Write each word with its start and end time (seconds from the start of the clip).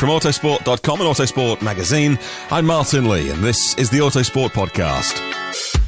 From 0.00 0.08
Autosport.com 0.08 1.00
and 1.02 1.10
Autosport 1.10 1.60
Magazine, 1.60 2.18
I'm 2.50 2.64
Martin 2.64 3.06
Lee, 3.06 3.28
and 3.28 3.44
this 3.44 3.74
is 3.74 3.90
the 3.90 3.98
Autosport 3.98 4.48
Podcast. 4.48 5.78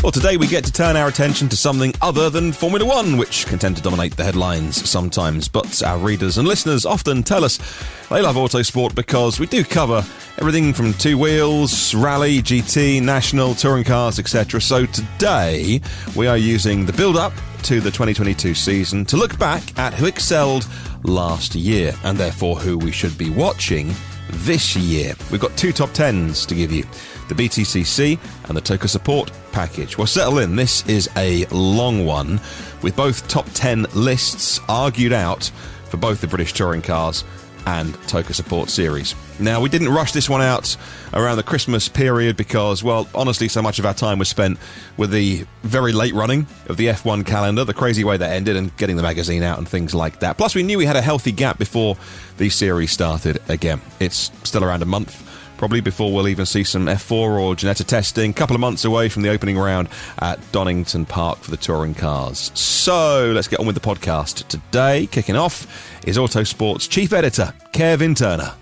Well, 0.00 0.12
today 0.12 0.36
we 0.36 0.46
get 0.46 0.64
to 0.64 0.72
turn 0.72 0.96
our 0.96 1.08
attention 1.08 1.48
to 1.48 1.56
something 1.56 1.92
other 2.00 2.30
than 2.30 2.52
Formula 2.52 2.86
One, 2.86 3.16
which 3.16 3.46
can 3.46 3.58
tend 3.58 3.76
to 3.78 3.82
dominate 3.82 4.16
the 4.16 4.22
headlines 4.22 4.88
sometimes. 4.88 5.48
But 5.48 5.82
our 5.82 5.98
readers 5.98 6.38
and 6.38 6.46
listeners 6.46 6.86
often 6.86 7.24
tell 7.24 7.44
us 7.44 7.58
they 8.08 8.22
love 8.22 8.36
autosport 8.36 8.94
because 8.94 9.40
we 9.40 9.46
do 9.46 9.64
cover 9.64 10.04
everything 10.38 10.72
from 10.72 10.94
two 10.94 11.18
wheels, 11.18 11.96
rally, 11.96 12.38
GT, 12.38 13.02
national, 13.02 13.56
touring 13.56 13.82
cars, 13.82 14.20
etc. 14.20 14.60
So 14.60 14.86
today 14.86 15.80
we 16.14 16.28
are 16.28 16.38
using 16.38 16.86
the 16.86 16.92
build 16.92 17.16
up 17.16 17.32
to 17.64 17.80
the 17.80 17.90
2022 17.90 18.54
season 18.54 19.04
to 19.06 19.16
look 19.16 19.36
back 19.36 19.76
at 19.80 19.94
who 19.94 20.06
excelled 20.06 20.64
last 21.02 21.56
year 21.56 21.92
and 22.04 22.16
therefore 22.16 22.56
who 22.56 22.78
we 22.78 22.92
should 22.92 23.18
be 23.18 23.30
watching 23.30 23.92
this 24.28 24.76
year. 24.76 25.14
We've 25.30 25.40
got 25.40 25.56
two 25.56 25.72
top 25.72 25.92
tens 25.92 26.46
to 26.46 26.54
give 26.54 26.72
you 26.72 26.84
the 27.28 27.34
BTCC 27.34 28.18
and 28.48 28.56
the 28.56 28.60
TOCA 28.60 28.88
support 28.88 29.30
package. 29.52 29.98
Well, 29.98 30.06
settle 30.06 30.38
in. 30.38 30.56
This 30.56 30.86
is 30.88 31.08
a 31.16 31.44
long 31.46 32.04
one 32.04 32.40
with 32.82 32.96
both 32.96 33.26
top 33.28 33.46
10 33.54 33.86
lists 33.94 34.60
argued 34.68 35.12
out 35.12 35.50
for 35.90 35.96
both 35.96 36.20
the 36.20 36.26
British 36.26 36.52
touring 36.52 36.82
cars 36.82 37.24
and 37.68 37.94
TOCA 38.08 38.32
support 38.32 38.70
series. 38.70 39.14
Now, 39.38 39.60
we 39.60 39.68
didn't 39.68 39.90
rush 39.90 40.12
this 40.12 40.28
one 40.28 40.40
out 40.40 40.74
around 41.12 41.36
the 41.36 41.42
Christmas 41.42 41.86
period 41.86 42.34
because, 42.34 42.82
well, 42.82 43.06
honestly, 43.14 43.46
so 43.46 43.60
much 43.60 43.78
of 43.78 43.84
our 43.84 43.92
time 43.92 44.18
was 44.18 44.28
spent 44.28 44.58
with 44.96 45.10
the 45.10 45.44
very 45.64 45.92
late 45.92 46.14
running 46.14 46.46
of 46.68 46.78
the 46.78 46.86
F1 46.86 47.26
calendar, 47.26 47.64
the 47.64 47.74
crazy 47.74 48.04
way 48.04 48.16
that 48.16 48.32
ended, 48.32 48.56
and 48.56 48.74
getting 48.78 48.96
the 48.96 49.02
magazine 49.02 49.42
out 49.42 49.58
and 49.58 49.68
things 49.68 49.94
like 49.94 50.20
that. 50.20 50.38
Plus, 50.38 50.54
we 50.54 50.62
knew 50.62 50.78
we 50.78 50.86
had 50.86 50.96
a 50.96 51.02
healthy 51.02 51.30
gap 51.30 51.58
before 51.58 51.96
the 52.38 52.48
series 52.48 52.90
started 52.90 53.38
again. 53.48 53.82
It's 54.00 54.32
still 54.44 54.64
around 54.64 54.82
a 54.82 54.86
month 54.86 55.27
probably 55.58 55.80
before 55.80 56.12
we'll 56.12 56.28
even 56.28 56.46
see 56.46 56.64
some 56.64 56.86
F4 56.86 57.12
or 57.12 57.54
Ginetta 57.54 57.84
testing. 57.84 58.30
A 58.30 58.34
couple 58.34 58.54
of 58.54 58.60
months 58.60 58.84
away 58.84 59.08
from 59.08 59.22
the 59.22 59.28
opening 59.28 59.58
round 59.58 59.88
at 60.20 60.40
Donington 60.52 61.04
Park 61.04 61.38
for 61.40 61.50
the 61.50 61.56
touring 61.56 61.94
cars. 61.94 62.50
So 62.54 63.32
let's 63.34 63.48
get 63.48 63.60
on 63.60 63.66
with 63.66 63.74
the 63.74 63.80
podcast. 63.80 64.46
Today, 64.48 65.06
kicking 65.08 65.36
off, 65.36 65.66
is 66.06 66.16
Autosport's 66.16 66.88
chief 66.88 67.12
editor, 67.12 67.52
Kevin 67.72 68.14
Turner. 68.14 68.54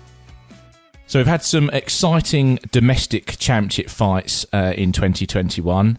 So 1.05 1.19
we've 1.19 1.27
had 1.27 1.43
some 1.43 1.69
exciting 1.69 2.59
domestic 2.71 3.37
championship 3.37 3.89
fights 3.89 4.45
uh, 4.51 4.73
in 4.75 4.91
2021, 4.91 5.97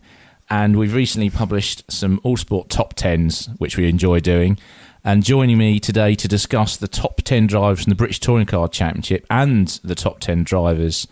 and 0.51 0.77
we've 0.77 0.93
recently 0.93 1.31
published 1.31 1.91
some 1.91 2.21
Autosport 2.21 2.69
top 2.69 2.93
tens, 2.95 3.49
which 3.57 3.79
we 3.79 3.89
enjoy 3.89 4.21
doing. 4.21 4.59
And 5.05 5.23
joining 5.23 5.59
me 5.59 5.79
today 5.79 6.15
to 6.17 6.27
discuss 6.27 6.77
the 6.77 6.89
top 6.89 7.23
10 7.23 7.47
drivers 7.47 7.85
from 7.85 7.91
the 7.91 7.97
British 7.97 8.19
Touring 8.19 8.47
Car 8.47 8.69
Championship 8.69 9.25
and 9.31 9.69
the 9.85 9.95
top 9.95 10.19
10 10.19 10.43
drivers 10.45 11.07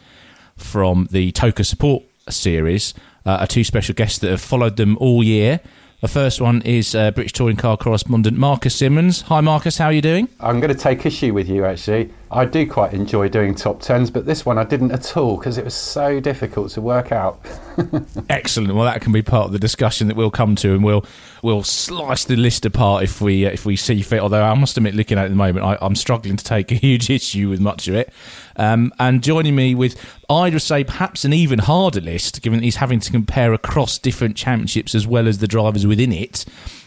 from 0.56 1.08
the 1.12 1.30
TOCA 1.32 1.64
Support 1.64 2.02
Series 2.28 2.94
uh, 3.24 3.38
are 3.40 3.46
two 3.46 3.62
special 3.62 3.94
guests 3.94 4.18
that 4.18 4.30
have 4.30 4.40
followed 4.40 4.76
them 4.76 4.98
all 4.98 5.22
year. 5.22 5.60
The 6.00 6.08
first 6.08 6.40
one 6.40 6.62
is 6.62 6.94
uh, 6.94 7.12
British 7.12 7.32
Touring 7.32 7.56
Car 7.56 7.76
correspondent 7.76 8.36
Marcus 8.36 8.74
Simmons. 8.74 9.22
Hi, 9.22 9.40
Marcus, 9.40 9.78
how 9.78 9.86
are 9.86 9.92
you 9.92 10.02
doing? 10.02 10.28
I'm 10.40 10.60
going 10.60 10.74
to 10.74 10.78
take 10.78 11.06
issue 11.06 11.32
with 11.32 11.48
you, 11.48 11.64
actually. 11.64 12.12
I 12.30 12.44
do 12.44 12.68
quite 12.68 12.92
enjoy 12.92 13.28
doing 13.28 13.54
top 13.54 13.80
tens, 13.80 14.10
but 14.10 14.26
this 14.26 14.44
one 14.44 14.58
I 14.58 14.64
didn't 14.64 14.90
at 14.90 15.16
all 15.16 15.36
because 15.36 15.58
it 15.58 15.64
was 15.64 15.74
so 15.74 16.18
difficult 16.18 16.70
to 16.72 16.80
work 16.80 17.12
out. 17.12 17.40
Excellent. 18.28 18.74
Well, 18.74 18.84
that 18.84 19.00
can 19.00 19.12
be 19.12 19.22
part 19.22 19.46
of 19.46 19.52
the 19.52 19.60
discussion 19.60 20.08
that 20.08 20.16
we'll 20.16 20.32
come 20.32 20.56
to, 20.56 20.74
and 20.74 20.82
we'll 20.82 21.04
we'll 21.42 21.62
slice 21.62 22.24
the 22.24 22.34
list 22.34 22.66
apart 22.66 23.04
if 23.04 23.20
we 23.20 23.46
uh, 23.46 23.50
if 23.50 23.64
we 23.64 23.76
see 23.76 24.02
fit. 24.02 24.18
Although 24.18 24.42
I 24.42 24.54
must 24.54 24.76
admit, 24.76 24.94
looking 24.94 25.18
at 25.18 25.22
it 25.22 25.24
at 25.26 25.30
the 25.30 25.36
moment, 25.36 25.64
I, 25.64 25.78
am 25.80 25.94
struggling 25.94 26.36
to 26.36 26.44
take 26.44 26.72
a 26.72 26.74
huge 26.86 27.10
issue 27.10 27.48
with 27.48 27.60
much 27.60 27.86
of 27.86 27.94
it. 27.94 28.12
Um, 28.56 28.92
and 28.98 29.22
joining 29.22 29.54
me 29.54 29.74
with, 29.74 29.96
I 30.28 30.50
would 30.50 30.62
say, 30.62 30.82
perhaps 30.82 31.24
an 31.24 31.32
even 31.32 31.60
harder 31.60 32.00
list, 32.00 32.42
given 32.42 32.60
he's 32.60 32.76
having 32.76 32.98
to 33.00 33.12
compare 33.12 33.52
across 33.52 33.98
different 33.98 34.36
championships 34.36 34.94
as 34.94 35.06
well 35.06 35.28
as 35.28 35.38
the 35.38 35.46
drivers 35.46 35.86
within 35.86 36.12
it 36.12 36.44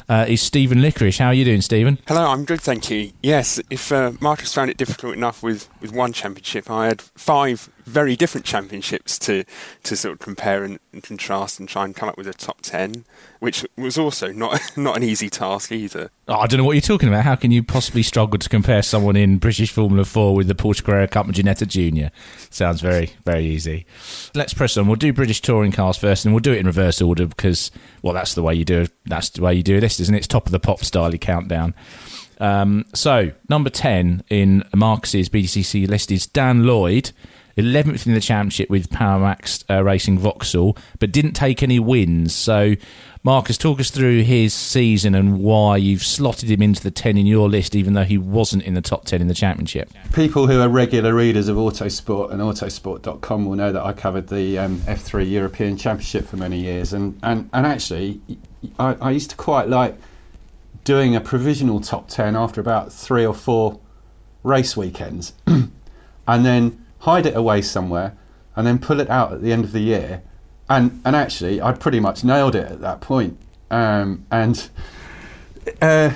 uh, 0.09 0.25
is 0.27 0.41
Stephen 0.41 0.79
Lickorish. 0.79 1.19
How 1.19 1.27
are 1.27 1.33
you 1.33 1.45
doing, 1.45 1.61
Stephen? 1.61 1.99
Hello, 2.07 2.25
I'm 2.27 2.43
good, 2.43 2.59
thank 2.59 2.89
you. 2.89 3.11
Yes, 3.21 3.61
if 3.69 3.91
uh, 3.91 4.13
Marcus 4.19 4.53
found 4.53 4.69
it 4.69 4.77
difficult 4.77 5.15
enough 5.15 5.43
with, 5.43 5.69
with 5.79 5.93
one 5.93 6.11
championship, 6.11 6.69
I 6.69 6.87
had 6.87 7.01
five 7.01 7.69
very 7.89 8.15
different 8.15 8.45
championships 8.45 9.17
to, 9.19 9.43
to 9.83 9.95
sort 9.95 10.13
of 10.13 10.19
compare 10.19 10.63
and, 10.63 10.79
and 10.93 11.03
contrast 11.03 11.59
and 11.59 11.67
try 11.67 11.83
and 11.83 11.95
come 11.95 12.07
up 12.07 12.17
with 12.17 12.27
a 12.27 12.33
top 12.33 12.61
10, 12.61 13.05
which 13.39 13.65
was 13.75 13.97
also 13.97 14.31
not, 14.31 14.59
not 14.77 14.95
an 14.95 15.03
easy 15.03 15.29
task 15.29 15.71
either. 15.71 16.11
Oh, 16.27 16.35
I 16.35 16.47
don't 16.47 16.59
know 16.59 16.63
what 16.63 16.73
you're 16.73 16.81
talking 16.81 17.09
about. 17.09 17.23
How 17.23 17.35
can 17.35 17.51
you 17.51 17.63
possibly 17.63 18.03
struggle 18.03 18.37
to 18.37 18.47
compare 18.47 18.81
someone 18.81 19.15
in 19.15 19.37
British 19.37 19.71
Formula 19.71 20.05
4 20.05 20.35
with 20.35 20.47
the 20.47 20.55
Porsche 20.55 20.83
Carrera 20.83 21.07
Cup 21.07 21.25
and 21.25 21.35
Ginetta 21.35 21.67
Jr.? 21.67 22.13
Sounds 22.49 22.81
very, 22.81 23.11
very 23.25 23.45
easy. 23.45 23.85
Let's 24.35 24.53
press 24.53 24.77
on. 24.77 24.87
We'll 24.87 24.95
do 24.95 25.11
British 25.11 25.41
touring 25.41 25.71
cars 25.71 25.97
first, 25.97 26.25
and 26.25 26.33
we'll 26.33 26.41
do 26.41 26.53
it 26.53 26.59
in 26.59 26.67
reverse 26.67 27.01
order 27.01 27.25
because, 27.25 27.71
well, 28.01 28.13
that's 28.13 28.35
the 28.35 28.43
way 28.43 28.53
you 28.53 28.65
do 28.65 28.81
it. 28.81 28.91
That's 29.05 29.29
the 29.29 29.41
way 29.41 29.55
you 29.55 29.63
do 29.63 29.79
list, 29.79 29.99
isn't 29.99 30.13
it? 30.13 30.19
It's 30.19 30.27
top 30.27 30.45
of 30.45 30.51
the 30.51 30.59
pop 30.59 30.83
style 30.83 31.11
countdown. 31.13 31.73
Um, 32.39 32.85
so, 32.93 33.31
number 33.49 33.69
10 33.69 34.23
in 34.29 34.63
Marcus's 34.73 35.29
BTCC 35.29 35.87
list 35.87 36.11
is 36.11 36.25
Dan 36.25 36.63
Lloyd 36.63 37.11
11th 37.59 38.07
in 38.07 38.13
the 38.13 38.19
championship 38.19 38.69
with 38.69 38.89
Power 38.89 39.19
Maxed 39.19 39.63
uh, 39.69 39.83
Racing 39.83 40.19
Vauxhall, 40.19 40.77
but 40.99 41.11
didn't 41.11 41.33
take 41.33 41.61
any 41.61 41.79
wins. 41.79 42.33
So, 42.33 42.75
Marcus, 43.23 43.57
talk 43.57 43.79
us 43.79 43.91
through 43.91 44.23
his 44.23 44.53
season 44.53 45.13
and 45.15 45.39
why 45.39 45.77
you've 45.77 46.03
slotted 46.03 46.49
him 46.49 46.61
into 46.61 46.81
the 46.81 46.91
10 46.91 47.17
in 47.17 47.25
your 47.25 47.49
list, 47.49 47.75
even 47.75 47.93
though 47.93 48.03
he 48.03 48.17
wasn't 48.17 48.63
in 48.63 48.73
the 48.73 48.81
top 48.81 49.05
10 49.05 49.21
in 49.21 49.27
the 49.27 49.33
championship. 49.33 49.91
People 50.13 50.47
who 50.47 50.61
are 50.61 50.69
regular 50.69 51.13
readers 51.13 51.47
of 51.47 51.57
Autosport 51.57 52.31
and 52.31 52.41
Autosport.com 52.41 53.45
will 53.45 53.55
know 53.55 53.71
that 53.71 53.83
I 53.83 53.93
covered 53.93 54.27
the 54.27 54.57
um, 54.57 54.77
F3 54.79 55.29
European 55.29 55.77
Championship 55.77 56.25
for 56.25 56.37
many 56.37 56.59
years, 56.59 56.93
and, 56.93 57.19
and, 57.23 57.49
and 57.53 57.65
actually, 57.65 58.21
I, 58.79 58.95
I 58.95 59.11
used 59.11 59.29
to 59.31 59.35
quite 59.35 59.67
like 59.67 59.97
doing 60.83 61.15
a 61.15 61.21
provisional 61.21 61.79
top 61.79 62.07
10 62.07 62.35
after 62.35 62.59
about 62.61 62.91
three 62.91 63.25
or 63.25 63.33
four 63.33 63.79
race 64.43 64.75
weekends 64.77 65.33
and 65.47 66.45
then 66.45 66.85
hide 66.99 67.25
it 67.25 67.35
away 67.35 67.61
somewhere 67.61 68.15
and 68.55 68.65
then 68.67 68.79
pull 68.79 68.99
it 68.99 69.09
out 69.09 69.33
at 69.33 69.41
the 69.41 69.51
end 69.51 69.65
of 69.65 69.71
the 69.71 69.79
year. 69.79 70.21
And 70.69 71.01
and 71.05 71.15
actually 71.15 71.61
I'd 71.61 71.79
pretty 71.79 71.99
much 71.99 72.23
nailed 72.23 72.55
it 72.55 72.71
at 72.71 72.81
that 72.81 73.01
point. 73.01 73.37
Um, 73.71 74.25
and 74.31 74.69
uh, 75.81 76.11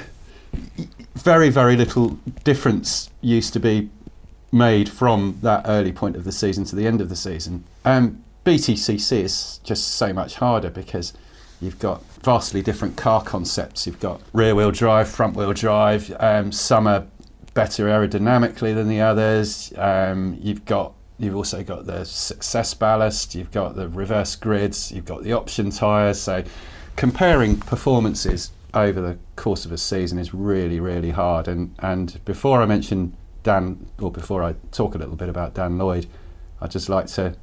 very 1.15 1.49
very 1.49 1.75
little 1.75 2.19
difference 2.43 3.09
used 3.21 3.53
to 3.53 3.59
be 3.59 3.89
made 4.51 4.87
from 4.87 5.39
that 5.41 5.65
early 5.67 5.91
point 5.91 6.15
of 6.15 6.23
the 6.23 6.31
season 6.31 6.63
to 6.65 6.75
the 6.75 6.85
end 6.85 7.01
of 7.01 7.09
the 7.09 7.15
season. 7.15 7.63
Um, 7.83 8.23
BTCC 8.45 9.21
is 9.23 9.59
just 9.63 9.95
so 9.95 10.13
much 10.13 10.35
harder 10.35 10.69
because 10.69 11.13
you've 11.59 11.79
got 11.79 12.03
vastly 12.21 12.61
different 12.61 12.97
car 12.97 13.23
concepts. 13.23 13.87
You've 13.87 13.99
got 13.99 14.21
rear 14.33 14.53
wheel 14.53 14.71
drive 14.71 15.09
front 15.09 15.35
wheel 15.35 15.53
drive 15.53 16.13
um, 16.19 16.51
are 16.71 17.07
better 17.53 17.85
aerodynamically 17.85 18.73
than 18.73 18.87
the 18.87 19.01
others. 19.01 19.73
Um, 19.77 20.37
you've 20.41 20.65
got 20.65 20.93
you've 21.19 21.35
also 21.35 21.63
got 21.63 21.85
the 21.85 22.03
success 22.05 22.73
ballast, 22.73 23.35
you've 23.35 23.51
got 23.51 23.75
the 23.75 23.87
reverse 23.87 24.35
grids, 24.35 24.91
you've 24.91 25.05
got 25.05 25.23
the 25.23 25.33
option 25.33 25.69
tyres. 25.69 26.19
So 26.19 26.43
comparing 26.95 27.57
performances 27.57 28.51
over 28.73 28.99
the 28.99 29.17
course 29.35 29.65
of 29.65 29.71
a 29.71 29.77
season 29.77 30.17
is 30.17 30.33
really 30.33 30.79
really 30.79 31.11
hard. 31.11 31.47
And 31.47 31.75
and 31.79 32.19
before 32.25 32.61
I 32.61 32.65
mention 32.65 33.15
Dan, 33.43 33.87
or 33.99 34.11
before 34.11 34.41
I 34.43 34.55
talk 34.71 34.95
a 34.95 34.97
little 34.97 35.15
bit 35.15 35.29
about 35.29 35.53
Dan 35.53 35.77
Lloyd, 35.77 36.07
I'd 36.61 36.71
just 36.71 36.89
like 36.89 37.07
to 37.07 37.35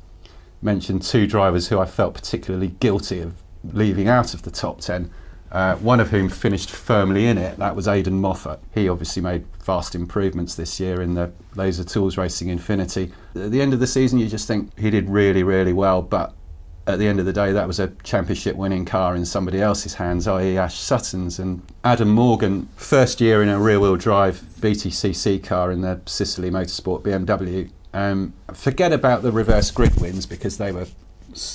mention 0.62 0.98
two 0.98 1.26
drivers 1.26 1.68
who 1.68 1.78
I 1.78 1.86
felt 1.86 2.14
particularly 2.14 2.68
guilty 2.80 3.20
of 3.20 3.34
leaving 3.72 4.08
out 4.08 4.34
of 4.34 4.42
the 4.42 4.50
top 4.50 4.80
ten. 4.80 5.10
Uh, 5.52 5.74
one 5.76 5.98
of 5.98 6.10
whom 6.10 6.28
finished 6.28 6.70
firmly 6.70 7.26
in 7.26 7.36
it. 7.36 7.58
That 7.58 7.74
was 7.74 7.88
Aidan 7.88 8.20
Moffat. 8.20 8.60
He 8.72 8.88
obviously 8.88 9.20
made 9.20 9.44
vast 9.64 9.96
improvements 9.96 10.54
this 10.54 10.78
year 10.78 11.02
in 11.02 11.14
the 11.14 11.32
Laser 11.56 11.82
Tools 11.82 12.16
Racing 12.16 12.48
Infiniti. 12.48 13.10
At 13.34 13.50
the 13.50 13.60
end 13.60 13.74
of 13.74 13.80
the 13.80 13.86
season, 13.88 14.20
you 14.20 14.28
just 14.28 14.46
think 14.46 14.78
he 14.78 14.90
did 14.90 15.10
really, 15.10 15.42
really 15.42 15.72
well, 15.72 16.02
but 16.02 16.34
at 16.86 16.98
the 16.98 17.08
end 17.08 17.18
of 17.20 17.26
the 17.26 17.32
day, 17.32 17.52
that 17.52 17.66
was 17.66 17.80
a 17.80 17.88
championship 18.04 18.56
winning 18.56 18.84
car 18.84 19.16
in 19.16 19.24
somebody 19.24 19.60
else's 19.60 19.94
hands, 19.94 20.26
i.e., 20.28 20.56
Ash 20.56 20.78
Sutton's. 20.78 21.38
And 21.38 21.62
Adam 21.84 22.10
Morgan, 22.10 22.68
first 22.76 23.20
year 23.20 23.42
in 23.42 23.48
a 23.48 23.58
rear 23.58 23.80
wheel 23.80 23.96
drive 23.96 24.40
BTCC 24.60 25.42
car 25.42 25.72
in 25.72 25.80
the 25.80 26.00
Ciceley 26.06 26.50
Motorsport 26.50 27.02
BMW. 27.02 27.70
Um, 27.92 28.34
forget 28.54 28.92
about 28.92 29.22
the 29.22 29.32
reverse 29.32 29.70
grid 29.70 30.00
wins 30.00 30.26
because 30.26 30.58
they 30.58 30.70
were 30.72 30.86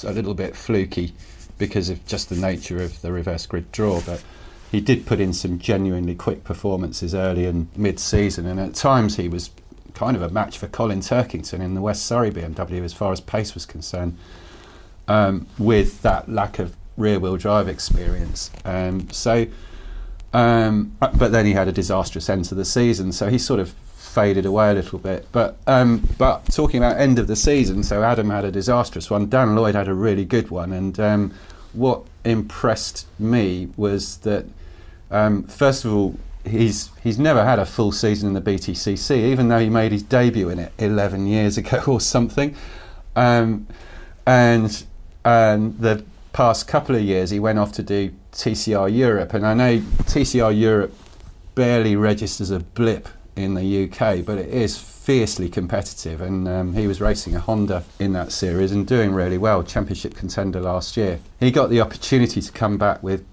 a 0.03 0.11
little 0.11 0.33
bit 0.33 0.55
fluky 0.55 1.13
because 1.57 1.89
of 1.89 2.05
just 2.05 2.29
the 2.29 2.35
nature 2.35 2.81
of 2.81 3.01
the 3.01 3.11
reverse 3.11 3.45
grid 3.45 3.71
draw. 3.71 4.01
But 4.01 4.23
he 4.71 4.81
did 4.81 5.05
put 5.05 5.19
in 5.19 5.33
some 5.33 5.59
genuinely 5.59 6.15
quick 6.15 6.43
performances 6.43 7.15
early 7.15 7.45
and 7.45 7.67
mid 7.75 7.99
season, 7.99 8.45
and 8.45 8.59
at 8.59 8.75
times 8.75 9.17
he 9.17 9.27
was 9.27 9.51
kind 9.93 10.15
of 10.15 10.21
a 10.21 10.29
match 10.29 10.57
for 10.57 10.67
Colin 10.67 10.99
Turkington 10.99 11.61
in 11.61 11.73
the 11.73 11.81
West 11.81 12.05
Surrey 12.05 12.29
BMW 12.29 12.83
as 12.83 12.93
far 12.93 13.11
as 13.11 13.21
pace 13.21 13.53
was 13.53 13.65
concerned, 13.65 14.17
um, 15.07 15.47
with 15.57 16.01
that 16.01 16.29
lack 16.29 16.59
of 16.59 16.75
rear 16.97 17.19
wheel 17.19 17.37
drive 17.37 17.67
experience. 17.67 18.51
Um, 18.65 19.09
so, 19.11 19.47
um, 20.33 20.95
but 20.99 21.31
then 21.31 21.45
he 21.45 21.53
had 21.53 21.67
a 21.67 21.71
disastrous 21.71 22.29
end 22.29 22.45
to 22.45 22.55
the 22.55 22.65
season, 22.65 23.11
so 23.11 23.29
he 23.29 23.37
sort 23.37 23.59
of 23.59 23.73
faded 24.15 24.45
away 24.45 24.71
a 24.71 24.73
little 24.73 24.97
bit. 24.97 25.27
But 25.33 25.57
um, 25.67 26.07
but 26.17 26.45
talking 26.45 26.77
about 26.77 26.97
end 26.97 27.19
of 27.19 27.27
the 27.27 27.35
season, 27.35 27.83
so 27.83 28.01
Adam 28.01 28.29
had 28.29 28.45
a 28.45 28.51
disastrous 28.51 29.09
one. 29.09 29.29
Dan 29.29 29.55
Lloyd 29.55 29.75
had 29.75 29.89
a 29.89 29.93
really 29.93 30.23
good 30.23 30.49
one, 30.49 30.71
and 30.71 30.97
um, 30.99 31.33
what 31.73 32.03
impressed 32.23 33.07
me 33.19 33.67
was 33.75 34.17
that 34.17 34.45
um, 35.11 35.43
first 35.43 35.85
of 35.85 35.93
all. 35.93 36.17
He's 36.47 36.91
he's 37.01 37.17
never 37.17 37.43
had 37.43 37.57
a 37.57 37.65
full 37.65 37.91
season 37.91 38.27
in 38.27 38.33
the 38.35 38.51
BTCC, 38.51 39.31
even 39.31 39.47
though 39.47 39.57
he 39.57 39.67
made 39.67 39.91
his 39.91 40.03
debut 40.03 40.47
in 40.49 40.59
it 40.59 40.71
11 40.77 41.25
years 41.25 41.57
ago 41.61 41.81
or 41.87 41.99
something. 41.99 42.55
Um, 43.15 43.65
and 44.27 44.85
and 45.25 45.79
the 45.79 46.05
past 46.33 46.67
couple 46.67 46.95
of 46.95 47.01
years, 47.01 47.31
he 47.31 47.39
went 47.39 47.57
off 47.57 47.71
to 47.71 47.81
do 47.81 48.13
TCR 48.31 48.95
Europe, 48.95 49.33
and 49.33 49.43
I 49.43 49.55
know 49.55 49.79
TCR 49.79 50.55
Europe 50.55 50.93
barely 51.55 51.95
registers 51.95 52.51
a 52.51 52.59
blip 52.59 53.09
in 53.35 53.53
the 53.53 53.83
UK, 53.83 54.23
but 54.25 54.37
it 54.37 54.49
is 54.49 54.77
fiercely 54.77 55.49
competitive. 55.49 56.21
And 56.21 56.47
um, 56.47 56.73
he 56.73 56.87
was 56.87 57.01
racing 57.01 57.35
a 57.35 57.39
Honda 57.39 57.83
in 57.99 58.13
that 58.13 58.31
series 58.31 58.71
and 58.71 58.87
doing 58.87 59.13
really 59.13 59.37
well, 59.37 59.63
championship 59.63 60.15
contender 60.15 60.59
last 60.59 60.97
year. 60.97 61.19
He 61.39 61.51
got 61.51 61.69
the 61.69 61.81
opportunity 61.81 62.41
to 62.41 62.51
come 62.51 62.77
back 62.77 63.03
with 63.03 63.25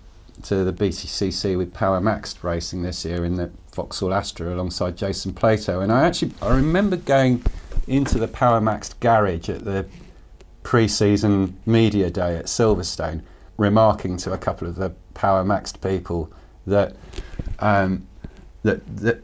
to 0.45 0.65
the 0.65 0.73
BTCC 0.73 1.57
with 1.57 1.73
Power 1.73 2.01
Maxed 2.01 2.43
racing 2.43 2.83
this 2.83 3.05
year 3.05 3.25
in 3.25 3.37
the 3.37 3.51
Vauxhall 3.75 4.13
Astra 4.13 4.53
alongside 4.53 4.97
Jason 4.97 5.33
Plato. 5.33 5.81
And 5.81 5.93
I 5.93 6.05
actually 6.05 6.33
I 6.43 6.55
remember 6.57 6.97
going 6.97 7.45
into 7.87 8.19
the 8.19 8.29
Power 8.29 8.61
Maxed 8.61 8.99
garage 9.01 9.49
at 9.49 9.65
the 9.65 9.87
pre-season 10.63 11.59
media 11.67 12.11
day 12.11 12.37
at 12.37 12.47
Silverstone, 12.47 13.23
remarking 13.57 14.17
to 14.19 14.33
a 14.33 14.39
couple 14.39 14.67
of 14.67 14.77
the 14.77 14.91
Power 15.15 15.45
Maxed 15.45 15.81
people 15.81 16.33
that 16.67 16.97
um, 17.59 18.07
that 18.63 18.85
that 18.97 19.23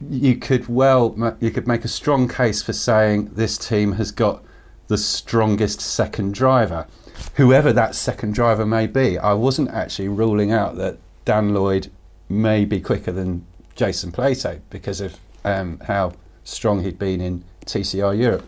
you 0.00 0.36
could 0.36 0.68
well 0.68 1.36
you 1.40 1.50
could 1.50 1.66
make 1.66 1.84
a 1.84 1.88
strong 1.88 2.28
case 2.28 2.62
for 2.62 2.72
saying 2.72 3.30
this 3.32 3.56
team 3.56 3.92
has 3.92 4.10
got 4.10 4.44
the 4.88 4.98
strongest 4.98 5.80
second 5.80 6.34
driver. 6.34 6.86
Whoever 7.34 7.72
that 7.72 7.94
second 7.94 8.34
driver 8.34 8.66
may 8.66 8.86
be 8.86 9.18
I 9.18 9.32
wasn't 9.32 9.70
actually 9.70 10.08
ruling 10.08 10.52
out 10.52 10.76
that 10.76 10.98
Dan 11.24 11.54
Lloyd 11.54 11.90
may 12.28 12.64
be 12.64 12.80
quicker 12.80 13.12
than 13.12 13.46
Jason 13.74 14.12
Plato 14.12 14.60
because 14.70 15.00
of 15.00 15.18
um, 15.44 15.80
how 15.86 16.12
strong 16.44 16.82
he'd 16.82 16.98
been 16.98 17.20
in 17.20 17.44
TCR 17.64 18.18
Europe. 18.18 18.46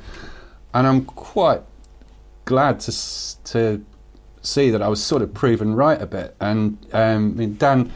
And 0.75 0.87
I'm 0.87 1.05
quite 1.05 1.62
glad 2.45 2.81
to 2.81 3.45
to 3.45 3.85
see 4.43 4.71
that 4.71 4.83
I 4.83 4.89
was 4.89 5.03
sort 5.03 5.23
of 5.23 5.35
proven 5.35 5.75
right 5.75 6.00
a 6.00 6.06
bit. 6.06 6.37
And 6.41 6.79
um, 6.93 7.33
I 7.33 7.39
mean 7.39 7.56
Dan 7.56 7.91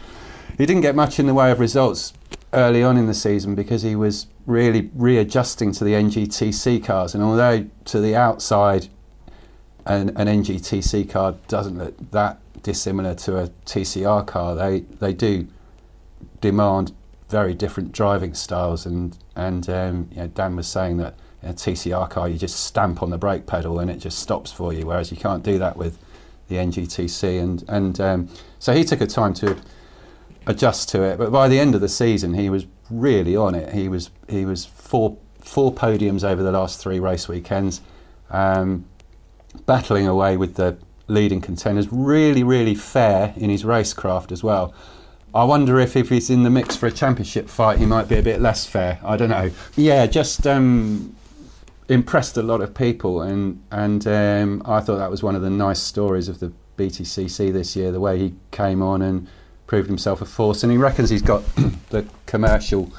he 0.57 0.65
didn't 0.67 0.83
get 0.83 0.95
much 0.95 1.19
in 1.19 1.27
the 1.27 1.35
way 1.35 1.51
of 1.51 1.61
results 1.61 2.15
early 2.53 2.83
on 2.83 2.97
in 2.97 3.07
the 3.07 3.15
season 3.15 3.55
because 3.55 3.83
he 3.83 3.97
was 3.97 4.27
really 4.47 4.91
readjusting 4.95 5.73
to 5.73 5.85
the 5.85 5.93
NGTC 5.93 6.85
cars. 6.85 7.15
And 7.15 7.23
although 7.23 7.67
to 7.87 8.01
the 8.01 8.15
outside, 8.15 8.89
an, 9.87 10.11
an 10.17 10.43
NGTC 10.43 11.09
car 11.09 11.37
doesn't 11.49 11.79
look 11.79 12.11
that 12.11 12.39
dissimilar 12.63 13.15
to 13.15 13.39
a 13.39 13.49
TCR 13.67 14.27
car, 14.27 14.55
they, 14.55 14.81
they 14.81 15.13
do 15.13 15.49
demand 16.41 16.93
very 17.29 17.55
different 17.55 17.93
driving 17.93 18.35
styles. 18.35 18.85
And, 18.85 19.17
and 19.35 19.69
um, 19.71 20.09
you 20.11 20.19
know, 20.19 20.27
Dan 20.29 20.57
was 20.57 20.69
saying 20.69 20.99
that 20.99 21.15
in 21.43 21.51
a 21.51 21.55
TCR 21.55 22.09
car, 22.11 22.29
you 22.29 22.39
just 22.39 22.65
stamp 22.65 23.03
on 23.03 23.11
the 23.11 23.19
brake 23.19 23.47
pedal 23.47 23.79
and 23.79 23.91
it 23.91 23.97
just 23.97 24.19
stops 24.19 24.53
for 24.53 24.73
you, 24.73 24.87
whereas 24.87 25.11
you 25.11 25.17
can't 25.17 25.43
do 25.43 25.59
that 25.59 25.77
with 25.77 25.99
the 26.49 26.57
NGTC. 26.57 27.43
And, 27.43 27.65
and 27.69 28.01
um, 28.01 28.29
so 28.59 28.75
he 28.75 28.85
took 28.85 29.01
a 29.01 29.07
time 29.07 29.33
to 29.35 29.57
adjust 30.47 30.89
to 30.91 31.03
it. 31.03 31.19
But 31.19 31.31
by 31.31 31.49
the 31.49 31.59
end 31.59 31.75
of 31.75 31.81
the 31.81 31.89
season, 31.89 32.35
he 32.35 32.51
was 32.51 32.67
really 32.91 33.37
on 33.37 33.55
it. 33.55 33.73
He 33.73 33.89
was 33.89 34.11
he 34.29 34.45
was 34.45 34.65
four 34.65 35.17
four 35.41 35.73
podiums 35.73 36.25
over 36.25 36.43
the 36.43 36.53
last 36.53 36.81
three 36.81 37.01
race 37.01 37.29
weekends, 37.29 37.81
um, 38.31 38.85
battling 39.67 40.07
away 40.07 40.37
with 40.37 40.55
the 40.55 40.77
leading 41.09 41.41
contenders. 41.41 41.89
Really, 41.91 42.43
really 42.43 42.75
fair 42.75 43.35
in 43.37 43.51
his 43.51 43.65
racecraft 43.65 44.33
as 44.33 44.43
well. 44.43 44.75
I 45.35 45.45
wonder 45.45 45.81
if 45.81 45.97
if 45.97 46.11
he's 46.11 46.31
in 46.31 46.43
the 46.43 46.51
mix 46.51 46.77
for 46.77 46.87
a 46.87 46.93
championship 46.93 47.49
fight, 47.49 47.79
he 47.79 47.87
might 47.87 48.09
be 48.09 48.17
a 48.17 48.23
bit 48.23 48.41
less 48.41 48.67
fair. 48.67 49.01
I 49.05 49.17
don't 49.17 49.31
know. 49.31 49.51
Yeah, 49.77 50.07
just. 50.07 50.47
Um, 50.47 51.17
impressed 51.89 52.37
a 52.37 52.43
lot 52.43 52.61
of 52.61 52.75
people 52.75 53.21
and 53.21 53.63
and 53.71 54.07
um, 54.07 54.63
I 54.65 54.81
thought 54.81 54.99
that 54.99 55.11
was 55.11 55.23
one 55.23 55.35
of 55.35 55.43
the 55.43 55.51
nice 55.51 55.81
stories 55.81 56.29
of 56.29 56.41
the 56.41 56.53
BTCC 56.79 57.53
this 57.53 57.77
year 57.77 57.93
the 57.93 58.01
way 58.01 58.19
he 58.19 58.35
came 58.51 58.83
on 58.83 59.03
and 59.03 59.29
proved 59.73 59.89
himself 59.89 60.21
a 60.21 60.27
force, 60.27 60.63
and 60.63 60.71
he 60.71 60.77
reckons 60.77 61.09
he's 61.09 61.23
got 61.23 61.43
the 61.89 62.05
commercial 62.27 62.93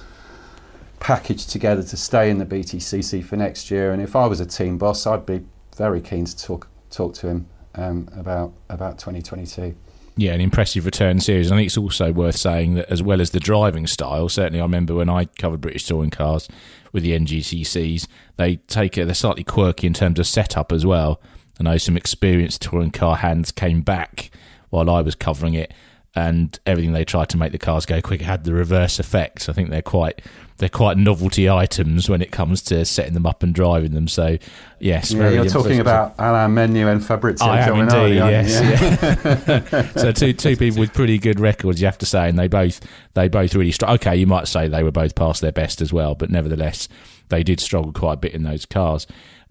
package 1.00 1.46
together 1.46 1.84
to 1.84 1.96
stay 1.96 2.32
in 2.32 2.40
the 2.40 2.48
BTCC 2.48 3.24
for 3.24 3.36
next 3.36 3.70
year. 3.70 3.92
And 3.92 4.02
if 4.02 4.16
I 4.16 4.26
was 4.26 4.40
a 4.40 4.46
team 4.48 4.80
boss, 4.80 5.06
I'd 5.06 5.24
be 5.24 5.46
very 5.78 6.02
keen 6.02 6.26
to 6.26 6.36
talk 6.36 6.68
talk 6.90 7.14
to 7.14 7.28
him 7.28 7.46
um, 7.76 8.10
about 8.18 8.54
about 8.70 8.98
2022. 8.98 9.76
Yeah, 10.18 10.32
an 10.32 10.42
impressive 10.42 10.88
return 10.88 11.20
series. 11.20 11.52
I 11.52 11.58
think 11.58 11.68
it's 11.68 11.78
also 11.78 12.12
worth 12.12 12.38
saying 12.38 12.74
that 12.74 12.90
as 12.90 13.04
well 13.04 13.22
as 13.22 13.30
the 13.30 13.40
driving 13.40 13.86
style, 13.86 14.28
certainly 14.28 14.60
I 14.60 14.64
remember 14.64 14.96
when 14.96 15.12
I 15.12 15.26
covered 15.26 15.62
British 15.62 15.86
touring 15.86 16.10
cars 16.10 16.50
with 16.92 17.04
the 17.04 17.12
NGTCs, 17.12 18.08
they 18.38 18.56
take 18.56 18.98
it, 18.98 19.06
they're 19.06 19.14
slightly 19.14 19.44
quirky 19.44 19.86
in 19.86 19.94
terms 19.94 20.18
of 20.18 20.26
setup 20.26 20.72
as 20.72 20.88
well. 20.88 21.22
I 21.60 21.64
know 21.66 21.78
some 21.78 21.98
experienced 21.98 22.64
touring 22.64 22.90
car 22.90 23.18
hands 23.18 23.52
came 23.52 23.82
back 23.82 24.32
while 24.72 24.90
I 24.90 25.02
was 25.02 25.14
covering 25.14 25.54
it, 25.54 25.72
and 26.16 26.60
everything 26.66 26.94
they 26.94 27.04
tried 27.04 27.30
to 27.30 27.38
make 27.38 27.52
the 27.52 27.58
cars 27.58 27.86
go 27.86 28.00
quicker 28.02 28.24
had 28.24 28.44
the 28.44 28.54
reverse 28.54 29.00
effect. 29.00 29.50
I 29.50 29.54
think 29.54 29.70
they're 29.72 29.82
quite 29.82 30.22
they're 30.58 30.70
quite 30.70 30.98
novelty 30.98 31.50
items 31.50 32.08
when 32.08 32.22
it 32.22 32.32
comes 32.32 32.62
to 32.62 32.86
setting 32.86 33.14
them 33.14 33.26
up 33.26 33.42
and 33.42 33.56
driving 33.56 33.94
them. 33.94 34.08
So, 34.08 34.38
yes, 34.80 35.12
yeah, 35.12 35.30
you're 35.30 35.46
talking 35.46 35.80
about 35.80 36.14
Alain 36.20 36.54
Menu 36.54 36.88
and 36.88 37.04
Fabrizio 37.04 37.48
I 37.48 37.60
am 37.62 37.80
indeed, 37.80 38.16
yes. 38.18 38.62
Yeah. 38.62 39.92
so 39.96 40.12
two 40.12 40.34
two 40.34 40.56
people 40.56 40.80
with 40.82 40.94
pretty 40.94 41.18
good 41.18 41.40
records, 41.40 41.82
you 41.82 41.88
have 41.88 41.98
to 41.98 42.06
say, 42.06 42.30
and 42.30 42.38
they 42.38 42.48
both 42.48 42.80
they 43.16 43.28
both 43.28 43.56
really 43.56 43.72
struggled. 43.72 44.02
Okay, 44.02 44.16
you 44.16 44.28
might 44.28 44.48
say 44.48 44.68
they 44.68 44.84
were 44.84 44.92
both 44.92 45.16
past 45.16 45.42
their 45.42 45.52
best 45.52 45.82
as 45.82 45.92
well, 45.92 46.14
but 46.14 46.30
nevertheless, 46.30 46.88
they 47.30 47.42
did 47.42 47.60
struggle 47.60 47.92
quite 47.92 48.14
a 48.14 48.18
bit 48.18 48.34
in 48.34 48.44
those 48.44 48.66
cars. 48.68 49.08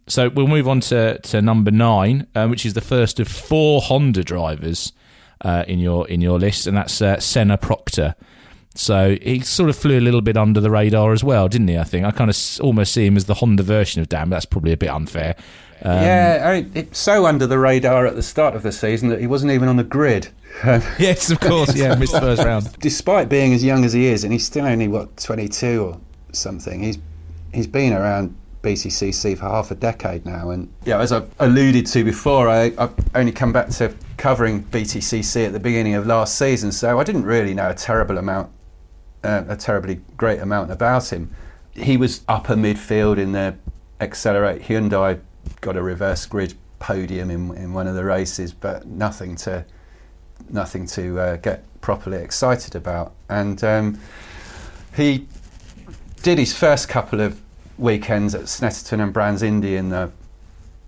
So 0.07 0.29
we'll 0.29 0.49
move 0.49 0.69
on 0.69 0.81
to, 0.81 1.19
to 1.19 1.41
number 1.41 1.71
nine, 1.71 2.27
um, 2.35 2.51
which 2.51 2.67
is 2.67 2.75
the 2.75 2.81
first 2.81 3.21
of 3.21 3.29
four 3.29 3.81
Honda 3.81 4.25
drivers 4.25 4.93
uh, 5.43 5.65
in 5.67 5.79
your 5.79 6.09
in 6.09 6.21
your 6.21 6.39
list, 6.39 6.67
and 6.67 6.77
that's 6.77 7.01
uh, 7.03 7.21
Senna 7.21 7.59
Proctor. 7.59 8.15
So 8.75 9.17
he 9.21 9.41
sort 9.41 9.69
of 9.69 9.77
flew 9.77 9.99
a 9.99 10.01
little 10.01 10.23
bit 10.23 10.37
under 10.37 10.61
the 10.61 10.71
radar 10.71 11.13
as 11.13 11.23
well, 11.23 11.47
didn't 11.47 11.69
he? 11.69 11.77
I 11.77 11.85
think 11.85 12.07
I 12.07 12.11
kind 12.11 12.31
of 12.31 12.37
almost 12.61 12.95
see 12.95 13.07
him 13.07 13.17
as 13.17 13.27
the 13.27 13.35
Honda 13.35 13.63
version 13.63 14.01
of 14.01 14.09
Dan. 14.09 14.31
That's 14.31 14.47
probably 14.47 14.73
a 14.73 14.77
bit 14.77 14.89
unfair. 14.89 15.37
Um, 15.83 16.03
yeah, 16.03 16.43
I 16.45 16.61
mean, 16.61 16.73
it's 16.75 16.99
so 16.99 17.27
under 17.27 17.47
the 17.47 17.59
radar 17.59 18.07
at 18.07 18.15
the 18.15 18.23
start 18.23 18.55
of 18.55 18.63
the 18.63 18.73
season 18.73 19.09
that 19.09 19.21
he 19.21 19.27
wasn't 19.27 19.53
even 19.53 19.69
on 19.69 19.77
the 19.77 19.85
grid. 19.85 20.29
yes, 20.65 21.31
of 21.31 21.41
course. 21.41 21.75
Yeah, 21.75 21.95
missed 21.97 22.13
the 22.13 22.21
first 22.21 22.45
round. 22.47 22.73
Despite 22.79 23.29
being 23.29 23.53
as 23.53 23.65
young 23.65 23.85
as 23.85 23.93
he 23.93 24.07
is, 24.07 24.25
and 24.25 24.33
he's 24.33 24.47
still 24.47 24.65
only 24.65 24.89
what 24.89 25.17
22 25.17 25.85
or 25.85 26.01
something. 26.33 26.83
He's 26.83 26.99
he's 27.53 27.67
been 27.67 27.93
around 27.93 28.35
BTCC 28.63 29.37
for 29.37 29.47
half 29.47 29.71
a 29.71 29.75
decade 29.75 30.25
now, 30.25 30.51
and 30.51 30.73
yeah, 30.85 31.01
as 31.01 31.13
I 31.13 31.25
alluded 31.41 31.87
to 31.87 32.05
before, 32.05 32.49
I, 32.49 32.73
I've 32.79 32.95
only 33.15 33.33
come 33.33 33.53
back 33.53 33.69
to 33.71 33.93
covering 34.23 34.63
BTCC 34.63 35.47
at 35.47 35.53
the 35.53 35.59
beginning 35.59 35.95
of 35.95 36.07
last 36.07 36.39
season, 36.39 36.71
so 36.71 37.01
I 37.01 37.03
didn't 37.03 37.25
really 37.25 37.55
know 37.55 37.71
a 37.71 37.75
terrible 37.75 38.19
amount, 38.19 38.53
uh, 39.25 39.43
a 39.49 39.57
terribly 39.57 40.01
great 40.17 40.39
amount 40.39 40.71
about 40.71 41.13
him. 41.13 41.35
He 41.73 41.97
was 41.97 42.23
upper 42.29 42.55
midfield 42.55 43.19
in 43.19 43.33
the 43.33 43.57
Accelerate 44.01 44.63
Hyundai, 44.63 45.19
got 45.61 45.77
a 45.77 45.83
reverse 45.83 46.25
grid 46.25 46.55
podium 46.79 47.33
in, 47.33 47.53
in 47.57 47.73
one 47.73 47.89
of 47.89 47.97
the 47.97 48.05
races, 48.05 48.53
but 48.53 48.87
nothing 48.87 49.35
to 49.39 49.65
nothing 50.49 50.87
to 50.87 51.19
uh, 51.19 51.37
get 51.39 51.65
properly 51.81 52.19
excited 52.19 52.77
about. 52.77 53.15
And 53.29 53.65
um, 53.65 53.99
he 54.95 55.27
did 56.23 56.39
his 56.39 56.57
first 56.57 56.89
couple 56.89 57.21
of 57.21 57.41
weekends 57.77 58.37
at 58.37 58.43
Snetterton 58.43 59.03
and 59.03 59.13
Brands 59.13 59.43
Indy 59.43 59.75
in 59.75 59.89
the 59.89 60.13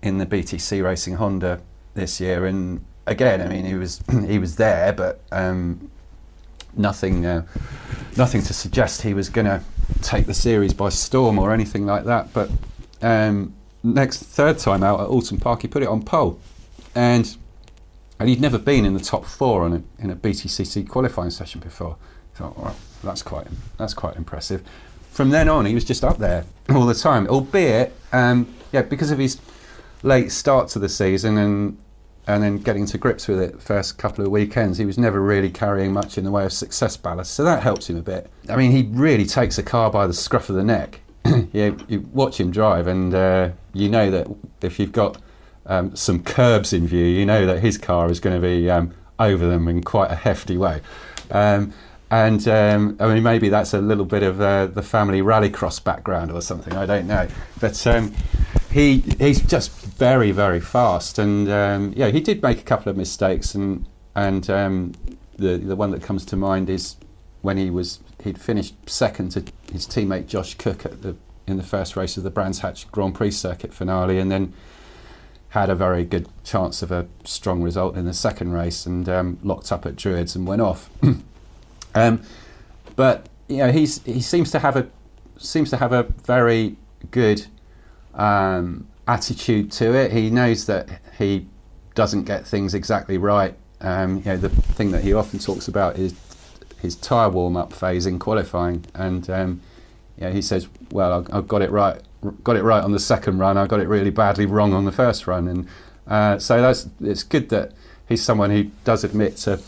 in 0.01 0.19
the 0.19 0.25
BTC 0.25 0.81
Racing 0.81 1.15
Honda 1.15 1.59
this 1.95 2.21
year, 2.21 2.45
and 2.45 2.79
again, 3.07 3.41
I 3.41 3.47
mean, 3.47 3.65
he 3.65 3.75
was 3.75 4.01
he 4.27 4.39
was 4.39 4.55
there, 4.55 4.93
but 4.93 5.21
um, 5.31 5.89
nothing 6.75 7.25
uh, 7.25 7.45
nothing 8.17 8.41
to 8.43 8.53
suggest 8.53 9.01
he 9.01 9.13
was 9.13 9.29
going 9.29 9.45
to 9.45 9.61
take 10.01 10.25
the 10.25 10.33
series 10.33 10.73
by 10.73 10.89
storm 10.89 11.39
or 11.39 11.53
anything 11.53 11.85
like 11.85 12.05
that. 12.05 12.33
But 12.33 12.49
um, 13.01 13.53
next 13.83 14.23
third 14.23 14.57
time 14.59 14.83
out 14.83 14.99
at 14.99 15.07
Oulton 15.07 15.39
Park, 15.39 15.61
he 15.61 15.67
put 15.67 15.83
it 15.83 15.89
on 15.89 16.03
pole, 16.03 16.39
and 16.93 17.35
and 18.19 18.29
he'd 18.29 18.41
never 18.41 18.57
been 18.57 18.85
in 18.85 18.93
the 18.93 18.99
top 18.99 19.25
four 19.25 19.63
on 19.63 19.73
a, 19.73 20.03
in 20.03 20.09
a 20.09 20.15
BTCC 20.15 20.87
qualifying 20.87 21.31
session 21.31 21.59
before. 21.59 21.97
So 22.37 22.53
well, 22.57 22.75
that's 23.03 23.21
quite 23.21 23.47
that's 23.77 23.93
quite 23.93 24.15
impressive. 24.15 24.63
From 25.11 25.29
then 25.29 25.47
on, 25.47 25.65
he 25.65 25.73
was 25.73 25.85
just 25.85 26.03
up 26.03 26.17
there 26.17 26.45
all 26.69 26.85
the 26.85 26.93
time, 26.93 27.27
albeit 27.27 27.93
um, 28.11 28.53
yeah 28.71 28.81
because 28.81 29.11
of 29.11 29.19
his 29.19 29.39
late 30.03 30.31
start 30.31 30.67
to 30.69 30.79
the 30.79 30.89
season 30.89 31.37
and 31.37 31.77
and 32.27 32.41
then 32.41 32.57
getting 32.57 32.85
to 32.87 32.97
grips 32.97 33.27
with 33.27 33.39
it 33.39 33.61
first 33.61 33.97
couple 33.97 34.25
of 34.25 34.31
weekends, 34.31 34.77
he 34.77 34.85
was 34.85 34.97
never 34.97 35.21
really 35.21 35.49
carrying 35.49 35.93
much 35.93 36.17
in 36.17 36.23
the 36.23 36.31
way 36.31 36.45
of 36.45 36.53
success 36.53 36.97
ballast. 36.97 37.33
So 37.33 37.43
that 37.43 37.61
helps 37.61 37.89
him 37.89 37.97
a 37.97 38.01
bit. 38.01 38.29
I 38.49 38.55
mean, 38.55 38.71
he 38.71 38.83
really 38.91 39.25
takes 39.25 39.57
a 39.57 39.63
car 39.63 39.91
by 39.91 40.07
the 40.07 40.13
scruff 40.13 40.49
of 40.49 40.55
the 40.55 40.63
neck. 40.63 41.01
you, 41.53 41.77
you 41.87 42.01
watch 42.13 42.39
him 42.39 42.51
drive, 42.51 42.87
and 42.87 43.13
uh, 43.13 43.49
you 43.73 43.89
know 43.89 44.09
that 44.11 44.27
if 44.61 44.79
you've 44.79 44.91
got 44.91 45.17
um, 45.65 45.95
some 45.95 46.23
curbs 46.23 46.73
in 46.73 46.87
view, 46.87 47.05
you 47.05 47.25
know 47.25 47.45
that 47.45 47.59
his 47.59 47.77
car 47.77 48.09
is 48.09 48.19
going 48.19 48.39
to 48.39 48.47
be 48.47 48.69
um, 48.69 48.93
over 49.19 49.47
them 49.47 49.67
in 49.67 49.83
quite 49.83 50.11
a 50.11 50.15
hefty 50.15 50.57
way. 50.57 50.81
Um, 51.31 51.73
and 52.11 52.47
um, 52.47 52.97
I 52.99 53.13
mean, 53.13 53.23
maybe 53.23 53.49
that's 53.49 53.73
a 53.73 53.81
little 53.81 54.05
bit 54.05 54.23
of 54.23 54.39
uh, 54.39 54.67
the 54.67 54.83
family 54.83 55.21
rallycross 55.21 55.83
background 55.83 56.31
or 56.31 56.41
something. 56.41 56.73
I 56.73 56.85
don't 56.85 57.07
know, 57.07 57.27
but 57.59 57.85
um, 57.87 58.13
he 58.71 58.99
he's 58.99 59.41
just 59.41 59.84
very 59.97 60.31
very 60.31 60.59
fast, 60.59 61.17
and 61.17 61.49
um, 61.49 61.93
yeah, 61.95 62.09
he 62.09 62.19
did 62.19 62.41
make 62.41 62.59
a 62.59 62.63
couple 62.63 62.89
of 62.89 62.97
mistakes, 62.97 63.55
and 63.55 63.85
and 64.15 64.49
um, 64.49 64.93
the 65.37 65.57
the 65.57 65.75
one 65.75 65.91
that 65.91 66.01
comes 66.01 66.25
to 66.25 66.35
mind 66.35 66.69
is 66.69 66.95
when 67.41 67.57
he 67.57 67.69
was 67.69 67.99
he'd 68.23 68.39
finished 68.39 68.75
second 68.87 69.29
to 69.29 69.43
his 69.71 69.85
teammate 69.87 70.27
Josh 70.27 70.55
Cook 70.55 70.85
at 70.85 71.01
the 71.01 71.15
in 71.47 71.57
the 71.57 71.63
first 71.63 71.95
race 71.95 72.17
of 72.17 72.23
the 72.23 72.29
Brands 72.29 72.59
Hatch 72.59 72.89
Grand 72.91 73.15
Prix 73.15 73.31
circuit 73.31 73.73
finale, 73.73 74.19
and 74.19 74.31
then 74.31 74.53
had 75.49 75.69
a 75.69 75.75
very 75.75 76.03
good 76.03 76.27
chance 76.43 76.81
of 76.81 76.91
a 76.91 77.07
strong 77.23 77.61
result 77.61 77.95
in 77.95 78.05
the 78.05 78.13
second 78.13 78.51
race, 78.51 78.85
and 78.85 79.07
um, 79.07 79.37
locked 79.43 79.71
up 79.71 79.85
at 79.85 79.95
Druids 79.95 80.35
and 80.35 80.45
went 80.45 80.61
off. 80.61 80.89
um, 81.95 82.21
but 82.95 83.29
you 83.47 83.57
know, 83.57 83.71
he's 83.71 84.03
he 84.03 84.21
seems 84.21 84.51
to 84.51 84.59
have 84.59 84.75
a 84.75 84.87
seems 85.37 85.69
to 85.69 85.77
have 85.77 85.93
a 85.93 86.03
very 86.03 86.75
good 87.11 87.45
um, 88.13 88.87
attitude 89.07 89.71
to 89.73 89.93
it. 89.93 90.11
He 90.11 90.29
knows 90.29 90.65
that 90.65 90.89
he 91.17 91.47
doesn't 91.93 92.23
get 92.23 92.45
things 92.45 92.73
exactly 92.73 93.17
right. 93.17 93.55
Um, 93.81 94.17
you 94.17 94.25
know, 94.25 94.37
the 94.37 94.49
thing 94.49 94.91
that 94.91 95.03
he 95.03 95.13
often 95.13 95.39
talks 95.39 95.67
about 95.67 95.97
is 95.97 96.13
his 96.81 96.95
tyre 96.95 97.29
warm 97.29 97.57
up 97.57 97.73
phase 97.73 98.05
in 98.05 98.19
qualifying, 98.19 98.85
and 98.93 99.29
um, 99.29 99.61
he 100.17 100.41
says, 100.41 100.67
"Well, 100.91 101.27
I, 101.31 101.37
I 101.37 101.41
got 101.41 101.61
it 101.61 101.71
right, 101.71 102.01
got 102.43 102.55
it 102.55 102.63
right 102.63 102.83
on 102.83 102.91
the 102.91 102.99
second 102.99 103.39
run. 103.39 103.57
I 103.57 103.67
got 103.67 103.79
it 103.79 103.87
really 103.87 104.11
badly 104.11 104.45
wrong 104.45 104.73
on 104.73 104.85
the 104.85 104.91
first 104.91 105.27
run." 105.27 105.47
And 105.47 105.67
uh, 106.07 106.39
so 106.39 106.61
that's 106.61 106.87
it's 107.01 107.23
good 107.23 107.49
that 107.49 107.73
he's 108.07 108.23
someone 108.23 108.49
who 108.49 108.65
does 108.83 109.03
admit 109.03 109.37
to 109.37 109.59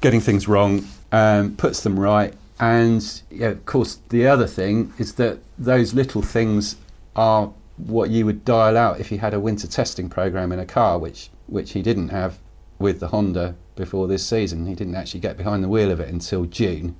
getting 0.00 0.20
things 0.20 0.48
wrong, 0.48 0.86
um, 1.12 1.56
puts 1.56 1.82
them 1.82 1.98
right, 1.98 2.34
and 2.60 3.22
yeah, 3.30 3.48
of 3.48 3.66
course, 3.66 4.00
the 4.08 4.26
other 4.26 4.46
thing 4.46 4.92
is 4.98 5.14
that 5.14 5.38
those 5.58 5.94
little 5.94 6.22
things 6.22 6.76
are 7.14 7.52
what 7.78 8.10
you 8.10 8.26
would 8.26 8.44
dial 8.44 8.76
out 8.76 9.00
if 9.00 9.10
you 9.12 9.18
had 9.18 9.34
a 9.34 9.40
winter 9.40 9.66
testing 9.66 10.08
program 10.08 10.52
in 10.52 10.58
a 10.58 10.66
car, 10.66 10.98
which 10.98 11.30
which 11.46 11.72
he 11.72 11.82
didn't 11.82 12.08
have 12.08 12.38
with 12.78 13.00
the 13.00 13.08
Honda 13.08 13.56
before 13.76 14.06
this 14.06 14.26
season. 14.26 14.66
He 14.66 14.74
didn't 14.74 14.94
actually 14.94 15.20
get 15.20 15.36
behind 15.36 15.64
the 15.64 15.68
wheel 15.68 15.90
of 15.90 16.00
it 16.00 16.08
until 16.08 16.44
June. 16.44 16.96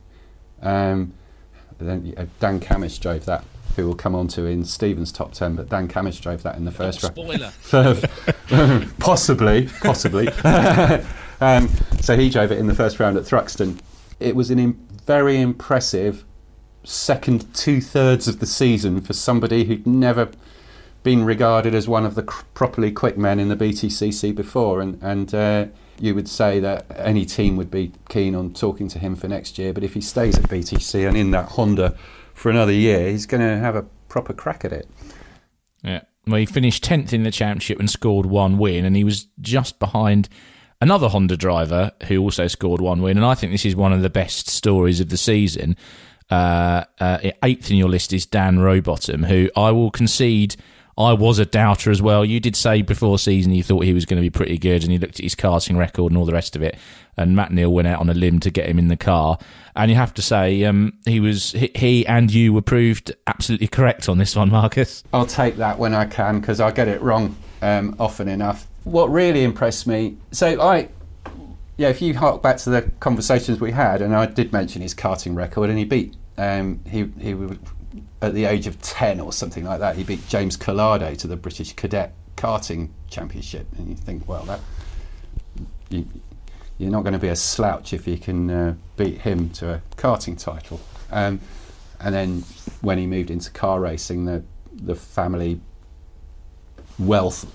Um, 0.63 1.15
then 1.79 2.15
uh, 2.17 2.27
Dan 2.41 2.61
Cammish 2.61 2.99
drove 3.01 3.25
that, 3.27 3.45
who 3.77 3.87
we'll 3.87 3.95
come 3.95 4.15
on 4.15 4.29
to 4.29 4.47
in 4.47 4.65
Stephen's 4.65 5.13
top 5.13 5.33
ten. 5.33 5.57
But 5.57 5.69
Dan 5.69 5.89
Cammish 5.89 6.21
drove 6.21 6.43
that 6.43 6.57
in 6.57 6.65
the 6.65 6.73
first 6.73 7.03
round. 7.03 7.15
Spoiler. 7.15 7.53
possibly, 8.99 9.69
possibly. 9.81 10.29
um, 11.41 11.69
so 12.01 12.17
he 12.17 12.31
drove 12.31 12.51
it 12.51 12.59
in 12.59 12.67
the 12.67 12.75
first 12.75 12.99
round 12.99 13.17
at 13.17 13.25
Thruxton. 13.25 13.79
It 14.19 14.35
was 14.35 14.51
an 14.51 14.59
Im- 14.59 14.89
very 15.07 15.41
impressive 15.41 16.25
second 16.85 17.53
two 17.55 17.81
thirds 17.81 18.29
of 18.29 18.41
the 18.41 18.47
season 18.47 19.01
for 19.01 19.13
somebody 19.13 19.65
who'd 19.65 19.87
never 19.87 20.31
been 21.03 21.25
regarded 21.25 21.75
as 21.75 21.89
one 21.89 22.05
of 22.05 22.15
the 22.15 22.23
properly 22.23 22.93
quick 22.93 23.17
men 23.17 23.39
in 23.39 23.49
the 23.49 23.57
BTCC 23.57 24.35
before, 24.35 24.81
and 24.81 25.03
and 25.03 25.35
uh, 25.35 25.67
you 26.01 26.15
would 26.15 26.29
say 26.29 26.61
that 26.61 26.87
any 26.97 27.25
team 27.25 27.57
would 27.57 27.71
be 27.71 27.93
keen 28.09 28.35
on 28.35 28.53
talking 28.53 28.89
to 28.89 28.99
him 28.99 29.17
for 29.17 29.29
next 29.29 29.59
year. 29.59 29.73
But 29.73 29.85
if 29.85 29.95
he 29.95 30.01
stays 30.01 30.39
at 30.39 30.45
BTC 30.45 31.07
and 31.07 31.17
in 31.17 31.31
that 31.33 31.51
Honda 31.51 31.97
for 32.35 32.51
another 32.51 32.73
year, 32.73 33.11
he's 33.11 33.27
going 33.27 33.41
to 33.41 33.59
have 33.59 33.75
a 33.75 33.83
proper 34.09 34.33
crack 34.33 34.65
at 34.65 34.73
it. 34.73 34.89
Yeah. 35.83 36.03
Well, 36.27 36.39
he 36.39 36.47
finished 36.47 36.85
10th 36.85 37.13
in 37.13 37.23
the 37.23 37.31
championship 37.31 37.79
and 37.79 37.91
scored 37.91 38.27
one 38.27 38.59
win, 38.59 38.85
and 38.85 38.95
he 38.95 39.05
was 39.05 39.27
just 39.41 39.79
behind 39.79 40.29
another 40.81 41.09
Honda 41.09 41.37
driver 41.37 41.93
who 42.07 42.21
also 42.21 42.47
scored 42.47 42.81
one 42.81 43.03
win. 43.03 43.17
And 43.17 43.27
I 43.27 43.35
think 43.35 43.53
this 43.53 43.65
is 43.65 43.75
one 43.75 43.93
of 43.93 44.03
the 44.03 44.11
best 44.11 44.49
stories 44.49 45.01
of 45.01 45.09
the 45.09 45.17
season. 45.17 45.77
Uh, 46.31 46.85
uh, 47.01 47.19
eighth 47.43 47.71
in 47.71 47.77
your 47.77 47.89
list 47.89 48.13
is 48.13 48.27
Dan 48.27 48.59
Rowbottom, 48.59 49.27
who 49.27 49.51
I 49.57 49.71
will 49.71 49.91
concede 49.91 50.57
I 50.99 51.13
was 51.13 51.39
a 51.39 51.47
doubter 51.47 51.93
as 51.93 52.03
well. 52.03 52.25
You 52.25 52.41
did 52.41 52.57
say 52.57 52.83
before 52.83 53.21
season 53.21 53.55
you 53.55 53.63
thought 53.63 53.85
he 53.85 53.93
was 53.93 54.05
going 54.05 54.21
to 54.21 54.27
be 54.27 54.31
pretty 54.31 54.59
good, 54.59 54.83
and 54.83 54.93
you 54.93 54.99
looked 54.99 55.21
at 55.21 55.23
his 55.23 55.37
karting 55.37 55.79
record 55.79 56.11
and 56.11 56.19
all 56.19 56.25
the 56.25 56.33
rest 56.33 56.57
of 56.57 56.63
it. 56.63 56.77
And 57.17 57.37
Matt 57.37 57.53
Neal 57.53 57.73
went 57.73 57.87
out 57.87 58.01
on 58.01 58.11
a 58.11 58.15
limb 58.15 58.41
to 58.41 58.51
get 58.51 58.69
him 58.69 58.81
in 58.81 58.89
the 58.89 58.97
car, 58.97 59.39
and 59.77 59.93
you 59.93 59.97
have 59.97 60.13
to 60.15 60.23
say 60.23 60.65
um, 60.65 60.95
he 61.07 61.21
was 61.21 61.53
he 61.53 62.05
and 62.07 62.33
you 62.33 62.53
were 62.53 62.63
proved 62.63 63.13
absolutely 63.29 63.69
correct 63.69 64.09
on 64.09 64.19
this 64.19 64.35
one, 64.35 64.51
Marcus. 64.51 65.05
I'll 65.13 65.25
take 65.25 65.57
that 65.57 65.79
when 65.79 65.95
I 65.95 66.05
can 66.05 66.41
because 66.41 66.61
I 66.61 66.73
get 66.73 66.89
it 66.89 67.01
wrong 67.01 67.37
um, 67.63 67.95
often 68.01 68.29
enough. 68.29 68.67
What 68.83 69.11
really 69.11 69.45
impressed 69.45 69.87
me, 69.87 70.17
so 70.33 70.61
I 70.61 70.89
yeah, 71.77 71.91
if 71.91 72.03
you 72.03 72.15
hark 72.15 72.43
back 72.43 72.57
to 72.59 72.71
the 72.71 72.83
conversations 72.99 73.61
we 73.61 73.71
had, 73.71 74.03
and 74.03 74.17
I 74.17 74.27
did 74.27 74.53
mention 74.53 74.83
his 74.83 74.95
karting 74.95 75.37
record, 75.37 75.71
and 75.71 75.79
he 75.79 75.85
beat 75.85 76.17
um, 76.39 76.81
he 76.89 77.05
he 77.21 77.35
at 78.21 78.35
the 78.35 78.45
age 78.45 78.67
of 78.67 78.81
ten 78.83 79.21
or 79.21 79.33
something 79.33 79.65
like 79.65 79.81
that, 79.81 79.97
he 79.97 80.05
beat 80.05 80.27
James 80.29 80.57
Calado 80.57 81.17
to 81.19 81.27
the 81.27 81.37
British 81.37 81.73
Cadet 81.75 82.13
Karting 82.37 82.91
Championship, 83.09 83.67
and 83.77 83.89
you 83.89 83.95
think, 83.95 84.29
well, 84.29 84.45
that 84.45 84.61
you, 85.89 86.07
you're 86.79 86.91
not 86.91 87.03
going 87.03 87.13
to 87.13 87.19
be 87.19 87.29
a 87.29 87.37
slouch 87.37 87.93
if 87.93 88.07
you 88.07 88.19
can 88.19 88.51
uh, 88.51 88.75
beat 88.97 89.21
him 89.23 89.51
to 89.51 89.75
a 89.75 89.83
karting 89.97 90.39
title. 90.39 90.81
Um, 91.11 91.41
and 92.01 92.15
then 92.15 92.45
when 92.81 92.99
he 92.99 93.07
moved 93.07 93.31
into 93.31 93.51
car 93.51 93.81
racing, 93.81 94.25
the 94.25 94.43
the 94.73 94.95
family 94.95 95.61
wealth 96.99 97.53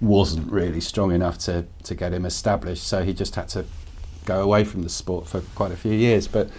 wasn't 0.00 0.50
really 0.50 0.80
strong 0.80 1.12
enough 1.12 1.38
to, 1.38 1.64
to 1.84 1.94
get 1.94 2.12
him 2.12 2.26
established, 2.26 2.84
so 2.84 3.04
he 3.04 3.12
just 3.12 3.36
had 3.36 3.48
to 3.48 3.64
go 4.24 4.42
away 4.42 4.64
from 4.64 4.82
the 4.82 4.88
sport 4.88 5.28
for 5.28 5.40
quite 5.54 5.70
a 5.70 5.76
few 5.76 5.92
years. 5.92 6.26
But 6.26 6.50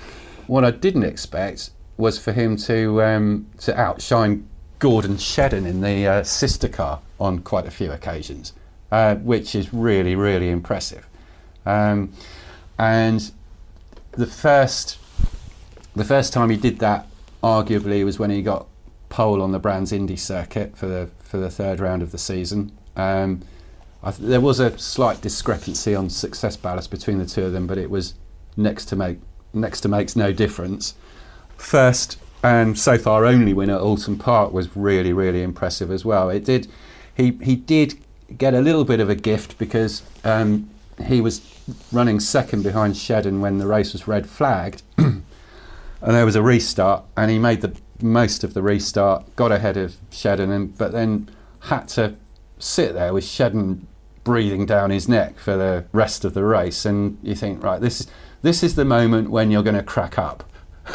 what 0.47 0.63
I 0.63 0.71
didn't 0.71 1.03
expect 1.03 1.71
was 1.97 2.19
for 2.19 2.31
him 2.31 2.57
to 2.57 3.01
um, 3.01 3.47
to 3.59 3.79
outshine 3.79 4.47
Gordon 4.79 5.15
Shedden 5.17 5.65
in 5.65 5.81
the 5.81 6.07
uh, 6.07 6.23
sister 6.23 6.67
car 6.67 6.99
on 7.19 7.39
quite 7.39 7.65
a 7.65 7.71
few 7.71 7.91
occasions, 7.91 8.53
uh, 8.91 9.15
which 9.15 9.55
is 9.55 9.73
really 9.73 10.15
really 10.15 10.49
impressive. 10.49 11.07
Um, 11.65 12.13
and 12.77 13.31
the 14.11 14.27
first 14.27 14.97
the 15.95 16.03
first 16.03 16.33
time 16.33 16.49
he 16.49 16.57
did 16.57 16.79
that, 16.79 17.07
arguably, 17.41 18.03
was 18.03 18.19
when 18.19 18.29
he 18.29 18.41
got 18.41 18.67
pole 19.09 19.41
on 19.41 19.51
the 19.51 19.59
Brands 19.59 19.91
Indy 19.91 20.17
circuit 20.17 20.75
for 20.75 20.87
the 20.87 21.09
for 21.19 21.37
the 21.37 21.49
third 21.49 21.79
round 21.79 22.01
of 22.01 22.11
the 22.11 22.17
season. 22.17 22.71
Um, 22.95 23.41
th- 24.03 24.17
there 24.17 24.41
was 24.41 24.59
a 24.59 24.77
slight 24.77 25.21
discrepancy 25.21 25.95
on 25.95 26.09
success 26.09 26.57
ballast 26.57 26.91
between 26.91 27.17
the 27.17 27.25
two 27.25 27.45
of 27.45 27.53
them, 27.53 27.67
but 27.67 27.77
it 27.77 27.89
was 27.89 28.15
next 28.57 28.85
to 28.85 28.95
make 28.95 29.19
next 29.53 29.81
to 29.81 29.87
makes 29.87 30.15
no 30.15 30.31
difference. 30.33 30.95
First 31.57 32.19
and 32.43 32.77
so 32.77 32.97
far 32.97 33.25
only 33.25 33.53
win 33.53 33.69
at 33.71 33.81
Oulton 33.81 34.19
Park 34.19 34.53
was 34.53 34.75
really 34.75 35.13
really 35.13 35.41
impressive 35.41 35.91
as 35.91 36.05
well. 36.05 36.29
It 36.29 36.45
did 36.45 36.67
he 37.15 37.31
he 37.41 37.55
did 37.55 37.95
get 38.37 38.53
a 38.53 38.61
little 38.61 38.83
bit 38.83 38.99
of 38.99 39.09
a 39.09 39.15
gift 39.15 39.57
because 39.57 40.03
um, 40.23 40.69
he 41.03 41.21
was 41.21 41.41
running 41.91 42.19
second 42.19 42.63
behind 42.63 42.95
Shedden 42.95 43.39
when 43.39 43.57
the 43.57 43.67
race 43.67 43.93
was 43.93 44.07
red 44.07 44.27
flagged. 44.27 44.83
and 44.97 45.23
there 46.01 46.25
was 46.25 46.35
a 46.35 46.41
restart, 46.41 47.03
and 47.15 47.31
he 47.31 47.39
made 47.39 47.61
the 47.61 47.75
most 48.01 48.43
of 48.43 48.53
the 48.53 48.61
restart, 48.61 49.35
got 49.35 49.51
ahead 49.51 49.77
of 49.77 49.95
Shedden, 50.11 50.51
and, 50.51 50.77
but 50.77 50.91
then 50.91 51.29
had 51.61 51.87
to 51.89 52.15
sit 52.59 52.93
there 52.93 53.13
with 53.13 53.23
Shedden 53.23 53.81
breathing 54.23 54.65
down 54.65 54.89
his 54.89 55.07
neck 55.07 55.37
for 55.37 55.55
the 55.55 55.85
rest 55.91 56.25
of 56.25 56.33
the 56.33 56.43
race. 56.43 56.85
And 56.85 57.17
you 57.21 57.35
think, 57.35 57.63
right, 57.63 57.79
this 57.79 58.01
is, 58.01 58.07
this 58.41 58.63
is 58.63 58.75
the 58.75 58.85
moment 58.85 59.29
when 59.29 59.51
you're 59.51 59.63
going 59.63 59.75
to 59.75 59.83
crack 59.83 60.17
up 60.17 60.43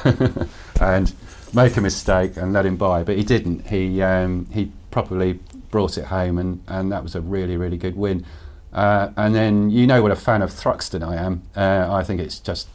and 0.81 1.13
make 1.53 1.77
a 1.77 1.81
mistake 1.81 2.37
and 2.37 2.53
let 2.53 2.67
him 2.67 2.77
by. 2.77 3.03
But 3.03 3.17
he 3.17 3.25
didn't. 3.25 3.69
He, 3.69 4.03
um, 4.03 4.47
he 4.53 4.73
properly 4.91 5.39
brought 5.71 5.99
it 5.99 6.07
home, 6.07 6.39
and, 6.39 6.63
and 6.67 6.91
that 6.93 7.03
was 7.03 7.15
a 7.15 7.21
really, 7.21 7.57
really 7.57 7.77
good 7.77 7.97
win. 7.97 8.25
Uh, 8.73 9.11
and 9.17 9.35
then 9.35 9.71
you 9.71 9.87
know 9.87 10.03
what 10.03 10.13
a 10.13 10.17
fan 10.17 10.43
of 10.43 10.51
Thruxton 10.51 11.07
I 11.07 11.17
am. 11.17 11.43
Uh, 11.57 11.89
I 11.93 12.05
think 12.05 12.21
it's 12.21 12.39
just 12.39 12.69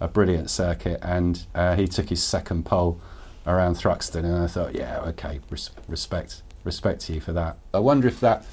a 0.00 0.08
brilliant 0.08 0.50
circuit, 0.50 0.98
and 1.02 1.44
uh, 1.54 1.76
he 1.76 1.86
took 1.86 2.08
his 2.08 2.22
second 2.22 2.64
pole 2.64 3.00
around 3.46 3.74
Thruxton, 3.74 4.24
and 4.24 4.36
I 4.36 4.46
thought, 4.46 4.74
yeah, 4.74 5.00
okay, 5.00 5.40
res- 5.50 5.70
respect, 5.86 6.42
respect 6.64 7.00
to 7.02 7.14
you 7.14 7.20
for 7.20 7.32
that. 7.32 7.56
I 7.72 7.78
wonder 7.78 8.06
if 8.08 8.20
that 8.20 8.44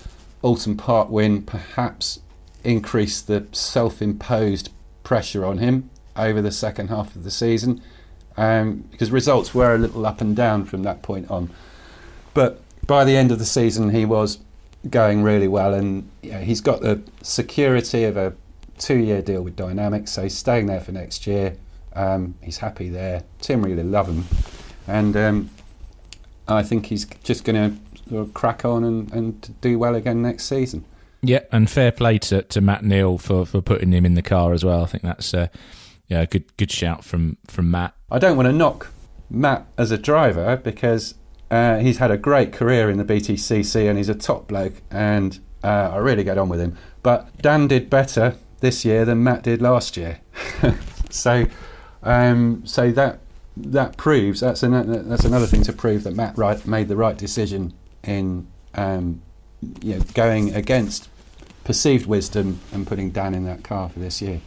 Oulton 0.43 0.77
Park 0.77 1.09
win 1.09 1.41
perhaps 1.41 2.19
increased 2.63 3.27
the 3.27 3.45
self-imposed 3.51 4.71
pressure 5.03 5.45
on 5.45 5.59
him 5.59 5.89
over 6.15 6.41
the 6.41 6.51
second 6.51 6.87
half 6.87 7.15
of 7.15 7.23
the 7.23 7.31
season, 7.31 7.81
um, 8.37 8.83
because 8.91 9.11
results 9.11 9.53
were 9.53 9.75
a 9.75 9.77
little 9.77 10.05
up 10.05 10.21
and 10.21 10.35
down 10.35 10.65
from 10.65 10.83
that 10.83 11.01
point 11.01 11.29
on. 11.29 11.49
But 12.33 12.61
by 12.85 13.05
the 13.05 13.15
end 13.15 13.31
of 13.31 13.39
the 13.39 13.45
season, 13.45 13.89
he 13.89 14.05
was 14.05 14.39
going 14.89 15.23
really 15.23 15.47
well, 15.47 15.73
and 15.73 16.09
he's 16.21 16.61
got 16.61 16.81
the 16.81 17.01
security 17.21 18.03
of 18.03 18.17
a 18.17 18.33
two-year 18.77 19.21
deal 19.21 19.41
with 19.41 19.55
Dynamics, 19.55 20.11
so 20.11 20.23
he's 20.23 20.37
staying 20.37 20.67
there 20.67 20.81
for 20.81 20.91
next 20.91 21.25
year. 21.25 21.55
Um, 21.93 22.35
he's 22.41 22.57
happy 22.57 22.89
there. 22.89 23.23
Tim 23.39 23.63
really 23.63 23.83
love 23.83 24.07
him 24.07 24.25
and 24.87 25.15
um, 25.17 25.49
I 26.47 26.63
think 26.63 26.87
he's 26.87 27.05
just 27.23 27.43
going 27.43 27.79
to 28.09 28.25
crack 28.33 28.65
on 28.65 28.83
and, 28.83 29.11
and 29.11 29.61
do 29.61 29.79
well 29.79 29.95
again 29.95 30.21
next 30.21 30.45
season. 30.45 30.85
Yeah, 31.21 31.41
and 31.51 31.69
fair 31.69 31.91
play 31.91 32.19
to, 32.19 32.43
to 32.43 32.61
Matt 32.61 32.83
Neal 32.83 33.17
for, 33.17 33.45
for 33.45 33.61
putting 33.61 33.91
him 33.91 34.05
in 34.05 34.13
the 34.13 34.21
car 34.21 34.53
as 34.53 34.63
well. 34.63 34.83
I 34.83 34.85
think 34.85 35.03
that's 35.03 35.33
uh, 35.33 35.47
yeah, 36.07 36.25
good 36.25 36.55
good 36.57 36.71
shout 36.71 37.03
from, 37.03 37.37
from 37.47 37.71
Matt. 37.71 37.95
I 38.11 38.19
don't 38.19 38.37
want 38.37 38.47
to 38.47 38.53
knock 38.53 38.91
Matt 39.29 39.67
as 39.77 39.91
a 39.91 39.97
driver 39.97 40.57
because 40.57 41.15
uh, 41.51 41.77
he's 41.77 41.97
had 41.97 42.11
a 42.11 42.17
great 42.17 42.53
career 42.53 42.89
in 42.89 42.97
the 42.97 43.03
BTCC 43.03 43.89
and 43.89 43.97
he's 43.97 44.09
a 44.09 44.15
top 44.15 44.47
bloke 44.47 44.81
and 44.91 45.39
uh, 45.63 45.91
I 45.93 45.97
really 45.97 46.23
get 46.23 46.37
on 46.37 46.49
with 46.49 46.59
him. 46.59 46.77
But 47.03 47.41
Dan 47.41 47.67
did 47.67 47.89
better 47.89 48.35
this 48.59 48.85
year 48.85 49.05
than 49.05 49.23
Matt 49.23 49.43
did 49.43 49.61
last 49.61 49.97
year, 49.97 50.21
so 51.09 51.45
um, 52.03 52.65
so 52.65 52.91
that 52.91 53.19
that 53.57 53.97
proves 53.97 54.41
that's 54.41 54.63
an, 54.63 55.07
that's 55.07 55.23
another 55.23 55.45
thing 55.45 55.63
to 55.63 55.73
prove 55.73 56.03
that 56.03 56.15
Matt 56.15 56.37
Wright 56.37 56.65
made 56.65 56.87
the 56.87 56.95
right 56.95 57.17
decision 57.17 57.73
in 58.03 58.47
um, 58.75 59.21
you 59.81 59.95
know, 59.95 60.01
going 60.13 60.53
against 60.53 61.09
perceived 61.63 62.05
wisdom 62.05 62.59
and 62.71 62.85
putting 62.85 63.11
Dan 63.11 63.33
in 63.33 63.45
that 63.45 63.63
car 63.63 63.89
for 63.89 63.99
this 63.99 64.21
year. 64.21 64.41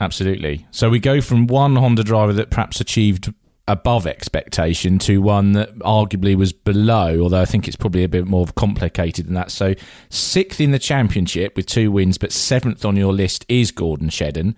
Absolutely. 0.00 0.66
So 0.70 0.90
we 0.90 1.00
go 1.00 1.20
from 1.20 1.46
one 1.46 1.76
Honda 1.76 2.04
driver 2.04 2.32
that 2.34 2.50
perhaps 2.50 2.80
achieved 2.80 3.32
above 3.68 4.06
expectation 4.06 4.98
to 4.98 5.20
one 5.20 5.52
that 5.52 5.78
arguably 5.80 6.34
was 6.34 6.52
below, 6.52 7.20
although 7.20 7.40
I 7.40 7.44
think 7.44 7.68
it's 7.68 7.76
probably 7.76 8.02
a 8.02 8.08
bit 8.08 8.26
more 8.26 8.46
complicated 8.56 9.26
than 9.26 9.34
that. 9.34 9.50
So, 9.50 9.74
sixth 10.08 10.60
in 10.60 10.70
the 10.70 10.78
championship 10.78 11.54
with 11.54 11.66
two 11.66 11.92
wins, 11.92 12.16
but 12.16 12.32
seventh 12.32 12.84
on 12.84 12.96
your 12.96 13.12
list 13.12 13.44
is 13.48 13.70
Gordon 13.70 14.08
Shedden. 14.08 14.54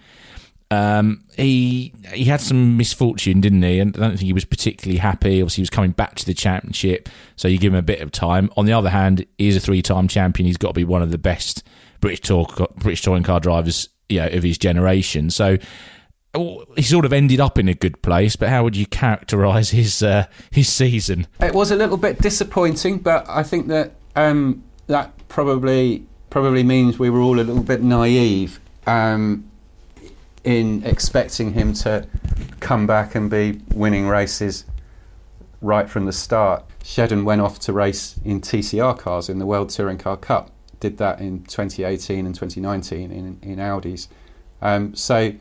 Um, 0.71 1.25
he 1.37 1.93
he 2.13 2.25
had 2.25 2.41
some 2.41 2.77
misfortune, 2.77 3.41
didn't 3.41 3.63
he? 3.63 3.81
And 3.81 3.97
I 3.97 4.01
don't 4.01 4.11
think 4.11 4.21
he 4.21 4.33
was 4.33 4.45
particularly 4.45 4.99
happy. 4.99 5.43
Obviously, 5.43 5.63
he 5.63 5.63
was 5.63 5.71
coming 5.71 5.91
back 5.91 6.15
to 6.15 6.25
the 6.25 6.35
championship, 6.35 7.09
so 7.35 7.49
you 7.49 7.59
give 7.59 7.73
him 7.73 7.79
a 7.79 7.83
bit 7.83 8.01
of 8.01 8.13
time. 8.13 8.51
On 8.57 8.67
the 8.67 8.73
other 8.73 8.91
hand, 8.91 9.27
he's 9.37 9.57
a 9.57 9.61
three-time 9.61 10.07
champion. 10.07 10.47
He's 10.47 10.57
got 10.57 10.69
to 10.69 10.75
be 10.75 10.85
one 10.85 11.03
of 11.03 11.11
the 11.11 11.19
best 11.19 11.65
British 12.01 12.21
tour 12.21 12.47
British 12.77 13.03
touring 13.03 13.25
car 13.25 13.41
drivers, 13.41 13.89
you 14.11 14.21
know, 14.21 14.29
of 14.29 14.43
his 14.43 14.59
generation. 14.59 15.31
So 15.31 15.59
oh, 16.35 16.65
he 16.77 16.83
sort 16.83 17.05
of 17.05 17.13
ended 17.13 17.41
up 17.41 17.59
in 17.59 17.69
a 17.69 17.75
good 17.75 18.03
place. 18.03 18.37
But 18.37 18.49
how 18.49 18.65
would 18.65 18.77
you 18.77 18.87
characterise 18.87 19.71
his 19.73 20.03
uh, 20.03 20.27
his 20.51 20.69
season? 20.69 21.27
It 21.41 21.55
was 21.55 21.71
a 21.71 21.77
little 21.77 21.97
bit 21.97 22.21
disappointing, 22.21 22.99
but 22.99 23.29
I 23.29 23.43
think 23.43 23.69
that 23.69 23.93
um, 24.17 24.63
that 24.87 25.13
probably 25.29 26.05
probably 26.31 26.63
means 26.63 26.99
we 26.99 27.11
were 27.11 27.21
all 27.21 27.41
a 27.41 27.43
little 27.43 27.63
bit 27.63 27.83
naive. 27.83 28.61
Um, 28.87 29.51
in 30.45 30.83
expecting 30.85 31.53
him 31.53 31.73
to 31.73 32.07
come 32.61 32.87
back 32.87 33.15
and 33.15 33.31
be 33.31 33.61
winning 33.75 34.07
races 34.09 34.65
right 35.61 35.89
from 35.89 36.07
the 36.07 36.13
start. 36.13 36.65
Shedden 36.83 37.25
went 37.25 37.41
off 37.41 37.59
to 37.61 37.73
race 37.73 38.19
in 38.25 38.41
TCR 38.41 38.99
cars 38.99 39.29
in 39.29 39.39
the 39.39 39.47
World 39.47 39.71
Touring 39.71 39.99
Car 39.99 40.17
Cup. 40.17 40.51
Did 40.81 40.99
that 40.99 41.21
in 41.21 41.45
2018 41.45 42.27
and 42.27 42.35
2019 42.35 43.13
in, 43.13 43.39
in 43.43 43.59
Audis. 43.59 44.09
Um, 44.63 44.95
so 44.95 45.33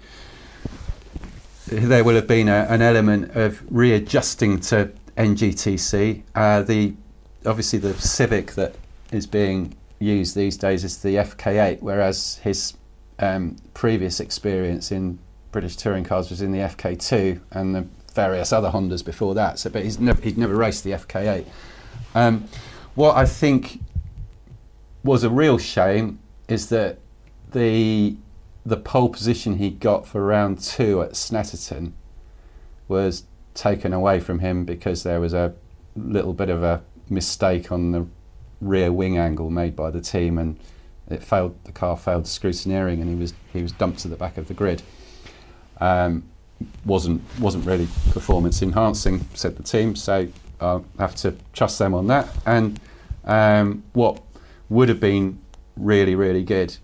there 1.68 2.04
will 2.04 2.16
have 2.16 2.28
been 2.28 2.50
a, 2.50 2.68
an 2.70 2.82
element 2.82 3.36
of 3.36 3.62
readjusting 3.70 4.60
to 4.62 4.92
NGTC. 5.18 6.24
Uh, 6.36 6.62
the 6.64 6.94
obviously 7.46 7.80
the 7.80 7.94
Civic 7.94 8.54
that 8.54 8.76
is 9.12 9.28
being 9.28 9.76
used 10.00 10.36
these 10.36 10.58
days 10.58 10.84
is 10.84 11.02
the 11.02 11.16
FK8, 11.16 11.82
whereas 11.82 12.38
his 12.38 12.74
um, 13.20 13.58
previous 13.74 14.20
experience 14.20 14.92
in 14.92 15.20
British 15.52 15.76
touring 15.76 16.04
cars 16.04 16.30
was 16.30 16.42
in 16.42 16.52
the 16.52 16.60
FK2 16.60 17.40
and 17.52 17.76
the 17.76 17.86
various 18.14 18.52
other 18.54 18.70
Hondas 18.70 19.04
before 19.04 19.36
that. 19.36 19.60
So, 19.60 19.70
but 19.70 19.84
he's 19.84 20.00
never 20.00 20.22
he'd 20.22 20.38
never 20.38 20.56
raced 20.56 20.84
the 20.84 20.92
FK8. 20.92 21.46
Um, 22.16 22.46
what 22.96 23.16
I 23.16 23.26
think 23.26 23.82
was 25.04 25.24
a 25.24 25.30
real 25.30 25.58
shame 25.58 26.20
is 26.48 26.70
that 26.70 27.00
the 27.52 28.16
the 28.66 28.78
pole 28.78 29.10
position 29.10 29.58
he 29.58 29.70
got 29.70 30.06
for 30.06 30.24
round 30.24 30.60
two 30.60 31.02
at 31.02 31.12
Snetterton 31.12 31.94
was 32.88 33.24
taken 33.54 33.94
away 33.94 34.20
from 34.20 34.40
him 34.40 34.66
because 34.66 35.04
there 35.04 35.20
was 35.20 35.34
a 35.34 35.54
little 35.96 36.34
bit 36.34 36.50
of 36.50 36.62
a 36.62 36.82
mistake 37.10 37.72
on 37.72 37.92
the 37.92 38.06
rear 38.62 38.92
wing 38.92 39.18
angle 39.18 39.50
made 39.50 39.76
by 39.76 39.90
the 39.90 40.02
team 40.02 40.38
and 40.38 40.60
it 41.10 41.24
failed. 41.24 41.56
The 41.64 41.72
car 41.72 41.98
failed 41.98 42.26
scrutineering, 42.26 43.02
and 43.02 43.10
he 43.10 43.16
was 43.16 43.34
he 43.52 43.62
was 43.62 43.72
dumped 43.72 44.00
to 44.00 44.08
the 44.08 44.16
back 44.16 44.38
of 44.38 44.48
the 44.48 44.54
grid. 44.54 44.82
Um, 45.82 46.24
wasn't 46.86 47.22
wasn't 47.40 47.66
really 47.66 47.88
performance 48.12 48.62
enhancing, 48.62 49.26
said 49.34 49.58
the 49.58 49.64
team. 49.64 49.96
So 49.96 50.28
I'll 50.62 50.86
have 51.00 51.16
to 51.18 51.36
trust 51.54 51.80
them 51.80 51.94
on 51.94 52.08
that. 52.08 52.30
And 52.46 52.80
um, 53.26 53.84
what 53.94 54.22
would 54.70 54.90
have 54.90 55.00
been 55.00 55.40
really 55.76 56.16
really 56.16 56.44
good 56.44 56.78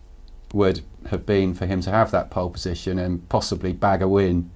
would 0.53 0.81
have 1.07 1.25
been 1.25 1.53
for 1.53 1.65
him 1.65 1.81
to 1.81 1.91
have 1.91 2.11
that 2.11 2.29
pole 2.29 2.49
position 2.49 2.97
and 2.97 3.27
possibly 3.29 3.73
bag 3.73 4.01
a 4.01 4.07
win 4.07 4.49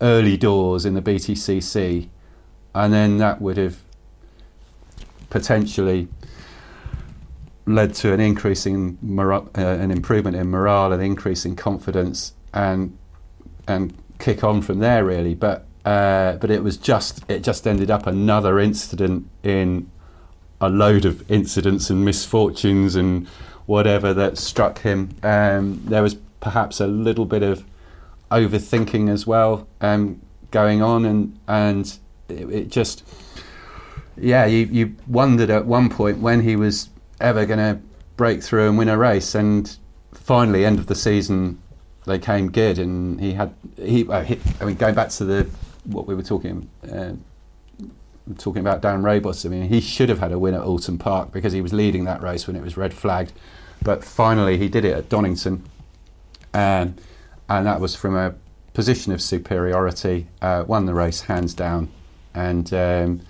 early 0.00 0.36
doors 0.36 0.84
in 0.84 0.94
the 0.94 1.02
BTCC, 1.02 2.08
and 2.74 2.92
then 2.92 3.18
that 3.18 3.40
would 3.40 3.56
have 3.56 3.82
potentially 5.30 6.08
led 7.66 7.94
to 7.94 8.12
an 8.12 8.20
increase 8.20 8.64
in 8.64 8.96
mora- 9.02 9.48
uh, 9.56 9.60
an 9.60 9.90
improvement 9.90 10.36
in 10.36 10.48
morale, 10.48 10.92
an 10.92 11.00
increase 11.00 11.44
in 11.44 11.56
confidence, 11.56 12.32
and 12.54 12.96
and 13.66 13.94
kick 14.18 14.42
on 14.42 14.62
from 14.62 14.78
there 14.78 15.04
really. 15.04 15.34
But 15.34 15.66
uh, 15.84 16.36
but 16.36 16.50
it 16.50 16.62
was 16.62 16.76
just 16.76 17.28
it 17.28 17.42
just 17.42 17.66
ended 17.66 17.90
up 17.90 18.06
another 18.06 18.58
incident 18.58 19.28
in 19.42 19.90
a 20.60 20.68
load 20.68 21.04
of 21.04 21.28
incidents 21.30 21.90
and 21.90 22.04
misfortunes 22.04 22.96
and 22.96 23.26
whatever 23.66 24.14
that 24.14 24.38
struck 24.38 24.80
him. 24.80 25.10
Um, 25.22 25.82
there 25.84 26.02
was 26.02 26.16
perhaps 26.40 26.80
a 26.80 26.86
little 26.86 27.24
bit 27.24 27.42
of 27.42 27.64
overthinking 28.30 29.08
as 29.10 29.26
well 29.26 29.66
um, 29.80 30.20
going 30.50 30.82
on, 30.82 31.04
and 31.04 31.38
and 31.46 31.98
it, 32.28 32.50
it 32.50 32.70
just 32.70 33.04
yeah, 34.20 34.46
you, 34.46 34.66
you 34.66 34.96
wondered 35.06 35.50
at 35.50 35.66
one 35.66 35.88
point 35.88 36.18
when 36.18 36.42
he 36.42 36.56
was 36.56 36.90
ever 37.20 37.46
going 37.46 37.58
to 37.58 37.80
break 38.16 38.42
through 38.42 38.68
and 38.68 38.78
win 38.78 38.88
a 38.88 38.98
race, 38.98 39.34
and 39.34 39.76
finally, 40.12 40.64
end 40.64 40.78
of 40.78 40.86
the 40.86 40.94
season, 40.94 41.60
they 42.06 42.18
came 42.18 42.50
good, 42.50 42.78
and 42.78 43.20
he 43.20 43.34
had 43.34 43.54
he, 43.76 44.08
uh, 44.08 44.22
he 44.22 44.38
I 44.60 44.64
mean, 44.64 44.76
going 44.76 44.94
back 44.94 45.10
to 45.10 45.24
the 45.24 45.48
what 45.84 46.06
we 46.06 46.14
were 46.14 46.22
talking. 46.22 46.68
Uh, 46.90 47.12
talking 48.36 48.60
about 48.60 48.82
Dan 48.82 49.02
Raybos, 49.02 49.46
I 49.46 49.48
mean, 49.48 49.68
he 49.68 49.80
should 49.80 50.08
have 50.08 50.18
had 50.18 50.32
a 50.32 50.38
win 50.38 50.54
at 50.54 50.62
Oulton 50.62 50.98
Park 50.98 51.32
because 51.32 51.52
he 51.52 51.60
was 51.60 51.72
leading 51.72 52.04
that 52.04 52.22
race 52.22 52.46
when 52.46 52.56
it 52.56 52.62
was 52.62 52.76
red 52.76 52.92
flagged. 52.92 53.32
But 53.82 54.04
finally, 54.04 54.58
he 54.58 54.68
did 54.68 54.84
it 54.84 54.92
at 54.92 55.08
Donington, 55.08 55.62
um, 56.52 56.96
and 57.48 57.66
that 57.66 57.80
was 57.80 57.94
from 57.94 58.16
a 58.16 58.34
position 58.74 59.12
of 59.12 59.22
superiority. 59.22 60.26
Uh, 60.42 60.64
won 60.66 60.86
the 60.86 60.94
race 60.94 61.22
hands 61.22 61.54
down, 61.54 61.88
and 62.34 62.72
um, 62.74 63.20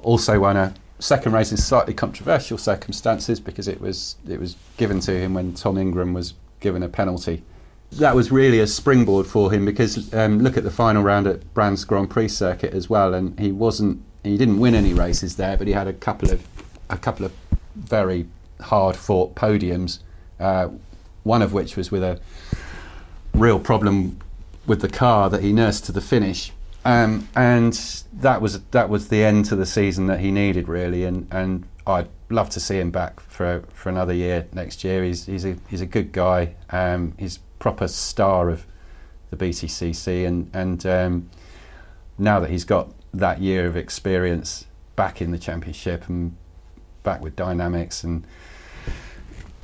also 0.00 0.40
won 0.40 0.56
a 0.56 0.74
second 0.98 1.32
race 1.32 1.50
in 1.50 1.56
slightly 1.56 1.94
controversial 1.94 2.58
circumstances 2.58 3.40
because 3.40 3.68
it 3.68 3.80
was 3.80 4.16
it 4.28 4.40
was 4.40 4.56
given 4.76 5.00
to 5.00 5.12
him 5.12 5.34
when 5.34 5.54
Tom 5.54 5.78
Ingram 5.78 6.14
was 6.14 6.34
given 6.60 6.82
a 6.82 6.88
penalty. 6.88 7.42
That 7.92 8.16
was 8.16 8.32
really 8.32 8.58
a 8.58 8.66
springboard 8.66 9.26
for 9.26 9.52
him 9.52 9.64
because 9.64 10.12
um, 10.14 10.40
look 10.40 10.56
at 10.56 10.64
the 10.64 10.70
final 10.70 11.02
round 11.02 11.28
at 11.28 11.54
Brands 11.54 11.84
Grand 11.84 12.10
Prix 12.10 12.28
circuit 12.28 12.74
as 12.74 12.90
well, 12.90 13.14
and 13.14 13.38
he 13.38 13.52
wasn't 13.52 14.02
he 14.24 14.36
didn't 14.36 14.58
win 14.58 14.74
any 14.74 14.92
races 14.92 15.36
there, 15.36 15.56
but 15.56 15.66
he 15.66 15.72
had 15.72 15.86
a 15.86 15.92
couple 15.92 16.30
of 16.30 16.46
a 16.90 16.96
couple 16.96 17.24
of 17.24 17.32
very 17.76 18.26
hard 18.60 18.96
fought 18.96 19.34
podiums. 19.34 20.00
Uh, 20.40 20.68
one 21.22 21.42
of 21.42 21.52
which 21.52 21.76
was 21.76 21.90
with 21.90 22.02
a 22.02 22.20
real 23.32 23.58
problem 23.58 24.18
with 24.66 24.80
the 24.80 24.88
car 24.88 25.28
that 25.30 25.42
he 25.42 25.52
nursed 25.52 25.84
to 25.86 25.92
the 25.92 26.00
finish. 26.00 26.52
Um, 26.84 27.28
and 27.34 27.72
that 28.12 28.40
was 28.40 28.60
that 28.62 28.88
was 28.90 29.08
the 29.08 29.24
end 29.24 29.46
to 29.46 29.56
the 29.56 29.66
season 29.66 30.06
that 30.06 30.20
he 30.20 30.30
needed 30.30 30.68
really, 30.68 31.04
and, 31.04 31.26
and 31.30 31.64
I'd 31.86 32.08
love 32.28 32.50
to 32.50 32.60
see 32.60 32.78
him 32.78 32.90
back 32.90 33.20
for 33.20 33.64
for 33.72 33.88
another 33.88 34.12
year 34.12 34.46
next 34.52 34.84
year. 34.84 35.02
He's 35.02 35.24
he's 35.24 35.46
a 35.46 35.56
he's 35.68 35.80
a 35.80 35.86
good 35.86 36.12
guy. 36.12 36.54
Um, 36.70 37.14
he's 37.18 37.38
proper 37.58 37.88
star 37.88 38.50
of 38.50 38.66
the 39.30 39.36
BTCC, 39.36 40.26
and 40.26 40.50
and 40.52 40.84
um, 40.84 41.30
now 42.18 42.38
that 42.40 42.50
he's 42.50 42.64
got 42.64 42.90
that 43.18 43.40
year 43.40 43.66
of 43.66 43.76
experience 43.76 44.66
back 44.96 45.20
in 45.20 45.30
the 45.30 45.38
championship 45.38 46.08
and 46.08 46.36
back 47.02 47.20
with 47.20 47.36
Dynamics 47.36 48.04
and 48.04 48.26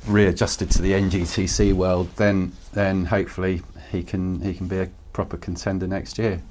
readjusted 0.07 0.71
to 0.71 0.81
the 0.81 0.91
NGTC 0.91 1.73
world, 1.73 2.09
then 2.15 2.53
then 2.73 3.05
hopefully 3.05 3.61
he 3.91 4.03
can 4.03 4.41
he 4.41 4.53
can 4.53 4.67
be 4.67 4.79
a 4.79 4.89
proper 5.13 5.37
contender 5.37 5.87
next 5.87 6.17
year. 6.17 6.41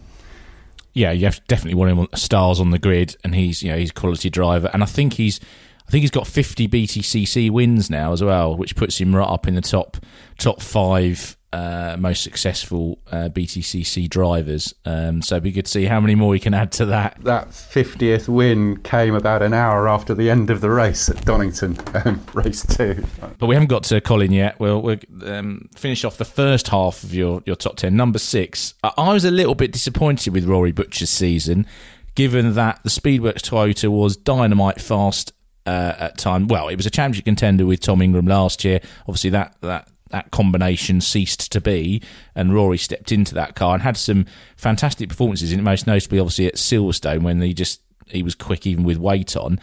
Yeah, 0.93 1.13
you 1.13 1.25
have 1.27 1.41
definitely 1.47 1.77
want 1.77 1.91
him 1.91 1.99
on 2.01 2.09
stars 2.15 2.61
on 2.61 2.71
the 2.71 2.79
grid, 2.79 3.17
and 3.25 3.35
he's 3.35 3.63
you 3.63 3.71
know 3.71 3.79
he's 3.79 3.91
a 3.91 3.95
quality 3.95 4.31
driver, 4.31 4.71
and 4.73 4.83
I 4.83 4.87
think 4.87 5.15
he's 5.15 5.41
I 5.87 5.91
think 5.91 6.03
he's 6.03 6.11
got 6.11 6.27
50 6.27 6.69
BTCC 6.69 7.51
wins 7.51 7.91
now 7.91 8.13
as 8.13 8.23
well, 8.23 8.57
which 8.57 8.77
puts 8.77 9.01
him 9.01 9.15
right 9.15 9.29
up 9.29 9.49
in 9.49 9.55
the 9.55 9.61
top 9.61 9.97
top 10.39 10.61
five 10.61 11.37
uh, 11.53 11.97
most 11.99 12.23
successful 12.23 12.99
uh, 13.11 13.29
BTCC 13.29 14.09
drivers. 14.09 14.75
Um, 14.85 15.21
so 15.21 15.35
it'd 15.35 15.43
be 15.43 15.53
good 15.53 15.65
to 15.65 15.71
see 15.71 15.87
how 15.87 16.01
many 16.01 16.15
more 16.15 16.29
we 16.29 16.39
can 16.39 16.55
add 16.55 16.71
to 16.73 16.87
that. 16.87 17.19
That 17.23 17.49
50th 17.49 18.29
win 18.29 18.77
came 18.83 19.15
about 19.15 19.43
an 19.43 19.53
hour 19.53 19.89
after 19.89 20.15
the 20.15 20.31
end 20.31 20.51
of 20.51 20.61
the 20.61 20.71
race 20.71 21.09
at 21.09 21.25
Donington, 21.25 21.77
um, 22.05 22.25
race 22.35 22.65
two. 22.65 23.05
But 23.39 23.47
we 23.47 23.55
haven't 23.55 23.69
got 23.69 23.83
to 23.85 24.01
Colin 24.01 24.33
yet. 24.33 24.61
We'll, 24.61 24.81
we'll 24.81 25.01
um, 25.25 25.69
finish 25.75 26.05
off 26.05 26.19
the 26.19 26.25
first 26.25 26.69
half 26.69 27.03
of 27.03 27.13
your, 27.13 27.43
your 27.47 27.57
top 27.57 27.77
10. 27.77 27.97
Number 27.97 28.21
six. 28.21 28.75
I, 28.85 28.93
I 28.97 29.13
was 29.13 29.25
a 29.25 29.31
little 29.31 29.57
bit 29.57 29.73
disappointed 29.73 30.33
with 30.33 30.45
Rory 30.45 30.73
Butcher's 30.73 31.11
season, 31.11 31.67
given 32.15 32.55
that 32.55 32.81
the 32.85 32.91
Speedworks 32.91 33.43
Toyota 33.43 33.91
was 33.91 34.17
dynamite 34.17 34.81
fast 34.81 35.33
uh, 35.67 35.95
at 35.99 36.19
time. 36.19 36.47
Well, 36.47 36.69
it 36.69 36.77
was 36.77 36.87
a 36.87 36.91
championship 36.91 37.25
contender 37.25 37.67
with 37.67 37.81
Tom 37.81 38.03
Ingram 38.03 38.27
last 38.27 38.65
year. 38.65 38.81
Obviously, 39.03 39.31
that 39.31 39.57
that 39.61 39.89
that 40.11 40.31
combination 40.31 41.01
ceased 41.01 41.51
to 41.53 41.61
be, 41.61 42.03
and 42.35 42.55
Rory 42.55 42.79
stepped 42.79 43.13
into 43.13 43.35
that 43.35 43.55
car 43.55 43.75
and 43.75 43.83
had 43.83 43.97
some 43.97 44.27
fantastic 44.57 45.09
performances 45.09 45.53
in 45.53 45.61
it. 45.61 45.63
Most 45.63 45.87
notably, 45.87 46.19
obviously 46.19 46.47
at 46.47 46.55
Silverstone 46.55 47.23
when 47.23 47.41
he 47.41 47.55
just 47.55 47.81
he 48.07 48.23
was 48.23 48.35
quick 48.35 48.67
even 48.67 48.85
with 48.85 48.99
weight 48.99 49.37
on. 49.37 49.61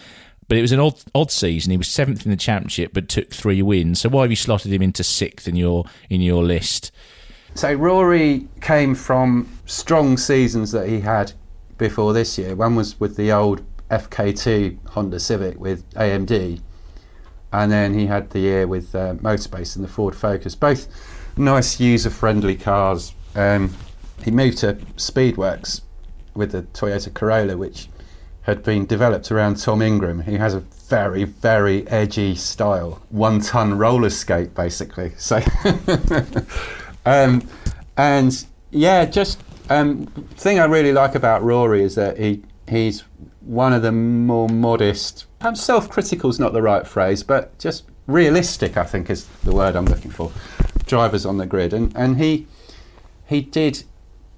But 0.47 0.57
it 0.57 0.61
was 0.61 0.71
an 0.71 0.79
odd 0.79 0.99
odd 1.13 1.31
season. 1.31 1.71
He 1.71 1.77
was 1.77 1.87
seventh 1.87 2.25
in 2.25 2.31
the 2.31 2.37
championship, 2.37 2.93
but 2.93 3.09
took 3.09 3.31
three 3.31 3.61
wins. 3.61 4.01
So 4.01 4.09
why 4.09 4.21
have 4.23 4.31
you 4.31 4.37
slotted 4.37 4.71
him 4.71 4.81
into 4.81 5.03
sixth 5.03 5.47
in 5.47 5.55
your 5.55 5.85
in 6.09 6.21
your 6.21 6.43
list? 6.43 6.91
So 7.53 7.73
Rory 7.73 8.47
came 8.61 8.95
from 8.95 9.49
strong 9.65 10.17
seasons 10.17 10.71
that 10.71 10.87
he 10.87 11.01
had 11.01 11.33
before 11.77 12.13
this 12.13 12.37
year. 12.37 12.55
One 12.55 12.75
was 12.75 12.99
with 12.99 13.17
the 13.17 13.31
old 13.31 13.63
FK2 13.89 14.89
Honda 14.89 15.19
Civic 15.19 15.59
with 15.59 15.89
AMD, 15.93 16.61
and 17.51 17.71
then 17.71 17.93
he 17.93 18.07
had 18.07 18.29
the 18.31 18.39
year 18.39 18.67
with 18.67 18.93
uh, 18.93 19.15
Motorbase 19.15 19.75
and 19.75 19.83
the 19.83 19.89
Ford 19.89 20.15
Focus. 20.15 20.55
Both 20.55 20.87
nice 21.37 21.79
user-friendly 21.79 22.57
cars. 22.57 23.13
Um, 23.35 23.73
he 24.23 24.31
moved 24.31 24.57
to 24.59 24.73
Speedworks 24.97 25.81
with 26.33 26.51
the 26.51 26.63
Toyota 26.63 27.13
Corolla, 27.13 27.57
which 27.57 27.89
had 28.41 28.63
been 28.63 28.85
developed 28.85 29.31
around 29.31 29.57
Tom 29.57 29.81
Ingram. 29.81 30.21
He 30.21 30.35
has 30.35 30.53
a 30.53 30.61
very, 30.87 31.25
very 31.25 31.87
edgy 31.87 32.35
style, 32.35 33.01
one-ton 33.09 33.77
roller 33.77 34.09
skate, 34.09 34.55
basically. 34.55 35.11
So, 35.17 35.41
um, 37.05 37.47
and 37.97 38.45
yeah, 38.71 39.05
just 39.05 39.41
um, 39.69 40.05
thing 40.35 40.59
I 40.59 40.65
really 40.65 40.93
like 40.93 41.15
about 41.15 41.43
Rory 41.43 41.83
is 41.83 41.95
that 41.95 42.17
he 42.17 42.43
he's 42.69 43.03
one 43.41 43.73
of 43.73 43.81
the 43.81 43.91
more 43.91 44.49
modest. 44.49 45.25
Self-critical 45.53 46.29
is 46.29 46.39
not 46.39 46.53
the 46.53 46.61
right 46.61 46.85
phrase, 46.85 47.23
but 47.23 47.57
just 47.59 47.85
realistic. 48.05 48.75
I 48.75 48.83
think 48.83 49.09
is 49.09 49.27
the 49.43 49.53
word 49.53 49.75
I'm 49.75 49.85
looking 49.85 50.11
for. 50.11 50.31
Drivers 50.85 51.25
on 51.25 51.37
the 51.37 51.45
grid, 51.45 51.73
and 51.73 51.95
and 51.95 52.17
he 52.17 52.47
he 53.27 53.41
did 53.41 53.83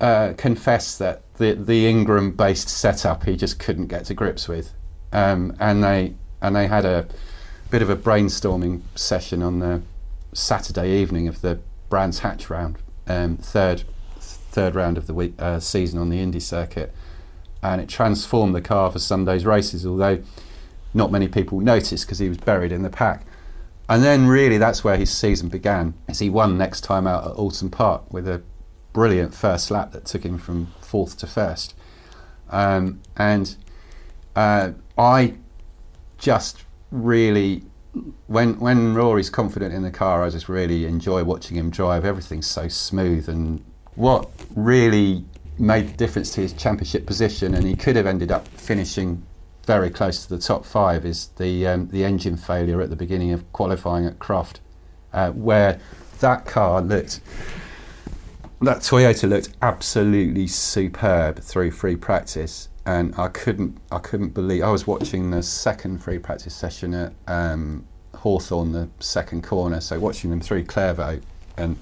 uh, 0.01 0.33
confess 0.37 0.97
that 0.97 1.21
the 1.35 1.53
the 1.53 1.87
Ingram-based 1.87 2.69
setup 2.69 3.23
he 3.23 3.35
just 3.35 3.59
couldn't 3.59 3.87
get 3.87 4.05
to 4.05 4.13
grips 4.13 4.47
with, 4.47 4.73
um, 5.11 5.55
and 5.59 5.83
they 5.83 6.15
and 6.41 6.55
they 6.55 6.67
had 6.67 6.85
a 6.85 7.07
bit 7.69 7.81
of 7.81 7.89
a 7.89 7.95
brainstorming 7.95 8.81
session 8.95 9.41
on 9.41 9.59
the 9.59 9.81
Saturday 10.33 11.01
evening 11.01 11.27
of 11.27 11.41
the 11.41 11.59
Brands 11.89 12.19
Hatch 12.19 12.49
round, 12.49 12.77
um, 13.07 13.37
third 13.37 13.83
third 14.19 14.75
round 14.75 14.97
of 14.97 15.07
the 15.07 15.13
week, 15.13 15.33
uh, 15.39 15.59
season 15.59 15.99
on 15.99 16.09
the 16.09 16.19
Indy 16.19 16.39
circuit, 16.39 16.93
and 17.61 17.79
it 17.79 17.89
transformed 17.89 18.53
the 18.53 18.61
car 18.61 18.91
for 18.91 18.99
Sunday's 18.99 19.45
races. 19.45 19.85
Although 19.85 20.23
not 20.93 21.11
many 21.11 21.27
people 21.27 21.59
noticed 21.59 22.05
because 22.05 22.19
he 22.19 22.29
was 22.29 22.37
buried 22.37 22.71
in 22.71 22.83
the 22.83 22.89
pack. 22.89 23.25
And 23.87 24.03
then 24.03 24.27
really 24.27 24.57
that's 24.57 24.83
where 24.83 24.97
his 24.97 25.11
season 25.11 25.49
began, 25.49 25.95
as 26.07 26.19
he 26.19 26.29
won 26.29 26.57
next 26.57 26.81
time 26.81 27.07
out 27.07 27.25
at 27.25 27.37
Oulton 27.37 27.71
Park 27.71 28.13
with 28.13 28.27
a 28.27 28.41
brilliant 28.93 29.33
first 29.33 29.71
lap 29.71 29.91
that 29.91 30.05
took 30.05 30.23
him 30.23 30.37
from 30.37 30.67
fourth 30.81 31.17
to 31.17 31.27
first. 31.27 31.73
Um, 32.49 33.01
and 33.17 33.55
uh, 34.35 34.71
I 34.97 35.35
just 36.17 36.63
really, 36.91 37.63
when 38.27 38.59
when 38.59 38.93
Rory's 38.93 39.29
confident 39.29 39.73
in 39.73 39.83
the 39.83 39.91
car, 39.91 40.23
I 40.23 40.29
just 40.29 40.49
really 40.49 40.85
enjoy 40.85 41.23
watching 41.23 41.57
him 41.57 41.69
drive. 41.69 42.05
Everything's 42.05 42.47
so 42.47 42.67
smooth, 42.67 43.27
and 43.27 43.63
what 43.95 44.29
really 44.55 45.25
made 45.57 45.89
the 45.89 45.97
difference 45.97 46.31
to 46.33 46.41
his 46.41 46.53
championship 46.53 47.05
position, 47.05 47.55
and 47.55 47.65
he 47.65 47.75
could 47.75 47.95
have 47.95 48.05
ended 48.05 48.31
up 48.31 48.47
finishing 48.49 49.23
very 49.69 49.91
close 49.91 50.25
to 50.25 50.35
the 50.35 50.41
top 50.41 50.65
five, 50.65 51.05
is 51.05 51.27
the 51.37 51.67
um, 51.67 51.89
the 51.89 52.03
engine 52.03 52.35
failure 52.35 52.81
at 52.81 52.89
the 52.89 52.95
beginning 52.95 53.31
of 53.31 53.53
qualifying 53.53 54.03
at 54.03 54.17
Croft, 54.17 54.61
uh, 55.13 55.29
where 55.29 55.79
that 56.21 56.47
car 56.47 56.81
looked 56.81 57.21
that 58.61 58.79
Toyota 58.79 59.29
looked 59.29 59.49
absolutely 59.61 60.47
superb 60.47 61.41
through 61.41 61.69
free 61.69 61.95
practice, 61.95 62.69
and 62.87 63.13
I 63.15 63.27
couldn't 63.27 63.77
I 63.91 63.99
couldn't 63.99 64.33
believe 64.33 64.63
I 64.63 64.71
was 64.71 64.87
watching 64.87 65.29
the 65.29 65.43
second 65.43 65.99
free 65.99 66.17
practice 66.17 66.55
session 66.55 66.95
at 66.95 67.13
um, 67.27 67.85
Hawthorn, 68.15 68.71
the 68.71 68.89
second 68.99 69.43
corner. 69.43 69.81
So 69.81 69.99
watching 69.99 70.31
them 70.31 70.41
through 70.41 70.63
Clervaux, 70.63 71.21
and 71.57 71.77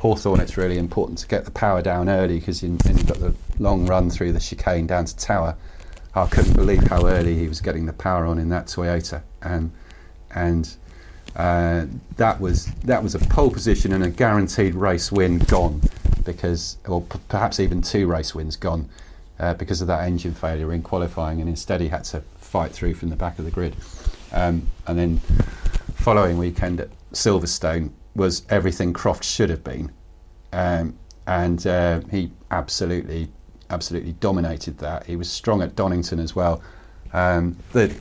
Hawthorn, 0.00 0.40
it's 0.40 0.58
really 0.58 0.76
important 0.76 1.16
to 1.20 1.28
get 1.28 1.46
the 1.46 1.50
power 1.50 1.80
down 1.80 2.10
early 2.10 2.40
because 2.40 2.62
you've 2.62 3.06
got 3.06 3.20
the 3.20 3.34
long 3.58 3.86
run 3.86 4.10
through 4.10 4.32
the 4.32 4.40
chicane 4.40 4.86
down 4.86 5.06
to 5.06 5.16
Tower. 5.16 5.56
I 6.16 6.26
couldn't 6.26 6.54
believe 6.54 6.82
how 6.84 7.06
early 7.06 7.36
he 7.36 7.46
was 7.46 7.60
getting 7.60 7.84
the 7.84 7.92
power 7.92 8.24
on 8.24 8.38
in 8.38 8.48
that 8.48 8.66
Toyota, 8.66 9.22
and 9.42 9.70
and 10.34 10.74
uh, 11.36 11.84
that 12.16 12.40
was 12.40 12.66
that 12.84 13.02
was 13.02 13.14
a 13.14 13.18
pole 13.18 13.50
position 13.50 13.92
and 13.92 14.02
a 14.02 14.08
guaranteed 14.08 14.74
race 14.74 15.12
win 15.12 15.38
gone 15.40 15.82
because, 16.24 16.78
or 16.88 17.02
p- 17.02 17.18
perhaps 17.28 17.60
even 17.60 17.82
two 17.82 18.06
race 18.06 18.34
wins 18.34 18.56
gone 18.56 18.88
uh, 19.38 19.52
because 19.54 19.82
of 19.82 19.88
that 19.88 20.04
engine 20.06 20.32
failure 20.32 20.72
in 20.72 20.82
qualifying, 20.82 21.40
and 21.40 21.50
instead 21.50 21.82
he 21.82 21.88
had 21.88 22.04
to 22.04 22.22
fight 22.38 22.72
through 22.72 22.94
from 22.94 23.10
the 23.10 23.16
back 23.16 23.38
of 23.38 23.44
the 23.44 23.50
grid. 23.50 23.76
Um, 24.32 24.66
and 24.86 24.98
then 24.98 25.18
following 25.96 26.38
weekend 26.38 26.80
at 26.80 26.88
Silverstone 27.12 27.90
was 28.14 28.42
everything 28.48 28.94
Croft 28.94 29.22
should 29.22 29.50
have 29.50 29.62
been, 29.62 29.92
um, 30.54 30.96
and 31.26 31.66
uh, 31.66 32.00
he 32.10 32.30
absolutely, 32.50 33.28
absolutely 33.70 34.12
dominated 34.12 34.78
that. 34.78 35.06
He 35.06 35.16
was 35.16 35.30
strong 35.30 35.62
at 35.62 35.74
Donington 35.76 36.18
as 36.18 36.34
well. 36.34 36.62
Um, 37.12 37.56
the, 37.72 37.94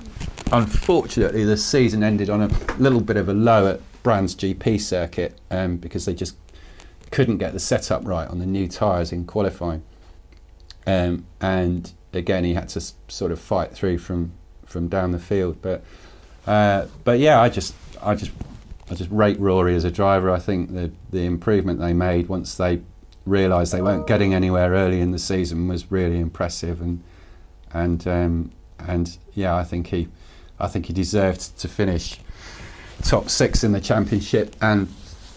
unfortunately, 0.52 1.44
the 1.46 1.58
season 1.58 2.04
ended 2.04 2.30
on 2.30 2.42
a 2.42 2.48
little 2.78 3.02
bit 3.02 3.18
of 3.18 3.30
a 3.30 3.34
low 3.34 3.68
at 3.68 3.82
Brands 4.04 4.36
GP 4.36 4.80
circuit 4.82 5.40
um, 5.50 5.78
because 5.78 6.06
they 6.06 6.14
just 6.14 6.36
couldn't 7.12 7.38
get 7.38 7.54
the 7.54 7.60
setup 7.60 8.06
right 8.06 8.28
on 8.28 8.40
the 8.40 8.46
new 8.46 8.68
tyres 8.68 9.12
in 9.12 9.26
qualifying. 9.26 9.84
Um, 10.86 11.26
and 11.42 11.92
again, 12.14 12.44
he 12.44 12.54
had 12.54 12.70
to 12.70 12.80
s- 12.80 12.96
sort 13.08 13.32
of 13.32 13.40
fight 13.40 13.72
through 13.72 13.98
from, 14.00 14.34
from 14.66 14.88
down 14.88 15.12
the 15.12 15.20
field. 15.20 15.62
But 15.62 15.84
uh, 16.46 16.86
but 17.04 17.20
yeah, 17.20 17.42
I 17.42 17.50
just 17.50 17.74
I 18.04 18.16
just 18.16 18.32
I 18.90 18.96
just 18.96 19.10
rate 19.10 19.40
Rory 19.40 19.76
as 19.76 19.84
a 19.84 19.92
driver. 19.92 20.30
I 20.30 20.40
think 20.40 20.74
the 20.74 20.92
the 21.10 21.26
improvement 21.26 21.80
they 21.80 21.94
made 21.94 22.28
once 22.28 22.56
they 22.56 22.82
realised 23.26 23.74
they 23.74 23.82
weren't 23.82 24.08
getting 24.08 24.34
anywhere 24.34 24.72
early 24.72 25.02
in 25.02 25.12
the 25.12 25.20
season 25.20 25.68
was 25.68 25.92
really 25.92 26.20
impressive. 26.20 26.82
And 26.82 27.04
and 27.74 28.08
um, 28.08 28.52
and 28.80 29.18
yeah, 29.34 29.56
I 29.56 29.64
think 29.64 29.88
he 29.88 30.08
I 30.60 30.68
think 30.68 30.86
he 30.86 30.94
deserved 30.94 31.58
to 31.60 31.68
finish 31.68 32.20
top 33.04 33.30
six 33.30 33.64
in 33.64 33.72
the 33.72 33.82
championship 33.82 34.56
and 34.62 34.88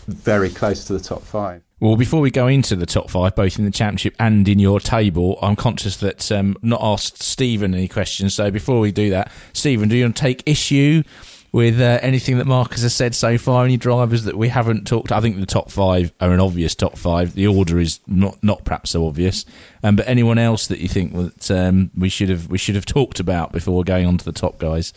very 0.06 0.48
close 0.48 0.84
to 0.86 0.92
the 0.92 1.00
top 1.00 1.22
five. 1.22 1.62
Well, 1.80 1.96
before 1.96 2.20
we 2.20 2.32
go 2.32 2.48
into 2.48 2.74
the 2.74 2.86
top 2.86 3.08
five, 3.08 3.36
both 3.36 3.58
in 3.58 3.64
the 3.64 3.70
championship 3.70 4.16
and 4.18 4.48
in 4.48 4.58
your 4.58 4.80
table, 4.80 5.38
I'm 5.40 5.54
conscious 5.54 5.96
that 5.98 6.32
um, 6.32 6.56
not 6.60 6.80
asked 6.82 7.22
Stephen 7.22 7.72
any 7.72 7.86
questions. 7.86 8.34
So 8.34 8.50
before 8.50 8.80
we 8.80 8.90
do 8.90 9.10
that, 9.10 9.30
Stephen, 9.52 9.88
do 9.88 9.96
you 9.96 10.04
want 10.04 10.16
to 10.16 10.22
take 10.22 10.42
issue 10.44 11.04
with 11.52 11.80
uh, 11.80 11.98
anything 12.02 12.38
that 12.38 12.46
Marcus 12.46 12.82
has 12.82 12.94
said 12.94 13.14
so 13.14 13.38
far? 13.38 13.64
Any 13.64 13.76
drivers 13.76 14.24
that 14.24 14.36
we 14.36 14.48
haven't 14.48 14.86
talked? 14.86 15.12
I 15.12 15.20
think 15.20 15.38
the 15.38 15.46
top 15.46 15.70
five 15.70 16.12
are 16.20 16.32
an 16.32 16.40
obvious 16.40 16.74
top 16.74 16.98
five. 16.98 17.34
The 17.34 17.46
order 17.46 17.78
is 17.78 18.00
not 18.06 18.42
not 18.42 18.64
perhaps 18.64 18.90
so 18.90 19.06
obvious. 19.06 19.44
Um, 19.82 19.96
but 19.96 20.08
anyone 20.08 20.38
else 20.38 20.66
that 20.66 20.80
you 20.80 20.88
think 20.88 21.14
that 21.14 21.50
um, 21.50 21.90
we 21.96 22.08
should 22.08 22.28
have 22.28 22.48
we 22.48 22.58
should 22.58 22.74
have 22.74 22.86
talked 22.86 23.20
about 23.20 23.52
before 23.52 23.84
going 23.84 24.06
on 24.06 24.18
to 24.18 24.24
the 24.24 24.32
top 24.32 24.58
guys? 24.58 24.92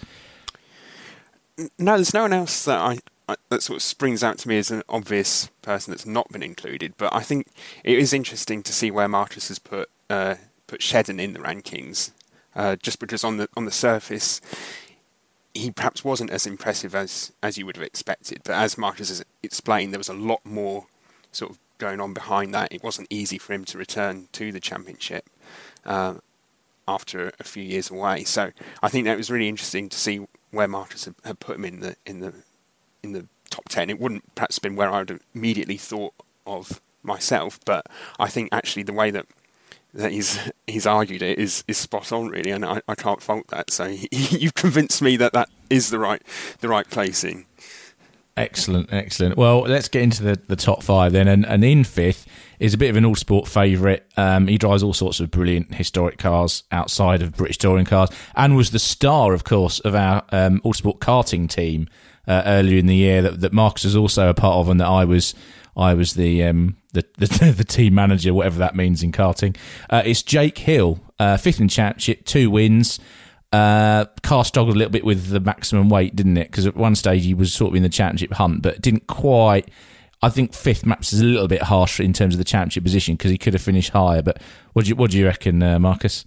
No, 1.77 1.95
there's 1.95 2.13
no 2.13 2.23
one 2.23 2.33
else 2.33 2.65
that 2.65 2.79
I, 2.79 2.97
I 3.29 3.35
that 3.49 3.63
sort 3.63 3.77
of 3.77 3.83
springs 3.83 4.23
out 4.23 4.37
to 4.39 4.47
me 4.47 4.57
as 4.57 4.71
an 4.71 4.83
obvious 4.89 5.49
person 5.61 5.91
that's 5.91 6.05
not 6.05 6.29
been 6.29 6.43
included. 6.43 6.95
But 6.97 7.13
I 7.13 7.21
think 7.21 7.47
it 7.83 7.97
is 7.97 8.13
interesting 8.13 8.63
to 8.63 8.73
see 8.73 8.91
where 8.91 9.07
Marcus 9.07 9.47
has 9.47 9.59
put 9.59 9.89
uh, 10.09 10.35
put 10.67 10.81
Shedden 10.81 11.19
in 11.21 11.33
the 11.33 11.39
rankings, 11.39 12.11
uh, 12.55 12.75
just 12.75 12.99
because 12.99 13.23
on 13.23 13.37
the 13.37 13.47
on 13.55 13.65
the 13.65 13.71
surface 13.71 14.41
he 15.53 15.71
perhaps 15.71 16.03
wasn't 16.03 16.31
as 16.31 16.47
impressive 16.47 16.95
as 16.95 17.31
as 17.43 17.57
you 17.57 17.65
would 17.65 17.75
have 17.75 17.85
expected. 17.85 18.41
But 18.43 18.53
as 18.53 18.77
Marcus 18.77 19.09
has 19.09 19.23
explained, 19.43 19.93
there 19.93 19.99
was 19.99 20.09
a 20.09 20.13
lot 20.13 20.45
more 20.45 20.85
sort 21.31 21.51
of 21.51 21.59
going 21.77 21.99
on 21.99 22.13
behind 22.13 22.53
that. 22.53 22.71
It 22.71 22.83
wasn't 22.83 23.07
easy 23.09 23.37
for 23.37 23.53
him 23.53 23.65
to 23.65 23.77
return 23.77 24.27
to 24.33 24.51
the 24.51 24.59
championship. 24.59 25.25
Uh, 25.85 26.15
after 26.87 27.31
a 27.39 27.43
few 27.43 27.63
years 27.63 27.89
away, 27.89 28.23
so 28.23 28.51
I 28.81 28.89
think 28.89 29.05
that 29.05 29.15
was 29.15 29.31
really 29.31 29.47
interesting 29.47 29.87
to 29.89 29.97
see 29.97 30.25
where 30.49 30.67
Marcus 30.67 31.05
had, 31.05 31.15
had 31.23 31.39
put 31.39 31.55
him 31.55 31.65
in 31.65 31.79
the 31.79 31.95
in 32.05 32.19
the 32.19 32.33
in 33.03 33.13
the 33.13 33.27
top 33.49 33.69
ten. 33.69 33.89
It 33.89 33.99
wouldn't 33.99 34.35
perhaps 34.35 34.59
been 34.59 34.75
where 34.75 34.91
I 34.91 34.99
would 34.99 35.09
have 35.09 35.21
immediately 35.33 35.77
thought 35.77 36.13
of 36.45 36.81
myself, 37.03 37.59
but 37.65 37.85
I 38.19 38.27
think 38.27 38.49
actually 38.51 38.83
the 38.83 38.93
way 38.93 39.11
that 39.11 39.25
that 39.93 40.11
he's 40.11 40.39
he's 40.67 40.85
argued 40.85 41.21
it 41.21 41.37
is 41.37 41.63
is 41.67 41.77
spot 41.77 42.11
on 42.11 42.27
really, 42.27 42.51
and 42.51 42.65
I, 42.65 42.81
I 42.87 42.95
can't 42.95 43.21
fault 43.21 43.47
that. 43.49 43.71
So 43.71 43.85
you've 44.11 44.55
convinced 44.55 45.01
me 45.01 45.17
that 45.17 45.33
that 45.33 45.49
is 45.69 45.89
the 45.89 45.99
right 45.99 46.21
the 46.59 46.69
right 46.69 46.89
placing. 46.89 47.45
Excellent, 48.37 48.91
excellent. 48.93 49.35
Well, 49.35 49.61
let's 49.61 49.89
get 49.89 50.03
into 50.03 50.23
the, 50.23 50.39
the 50.47 50.55
top 50.55 50.83
five 50.83 51.11
then. 51.11 51.27
And, 51.27 51.45
and 51.45 51.65
in 51.65 51.83
fifth 51.83 52.25
is 52.59 52.73
a 52.73 52.77
bit 52.77 52.89
of 52.89 52.95
an 52.95 53.03
Autosport 53.03 53.47
favourite. 53.47 54.03
Um, 54.15 54.47
he 54.47 54.57
drives 54.57 54.83
all 54.83 54.93
sorts 54.93 55.19
of 55.19 55.29
brilliant 55.29 55.75
historic 55.75 56.17
cars 56.17 56.63
outside 56.71 57.21
of 57.21 57.35
British 57.35 57.57
touring 57.57 57.85
cars 57.85 58.09
and 58.33 58.55
was 58.55 58.71
the 58.71 58.79
star, 58.79 59.33
of 59.33 59.43
course, 59.43 59.79
of 59.81 59.95
our 59.95 60.23
um, 60.31 60.61
Autosport 60.61 60.99
karting 60.99 61.49
team 61.49 61.89
uh, 62.25 62.43
earlier 62.45 62.79
in 62.79 62.85
the 62.85 62.95
year 62.95 63.21
that, 63.21 63.41
that 63.41 63.51
Marcus 63.51 63.83
was 63.83 63.97
also 63.97 64.29
a 64.29 64.33
part 64.33 64.55
of 64.55 64.69
and 64.69 64.79
that 64.79 64.87
I 64.87 65.05
was. 65.05 65.33
I 65.75 65.93
was 65.93 66.13
the 66.13 66.43
um, 66.43 66.77
the, 66.93 67.05
the, 67.17 67.53
the 67.57 67.63
team 67.63 67.95
manager, 67.95 68.33
whatever 68.33 68.59
that 68.59 68.75
means 68.75 69.03
in 69.03 69.11
karting. 69.11 69.55
Uh, 69.89 70.03
it's 70.05 70.23
Jake 70.23 70.57
Hill, 70.57 70.99
uh, 71.19 71.37
fifth 71.37 71.59
in 71.59 71.67
championship, 71.67 72.25
two 72.25 72.49
wins. 72.49 72.99
Uh, 73.51 74.05
car 74.23 74.45
struggled 74.45 74.75
a 74.75 74.79
little 74.79 74.91
bit 74.91 75.03
with 75.03 75.27
the 75.27 75.39
maximum 75.39 75.89
weight, 75.89 76.15
didn't 76.15 76.37
it? 76.37 76.49
Because 76.49 76.65
at 76.65 76.75
one 76.75 76.95
stage 76.95 77.25
he 77.25 77.33
was 77.33 77.53
sort 77.53 77.71
of 77.71 77.75
in 77.75 77.83
the 77.83 77.89
championship 77.89 78.33
hunt, 78.33 78.61
but 78.61 78.81
didn't 78.81 79.07
quite. 79.07 79.69
I 80.23 80.29
think 80.29 80.53
fifth 80.53 80.85
maps 80.85 81.13
is 81.13 81.21
a 81.21 81.25
little 81.25 81.47
bit 81.47 81.63
harsh 81.63 81.99
in 81.99 82.13
terms 82.13 82.35
of 82.35 82.37
the 82.37 82.43
championship 82.43 82.83
position 82.83 83.15
because 83.15 83.31
he 83.31 83.39
could 83.39 83.53
have 83.53 83.61
finished 83.61 83.89
higher. 83.89 84.21
But 84.21 84.41
what 84.73 84.85
do 84.85 84.89
you 84.89 84.95
what 84.95 85.11
do 85.11 85.17
you 85.17 85.25
reckon, 85.25 85.61
uh, 85.63 85.79
Marcus? 85.79 86.25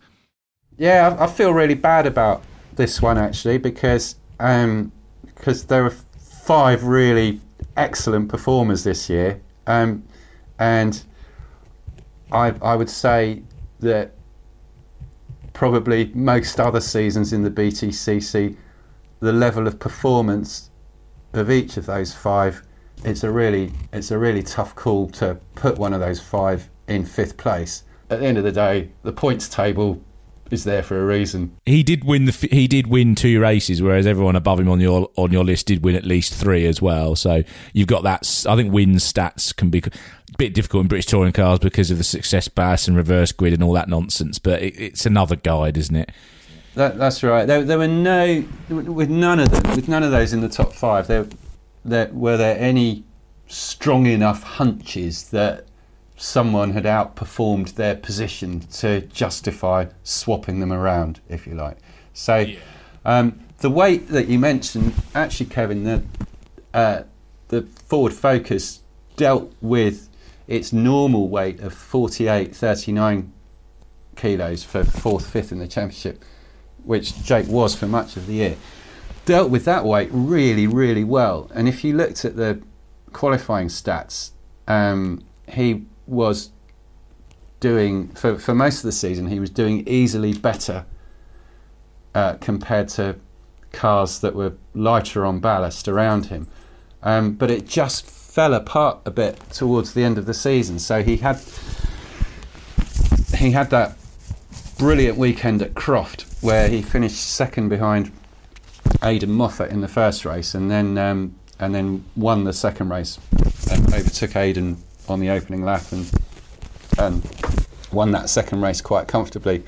Yeah, 0.76 1.16
I, 1.18 1.24
I 1.24 1.26
feel 1.28 1.52
really 1.52 1.74
bad 1.74 2.06
about 2.06 2.42
this 2.74 3.00
one 3.00 3.18
actually 3.18 3.58
because 3.58 4.16
um, 4.40 4.90
because 5.24 5.64
there 5.64 5.84
were 5.84 5.94
five 6.44 6.84
really 6.84 7.40
excellent 7.76 8.28
performers 8.28 8.84
this 8.84 9.08
year, 9.08 9.40
um, 9.66 10.04
and 10.58 11.02
I 12.32 12.54
I 12.62 12.76
would 12.76 12.90
say 12.90 13.42
that 13.80 14.12
probably 15.52 16.10
most 16.14 16.60
other 16.60 16.80
seasons 16.80 17.32
in 17.32 17.42
the 17.42 17.50
BTCC, 17.50 18.56
the 19.20 19.32
level 19.32 19.66
of 19.66 19.78
performance 19.78 20.70
of 21.32 21.50
each 21.50 21.76
of 21.76 21.86
those 21.86 22.12
five, 22.12 22.62
it's 23.04 23.24
a 23.24 23.30
really 23.30 23.72
it's 23.92 24.10
a 24.10 24.18
really 24.18 24.42
tough 24.42 24.74
call 24.74 25.08
to 25.10 25.38
put 25.54 25.78
one 25.78 25.92
of 25.92 26.00
those 26.00 26.20
five 26.20 26.68
in 26.88 27.04
fifth 27.04 27.36
place. 27.36 27.84
At 28.10 28.20
the 28.20 28.26
end 28.26 28.38
of 28.38 28.44
the 28.44 28.52
day, 28.52 28.90
the 29.02 29.12
points 29.12 29.48
table 29.48 30.02
is 30.54 30.64
there 30.64 30.82
for 30.82 30.98
a 30.98 31.04
reason. 31.04 31.54
He 31.66 31.82
did 31.82 32.04
win 32.04 32.24
the 32.24 32.48
he 32.50 32.66
did 32.66 32.86
win 32.86 33.14
two 33.14 33.38
races, 33.40 33.82
whereas 33.82 34.06
everyone 34.06 34.36
above 34.36 34.60
him 34.60 34.70
on 34.70 34.80
your 34.80 35.10
on 35.16 35.32
your 35.32 35.44
list 35.44 35.66
did 35.66 35.84
win 35.84 35.94
at 35.94 36.04
least 36.04 36.32
three 36.32 36.64
as 36.64 36.80
well. 36.80 37.14
So 37.16 37.42
you've 37.74 37.88
got 37.88 38.04
that. 38.04 38.46
I 38.48 38.56
think 38.56 38.72
win 38.72 38.94
stats 38.94 39.54
can 39.54 39.68
be 39.68 39.82
a 39.86 40.36
bit 40.38 40.54
difficult 40.54 40.82
in 40.82 40.88
British 40.88 41.06
touring 41.06 41.32
cars 41.32 41.58
because 41.58 41.90
of 41.90 41.98
the 41.98 42.04
success 42.04 42.48
bias 42.48 42.88
and 42.88 42.96
reverse 42.96 43.32
grid 43.32 43.52
and 43.52 43.62
all 43.62 43.74
that 43.74 43.88
nonsense. 43.88 44.38
But 44.38 44.62
it, 44.62 44.80
it's 44.80 45.04
another 45.04 45.36
guide, 45.36 45.76
isn't 45.76 45.96
it? 45.96 46.10
That, 46.74 46.98
that's 46.98 47.22
right. 47.22 47.46
There, 47.46 47.62
there 47.62 47.78
were 47.78 47.86
no 47.86 48.44
with 48.68 49.10
none 49.10 49.40
of 49.40 49.50
them, 49.50 49.76
with 49.76 49.88
none 49.88 50.02
of 50.02 50.10
those 50.10 50.32
in 50.32 50.40
the 50.40 50.48
top 50.48 50.72
five. 50.72 51.06
There, 51.06 51.26
there 51.84 52.08
were 52.12 52.36
there 52.36 52.58
any 52.58 53.04
strong 53.46 54.06
enough 54.06 54.42
hunches 54.42 55.30
that 55.30 55.66
someone 56.16 56.72
had 56.72 56.84
outperformed 56.84 57.74
their 57.74 57.96
position 57.96 58.60
to 58.60 59.00
justify 59.02 59.86
swapping 60.02 60.60
them 60.60 60.72
around, 60.72 61.20
if 61.28 61.46
you 61.46 61.54
like. 61.54 61.78
So, 62.12 62.38
yeah. 62.38 62.58
um, 63.04 63.40
the 63.58 63.70
weight 63.70 64.08
that 64.08 64.28
you 64.28 64.38
mentioned, 64.38 64.94
actually, 65.14 65.46
Kevin, 65.46 65.84
the 65.84 66.04
uh, 66.72 67.02
the 67.48 67.62
Ford 67.62 68.12
Focus 68.12 68.82
dealt 69.16 69.52
with 69.60 70.08
its 70.46 70.72
normal 70.72 71.28
weight 71.28 71.60
of 71.60 71.72
48, 71.72 72.54
39 72.54 73.32
kilos 74.16 74.64
for 74.64 74.84
fourth, 74.84 75.30
fifth 75.30 75.52
in 75.52 75.58
the 75.58 75.68
championship, 75.68 76.24
which 76.82 77.22
Jake 77.22 77.46
was 77.46 77.74
for 77.74 77.86
much 77.86 78.16
of 78.16 78.26
the 78.26 78.34
year. 78.34 78.56
Dealt 79.24 79.50
with 79.50 79.64
that 79.64 79.84
weight 79.84 80.08
really, 80.12 80.66
really 80.66 81.04
well. 81.04 81.50
And 81.54 81.68
if 81.68 81.82
you 81.84 81.96
looked 81.96 82.24
at 82.24 82.36
the 82.36 82.60
qualifying 83.12 83.68
stats, 83.68 84.32
um, 84.68 85.22
he 85.48 85.86
was 86.06 86.50
doing 87.60 88.08
for, 88.08 88.38
for 88.38 88.54
most 88.54 88.78
of 88.78 88.82
the 88.82 88.92
season 88.92 89.28
he 89.28 89.40
was 89.40 89.48
doing 89.48 89.86
easily 89.88 90.34
better 90.34 90.84
uh, 92.14 92.34
compared 92.34 92.88
to 92.88 93.16
cars 93.72 94.20
that 94.20 94.34
were 94.34 94.54
lighter 94.74 95.24
on 95.24 95.40
ballast 95.40 95.88
around 95.88 96.26
him. 96.26 96.46
Um, 97.02 97.32
but 97.32 97.50
it 97.50 97.66
just 97.66 98.06
fell 98.06 98.54
apart 98.54 99.00
a 99.04 99.10
bit 99.10 99.38
towards 99.50 99.94
the 99.94 100.02
end 100.04 100.16
of 100.16 100.26
the 100.26 100.34
season. 100.34 100.78
So 100.78 101.02
he 101.02 101.18
had 101.18 101.40
he 103.36 103.50
had 103.50 103.70
that 103.70 103.96
brilliant 104.78 105.18
weekend 105.18 105.62
at 105.62 105.74
Croft 105.74 106.26
where 106.40 106.68
he 106.68 106.82
finished 106.82 107.16
second 107.16 107.68
behind 107.68 108.10
Aidan 109.02 109.32
Moffat 109.32 109.70
in 109.70 109.80
the 109.80 109.88
first 109.88 110.24
race 110.24 110.54
and 110.54 110.70
then 110.70 110.98
um, 110.98 111.34
and 111.58 111.74
then 111.74 112.04
won 112.16 112.44
the 112.44 112.52
second 112.52 112.88
race 112.88 113.18
and 113.70 113.92
overtook 113.94 114.36
Aidan 114.36 114.78
on 115.08 115.20
the 115.20 115.30
opening 115.30 115.64
lap 115.64 115.82
and 115.92 116.10
and 116.98 117.22
won 117.92 118.12
that 118.12 118.28
second 118.28 118.60
race 118.60 118.80
quite 118.80 119.08
comfortably. 119.08 119.64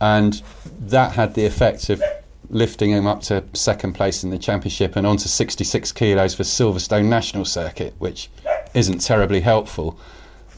And 0.00 0.42
that 0.80 1.12
had 1.12 1.34
the 1.34 1.46
effect 1.46 1.88
of 1.90 2.02
lifting 2.50 2.90
him 2.90 3.06
up 3.06 3.22
to 3.22 3.44
second 3.54 3.94
place 3.94 4.22
in 4.22 4.30
the 4.30 4.38
championship 4.38 4.96
and 4.96 5.06
onto 5.06 5.28
66 5.28 5.92
kilos 5.92 6.34
for 6.34 6.42
Silverstone 6.42 7.06
National 7.06 7.44
Circuit, 7.44 7.94
which 7.98 8.30
isn't 8.74 8.98
terribly 8.98 9.40
helpful. 9.40 9.98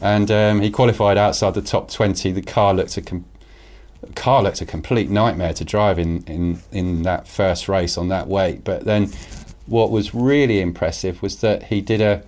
And 0.01 0.29
um, 0.29 0.61
he 0.61 0.71
qualified 0.71 1.17
outside 1.17 1.53
the 1.53 1.61
top 1.61 1.89
20. 1.89 2.31
The 2.31 2.41
car 2.41 2.73
looked 2.73 2.97
a 2.97 3.01
com- 3.01 3.25
car 4.15 4.43
looked 4.43 4.61
a 4.61 4.65
complete 4.65 5.09
nightmare 5.09 5.53
to 5.53 5.65
drive 5.65 5.99
in, 5.99 6.23
in, 6.23 6.59
in 6.71 7.03
that 7.03 7.27
first 7.27 7.67
race 7.67 7.97
on 7.97 8.07
that 8.09 8.27
weight. 8.27 8.63
But 8.63 8.85
then, 8.85 9.11
what 9.65 9.91
was 9.91 10.15
really 10.15 10.61
impressive 10.61 11.21
was 11.21 11.41
that 11.41 11.63
he 11.63 11.81
did 11.81 12.01
a, 12.01 12.23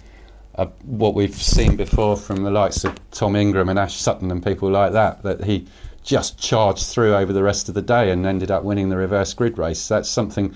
a 0.56 0.66
what 0.84 1.16
we've 1.16 1.36
seen 1.36 1.76
before 1.76 2.18
from 2.18 2.44
the 2.44 2.52
likes 2.52 2.84
of 2.84 3.00
Tom 3.12 3.36
Ingram 3.36 3.70
and 3.70 3.80
Ash 3.80 3.96
Sutton 3.96 4.32
and 4.32 4.44
people 4.44 4.70
like 4.70 4.94
that. 4.94 5.24
That 5.24 5.44
he 5.44 5.68
just 6.04 6.40
charged 6.40 6.86
through 6.88 7.16
over 7.16 7.32
the 7.32 7.44
rest 7.44 7.70
of 7.70 7.76
the 7.76 7.82
day 7.82 8.12
and 8.12 8.26
ended 8.26 8.52
up 8.52 8.64
winning 8.64 8.90
the 8.90 8.98
reverse 8.98 9.34
grid 9.34 9.58
race. 9.58 9.88
That's 9.88 10.10
something 10.10 10.54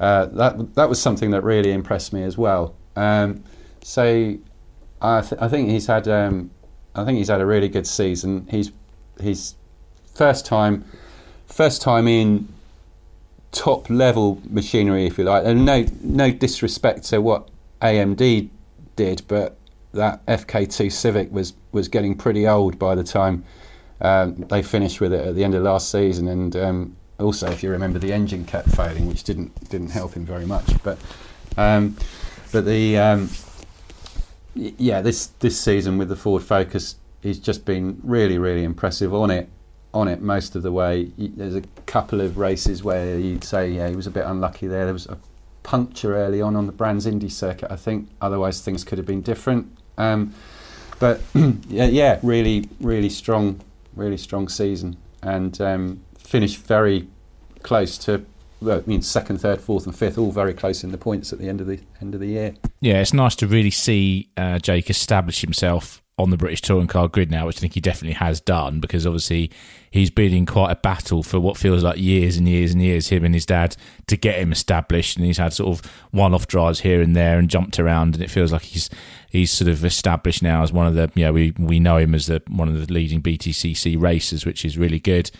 uh, 0.00 0.26
that 0.26 0.74
that 0.74 0.88
was 0.88 1.00
something 1.00 1.30
that 1.30 1.42
really 1.42 1.72
impressed 1.72 2.12
me 2.12 2.22
as 2.22 2.36
well. 2.38 2.74
Um, 2.96 3.44
so 3.82 4.36
I, 5.00 5.20
th- 5.20 5.40
I, 5.40 5.48
think 5.48 5.70
he's 5.70 5.86
had 5.86 6.08
um, 6.08 6.50
I 6.94 7.04
think 7.04 7.18
he's 7.18 7.28
had 7.28 7.40
a 7.40 7.46
really 7.46 7.68
good 7.68 7.86
season. 7.86 8.46
He's 8.50 8.72
he's 9.20 9.54
first 10.14 10.46
time 10.46 10.84
first 11.46 11.82
time 11.82 12.08
in 12.08 12.48
top 13.52 13.90
level 13.90 14.40
machinery, 14.48 15.06
if 15.06 15.18
you 15.18 15.24
like. 15.24 15.44
And 15.44 15.64
no 15.64 15.86
no 16.02 16.30
disrespect 16.30 17.04
to 17.04 17.20
what 17.20 17.48
AMD 17.80 18.48
did, 18.96 19.22
but 19.28 19.58
that 19.92 20.24
FK2 20.26 20.90
Civic 20.90 21.32
was 21.32 21.54
was 21.72 21.88
getting 21.88 22.16
pretty 22.16 22.46
old 22.46 22.78
by 22.78 22.94
the 22.94 23.04
time 23.04 23.44
um, 24.00 24.34
they 24.48 24.62
finished 24.62 25.00
with 25.00 25.12
it 25.12 25.26
at 25.26 25.34
the 25.34 25.44
end 25.44 25.54
of 25.54 25.62
last 25.62 25.90
season, 25.90 26.28
and 26.28 26.56
um, 26.56 26.96
also, 27.20 27.50
if 27.50 27.62
you 27.62 27.70
remember, 27.70 27.98
the 27.98 28.12
engine 28.12 28.44
kept 28.44 28.68
failing, 28.70 29.06
which 29.06 29.22
didn't 29.22 29.70
didn't 29.70 29.90
help 29.90 30.14
him 30.14 30.26
very 30.26 30.44
much. 30.44 30.70
But 30.82 30.98
um, 31.56 31.96
but 32.50 32.64
the 32.64 32.98
um, 32.98 33.30
yeah, 34.54 35.00
this 35.00 35.26
this 35.38 35.58
season 35.58 35.98
with 35.98 36.08
the 36.08 36.16
Ford 36.16 36.42
Focus, 36.42 36.96
he's 37.22 37.38
just 37.38 37.64
been 37.64 38.00
really 38.02 38.38
really 38.38 38.64
impressive 38.64 39.14
on 39.14 39.30
it 39.30 39.48
on 39.94 40.08
it 40.08 40.20
most 40.20 40.56
of 40.56 40.62
the 40.62 40.72
way. 40.72 41.12
There's 41.16 41.54
a 41.54 41.62
couple 41.86 42.20
of 42.20 42.38
races 42.38 42.82
where 42.82 43.18
you'd 43.18 43.44
say 43.44 43.70
yeah 43.70 43.88
he 43.88 43.94
was 43.94 44.08
a 44.08 44.10
bit 44.10 44.24
unlucky 44.24 44.66
there. 44.66 44.84
There 44.84 44.92
was 44.92 45.06
a 45.06 45.18
puncture 45.62 46.16
early 46.16 46.40
on 46.40 46.56
on 46.56 46.66
the 46.66 46.72
Brands 46.72 47.06
Indy 47.06 47.28
circuit, 47.28 47.70
I 47.70 47.76
think. 47.76 48.08
Otherwise, 48.20 48.60
things 48.60 48.84
could 48.84 48.98
have 48.98 49.06
been 49.06 49.22
different. 49.22 49.76
Um, 49.98 50.34
but 50.98 51.20
yeah, 51.34 51.86
yeah, 51.86 52.18
really 52.22 52.68
really 52.80 53.10
strong 53.10 53.60
really 53.94 54.16
strong 54.16 54.48
season 54.48 54.96
and 55.22 55.60
um, 55.60 56.00
finished 56.18 56.58
very 56.58 57.08
close 57.62 57.98
to. 57.98 58.24
Well, 58.60 58.78
I 58.78 58.82
mean, 58.86 59.02
second, 59.02 59.38
third, 59.38 59.60
fourth, 59.60 59.86
and 59.86 59.96
fifth, 59.96 60.18
all 60.18 60.30
very 60.30 60.54
close 60.54 60.84
in 60.84 60.92
the 60.92 60.98
points 60.98 61.32
at 61.32 61.40
the 61.40 61.48
end 61.48 61.60
of 61.60 61.66
the 61.66 61.80
end 62.00 62.14
of 62.14 62.20
the 62.20 62.28
year. 62.28 62.54
Yeah, 62.80 63.00
it's 63.00 63.12
nice 63.12 63.34
to 63.36 63.46
really 63.46 63.70
see 63.70 64.28
uh, 64.36 64.60
Jake 64.60 64.88
establish 64.88 65.40
himself 65.40 66.01
on 66.22 66.30
the 66.30 66.36
British 66.36 66.60
touring 66.60 66.86
car 66.86 67.08
grid 67.08 67.30
now, 67.30 67.46
which 67.46 67.58
I 67.58 67.60
think 67.60 67.74
he 67.74 67.80
definitely 67.80 68.14
has 68.14 68.40
done 68.40 68.80
because 68.80 69.06
obviously 69.06 69.50
he's 69.90 70.10
been 70.10 70.32
in 70.32 70.46
quite 70.46 70.70
a 70.70 70.76
battle 70.76 71.22
for 71.22 71.38
what 71.38 71.56
feels 71.56 71.82
like 71.82 71.98
years 71.98 72.36
and 72.36 72.48
years 72.48 72.72
and 72.72 72.82
years, 72.82 73.08
him 73.08 73.24
and 73.24 73.34
his 73.34 73.46
dad, 73.46 73.76
to 74.06 74.16
get 74.16 74.38
him 74.38 74.52
established. 74.52 75.16
And 75.16 75.26
he's 75.26 75.38
had 75.38 75.52
sort 75.52 75.78
of 75.78 75.90
one 76.10 76.34
off 76.34 76.46
drives 76.46 76.80
here 76.80 77.00
and 77.00 77.14
there 77.14 77.38
and 77.38 77.50
jumped 77.50 77.78
around, 77.78 78.14
and 78.14 78.24
it 78.24 78.30
feels 78.30 78.52
like 78.52 78.62
he's 78.62 78.88
he's 79.30 79.50
sort 79.50 79.68
of 79.68 79.84
established 79.84 80.42
now 80.42 80.62
as 80.62 80.72
one 80.72 80.86
of 80.86 80.94
the, 80.94 81.10
you 81.14 81.24
know, 81.24 81.32
we, 81.32 81.52
we 81.58 81.80
know 81.80 81.96
him 81.96 82.14
as 82.14 82.26
the 82.26 82.42
one 82.48 82.68
of 82.68 82.86
the 82.86 82.92
leading 82.92 83.22
BTCC 83.22 84.00
racers, 84.00 84.46
which 84.46 84.64
is 84.64 84.78
really 84.78 85.00
good. 85.00 85.30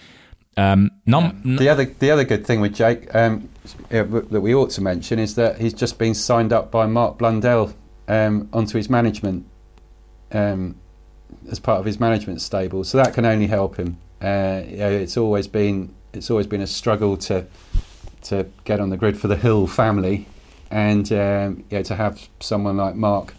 Um, 0.57 0.91
num- 1.07 1.41
yeah. 1.45 1.57
the 1.57 1.69
other 1.71 1.85
the 1.85 2.11
other 2.11 2.25
good 2.25 2.47
thing 2.47 2.61
with 2.61 2.75
Jake 2.75 3.15
um, 3.15 3.49
that 3.89 4.41
we 4.43 4.55
ought 4.55 4.71
to 4.71 4.83
mention 4.83 5.19
is 5.19 5.35
that 5.37 5.59
he's 5.59 5.73
just 5.73 5.99
been 5.99 6.15
signed 6.15 6.53
up 6.53 6.71
by 6.71 6.87
Mark 6.87 7.19
Blundell 7.19 7.75
um, 8.09 8.49
onto 8.53 8.77
his 8.77 8.91
management 8.91 9.47
um, 10.33 10.77
as 11.51 11.59
part 11.59 11.81
of 11.81 11.87
his 11.87 12.01
management 12.01 12.41
stable. 12.41 12.85
So 12.85 12.99
that 12.99 13.15
can 13.15 13.25
only 13.25 13.47
help 13.47 13.77
him. 13.77 13.99
Uh, 14.21 14.63
you 14.67 14.77
know, 14.77 14.91
it's 14.91 15.17
always 15.17 15.47
been 15.47 15.95
it's 16.13 16.31
always 16.31 16.47
been 16.47 16.61
a 16.61 16.67
struggle 16.67 17.17
to 17.17 17.47
to 18.23 18.47
get 18.65 18.81
on 18.81 18.91
the 18.91 18.97
grid 18.97 19.19
for 19.19 19.29
the 19.29 19.37
Hill 19.37 19.67
family, 19.67 20.27
and 20.71 21.13
um, 21.13 21.65
yeah, 21.71 21.83
to 21.83 21.97
have 21.97 22.29
someone 22.41 22.77
like 22.77 22.95
Mark 22.95 23.35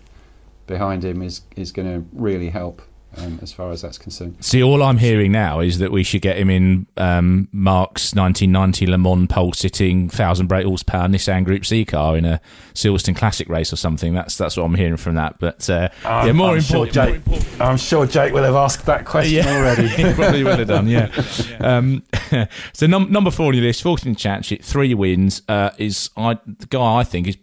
behind 0.67 1.03
him 1.03 1.21
is 1.21 1.41
is 1.55 1.71
going 1.71 1.87
to 1.87 2.07
really 2.13 2.49
help 2.49 2.81
um, 3.17 3.39
as 3.41 3.51
far 3.51 3.71
as 3.71 3.81
that's 3.81 3.97
concerned. 3.97 4.43
See, 4.43 4.63
all 4.63 4.81
I'm 4.81 4.97
hearing 4.97 5.31
now 5.31 5.59
is 5.59 5.79
that 5.79 5.91
we 5.91 6.03
should 6.03 6.21
get 6.21 6.37
him 6.37 6.49
in 6.49 6.87
um, 6.97 7.47
Mark's 7.51 8.15
1990 8.15 8.87
Le 8.87 8.97
Mans 8.97 9.27
pole 9.27 9.53
sitting 9.53 10.09
thousand 10.09 10.47
brake 10.47 10.65
horsepower 10.65 11.07
Nissan 11.07 11.45
Group 11.45 11.65
C 11.65 11.85
car 11.85 12.17
in 12.17 12.25
a 12.25 12.41
Silverstone 12.73 13.15
Classic 13.15 13.47
race 13.49 13.71
or 13.71 13.75
something. 13.75 14.13
That's 14.13 14.37
that's 14.37 14.57
what 14.57 14.63
I'm 14.63 14.75
hearing 14.75 14.97
from 14.97 15.15
that. 15.15 15.37
But 15.39 15.69
uh, 15.69 15.89
yeah, 16.03 16.31
more 16.31 16.51
I'm 16.51 16.57
important, 16.57 16.65
sure 16.65 16.85
Jake, 16.87 17.27
more 17.27 17.37
important. 17.37 17.61
I'm 17.61 17.77
sure 17.77 18.05
Jake 18.05 18.33
will 18.33 18.43
have 18.43 18.55
asked 18.55 18.85
that 18.85 19.05
question 19.05 19.45
yeah, 19.45 19.57
already. 19.57 19.87
he 19.89 20.13
probably 20.13 20.43
will 20.43 20.57
have 20.57 20.67
done. 20.67 20.87
Yeah. 20.87 21.09
Um, 21.59 22.03
so 22.73 22.87
num- 22.87 23.11
number 23.11 23.31
four 23.31 23.47
on 23.47 23.53
your 23.53 23.63
list, 23.63 23.83
14th 23.83 24.17
championship, 24.17 24.63
three 24.63 24.93
wins. 24.93 25.41
Uh, 25.47 25.69
is 25.77 26.09
I 26.17 26.37
the 26.45 26.67
guy 26.67 26.97
I 26.97 27.03
think 27.03 27.27
is 27.27 27.37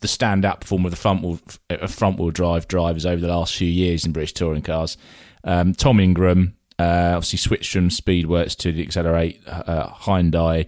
the 0.00 0.06
standout 0.06 0.60
performer 0.60 0.86
of 0.86 0.90
the 0.92 0.96
front 0.96 1.22
wheel 1.22 1.40
uh, 1.70 1.86
front 1.86 2.18
wheel 2.18 2.30
drive 2.30 2.68
drivers 2.68 3.04
over 3.04 3.20
the 3.20 3.28
last 3.28 3.56
few 3.56 3.68
years 3.68 4.04
in 4.04 4.12
British 4.12 4.32
touring 4.34 4.62
cars. 4.62 4.96
Um, 5.44 5.74
Tom 5.74 6.00
Ingram 6.00 6.56
uh, 6.78 7.12
obviously 7.16 7.38
switched 7.38 7.72
from 7.72 7.88
Speedworks 7.88 8.56
to 8.56 8.72
the 8.72 8.84
EXCELR8 8.84 9.40
uh, 9.46 9.88
Hyundai 9.90 10.66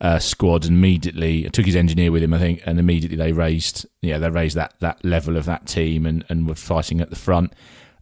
uh, 0.00 0.18
squad 0.18 0.64
and 0.64 0.76
immediately 0.76 1.48
took 1.50 1.66
his 1.66 1.76
engineer 1.76 2.10
with 2.10 2.22
him, 2.22 2.34
I 2.34 2.38
think, 2.38 2.62
and 2.66 2.78
immediately 2.78 3.16
they 3.16 3.32
raised, 3.32 3.86
yeah, 4.00 4.18
they 4.18 4.30
raised 4.30 4.56
that 4.56 4.74
that 4.80 5.04
level 5.04 5.36
of 5.36 5.44
that 5.44 5.66
team 5.66 6.06
and, 6.06 6.24
and 6.28 6.48
were 6.48 6.54
fighting 6.54 7.00
at 7.00 7.10
the 7.10 7.16
front. 7.16 7.52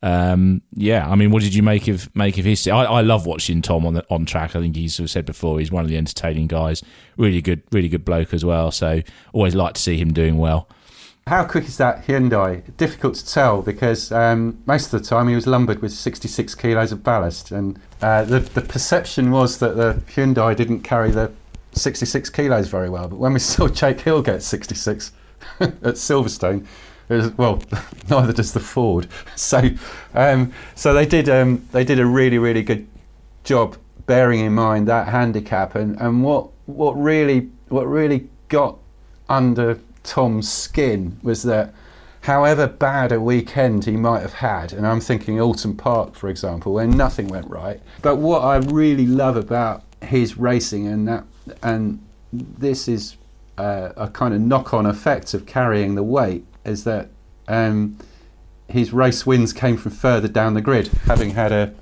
Um, 0.03 0.63
yeah, 0.75 1.07
I 1.07 1.15
mean, 1.15 1.31
what 1.31 1.43
did 1.43 1.55
you 1.55 1.63
make 1.63 1.87
of 1.89 2.15
make 2.17 2.39
of 2.39 2.47
his? 2.47 2.67
I, 2.67 2.85
I 2.85 3.01
love 3.03 3.27
watching 3.27 3.61
Tom 3.61 3.85
on 3.85 3.95
the 3.95 4.07
on 4.09 4.25
track. 4.25 4.57
I 4.57 4.61
think 4.61 4.77
he's 4.77 4.95
sort 4.95 5.05
of 5.05 5.11
said 5.11 5.27
before 5.27 5.59
he's 5.59 5.71
one 5.71 5.85
of 5.85 5.91
the 5.91 5.99
entertaining 5.99 6.47
guys. 6.47 6.83
Really 7.19 7.43
good, 7.43 7.63
really 7.71 7.89
good 7.89 8.05
bloke 8.05 8.33
as 8.33 8.45
well. 8.45 8.71
So 8.71 9.03
always 9.35 9.55
like 9.55 9.75
to 9.75 9.81
see 9.81 9.99
him 9.99 10.15
doing 10.15 10.39
well. 10.39 10.69
How 11.27 11.45
quick 11.45 11.65
is 11.67 11.77
that 11.77 12.07
Hyundai? 12.07 12.77
Difficult 12.77 13.15
to 13.17 13.27
tell 13.27 13.63
because 13.63 14.11
um, 14.11 14.61
most 14.67 14.93
of 14.93 15.01
the 15.01 15.07
time 15.07 15.29
he 15.29 15.35
was 15.35 15.47
lumbered 15.47 15.81
with 15.81 15.93
66 15.93 16.55
kilos 16.57 16.93
of 16.93 17.05
ballast, 17.05 17.53
and 17.53 17.79
uh, 18.03 18.25
the 18.25 18.41
the 18.41 18.63
perception 18.63 19.31
was 19.31 19.59
that 19.59 19.77
the 19.77 20.03
Hyundai 20.13 20.57
didn't 20.57 20.81
carry 20.81 21.11
the 21.11 21.31
66 21.73 22.31
kilos 22.31 22.69
very 22.69 22.91
well. 22.91 23.09
But 23.09 23.19
when 23.19 23.33
we 23.33 23.39
saw 23.53 23.69
Jake 23.69 24.01
Hill 24.01 24.23
get 24.23 24.43
66 24.43 25.13
at 25.61 25.71
Silverstone, 25.71 26.67
was, 27.09 27.33
well, 27.37 27.63
neither 28.11 28.33
does 28.33 28.53
the 28.53 28.61
Ford. 28.61 29.07
So, 29.37 29.71
um, 30.15 30.53
so 30.75 30.93
they 30.95 31.07
did 31.07 31.29
um, 31.29 31.67
they 31.73 31.85
did 31.85 31.99
a 31.99 32.07
really 32.07 32.39
really 32.39 32.63
good 32.63 32.87
job 33.45 33.77
bearing 34.07 34.41
in 34.41 34.53
mind 34.55 34.89
that 34.89 35.09
handicap 35.09 35.75
and, 35.75 36.01
and 36.01 36.25
what 36.25 36.49
what 36.67 36.93
really 36.93 37.49
what 37.69 37.87
really 37.87 38.29
got 38.49 38.79
under 39.29 39.79
Tom's 40.11 40.51
skin 40.51 41.17
was 41.23 41.45
that 41.45 41.73
however 42.23 42.67
bad 42.67 43.13
a 43.13 43.21
weekend 43.21 43.85
he 43.85 43.93
might 43.93 44.23
have 44.23 44.33
had, 44.33 44.73
and 44.73 44.85
I'm 44.85 45.01
thinking 45.01 45.39
Oulton 45.39 45.77
Park, 45.79 46.17
for 46.17 46.29
example, 46.29 46.73
where 46.73 46.89
nothing 46.89 47.29
went 47.29 47.49
right. 47.49 47.81
But 48.03 48.17
what 48.17 48.43
I 48.43 48.57
really 48.57 49.07
love 49.07 49.37
about 49.37 49.85
his 50.03 50.37
racing, 50.37 50.89
and 50.89 51.07
that, 51.07 51.25
and 51.63 52.05
this 52.33 52.89
is 52.89 53.19
uh, 53.57 53.91
a 53.97 54.09
kind 54.09 54.35
of 54.35 54.41
knock-on 54.41 54.85
effect 54.85 55.33
of 55.33 55.47
carrying 55.47 55.95
the 55.95 56.03
weight, 56.03 56.45
is 56.65 56.83
that 56.83 57.11
um, 57.47 57.97
his 58.67 58.93
race 58.93 59.25
wins 59.25 59.53
came 59.53 59.77
from 59.77 59.93
further 59.93 60.27
down 60.27 60.55
the 60.55 60.61
grid, 60.61 60.89
having 61.07 61.31
had 61.31 61.53
a 61.53 61.73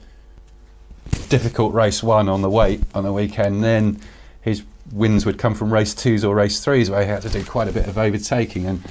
difficult 1.30 1.72
race 1.72 2.02
one 2.02 2.28
on 2.28 2.42
the 2.42 2.50
weight 2.50 2.82
on 2.94 3.04
the 3.04 3.12
weekend. 3.12 3.64
Then 3.64 3.98
his 4.42 4.64
wins 4.92 5.26
would 5.26 5.38
come 5.38 5.54
from 5.54 5.72
race 5.72 5.94
twos 5.94 6.24
or 6.24 6.34
race 6.34 6.60
threes, 6.60 6.90
where 6.90 7.02
he 7.02 7.08
had 7.08 7.22
to 7.22 7.28
do 7.28 7.44
quite 7.44 7.68
a 7.68 7.72
bit 7.72 7.86
of 7.86 7.98
overtaking. 7.98 8.66
And 8.66 8.82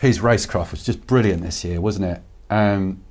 his 0.00 0.20
racecraft 0.20 0.70
was 0.72 0.84
just 0.84 1.06
brilliant 1.06 1.42
this 1.42 1.64
year, 1.64 1.80
wasn't 1.80 2.06
it? 2.06 2.22
Um, 2.50 3.02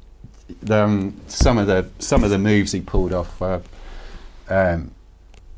the, 0.62 0.84
um, 0.84 1.20
some 1.28 1.58
of 1.58 1.68
the 1.68 1.90
some 2.00 2.24
of 2.24 2.30
the 2.30 2.38
moves 2.38 2.72
he 2.72 2.82
pulled 2.82 3.14
off 3.14 3.40
were 3.40 3.62
um, 4.50 4.92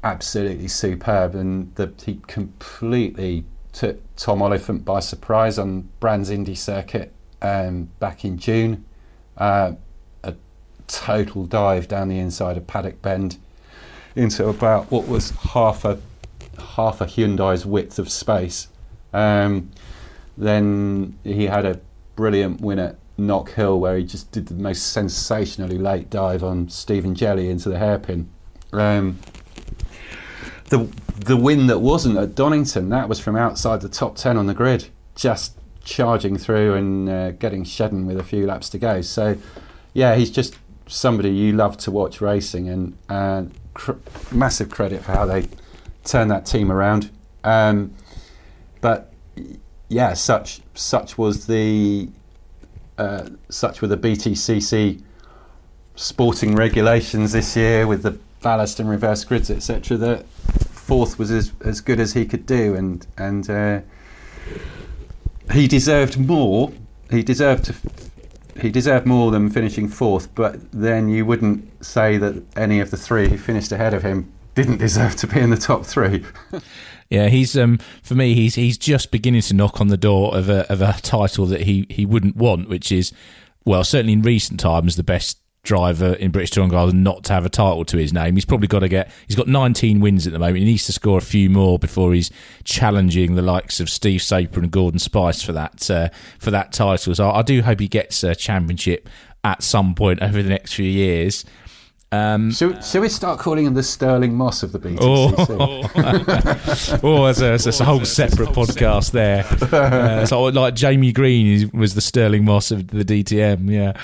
absolutely 0.03 0.67
superb, 0.67 1.35
and 1.35 1.73
the, 1.75 1.91
he 2.05 2.21
completely 2.27 3.43
took 3.73 3.99
Tom 4.15 4.41
Oliphant 4.41 4.85
by 4.85 4.99
surprise 4.99 5.59
on 5.59 5.89
Brands 5.99 6.29
Indy 6.29 6.55
circuit 6.55 7.13
um, 7.41 7.89
back 7.99 8.25
in 8.25 8.37
June. 8.37 8.85
Uh, 9.37 9.73
a 10.23 10.33
total 10.87 11.45
dive 11.45 11.87
down 11.87 12.07
the 12.07 12.17
inside 12.17 12.57
of 12.57 12.65
Paddock 12.65 13.01
Bend 13.01 13.37
into 14.15 14.47
about 14.47 14.89
what 14.89 15.07
was 15.07 15.29
half 15.29 15.85
a 15.85 15.99
half 16.57 17.01
a 17.01 17.05
Hyundai's 17.05 17.65
width 17.65 17.99
of 17.99 18.09
space. 18.09 18.67
Um, 19.13 19.71
then 20.37 21.17
he 21.23 21.45
had 21.45 21.65
a 21.65 21.79
brilliant 22.15 22.61
win 22.61 22.79
at 22.79 22.97
Knock 23.17 23.51
Hill 23.53 23.79
where 23.79 23.97
he 23.97 24.03
just 24.03 24.31
did 24.31 24.47
the 24.47 24.53
most 24.53 24.91
sensationally 24.91 25.77
late 25.77 26.09
dive 26.09 26.43
on 26.43 26.69
Stephen 26.69 27.15
Jelley 27.15 27.49
into 27.49 27.69
the 27.69 27.79
hairpin. 27.79 28.29
Um, 28.71 29.19
the 30.69 30.89
the 31.15 31.37
win 31.37 31.67
that 31.67 31.79
wasn't 31.79 32.17
at 32.17 32.35
Donington 32.35 32.89
that 32.89 33.09
was 33.09 33.19
from 33.19 33.35
outside 33.35 33.81
the 33.81 33.89
top 33.89 34.15
ten 34.15 34.37
on 34.37 34.45
the 34.45 34.53
grid, 34.53 34.89
just 35.15 35.57
charging 35.83 36.37
through 36.37 36.75
and 36.75 37.09
uh, 37.09 37.31
getting 37.31 37.63
Shedden 37.63 38.05
with 38.05 38.19
a 38.19 38.23
few 38.23 38.45
laps 38.45 38.69
to 38.69 38.77
go. 38.77 39.01
So, 39.01 39.37
yeah, 39.93 40.15
he's 40.15 40.29
just 40.29 40.57
somebody 40.85 41.29
you 41.29 41.53
love 41.53 41.77
to 41.77 41.91
watch 41.91 42.21
racing, 42.21 42.69
and 42.69 42.97
uh, 43.09 43.45
cr- 43.73 43.93
massive 44.31 44.69
credit 44.69 45.03
for 45.03 45.13
how 45.13 45.25
they 45.25 45.47
turned 46.07 46.31
that 46.31 46.45
team 46.45 46.71
around. 46.71 47.11
Um, 47.43 47.93
but 48.81 49.13
yeah, 49.89 50.13
such 50.13 50.61
such 50.73 51.17
was 51.17 51.45
the 51.47 52.09
uh, 52.97 53.29
such 53.49 53.81
were 53.81 53.87
the 53.87 53.97
BTCC 53.97 55.01
sporting 55.95 56.55
regulations 56.55 57.31
this 57.31 57.55
year 57.55 57.87
with 57.87 58.03
the 58.03 58.17
ballast 58.41 58.79
and 58.79 58.89
reverse 58.89 59.23
grids, 59.23 59.49
etc. 59.49 59.97
That 59.97 60.25
fourth 60.27 61.19
was 61.19 61.31
as, 61.31 61.51
as 61.61 61.81
good 61.81 61.99
as 61.99 62.13
he 62.13 62.25
could 62.25 62.45
do, 62.45 62.75
and 62.75 63.05
and 63.17 63.49
uh, 63.49 63.81
he 65.51 65.67
deserved 65.67 66.17
more. 66.17 66.71
He 67.09 67.23
deserved 67.23 67.65
to. 67.65 67.75
He 68.59 68.71
deserved 68.71 69.05
more 69.05 69.29
than 69.29 69.51
finishing 69.51 69.87
fourth, 69.87 70.33
but 70.33 70.71
then 70.71 71.09
you 71.09 71.27
wouldn't 71.27 71.85
say 71.85 72.17
that 72.17 72.43
any 72.57 72.79
of 72.79 72.89
the 72.89 72.97
three 72.97 73.29
who 73.29 73.37
finished 73.37 73.71
ahead 73.71 73.93
of 73.93 74.01
him 74.01 74.33
didn't 74.57 74.77
deserve 74.77 75.15
to 75.15 75.27
be 75.27 75.39
in 75.39 75.51
the 75.51 75.57
top 75.57 75.85
three. 75.85 76.25
Yeah, 77.09 77.29
he's 77.29 77.57
um 77.57 77.77
for 78.03 78.15
me 78.15 78.33
he's 78.33 78.55
he's 78.55 78.77
just 78.77 79.11
beginning 79.11 79.39
to 79.43 79.53
knock 79.53 79.79
on 79.79 79.87
the 79.87 79.95
door 79.95 80.35
of 80.35 80.49
a 80.49 80.69
of 80.69 80.81
a 80.81 80.99
title 81.01 81.45
that 81.45 81.61
he 81.61 81.85
he 81.89 82.05
wouldn't 82.05 82.35
want, 82.35 82.67
which 82.67 82.91
is 82.91 83.13
well 83.63 83.85
certainly 83.85 84.11
in 84.11 84.21
recent 84.23 84.59
times 84.59 84.97
the 84.97 85.03
best 85.03 85.39
driver 85.63 86.15
in 86.15 86.31
British 86.31 86.49
Touring 86.49 86.71
Cars 86.71 86.93
not 86.93 87.23
to 87.23 87.33
have 87.33 87.45
a 87.45 87.49
title 87.49 87.85
to 87.85 87.97
his 87.97 88.11
name. 88.11 88.35
He's 88.35 88.43
probably 88.43 88.67
got 88.67 88.79
to 88.79 88.89
get. 88.89 89.09
He's 89.25 89.37
got 89.37 89.47
19 89.47 90.01
wins 90.01 90.27
at 90.27 90.33
the 90.33 90.39
moment. 90.39 90.57
He 90.57 90.65
needs 90.65 90.85
to 90.87 90.91
score 90.91 91.17
a 91.17 91.21
few 91.21 91.49
more 91.49 91.79
before 91.79 92.13
he's 92.13 92.29
challenging 92.65 93.35
the 93.35 93.41
likes 93.41 93.79
of 93.79 93.89
Steve 93.89 94.21
Soper 94.21 94.59
and 94.59 94.69
Gordon 94.69 94.99
Spice 94.99 95.41
for 95.41 95.53
that 95.53 95.89
uh, 95.89 96.09
for 96.39 96.51
that 96.51 96.73
title. 96.73 97.15
So 97.15 97.31
I 97.31 97.41
do 97.41 97.61
hope 97.61 97.79
he 97.79 97.87
gets 97.87 98.21
a 98.21 98.35
championship 98.35 99.07
at 99.45 99.63
some 99.63 99.95
point 99.95 100.21
over 100.21 100.43
the 100.43 100.49
next 100.49 100.73
few 100.73 100.89
years. 100.89 101.45
Um, 102.11 102.51
should, 102.51 102.83
should, 102.85 103.01
we 103.01 103.09
start 103.09 103.37
calling 103.39 103.65
him 103.65 103.73
the 103.73 103.83
Stirling 103.83 104.33
Moss 104.33 104.63
of 104.63 104.71
the 104.71 104.79
BTCC? 104.79 104.97
Oh, 105.01 106.99
oh 107.03 107.25
that's, 107.25 107.41
a, 107.41 107.57
that's 107.57 107.79
a 107.81 107.85
whole 107.85 108.05
separate 108.05 108.49
podcast 108.49 109.11
there. 109.11 109.45
Uh, 109.73 110.25
so 110.25 110.43
like 110.43 110.73
Jamie 110.73 111.11
Green 111.11 111.69
was 111.73 111.95
the 111.95 112.01
Stirling 112.01 112.45
Moss 112.45 112.71
of 112.71 112.87
the 112.87 113.03
DTM. 113.03 113.69
Yeah. 113.69 114.01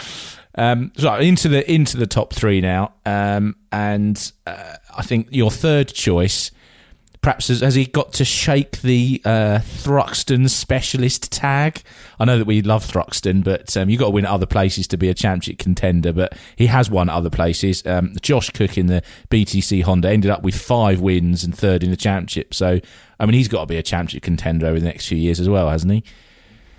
Um, 0.55 0.91
so 0.97 1.15
into 1.15 1.47
the 1.47 1.69
into 1.71 1.97
the 1.97 2.05
top 2.05 2.33
three 2.33 2.61
now, 2.61 2.93
um, 3.05 3.55
and 3.71 4.31
uh, 4.45 4.75
I 4.95 5.01
think 5.01 5.27
your 5.31 5.49
third 5.49 5.87
choice 5.87 6.51
perhaps 7.23 7.47
has, 7.47 7.61
has, 7.61 7.73
he 7.73 7.85
got 7.85 8.11
to 8.13 8.25
shake 8.25 8.81
the 8.81 9.19
uh, 9.23 9.59
Thruxton 9.63 10.49
specialist 10.49 11.31
tag? 11.31 11.81
I 12.19 12.25
know 12.25 12.37
that 12.37 12.45
we 12.45 12.61
love 12.61 12.85
Thruxton, 12.85 13.43
but 13.43 13.75
um, 13.77 13.89
you've 13.89 13.99
got 13.99 14.07
to 14.07 14.11
win 14.11 14.25
at 14.25 14.31
other 14.31 14.45
places 14.45 14.87
to 14.89 14.97
be 14.97 15.07
a 15.09 15.13
championship 15.13 15.57
contender. 15.57 16.11
But 16.11 16.37
he 16.57 16.67
has 16.67 16.91
won 16.91 17.09
at 17.09 17.15
other 17.15 17.29
places. 17.29 17.83
Um, 17.87 18.13
Josh 18.21 18.49
Cook 18.51 18.77
in 18.77 18.87
the 18.87 19.01
BTC 19.29 19.83
Honda 19.83 20.09
ended 20.09 20.29
up 20.29 20.43
with 20.43 20.55
five 20.55 20.99
wins 20.99 21.43
and 21.43 21.57
third 21.57 21.81
in 21.81 21.89
the 21.89 21.97
championship. 21.97 22.53
So, 22.53 22.79
I 23.19 23.25
mean, 23.25 23.33
he's 23.33 23.47
got 23.47 23.61
to 23.61 23.67
be 23.67 23.77
a 23.77 23.83
championship 23.83 24.21
contender 24.21 24.67
over 24.67 24.79
the 24.79 24.85
next 24.85 25.07
few 25.07 25.17
years 25.17 25.39
as 25.39 25.47
well, 25.47 25.69
hasn't 25.69 25.93
he? 25.93 26.03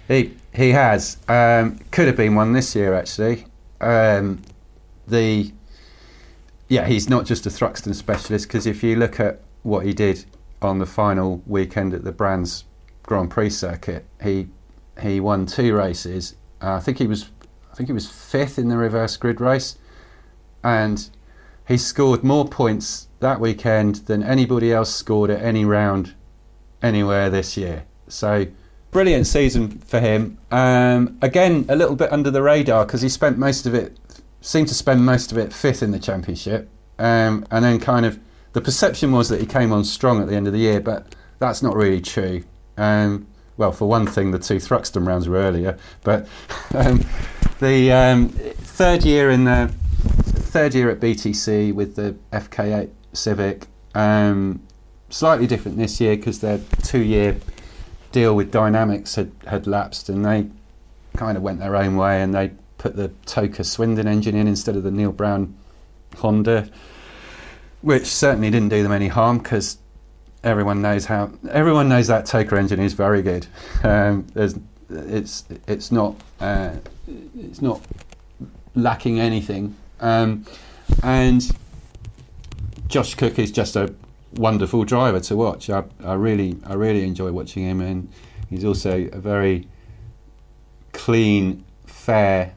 He 0.09 0.35
he 0.55 0.71
has. 0.71 1.17
Um, 1.27 1.79
could 1.91 2.07
have 2.07 2.17
been 2.17 2.35
one 2.35 2.53
this 2.53 2.77
year 2.77 2.95
actually. 2.95 3.47
Um, 3.81 4.43
the 5.09 5.51
yeah, 6.69 6.87
he's 6.87 7.09
not 7.09 7.25
just 7.25 7.47
a 7.47 7.49
Thruxton 7.49 7.95
specialist 7.95 8.47
because 8.47 8.67
if 8.67 8.83
you 8.83 8.97
look 8.97 9.19
at 9.19 9.41
what 9.63 9.87
he 9.87 9.95
did 9.95 10.25
on 10.65 10.79
the 10.79 10.87
final 10.87 11.43
weekend 11.47 11.95
at 11.95 12.05
the 12.05 12.13
Brands 12.13 12.65
Grand 13.03 13.31
Prix 13.31 13.51
circuit, 13.51 14.07
he 14.23 14.49
he 15.01 15.21
won 15.21 15.47
two 15.47 15.77
races. 15.77 16.37
Uh, 16.63 16.75
I 16.75 16.81
think 16.81 16.99
he 16.99 17.07
was 17.07 17.31
I 17.73 17.75
think 17.75 17.89
he 17.89 17.93
was 17.93 18.09
fifth 18.09 18.59
in 18.59 18.69
the 18.69 18.77
reverse 18.77 19.17
grid 19.17 19.41
race, 19.41 19.77
and 20.63 21.09
he 21.67 21.77
scored 21.77 22.23
more 22.23 22.47
points 22.47 23.09
that 23.21 23.41
weekend 23.41 23.97
than 24.07 24.23
anybody 24.23 24.73
else 24.73 24.95
scored 24.95 25.31
at 25.31 25.43
any 25.43 25.65
round 25.65 26.15
anywhere 26.83 27.31
this 27.31 27.57
year. 27.57 27.85
So 28.07 28.47
brilliant 28.91 29.27
season 29.27 29.79
for 29.81 29.99
him. 29.99 30.39
Um, 30.51 31.19
again, 31.21 31.67
a 31.69 31.75
little 31.75 31.97
bit 31.97 32.13
under 32.13 32.31
the 32.31 32.43
radar 32.43 32.87
because 32.87 33.03
he 33.03 33.09
spent 33.09 33.39
most 33.39 33.67
of 33.67 33.75
it, 33.75 33.99
seemed 34.41 34.69
to 34.69 34.75
spend 34.75 35.05
most 35.05 35.33
of 35.33 35.39
it 35.39 35.53
fifth 35.53 35.83
in 35.83 35.91
the 35.91 35.99
championship, 35.99 36.69
um, 36.99 37.45
and 37.51 37.65
then 37.65 37.81
kind 37.81 38.07
of 38.07 38.21
the 38.55 38.61
perception 38.61 39.13
was 39.13 39.29
that 39.29 39.41
he 39.41 39.47
came 39.47 39.73
on 39.73 39.85
strong 39.85 40.23
at 40.23 40.29
the 40.29 40.35
end 40.35 40.47
of 40.47 40.53
the 40.53 40.61
year, 40.61 40.81
but 40.81 41.15
that's 41.41 41.63
not 41.63 41.77
really 41.77 42.01
true. 42.01 42.43
Um, 42.79 43.27
well, 43.57 43.73
for 43.73 43.89
one 43.89 44.07
thing, 44.07 44.31
the 44.31 44.39
two 44.39 44.57
Thruxton 44.57 45.07
rounds 45.07 45.29
were 45.29 45.37
earlier, 45.37 45.77
but 46.03 46.27
um, 46.75 47.05
the 47.61 47.93
um, 47.93 48.29
third 48.29 49.05
year 49.05 49.31
in 49.31 49.45
the 49.45 49.73
third 49.99 50.75
year 50.75 50.89
at 50.89 51.01
BTC 51.01 51.75
with 51.75 51.97
the 51.97 52.17
FK8 52.33 52.91
Civic, 53.13 53.67
um, 53.95 54.63
slightly 55.11 55.47
different 55.47 55.77
this 55.77 56.01
year 56.01 56.17
because 56.17 56.41
their 56.41 56.61
two-year 56.83 57.37
deal 58.13 58.37
with 58.37 58.53
Dynamics 58.53 59.17
had, 59.17 59.33
had 59.49 59.67
lapsed, 59.67 60.09
and 60.09 60.25
they 60.25 60.49
kind 61.17 61.37
of 61.37 61.43
went 61.43 61.59
their 61.59 61.75
own 61.75 61.97
way, 61.97 62.23
and 62.23 62.33
they 62.33 62.53
put 62.79 62.95
the 62.95 63.09
TOCA 63.27 63.65
Swindon 63.65 64.07
engine 64.07 64.37
in 64.37 64.47
instead 64.47 64.77
of 64.77 64.85
the 64.85 64.93
Neil 64.93 65.11
Brown 65.11 65.57
Honda 66.19 66.69
which 67.85 68.07
certainly 68.07 68.51
didn't 68.51 68.71
do 68.71 68.83
them 68.83 68.93
any 68.93 69.09
harm 69.09 69.37
because 69.39 69.77
everyone 70.43 70.81
knows 70.81 71.05
how 71.05 71.31
everyone 71.51 71.89
knows 71.89 72.07
that 72.07 72.25
TOCA 72.25 72.57
engine 72.59 72.81
is 72.81 72.95
very 72.95 73.21
good. 73.21 73.47
Um, 73.83 74.27
it's 74.35 75.45
it's 75.69 75.93
not 75.93 76.17
uh, 76.41 76.77
it's 77.39 77.61
not 77.61 77.83
lacking 78.75 79.21
anything, 79.21 79.77
um, 80.01 80.47
and 81.03 81.51
Josh 82.89 83.15
Cook 83.17 83.39
is 83.39 83.53
just 83.53 83.77
a 83.77 83.95
wonderful 84.35 84.85
driver 84.85 85.21
to 85.21 85.37
watch. 85.37 85.69
I, 85.69 85.85
I 86.03 86.15
really 86.15 86.57
I 86.65 86.75
really 86.75 87.05
enjoy 87.05 87.33
watching 87.33 87.65
him, 87.65 87.83
and 87.83 88.09
he's 88.49 88.65
also 88.65 89.09
a 89.13 89.19
very 89.19 89.69
clean, 90.93 91.65
fair 91.87 92.55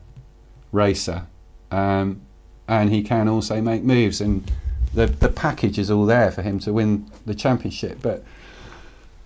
racer, 0.72 1.28
um, 1.70 2.22
and 2.70 2.94
he 2.94 3.04
can 3.04 3.28
also 3.28 3.60
make 3.62 3.84
moves 3.84 4.22
and 4.22 4.50
the 4.94 5.08
the 5.08 5.30
package 5.30 5.78
is 5.78 5.92
all 5.92 6.06
there 6.06 6.32
for 6.32 6.42
him 6.42 6.60
to 6.60 6.74
win 6.74 7.10
the 7.26 7.36
championship. 7.36 8.00
But 8.02 8.24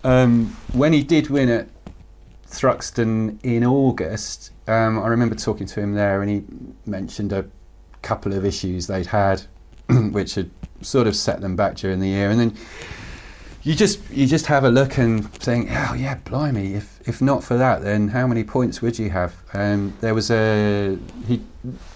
um, 0.04 0.56
when 0.72 0.92
he 0.92 1.02
did 1.02 1.28
win 1.30 1.48
at 1.48 1.68
Thruxton 2.46 3.38
in 3.42 3.64
August, 3.64 4.50
um, 4.66 4.98
I 4.98 5.08
remember 5.08 5.34
talking 5.34 5.66
to 5.66 5.80
him 5.80 5.94
there, 5.94 6.22
and 6.22 6.30
he 6.30 6.44
mentioned 6.86 7.32
a 7.32 7.46
couple 8.02 8.32
of 8.32 8.44
issues 8.44 8.86
they'd 8.86 9.06
had, 9.06 9.42
which 9.88 10.34
had 10.34 10.50
sort 10.80 11.06
of 11.06 11.16
set 11.16 11.40
them 11.40 11.56
back 11.56 11.76
during 11.76 12.00
the 12.00 12.08
year, 12.08 12.30
and 12.30 12.40
then. 12.40 12.56
You 13.64 13.76
just 13.76 14.00
you 14.10 14.26
just 14.26 14.46
have 14.46 14.64
a 14.64 14.70
look 14.70 14.98
and 14.98 15.32
think, 15.34 15.68
oh 15.70 15.94
yeah, 15.94 16.16
blimey! 16.16 16.74
If 16.74 17.00
if 17.08 17.22
not 17.22 17.44
for 17.44 17.56
that, 17.56 17.82
then 17.82 18.08
how 18.08 18.26
many 18.26 18.42
points 18.42 18.82
would 18.82 18.98
you 18.98 19.10
have? 19.10 19.36
Um, 19.54 19.96
there 20.00 20.14
was 20.14 20.32
a 20.32 20.98
he 21.28 21.40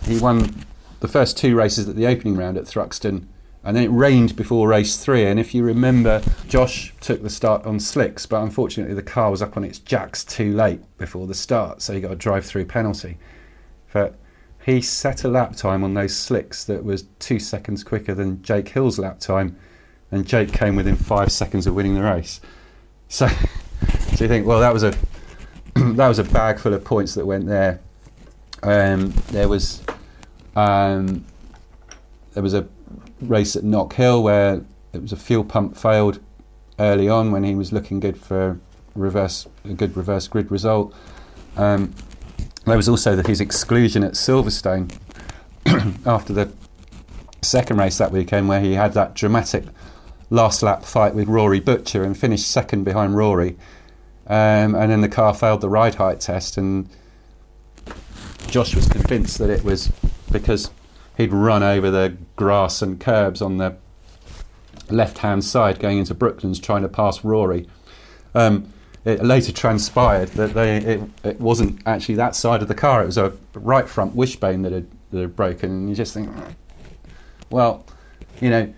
he 0.04 0.20
won 0.20 0.64
the 1.00 1.08
first 1.08 1.36
two 1.36 1.56
races 1.56 1.88
at 1.88 1.96
the 1.96 2.06
opening 2.06 2.36
round 2.36 2.56
at 2.56 2.66
Thruxton 2.66 3.26
and 3.66 3.76
then 3.76 3.82
it 3.82 3.88
rained 3.88 4.36
before 4.36 4.68
race 4.68 4.96
three. 4.96 5.24
And 5.24 5.40
if 5.40 5.52
you 5.52 5.64
remember, 5.64 6.22
Josh 6.46 6.94
took 7.00 7.20
the 7.20 7.28
start 7.28 7.66
on 7.66 7.80
slicks, 7.80 8.24
but 8.24 8.40
unfortunately 8.40 8.94
the 8.94 9.02
car 9.02 9.28
was 9.28 9.42
up 9.42 9.56
on 9.56 9.64
its 9.64 9.80
jacks 9.80 10.22
too 10.22 10.54
late 10.54 10.80
before 10.98 11.26
the 11.26 11.34
start, 11.34 11.82
so 11.82 11.92
he 11.92 12.00
got 12.00 12.12
a 12.12 12.16
drive-through 12.16 12.66
penalty. 12.66 13.18
But 13.92 14.14
he 14.64 14.80
set 14.80 15.24
a 15.24 15.28
lap 15.28 15.56
time 15.56 15.82
on 15.82 15.94
those 15.94 16.16
slicks 16.16 16.62
that 16.64 16.84
was 16.84 17.06
two 17.18 17.40
seconds 17.40 17.82
quicker 17.82 18.14
than 18.14 18.40
Jake 18.40 18.68
Hill's 18.68 19.00
lap 19.00 19.18
time, 19.18 19.56
and 20.12 20.24
Jake 20.24 20.52
came 20.52 20.76
within 20.76 20.94
five 20.94 21.32
seconds 21.32 21.66
of 21.66 21.74
winning 21.74 21.96
the 21.96 22.04
race. 22.04 22.40
So, 23.08 23.26
so 24.14 24.24
you 24.24 24.28
think, 24.28 24.46
well, 24.46 24.60
that 24.60 24.72
was 24.72 24.84
a 24.84 24.94
that 25.74 26.06
was 26.06 26.20
a 26.20 26.24
bag 26.24 26.60
full 26.60 26.72
of 26.72 26.84
points 26.84 27.14
that 27.14 27.26
went 27.26 27.46
there. 27.46 27.80
Um, 28.62 29.12
there 29.32 29.48
was 29.48 29.82
um, 30.54 31.24
there 32.32 32.44
was 32.44 32.54
a 32.54 32.68
race 33.20 33.56
at 33.56 33.64
Knock 33.64 33.94
Hill 33.94 34.22
where 34.22 34.64
it 34.92 35.02
was 35.02 35.12
a 35.12 35.16
fuel 35.16 35.44
pump 35.44 35.76
failed 35.76 36.20
early 36.78 37.08
on 37.08 37.32
when 37.32 37.44
he 37.44 37.54
was 37.54 37.72
looking 37.72 38.00
good 38.00 38.16
for 38.16 38.58
reverse 38.94 39.46
a 39.64 39.74
good 39.74 39.96
reverse 39.96 40.28
grid 40.28 40.50
result. 40.50 40.94
Um, 41.56 41.94
there 42.64 42.76
was 42.76 42.88
also 42.88 43.16
the, 43.16 43.26
his 43.26 43.40
exclusion 43.40 44.02
at 44.02 44.12
Silverstone 44.12 44.92
after 46.06 46.32
the 46.32 46.50
second 47.42 47.78
race 47.78 47.98
that 47.98 48.10
weekend 48.10 48.48
where 48.48 48.60
he 48.60 48.74
had 48.74 48.92
that 48.94 49.14
dramatic 49.14 49.64
last 50.30 50.62
lap 50.62 50.84
fight 50.84 51.14
with 51.14 51.28
Rory 51.28 51.60
Butcher 51.60 52.02
and 52.02 52.18
finished 52.18 52.48
second 52.50 52.84
behind 52.84 53.16
Rory. 53.16 53.56
Um, 54.26 54.74
and 54.74 54.90
then 54.90 55.00
the 55.00 55.08
car 55.08 55.32
failed 55.34 55.60
the 55.60 55.68
ride 55.68 55.94
height 55.94 56.20
test 56.20 56.56
and 56.56 56.88
Josh 58.48 58.74
was 58.74 58.88
convinced 58.88 59.38
that 59.38 59.50
it 59.50 59.62
was 59.62 59.92
because 60.32 60.70
he'd 61.16 61.32
run 61.32 61.62
over 61.62 61.90
the 61.90 62.16
grass 62.36 62.82
and 62.82 63.00
curbs 63.00 63.40
on 63.40 63.58
the 63.58 63.76
left 64.90 65.18
hand 65.18 65.44
side 65.44 65.78
going 65.78 65.98
into 65.98 66.14
Brooklands 66.14 66.60
trying 66.60 66.82
to 66.82 66.88
pass 66.88 67.24
Rory. 67.24 67.66
Um, 68.34 68.72
it 69.04 69.24
later 69.24 69.52
transpired 69.52 70.28
that 70.30 70.54
they 70.54 70.76
it, 70.76 71.00
it, 71.24 71.40
wasn't 71.40 71.80
actually 71.86 72.16
that 72.16 72.34
side 72.34 72.60
of 72.60 72.68
the 72.68 72.74
car, 72.74 73.02
it 73.02 73.06
was 73.06 73.18
a 73.18 73.32
right 73.54 73.88
front 73.88 74.14
wishbone 74.14 74.62
that 74.62 74.72
had, 74.72 74.88
that 75.12 75.20
had 75.20 75.36
broken. 75.36 75.70
And 75.70 75.88
you 75.88 75.94
just 75.94 76.12
think, 76.12 76.28
well, 77.48 77.86
you 78.40 78.50
know, 78.50 78.74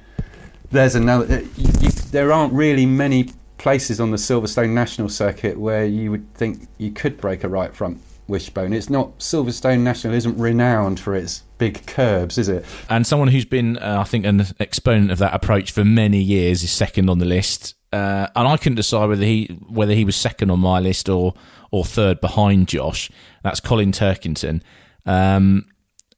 there's 0.70 0.94
another. 0.94 1.40
You, 1.56 1.70
you, 1.80 1.90
there 2.10 2.30
aren't 2.30 2.52
really 2.52 2.84
many 2.84 3.30
places 3.56 4.00
on 4.00 4.10
the 4.10 4.18
Silverstone 4.18 4.70
National 4.70 5.08
Circuit 5.08 5.58
where 5.58 5.86
you 5.86 6.10
would 6.10 6.32
think 6.34 6.68
you 6.76 6.90
could 6.92 7.18
break 7.18 7.42
a 7.42 7.48
right 7.48 7.74
front 7.74 8.00
wishbone. 8.28 8.72
It's 8.72 8.90
not 8.90 9.18
Silverstone 9.18 9.80
National 9.80 10.14
isn't 10.14 10.38
renowned 10.38 11.00
for 11.00 11.14
its 11.14 11.42
big 11.58 11.86
curbs, 11.86 12.38
is 12.38 12.48
it? 12.48 12.64
And 12.88 13.06
someone 13.06 13.28
who's 13.28 13.44
been, 13.44 13.78
uh, 13.78 13.98
I 14.00 14.04
think, 14.04 14.24
an 14.24 14.44
exponent 14.60 15.10
of 15.10 15.18
that 15.18 15.34
approach 15.34 15.72
for 15.72 15.84
many 15.84 16.20
years 16.20 16.62
is 16.62 16.70
second 16.70 17.08
on 17.10 17.18
the 17.18 17.24
list. 17.24 17.74
Uh, 17.92 18.28
and 18.36 18.46
I 18.46 18.56
couldn't 18.58 18.76
decide 18.76 19.08
whether 19.08 19.24
he 19.24 19.46
whether 19.68 19.94
he 19.94 20.04
was 20.04 20.14
second 20.14 20.50
on 20.50 20.60
my 20.60 20.78
list 20.78 21.08
or 21.08 21.34
or 21.70 21.84
third 21.84 22.20
behind 22.20 22.68
Josh. 22.68 23.10
That's 23.42 23.60
Colin 23.60 23.92
Turkington. 23.92 24.62
Um, 25.06 25.64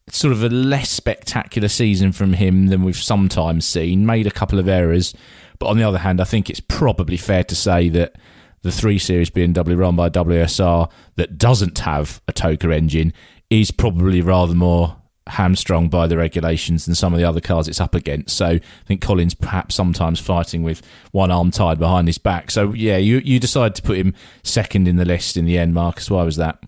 sort 0.08 0.32
of 0.32 0.42
a 0.42 0.48
less 0.48 0.90
spectacular 0.90 1.68
season 1.68 2.10
from 2.10 2.32
him 2.32 2.66
than 2.66 2.82
we've 2.82 2.96
sometimes 2.96 3.64
seen. 3.64 4.04
Made 4.04 4.26
a 4.26 4.32
couple 4.32 4.58
of 4.58 4.66
errors, 4.66 5.14
but 5.60 5.66
on 5.66 5.76
the 5.76 5.84
other 5.84 5.98
hand, 5.98 6.20
I 6.20 6.24
think 6.24 6.50
it's 6.50 6.60
probably 6.60 7.16
fair 7.16 7.44
to 7.44 7.54
say 7.54 7.88
that 7.90 8.16
the 8.62 8.72
3 8.72 8.98
Series 8.98 9.30
BMW 9.30 9.76
run 9.76 9.96
by 9.96 10.08
WSR 10.10 10.90
that 11.16 11.38
doesn't 11.38 11.78
have 11.80 12.20
a 12.28 12.32
TOCA 12.32 12.74
engine 12.74 13.12
is 13.48 13.70
probably 13.70 14.20
rather 14.20 14.54
more 14.54 14.96
hamstrung 15.26 15.88
by 15.88 16.06
the 16.06 16.16
regulations 16.16 16.86
than 16.86 16.94
some 16.94 17.12
of 17.12 17.18
the 17.18 17.24
other 17.24 17.40
cars 17.40 17.68
it's 17.68 17.80
up 17.80 17.94
against. 17.94 18.36
So 18.36 18.46
I 18.46 18.60
think 18.86 19.00
Colin's 19.00 19.34
perhaps 19.34 19.74
sometimes 19.74 20.20
fighting 20.20 20.62
with 20.62 20.82
one 21.12 21.30
arm 21.30 21.50
tied 21.50 21.78
behind 21.78 22.08
his 22.08 22.18
back. 22.18 22.50
So 22.50 22.72
yeah, 22.72 22.96
you 22.96 23.18
you 23.18 23.38
decided 23.38 23.74
to 23.76 23.82
put 23.82 23.96
him 23.96 24.14
second 24.42 24.88
in 24.88 24.96
the 24.96 25.04
list 25.04 25.36
in 25.36 25.44
the 25.44 25.58
end, 25.58 25.74
Marcus. 25.74 26.10
Why 26.10 26.24
was 26.24 26.36
that? 26.36 26.62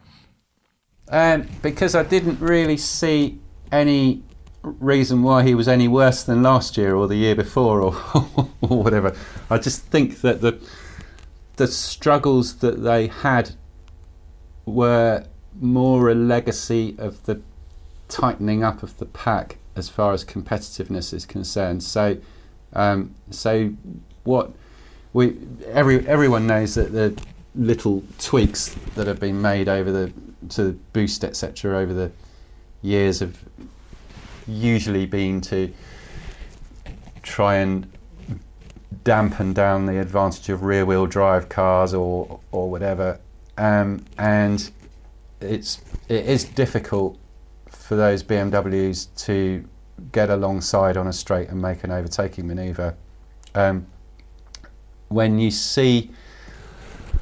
Um, 1.08 1.46
because 1.60 1.94
I 1.94 2.04
didn't 2.04 2.40
really 2.40 2.76
see 2.76 3.38
any 3.70 4.22
reason 4.62 5.22
why 5.22 5.42
he 5.42 5.54
was 5.54 5.68
any 5.68 5.88
worse 5.88 6.22
than 6.22 6.42
last 6.42 6.76
year 6.76 6.94
or 6.94 7.08
the 7.08 7.16
year 7.16 7.34
before 7.34 7.82
or, 7.82 7.92
or 8.60 8.82
whatever. 8.82 9.14
I 9.50 9.58
just 9.58 9.82
think 9.82 10.20
that 10.20 10.40
the 10.40 10.58
the 11.62 11.68
struggles 11.68 12.56
that 12.56 12.82
they 12.82 13.06
had 13.06 13.52
were 14.66 15.24
more 15.60 16.10
a 16.10 16.14
legacy 16.14 16.96
of 16.98 17.24
the 17.26 17.40
tightening 18.08 18.64
up 18.64 18.82
of 18.82 18.98
the 18.98 19.06
pack 19.06 19.58
as 19.76 19.88
far 19.88 20.12
as 20.12 20.24
competitiveness 20.24 21.14
is 21.14 21.24
concerned. 21.24 21.84
So, 21.84 22.18
um, 22.72 23.14
so 23.30 23.72
what 24.24 24.50
we 25.12 25.38
every 25.68 26.04
everyone 26.08 26.48
knows 26.48 26.74
that 26.74 26.90
the 26.90 27.16
little 27.54 28.02
tweaks 28.18 28.74
that 28.96 29.06
have 29.06 29.20
been 29.20 29.40
made 29.40 29.68
over 29.68 29.92
the 29.92 30.12
to 30.48 30.64
the 30.64 30.72
boost 30.92 31.22
etc. 31.22 31.78
over 31.78 31.94
the 31.94 32.10
years 32.82 33.20
have 33.20 33.38
usually 34.48 35.06
been 35.06 35.40
to 35.42 35.72
try 37.22 37.58
and 37.58 37.91
dampen 39.04 39.52
down 39.52 39.86
the 39.86 40.00
advantage 40.00 40.48
of 40.48 40.62
rear 40.62 40.84
wheel 40.84 41.06
drive 41.06 41.48
cars 41.48 41.94
or 41.94 42.40
or 42.50 42.70
whatever 42.70 43.18
um, 43.58 44.04
and 44.18 44.70
it's 45.40 45.80
it 46.08 46.26
is 46.26 46.44
difficult 46.44 47.18
for 47.68 47.96
those 47.96 48.22
BMWs 48.22 49.08
to 49.24 49.64
get 50.10 50.30
alongside 50.30 50.96
on 50.96 51.06
a 51.06 51.12
straight 51.12 51.48
and 51.48 51.60
make 51.60 51.84
an 51.84 51.90
overtaking 51.90 52.46
manoeuvre. 52.46 52.96
Um, 53.54 53.86
when 55.08 55.38
you 55.38 55.50
see 55.50 56.10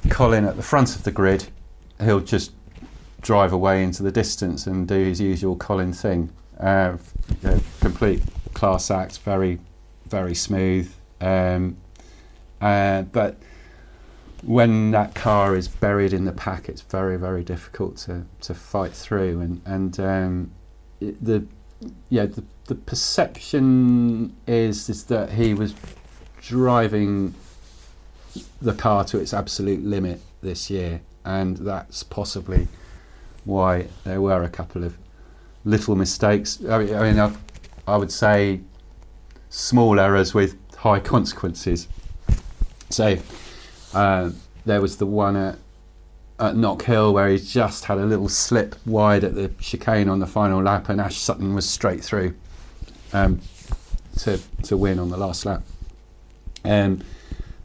Colin 0.09 0.45
at 0.45 0.57
the 0.57 0.63
front 0.63 0.95
of 0.95 1.03
the 1.03 1.11
grid, 1.11 1.49
he'll 2.01 2.21
just 2.21 2.53
drive 3.21 3.53
away 3.53 3.83
into 3.83 4.03
the 4.03 4.13
distance 4.13 4.67
and 4.67 4.87
do 4.87 4.95
his 4.95 5.21
usual 5.21 5.57
Colin 5.57 5.93
thing. 5.93 6.31
Uh, 6.59 6.97
complete 7.81 8.23
class 8.55 8.91
act, 8.91 9.19
very, 9.19 9.59
very 10.07 10.35
smooth. 10.35 10.93
Um, 11.21 11.77
uh, 12.61 13.03
but 13.03 13.37
when 14.43 14.91
that 14.91 15.15
car 15.15 15.57
is 15.57 15.69
buried 15.69 16.13
in 16.13 16.25
the 16.25 16.33
pack, 16.33 16.69
it's 16.69 16.83
very, 16.83 17.17
very 17.17 17.45
difficult 17.45 17.97
to, 17.99 18.25
to 18.43 18.55
fight 18.55 18.93
through. 18.93 19.41
And 19.41 19.61
and 19.65 20.01
um, 20.01 20.51
it, 21.01 21.23
the 21.25 21.47
yeah 22.09 22.27
the, 22.27 22.45
the 22.67 22.75
perception 22.75 24.35
is 24.47 24.89
is 24.89 25.05
that 25.05 25.33
he 25.33 25.55
was 25.55 25.75
driving 26.41 27.35
the 28.63 28.75
car 28.75 29.05
to 29.05 29.19
its 29.19 29.35
absolute 29.35 29.85
limit 29.85 30.21
this 30.43 30.71
year, 30.71 31.01
and 31.25 31.57
that's 31.59 32.03
possibly 32.03 32.69
why 33.45 33.89
there 34.05 34.21
were 34.21 34.43
a 34.43 34.49
couple 34.49 34.85
of 34.85 34.99
little 35.65 35.97
mistakes. 35.97 36.63
I 36.69 36.79
mean, 36.79 36.95
I, 36.95 37.03
mean, 37.03 37.19
I, 37.19 37.33
I 37.87 37.97
would 37.97 38.13
say 38.13 38.61
small 39.49 39.99
errors 39.99 40.33
with 40.33 40.57
high 40.81 41.01
consequences. 41.01 41.89
So 42.89 43.19
uh, 43.95 44.31
there 44.65 44.81
was 44.81 44.97
the 44.97 45.07
one 45.07 45.37
at, 45.37 45.59
at 46.39 46.55
Knockhill 46.55 47.13
where 47.13 47.29
he 47.29 47.39
just 47.39 47.85
had 47.85 47.99
a 47.99 48.07
little 48.07 48.29
slip 48.29 48.75
wide 48.87 49.23
at 49.23 49.35
the 49.35 49.49
chicane 49.61 50.09
on 50.09 50.21
the 50.21 50.27
final 50.27 50.63
lap, 50.63 50.89
and 50.89 51.01
Ash 51.01 51.19
Sutton 51.19 51.55
was 51.55 51.69
straight 51.69 52.03
through 52.03 52.35
um, 53.13 53.41
to 54.19 54.39
to 54.63 54.77
win 54.77 54.99
on 54.99 55.11
the 55.11 55.19
last 55.19 55.45
lap. 55.45 55.63
And 56.65 57.05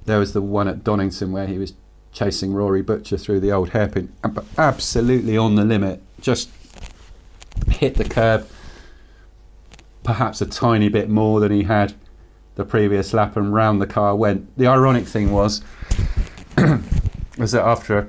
there 0.05 0.20
was 0.20 0.34
the 0.34 0.41
one 0.41 0.68
at 0.68 0.84
Donington 0.84 1.32
where 1.32 1.47
he 1.47 1.57
was 1.57 1.74
chasing 2.11 2.53
Rory 2.53 2.82
Butcher 2.82 3.18
through 3.18 3.39
the 3.39 3.51
old 3.51 3.70
hairpin, 3.70 4.13
absolutely 4.57 5.38
on 5.38 5.55
the 5.55 5.66
limit, 5.66 6.01
just 6.22 6.49
hit 7.68 7.95
the 7.95 8.05
curb, 8.05 8.47
perhaps 10.03 10.41
a 10.41 10.45
tiny 10.45 10.88
bit 10.88 11.09
more 11.09 11.39
than 11.39 11.51
he 11.51 11.63
had 11.63 11.93
the 12.56 12.66
previous 12.66 13.14
lap, 13.14 13.38
and 13.38 13.53
round 13.53 13.82
the 13.82 13.88
car 13.88 14.16
went. 14.16 14.58
The 14.58 14.68
ironic 14.68 15.06
thing 15.06 15.32
was 15.32 15.62
was 17.38 17.51
that 17.51 17.64
after 17.64 17.97
a, 17.99 18.08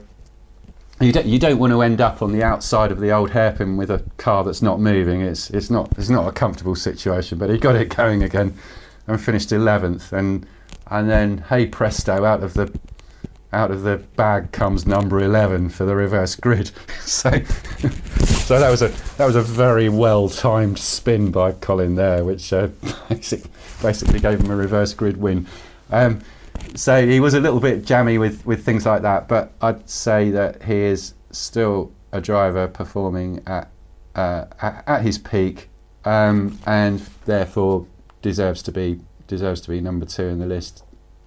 you 1.05 1.13
don't 1.13 1.27
you 1.27 1.39
don't 1.39 1.59
want 1.59 1.73
to 1.73 1.83
end 1.83 2.01
up 2.01 2.23
on 2.23 2.33
the 2.33 2.43
outside 2.43 2.91
of 2.91 3.01
the 3.01 3.13
old 3.13 3.31
hairpin 3.31 3.77
with 3.77 3.91
a 3.91 4.03
car 4.17 4.45
that's 4.45 4.63
not 4.63 4.81
moving. 4.81 5.21
It's 5.21 5.51
it's 5.51 5.71
not 5.71 5.91
it's 5.99 6.09
not 6.09 6.27
a 6.27 6.33
comfortable 6.33 6.75
situation. 6.75 7.39
But 7.39 7.51
he 7.51 7.59
got 7.59 7.77
it 7.77 7.89
going 7.97 8.23
again 8.23 8.55
and 9.07 9.21
finished 9.21 9.53
eleventh. 9.53 10.13
And 10.13 10.47
and 10.89 11.11
then 11.11 11.39
hey 11.49 11.67
presto, 11.67 12.25
out 12.25 12.43
of 12.43 12.55
the 12.55 12.73
out 13.57 13.71
of 13.71 13.83
the 13.83 13.97
bag 14.17 14.53
comes 14.53 14.87
number 14.87 15.19
eleven 15.19 15.69
for 15.71 15.85
the 15.85 15.97
reverse 15.97 16.37
grid. 16.37 16.71
so 17.01 17.31
so 18.47 18.61
that 18.61 18.71
was 18.71 18.83
a 18.83 18.89
that 19.17 19.27
was 19.27 19.35
a 19.35 19.43
very 19.43 19.89
well 19.89 20.29
timed 20.29 20.79
spin 20.79 21.31
by 21.31 21.53
Colin 21.53 21.95
there, 21.95 22.25
which 22.25 22.53
uh, 22.53 22.69
basically, 23.09 23.51
basically 23.83 24.21
gave 24.21 24.41
him 24.41 24.51
a 24.51 24.57
reverse 24.57 24.93
grid 24.95 25.17
win. 25.17 25.47
Um, 25.91 26.21
so 26.75 27.07
he 27.07 27.21
was 27.21 27.35
a 27.35 27.41
little 27.41 27.61
bit 27.61 27.85
jammy 27.85 28.19
with, 28.19 28.45
with 28.47 28.65
things 28.65 28.87
like 28.87 29.03
that, 29.03 29.29
but 29.29 29.53
I'd 29.61 29.89
say 29.89 30.31
that 30.31 30.63
he 30.63 30.77
is 30.77 31.15
still 31.31 31.93
a 32.13 32.21
driver 32.21 32.69
performing 32.69 33.43
at 33.47 33.71
uh, 34.15 34.47
at, 34.61 34.85
at, 34.87 35.03
his 35.03 35.19
peak, 35.19 35.69
um, 36.05 36.59
and 36.67 37.01
therefore 37.27 37.87
deserves 38.23 38.63
to 38.63 38.73
be 38.73 39.01
deserves 39.27 39.61
to 39.63 39.71
be 39.71 39.81
number 39.81 40.07
two 40.07 40.25
in 40.25 40.39
the 40.39 40.47
list, 40.47 40.85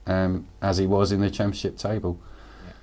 um, 0.09 0.47
as 0.61 0.77
he 0.77 0.87
was 0.87 1.11
in 1.11 1.21
the 1.21 1.29
championship 1.29 1.77
table. 1.77 2.19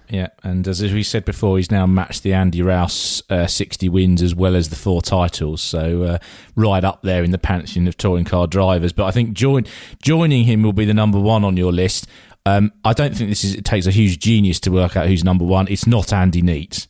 Yeah, 0.09 0.29
and 0.45 0.67
as 0.69 0.81
we 0.81 1.03
said 1.03 1.25
before, 1.25 1.57
he's 1.57 1.71
now 1.71 1.85
matched 1.85 2.23
the 2.23 2.33
Andy 2.33 2.63
Rouse 2.63 3.25
uh, 3.29 3.49
60 3.49 3.89
wins 3.89 4.23
as 4.23 4.37
well 4.37 4.55
as 4.55 4.69
the 4.69 4.77
four 4.77 5.03
titles. 5.03 5.61
So 5.61 6.05
uh, 6.05 6.19
right 6.55 6.85
up 6.85 7.03
there 7.03 7.25
in 7.25 7.33
the 7.33 7.39
pantheon 7.39 7.89
of 7.89 7.97
touring 7.97 8.25
car 8.25 8.47
drivers. 8.47 8.93
But 8.93 9.07
I 9.07 9.11
think 9.11 9.33
join, 9.33 9.67
joining 10.01 10.45
him 10.45 10.63
will 10.63 10.73
be 10.73 10.85
the 10.85 10.95
number 10.95 11.19
one 11.19 11.45
on 11.45 11.57
your 11.57 11.73
list. 11.73 12.07
Um, 12.45 12.73
I 12.85 12.93
don't 12.93 13.17
think 13.17 13.31
this 13.31 13.43
is. 13.43 13.57
It 13.57 13.65
takes 13.65 13.87
a 13.87 13.91
huge 13.91 14.21
genius 14.21 14.61
to 14.61 14.71
work 14.71 14.97
out 14.97 15.09
who's 15.09 15.25
number 15.25 15.45
one. 15.45 15.67
It's 15.69 15.89
not 15.89 16.13
Andy 16.13 16.43
Neate. 16.43 16.87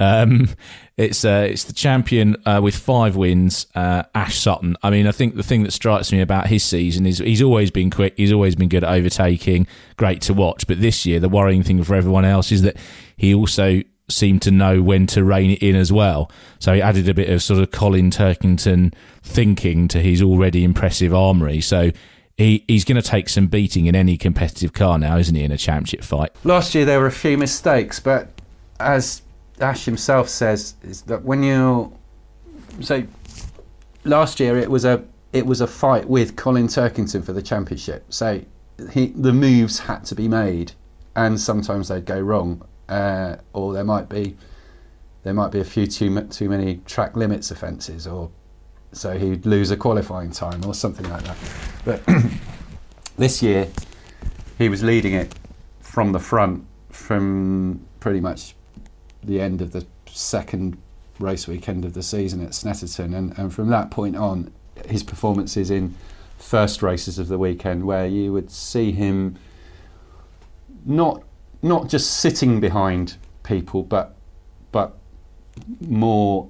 Um, 0.00 0.48
it's 0.96 1.24
uh, 1.24 1.46
it's 1.48 1.64
the 1.64 1.72
champion 1.72 2.36
uh, 2.46 2.60
with 2.62 2.74
five 2.74 3.14
wins, 3.14 3.66
uh, 3.74 4.02
Ash 4.14 4.36
Sutton. 4.38 4.76
I 4.82 4.90
mean, 4.90 5.06
I 5.06 5.12
think 5.12 5.36
the 5.36 5.42
thing 5.42 5.62
that 5.62 5.72
strikes 5.72 6.10
me 6.10 6.20
about 6.20 6.48
his 6.48 6.64
season 6.64 7.06
is 7.06 7.18
he's 7.18 7.42
always 7.42 7.70
been 7.70 7.90
quick. 7.90 8.14
He's 8.16 8.32
always 8.32 8.56
been 8.56 8.68
good 8.68 8.82
at 8.82 8.90
overtaking. 8.90 9.66
Great 9.96 10.22
to 10.22 10.34
watch. 10.34 10.66
But 10.66 10.80
this 10.80 11.06
year, 11.06 11.20
the 11.20 11.28
worrying 11.28 11.62
thing 11.62 11.82
for 11.84 11.94
everyone 11.94 12.24
else 12.24 12.50
is 12.50 12.62
that 12.62 12.76
he 13.16 13.32
also 13.34 13.82
seemed 14.08 14.42
to 14.42 14.50
know 14.50 14.82
when 14.82 15.06
to 15.06 15.22
rein 15.22 15.52
it 15.52 15.62
in 15.62 15.76
as 15.76 15.92
well. 15.92 16.30
So 16.58 16.74
he 16.74 16.82
added 16.82 17.08
a 17.08 17.14
bit 17.14 17.30
of 17.30 17.42
sort 17.42 17.60
of 17.60 17.70
Colin 17.70 18.10
Turkington 18.10 18.92
thinking 19.22 19.86
to 19.88 20.00
his 20.00 20.20
already 20.20 20.64
impressive 20.64 21.14
armoury. 21.14 21.60
So 21.60 21.92
he, 22.36 22.64
he's 22.66 22.84
going 22.84 23.00
to 23.00 23.08
take 23.08 23.28
some 23.28 23.46
beating 23.46 23.86
in 23.86 23.94
any 23.94 24.16
competitive 24.16 24.72
car 24.72 24.98
now, 24.98 25.16
isn't 25.18 25.34
he, 25.34 25.44
in 25.44 25.52
a 25.52 25.58
championship 25.58 26.02
fight? 26.02 26.32
Last 26.42 26.74
year 26.74 26.84
there 26.84 26.98
were 26.98 27.06
a 27.06 27.12
few 27.12 27.38
mistakes, 27.38 28.00
but 28.00 28.28
as 28.80 29.22
Ash 29.60 29.84
himself 29.84 30.28
says, 30.28 30.74
is 30.82 31.02
that 31.02 31.24
when 31.24 31.42
you're 31.42 31.92
so 32.80 33.04
last 34.04 34.40
year 34.40 34.56
it 34.56 34.70
was 34.70 34.84
a 34.84 35.04
it 35.32 35.46
was 35.46 35.60
a 35.60 35.66
fight 35.66 36.08
with 36.08 36.36
Colin 36.36 36.66
Turkington 36.66 37.24
for 37.24 37.32
the 37.32 37.42
championship. 37.42 38.04
So 38.08 38.42
he, 38.90 39.08
the 39.08 39.32
moves 39.32 39.78
had 39.80 40.04
to 40.06 40.14
be 40.14 40.26
made, 40.26 40.72
and 41.14 41.40
sometimes 41.40 41.88
they'd 41.88 42.04
go 42.04 42.18
wrong, 42.18 42.66
uh, 42.88 43.36
or 43.52 43.72
there 43.72 43.84
might 43.84 44.08
be 44.08 44.36
there 45.22 45.34
might 45.34 45.52
be 45.52 45.60
a 45.60 45.64
few 45.64 45.86
too 45.86 46.20
too 46.28 46.48
many 46.48 46.76
track 46.86 47.16
limits 47.16 47.50
offences, 47.50 48.06
or 48.06 48.30
so 48.92 49.16
he'd 49.18 49.46
lose 49.46 49.70
a 49.70 49.76
qualifying 49.76 50.30
time 50.30 50.64
or 50.64 50.74
something 50.74 51.08
like 51.08 51.22
that. 51.22 51.36
But 51.84 52.02
this 53.16 53.42
year 53.42 53.68
he 54.58 54.68
was 54.68 54.82
leading 54.82 55.14
it 55.14 55.34
from 55.80 56.12
the 56.12 56.18
front 56.18 56.64
from 56.90 57.86
pretty 58.00 58.20
much 58.20 58.54
the 59.22 59.40
end 59.40 59.60
of 59.60 59.72
the 59.72 59.86
second 60.06 60.76
race 61.18 61.46
weekend 61.46 61.84
of 61.84 61.94
the 61.94 62.02
season 62.02 62.42
at 62.44 62.50
Snetterton, 62.50 63.14
and, 63.14 63.38
and 63.38 63.52
from 63.52 63.68
that 63.68 63.90
point 63.90 64.16
on, 64.16 64.52
his 64.86 65.02
performances 65.02 65.70
in 65.70 65.94
first 66.38 66.82
races 66.82 67.18
of 67.18 67.28
the 67.28 67.38
weekend, 67.38 67.84
where 67.84 68.06
you 68.06 68.32
would 68.32 68.50
see 68.50 68.92
him 68.92 69.36
not 70.84 71.22
not 71.62 71.88
just 71.88 72.20
sitting 72.20 72.58
behind 72.60 73.16
people, 73.42 73.82
but 73.82 74.16
but 74.72 74.96
more 75.80 76.48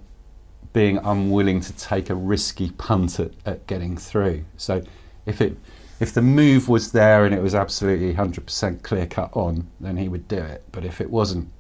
being 0.73 0.99
unwilling 0.99 1.61
to 1.61 1.73
take 1.73 2.11
a 2.11 2.14
risky 2.14 2.71
punt 2.73 3.18
at, 3.18 3.33
at 3.45 3.66
getting 3.66 3.97
through. 3.97 4.45
So 4.57 4.83
if 5.27 5.41
it 5.41 5.57
if 5.99 6.14
the 6.14 6.23
move 6.23 6.68
was 6.68 6.93
there 6.93 7.27
and 7.27 7.35
it 7.35 7.43
was 7.43 7.55
absolutely 7.55 8.14
100% 8.14 8.83
clear 8.83 9.07
cut 9.07 9.31
on, 9.35 9.66
then 9.81 9.99
he 9.99 10.09
would 10.09 10.27
do 10.29 10.39
it. 10.39 10.64
But 10.73 10.85
if 10.87 10.99
it 10.99 11.11
wasn't 11.11 11.51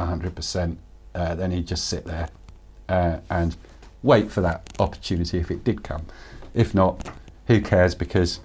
100%, 0.00 0.76
uh, 1.14 1.34
then 1.34 1.50
he'd 1.50 1.66
just 1.66 1.88
sit 1.88 2.04
there 2.04 2.28
uh, 2.88 3.18
and 3.30 3.56
wait 4.02 4.30
for 4.30 4.40
that 4.40 4.68
opportunity 4.78 5.38
if 5.38 5.50
it 5.50 5.64
did 5.64 5.82
come. 5.82 6.06
If 6.54 6.74
not, 6.74 7.10
who 7.46 7.60
cares? 7.60 7.94
Because 7.94 8.40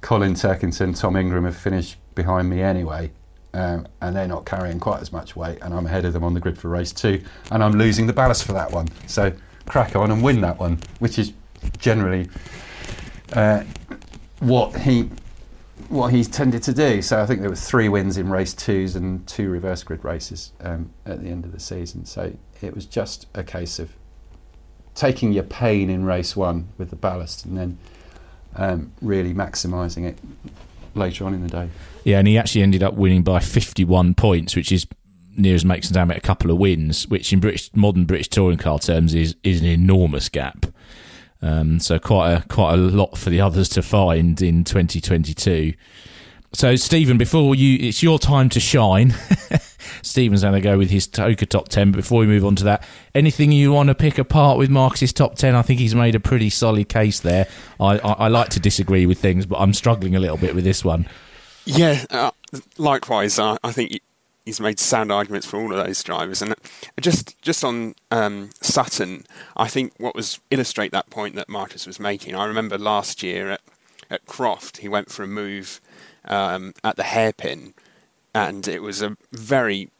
Colin 0.00 0.34
Turkington, 0.34 0.98
Tom 0.98 1.16
Ingram 1.16 1.44
have 1.44 1.56
finished 1.56 1.96
behind 2.14 2.48
me 2.48 2.62
anyway, 2.62 3.10
um, 3.54 3.86
and 4.00 4.14
they're 4.14 4.28
not 4.28 4.44
carrying 4.44 4.78
quite 4.78 5.00
as 5.00 5.12
much 5.12 5.36
weight, 5.36 5.58
and 5.62 5.74
I'm 5.74 5.86
ahead 5.86 6.04
of 6.04 6.12
them 6.12 6.24
on 6.24 6.34
the 6.34 6.40
grid 6.40 6.58
for 6.58 6.68
race 6.68 6.92
two, 6.92 7.22
and 7.50 7.62
I'm 7.62 7.72
losing 7.72 8.06
the 8.06 8.12
ballast 8.12 8.44
for 8.44 8.52
that 8.52 8.70
one. 8.70 8.88
So 9.06 9.32
crack 9.66 9.96
on 9.96 10.10
and 10.10 10.22
win 10.22 10.40
that 10.42 10.58
one, 10.58 10.78
which 10.98 11.18
is 11.18 11.32
generally 11.78 12.28
uh, 13.32 13.64
what 14.40 14.76
he 14.80 15.10
what 15.88 16.12
he 16.12 16.24
tended 16.24 16.62
to 16.64 16.74
do. 16.74 17.02
So 17.02 17.20
I 17.20 17.26
think 17.26 17.40
there 17.40 17.50
were 17.50 17.56
three 17.56 17.88
wins 17.88 18.16
in 18.16 18.28
race 18.28 18.54
twos 18.54 18.96
and 18.96 19.26
two 19.26 19.48
reverse 19.48 19.82
grid 19.82 20.04
races 20.04 20.52
um, 20.60 20.90
at 21.06 21.22
the 21.22 21.28
end 21.28 21.44
of 21.44 21.52
the 21.52 21.60
season. 21.60 22.04
So 22.04 22.32
it 22.60 22.74
was 22.74 22.86
just 22.86 23.26
a 23.34 23.42
case 23.42 23.78
of 23.78 23.90
taking 24.94 25.32
your 25.32 25.44
pain 25.44 25.88
in 25.88 26.04
race 26.04 26.36
one 26.36 26.68
with 26.76 26.90
the 26.90 26.96
ballast 26.96 27.44
and 27.44 27.56
then 27.56 27.78
um, 28.56 28.92
really 29.00 29.32
maximising 29.32 30.04
it 30.04 30.18
later 30.94 31.24
on 31.24 31.34
in 31.34 31.42
the 31.42 31.48
day. 31.48 31.68
Yeah, 32.04 32.18
and 32.18 32.28
he 32.28 32.36
actually 32.36 32.62
ended 32.62 32.82
up 32.82 32.94
winning 32.94 33.22
by 33.22 33.40
51 33.40 34.14
points, 34.14 34.56
which 34.56 34.72
is 34.72 34.86
near 35.36 35.54
as 35.54 35.64
makes 35.64 35.88
damn 35.88 36.10
it 36.10 36.16
a 36.16 36.20
couple 36.20 36.50
of 36.50 36.58
wins, 36.58 37.06
which 37.08 37.32
in 37.32 37.40
British 37.40 37.70
modern 37.74 38.04
British 38.04 38.28
touring 38.28 38.58
car 38.58 38.78
terms 38.78 39.14
is 39.14 39.36
is 39.42 39.60
an 39.60 39.66
enormous 39.66 40.28
gap. 40.28 40.66
Um, 41.40 41.78
so 41.78 41.98
quite 41.98 42.32
a 42.32 42.48
quite 42.48 42.74
a 42.74 42.76
lot 42.76 43.16
for 43.16 43.30
the 43.30 43.40
others 43.40 43.68
to 43.70 43.82
find 43.82 44.40
in 44.42 44.64
2022. 44.64 45.74
So 46.52 46.76
Stephen, 46.76 47.18
before 47.18 47.54
you, 47.54 47.88
it's 47.88 48.02
your 48.02 48.18
time 48.18 48.48
to 48.50 48.60
shine. 48.60 49.14
Stephen's 50.02 50.42
going 50.42 50.54
to 50.54 50.60
go 50.60 50.78
with 50.78 50.90
his 50.90 51.06
TOCA 51.06 51.46
top 51.46 51.68
ten. 51.68 51.92
But 51.92 51.98
before 51.98 52.20
we 52.20 52.26
move 52.26 52.44
on 52.44 52.56
to 52.56 52.64
that, 52.64 52.84
anything 53.14 53.52
you 53.52 53.72
want 53.72 53.88
to 53.88 53.94
pick 53.94 54.18
apart 54.18 54.58
with 54.58 54.70
Marcus's 54.70 55.12
top 55.12 55.36
ten? 55.36 55.54
I 55.54 55.62
think 55.62 55.78
he's 55.78 55.94
made 55.94 56.14
a 56.14 56.20
pretty 56.20 56.50
solid 56.50 56.88
case 56.88 57.20
there. 57.20 57.46
I, 57.78 57.98
I, 57.98 58.12
I 58.12 58.28
like 58.28 58.48
to 58.50 58.60
disagree 58.60 59.06
with 59.06 59.18
things, 59.18 59.46
but 59.46 59.58
I'm 59.58 59.74
struggling 59.74 60.16
a 60.16 60.20
little 60.20 60.38
bit 60.38 60.54
with 60.54 60.64
this 60.64 60.84
one. 60.84 61.06
Yeah, 61.66 62.04
uh, 62.10 62.30
likewise. 62.78 63.38
Uh, 63.38 63.58
I 63.62 63.72
think 63.72 64.00
he's 64.48 64.60
made 64.60 64.80
sound 64.80 65.12
arguments 65.12 65.46
for 65.46 65.60
all 65.60 65.70
of 65.70 65.84
those 65.84 66.02
drivers. 66.02 66.40
And 66.40 66.54
just 66.98 67.40
just 67.42 67.62
on 67.62 67.94
um, 68.10 68.48
Sutton, 68.62 69.26
I 69.56 69.68
think 69.68 69.92
what 69.98 70.14
was 70.14 70.40
illustrate 70.50 70.90
that 70.92 71.10
point 71.10 71.34
that 71.34 71.50
Marcus 71.50 71.86
was 71.86 72.00
making. 72.00 72.34
I 72.34 72.46
remember 72.46 72.78
last 72.78 73.22
year 73.22 73.50
at 73.50 73.60
at 74.10 74.24
Croft, 74.24 74.78
he 74.78 74.88
went 74.88 75.10
for 75.10 75.22
a 75.22 75.26
move 75.26 75.82
um, 76.24 76.72
at 76.82 76.96
the 76.96 77.02
hairpin, 77.02 77.74
and 78.34 78.66
it 78.66 78.80
was 78.80 79.02
a 79.02 79.18
very 79.32 79.90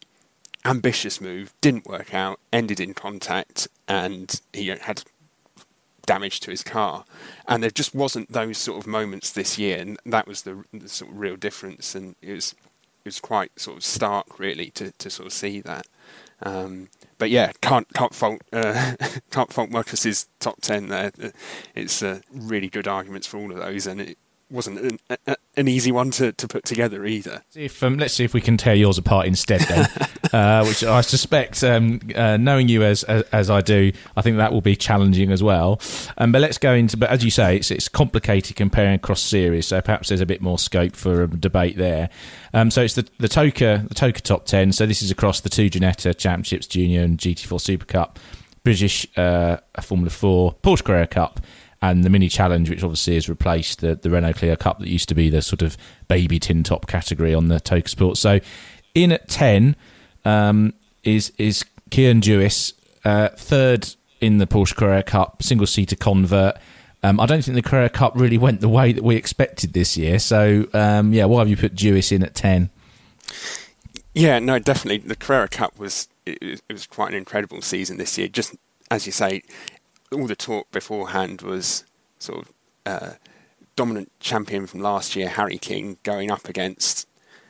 ambitious 0.64 1.20
move. 1.20 1.52
Didn't 1.60 1.86
work 1.86 2.14
out. 2.14 2.40
Ended 2.50 2.80
in 2.80 2.94
contact, 2.94 3.68
and 3.86 4.40
he 4.54 4.68
had 4.68 5.02
damage 6.06 6.40
to 6.40 6.50
his 6.50 6.62
car. 6.62 7.04
And 7.46 7.62
there 7.62 7.70
just 7.70 7.94
wasn't 7.94 8.32
those 8.32 8.56
sort 8.56 8.78
of 8.78 8.86
moments 8.86 9.30
this 9.30 9.58
year, 9.58 9.76
and 9.78 9.98
that 10.06 10.26
was 10.26 10.42
the, 10.42 10.64
the 10.72 10.88
sort 10.88 11.10
of 11.10 11.18
real 11.18 11.36
difference. 11.36 11.94
And 11.94 12.16
it 12.22 12.32
was 12.32 12.54
was 13.08 13.20
quite 13.20 13.58
sort 13.58 13.78
of 13.78 13.84
stark, 13.84 14.38
really, 14.38 14.70
to, 14.72 14.92
to 14.92 15.08
sort 15.08 15.26
of 15.26 15.32
see 15.32 15.60
that. 15.62 15.86
Um, 16.42 16.88
but 17.16 17.30
yeah, 17.30 17.52
can't 17.62 17.88
can't 17.94 18.14
fault 18.14 18.42
uh, 18.52 18.94
can't 19.30 19.52
fault 19.52 19.70
Marcus's 19.70 20.28
top 20.40 20.60
ten 20.60 20.88
there. 20.88 21.10
It's 21.74 22.02
uh, 22.02 22.20
really 22.30 22.68
good 22.68 22.86
arguments 22.86 23.26
for 23.26 23.38
all 23.38 23.50
of 23.50 23.56
those, 23.58 23.86
and 23.86 24.00
it 24.00 24.18
wasn't 24.50 24.78
an, 24.78 25.18
a, 25.26 25.36
an 25.56 25.68
easy 25.68 25.92
one 25.92 26.10
to, 26.12 26.32
to 26.32 26.48
put 26.48 26.64
together 26.64 27.04
either. 27.04 27.42
If 27.54 27.82
um, 27.82 27.98
let's 27.98 28.14
see 28.14 28.24
if 28.24 28.32
we 28.34 28.40
can 28.40 28.56
tear 28.56 28.74
yours 28.74 28.98
apart 28.98 29.26
instead, 29.26 29.60
then, 29.62 29.88
uh, 30.32 30.64
which 30.64 30.82
I 30.82 31.00
suspect, 31.02 31.62
um, 31.64 32.00
uh, 32.14 32.36
knowing 32.36 32.68
you 32.68 32.82
as, 32.82 33.04
as, 33.04 33.24
as 33.32 33.50
I 33.50 33.60
do, 33.60 33.92
I 34.16 34.22
think 34.22 34.38
that 34.38 34.52
will 34.52 34.60
be 34.60 34.76
challenging 34.76 35.32
as 35.32 35.42
well. 35.42 35.80
Um, 36.16 36.32
but 36.32 36.40
let's 36.40 36.58
go 36.58 36.72
into. 36.72 36.96
But 36.96 37.10
as 37.10 37.24
you 37.24 37.30
say, 37.30 37.56
it's 37.56 37.70
it's 37.70 37.88
complicated 37.88 38.56
comparing 38.56 38.94
across 38.94 39.20
series, 39.20 39.66
so 39.66 39.80
perhaps 39.80 40.08
there's 40.08 40.20
a 40.20 40.26
bit 40.26 40.40
more 40.40 40.58
scope 40.58 40.96
for 40.96 41.24
a 41.24 41.26
debate 41.28 41.76
there. 41.76 42.08
Um, 42.54 42.70
so 42.70 42.82
it's 42.82 42.94
the 42.94 43.06
the 43.18 43.28
TOCA 43.28 43.88
the 43.88 43.94
TOCA 43.94 44.20
top 44.22 44.46
ten. 44.46 44.72
So 44.72 44.86
this 44.86 45.02
is 45.02 45.10
across 45.10 45.40
the 45.40 45.50
two 45.50 45.68
Ginetta 45.68 46.16
Championships, 46.16 46.66
Junior 46.66 47.02
and 47.02 47.18
GT4 47.18 47.60
Super 47.60 47.84
Cup, 47.84 48.18
British 48.64 49.06
uh, 49.16 49.58
Formula 49.82 50.10
Four, 50.10 50.54
Porsche 50.62 50.84
Carrera 50.84 51.06
Cup 51.06 51.40
and 51.80 52.04
the 52.04 52.10
mini 52.10 52.28
challenge, 52.28 52.68
which 52.68 52.82
obviously 52.82 53.14
has 53.14 53.28
replaced 53.28 53.80
the, 53.80 53.94
the 53.94 54.10
Renault 54.10 54.34
Clio 54.34 54.56
Cup 54.56 54.80
that 54.80 54.88
used 54.88 55.08
to 55.08 55.14
be 55.14 55.30
the 55.30 55.42
sort 55.42 55.62
of 55.62 55.76
baby 56.08 56.38
tin 56.38 56.62
top 56.62 56.86
category 56.86 57.34
on 57.34 57.48
the 57.48 57.60
TOCA 57.60 57.88
Sport. 57.88 58.16
So 58.16 58.40
in 58.94 59.12
at 59.12 59.28
10 59.28 59.76
um, 60.24 60.74
is 61.04 61.32
is 61.38 61.64
Kieran 61.90 62.20
Dewis, 62.20 62.74
uh, 63.04 63.28
third 63.28 63.94
in 64.20 64.38
the 64.38 64.46
Porsche 64.46 64.74
Carrera 64.74 65.02
Cup, 65.02 65.42
single 65.42 65.66
seater 65.66 65.96
convert. 65.96 66.56
Um, 67.02 67.20
I 67.20 67.26
don't 67.26 67.44
think 67.44 67.54
the 67.54 67.62
Carrera 67.62 67.88
Cup 67.88 68.14
really 68.16 68.38
went 68.38 68.60
the 68.60 68.68
way 68.68 68.92
that 68.92 69.04
we 69.04 69.14
expected 69.14 69.72
this 69.72 69.96
year. 69.96 70.18
So, 70.18 70.66
um, 70.74 71.12
yeah, 71.12 71.26
why 71.26 71.38
have 71.38 71.48
you 71.48 71.56
put 71.56 71.76
Dewis 71.76 72.10
in 72.10 72.24
at 72.24 72.34
10? 72.34 72.70
Yeah, 74.14 74.40
no, 74.40 74.58
definitely. 74.58 74.98
The 74.98 75.14
Carrera 75.14 75.48
Cup 75.48 75.78
was 75.78 76.08
it, 76.26 76.42
it 76.42 76.72
was 76.72 76.86
quite 76.86 77.10
an 77.10 77.14
incredible 77.14 77.62
season 77.62 77.98
this 77.98 78.18
year. 78.18 78.26
Just 78.26 78.56
as 78.90 79.06
you 79.06 79.12
say, 79.12 79.42
all 80.12 80.26
the 80.26 80.36
talk 80.36 80.70
beforehand 80.70 81.42
was 81.42 81.84
sort 82.18 82.46
of 82.46 82.52
uh, 82.86 83.10
dominant 83.76 84.10
champion 84.20 84.66
from 84.66 84.80
last 84.80 85.14
year, 85.14 85.28
Harry 85.28 85.58
King, 85.58 85.98
going 86.02 86.30
up 86.30 86.48
against 86.48 87.06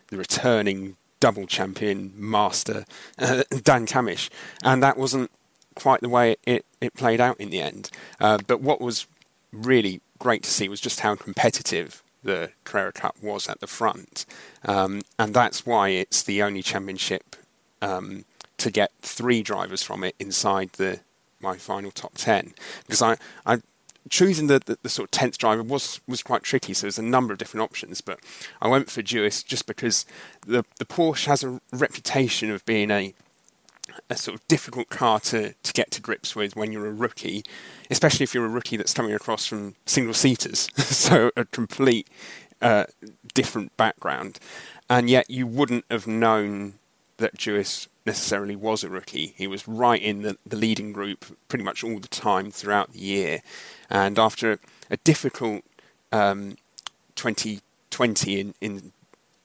the 0.09 0.17
returning 0.17 0.97
double 1.21 1.47
champion 1.47 2.13
master 2.15 2.85
uh, 3.19 3.43
Dan 3.63 3.87
Cammish, 3.87 4.29
and 4.63 4.83
that 4.83 4.97
wasn't 4.97 5.31
quite 5.75 6.01
the 6.01 6.09
way 6.09 6.37
it, 6.45 6.65
it 6.81 6.95
played 6.95 7.21
out 7.21 7.39
in 7.41 7.51
the 7.51 7.61
end. 7.61 7.91
Uh, 8.21 8.39
but 8.47 8.61
what 8.61 8.81
was 8.81 9.07
really 9.53 10.01
great 10.19 10.43
to 10.43 10.51
see 10.51 10.69
was 10.69 10.81
just 10.81 11.01
how 11.01 11.15
competitive 11.15 12.03
the 12.23 12.51
Carrera 12.65 12.93
Cup 12.93 13.17
was 13.23 13.49
at 13.49 13.61
the 13.61 13.67
front, 13.67 14.27
um, 14.65 15.03
and 15.19 15.35
that's 15.35 15.65
why 15.65 15.91
it's 15.91 16.23
the 16.23 16.43
only 16.43 16.63
championship 16.63 17.37
um, 17.81 18.25
to 18.59 18.71
get 18.71 18.91
three 19.01 19.43
drivers 19.43 19.83
from 19.83 20.03
it 20.05 20.15
inside 20.19 20.71
the 20.73 21.01
my 21.41 21.57
final 21.57 21.91
top 21.91 22.15
10 22.17 22.53
because 22.87 23.03
I, 23.03 23.17
I 23.47 23.61
choosing 24.11 24.47
the, 24.47 24.61
the, 24.65 24.79
the, 24.83 24.89
sort 24.89 25.09
of 25.09 25.21
10th 25.21 25.37
driver 25.37 25.63
was, 25.63 26.01
was 26.07 26.23
quite 26.23 26.43
tricky, 26.43 26.75
so 26.75 26.83
there's 26.83 26.99
a 26.99 27.03
number 27.03 27.33
of 27.33 27.39
different 27.39 27.63
options. 27.63 28.01
But 28.01 28.21
I 28.61 28.69
went 28.69 28.91
for 28.91 29.03
Dewis 29.03 29.43
just 29.43 29.67
because 29.67 30.07
the, 30.47 30.65
the 30.79 30.85
Porsche 30.85 31.27
has 31.27 31.45
a 31.45 31.61
reputation 31.73 32.51
of 32.51 32.65
being 32.65 32.91
a, 32.91 33.15
a 34.09 34.17
sort 34.17 34.37
of 34.37 34.49
difficult 34.49 34.89
car 34.89 35.21
to, 35.21 35.55
to 35.63 35.73
get 35.73 35.91
to 35.93 36.01
grips 36.01 36.35
with 36.35 36.57
when 36.57 36.73
you're 36.73 36.87
a 36.87 36.93
rookie, 36.93 37.45
especially 37.91 38.25
if 38.25 38.35
you're 38.35 38.47
a 38.47 38.51
rookie 38.51 38.77
that's 38.77 38.95
coming 38.95 39.15
across 39.15 39.47
from 39.47 39.75
single 39.87 40.15
seaters, 40.15 40.69
so 40.77 41.31
a 41.37 41.45
complete 41.45 42.09
uh, 42.63 42.85
different 43.35 43.77
background. 43.77 44.39
And 44.91 45.11
yet 45.11 45.29
you 45.29 45.47
wouldn't 45.47 45.85
have 45.91 46.07
known 46.07 46.75
that 47.19 47.37
Dewis 47.37 47.89
necessarily 48.09 48.57
was 48.57 48.83
a 48.83 48.89
rookie. 48.89 49.35
He 49.37 49.47
was 49.47 49.69
right 49.69 50.01
in 50.01 50.23
the, 50.23 50.37
the 50.47 50.57
leading 50.57 50.93
group 50.93 51.27
pretty 51.49 51.65
much 51.65 51.85
all 51.85 51.99
the 51.99 52.09
time 52.09 52.51
throughout 52.51 52.93
the 52.93 52.99
year. 52.99 53.43
And 53.91 54.19
after 54.19 54.53
a, 54.53 54.59
a 54.91 54.97
difficult 54.99 55.63
um, 56.11 56.57
2020 57.15 58.41
in, 58.41 58.55
in, 58.61 58.93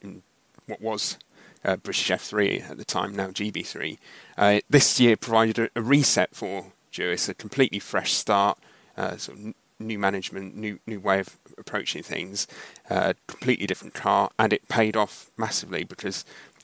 in, 0.02 0.24
what 0.66 0.82
was 0.82 1.18
uh, 1.66 1.76
British 1.76 2.10
F3 2.10 2.70
at 2.72 2.78
the 2.78 2.86
time, 2.86 3.16
now 3.16 3.28
GB3, 3.28 3.98
uh, 4.38 4.60
this 4.70 5.00
year 5.00 5.18
provided 5.18 5.60
a, 5.60 5.70
a, 5.76 5.82
reset 5.82 6.34
for 6.34 6.72
Dewis, 6.94 7.28
a 7.28 7.34
completely 7.34 7.80
fresh 7.80 8.14
start, 8.14 8.58
uh, 8.96 9.18
sort 9.18 9.38
of 9.38 9.54
new 9.80 10.00
management, 10.00 10.56
new 10.56 10.80
new 10.88 11.00
way 11.00 11.20
of 11.20 11.38
approaching 11.58 12.04
things, 12.04 12.48
uh, 12.90 13.14
completely 13.28 13.66
different 13.66 13.94
car, 13.94 14.30
and 14.40 14.54
it 14.54 14.68
paid 14.70 14.96
off 14.96 15.30
massively 15.36 15.84
because 15.84 16.24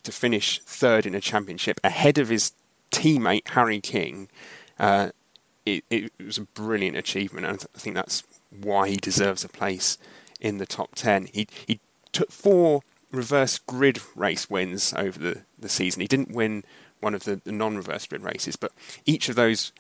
to 0.10 0.18
finish 0.18 0.60
third 0.62 1.06
in 1.06 1.16
a 1.16 1.22
championship 1.22 1.80
ahead 1.84 2.18
of 2.18 2.30
his 2.30 2.54
teammate 2.92 3.50
Harry 3.50 3.80
King, 3.80 4.30
uh, 4.80 5.10
it, 5.66 5.84
it, 5.90 6.12
was 6.24 6.38
a 6.38 6.44
brilliant 6.44 6.98
achievement, 6.98 7.46
and 7.46 7.66
I 7.76 7.80
think 7.80 7.96
that's 7.96 8.24
why 8.50 8.90
he 8.90 8.96
deserves 8.96 9.44
a 9.44 9.50
place 9.50 9.98
in 10.40 10.58
the 10.58 10.66
top 10.66 10.96
ten. 10.96 11.26
He 11.26 11.48
he 11.68 11.80
took 12.12 12.32
four 12.32 12.82
reverse 13.12 13.60
grid 13.60 14.00
race 14.16 14.50
wins 14.50 14.94
over 14.96 15.20
the, 15.20 15.42
the 15.58 15.70
season. 15.70 16.02
He 16.02 16.08
didn't 16.08 16.32
win 16.32 16.64
one 17.00 17.14
of 17.14 17.24
the, 17.24 17.42
the 17.44 17.52
non-reverse 17.52 18.08
grid 18.08 18.24
races, 18.24 18.56
but 18.56 18.72
each 19.06 19.30
of 19.30 19.36
those 19.36 19.72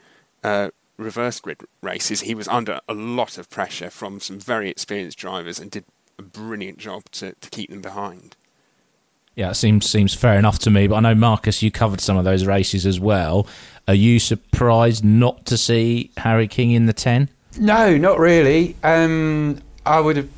uh, 0.44 0.70
reverse 0.98 1.40
grid 1.40 1.62
races, 1.82 2.22
he 2.22 2.36
was 2.36 2.48
under 2.48 2.80
a 2.88 2.94
lot 2.94 3.38
of 3.38 3.50
pressure 3.50 3.90
from 3.90 4.20
some 4.20 4.40
very 4.40 4.70
experienced 4.70 5.18
drivers 5.18 5.60
and 5.60 5.72
did 5.72 5.86
a 6.18 6.22
brilliant 6.22 6.78
job 6.78 7.04
to, 7.12 7.34
to 7.34 7.50
keep 7.50 7.70
them 7.70 7.82
behind. 7.82 8.36
Yeah, 9.36 9.52
it 9.52 9.56
seems 9.56 9.90
seems 9.90 10.14
fair 10.14 10.38
enough 10.38 10.60
to 10.60 10.70
me. 10.70 10.88
But 10.88 10.96
I 10.96 11.00
know 11.00 11.16
Marcus, 11.16 11.62
you 11.62 11.72
covered 11.72 12.02
some 12.02 12.18
of 12.18 12.26
those 12.26 12.46
races 12.46 12.86
as 12.86 13.00
well. 13.00 13.48
Are 13.88 13.94
you 13.94 14.20
surprised 14.20 15.04
not 15.04 15.46
to 15.46 15.58
see 15.58 16.12
Harry 16.18 16.48
King 16.48 16.72
in 16.72 16.86
the 16.86 16.94
ten? 16.94 17.30
No, 17.58 17.98
not 17.98 18.20
really. 18.20 18.76
Um, 18.84 19.60
I 19.86 20.00
would 20.00 20.18
have 20.18 20.30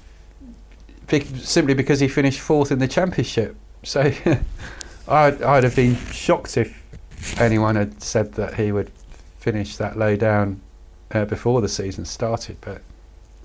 simply 1.41 1.73
because 1.73 1.99
he 1.99 2.07
finished 2.07 2.39
fourth 2.39 2.71
in 2.71 2.79
the 2.79 2.87
championship. 2.87 3.55
So 3.83 4.01
I'd, 5.07 5.41
I'd 5.41 5.63
have 5.63 5.75
been 5.75 5.95
shocked 6.07 6.57
if 6.57 7.39
anyone 7.39 7.75
had 7.75 8.01
said 8.01 8.33
that 8.33 8.53
he 8.53 8.71
would 8.71 8.91
finish 9.39 9.75
that 9.77 9.97
low 9.97 10.15
down 10.15 10.61
uh, 11.11 11.25
before 11.25 11.61
the 11.61 11.67
season 11.67 12.05
started. 12.05 12.57
But 12.61 12.81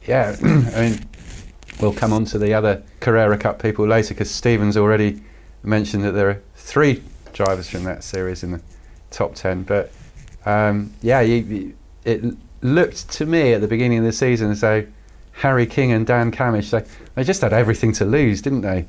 yeah, 0.07 0.37
I 0.43 0.91
mean, 0.91 1.05
we'll 1.81 1.93
come 1.93 2.13
on 2.13 2.25
to 2.27 2.39
the 2.39 2.55
other 2.55 2.83
Carrera 3.01 3.37
Cup 3.37 3.61
people 3.61 3.87
later 3.87 4.15
because 4.15 4.31
Stephen's 4.31 4.77
already 4.77 5.21
mentioned 5.67 6.05
that 6.05 6.13
there 6.13 6.31
are 6.31 6.41
three 6.55 7.03
drivers 7.33 7.69
from 7.69 7.85
that 7.85 8.03
series 8.03 8.43
in 8.43 8.53
the 8.53 8.61
top 9.11 9.35
10. 9.35 9.65
But 9.65 9.93
um, 10.45 10.93
yeah, 11.03 11.21
you, 11.21 11.37
you, 11.37 11.75
it 12.05 12.25
looked 12.63 13.11
to 13.11 13.27
me 13.27 13.53
at 13.53 13.61
the 13.61 13.69
beginning 13.69 13.99
of 13.99 14.05
the 14.05 14.13
season 14.13 14.51
as 14.51 14.61
though 14.61 14.87
Harry 15.33 15.67
King 15.67 15.93
and 15.93 16.07
Dan 16.07 16.33
Cammish, 16.33 16.71
they, 16.71 16.85
they 17.15 17.25
just 17.25 17.43
had 17.43 17.53
everything 17.53 17.93
to 17.95 18.05
lose, 18.05 18.41
didn't 18.41 18.63
they? 18.63 18.87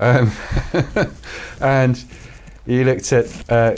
Um, 0.00 0.32
and 1.60 2.02
you 2.66 2.84
looked 2.84 3.12
at 3.12 3.50
uh, 3.50 3.76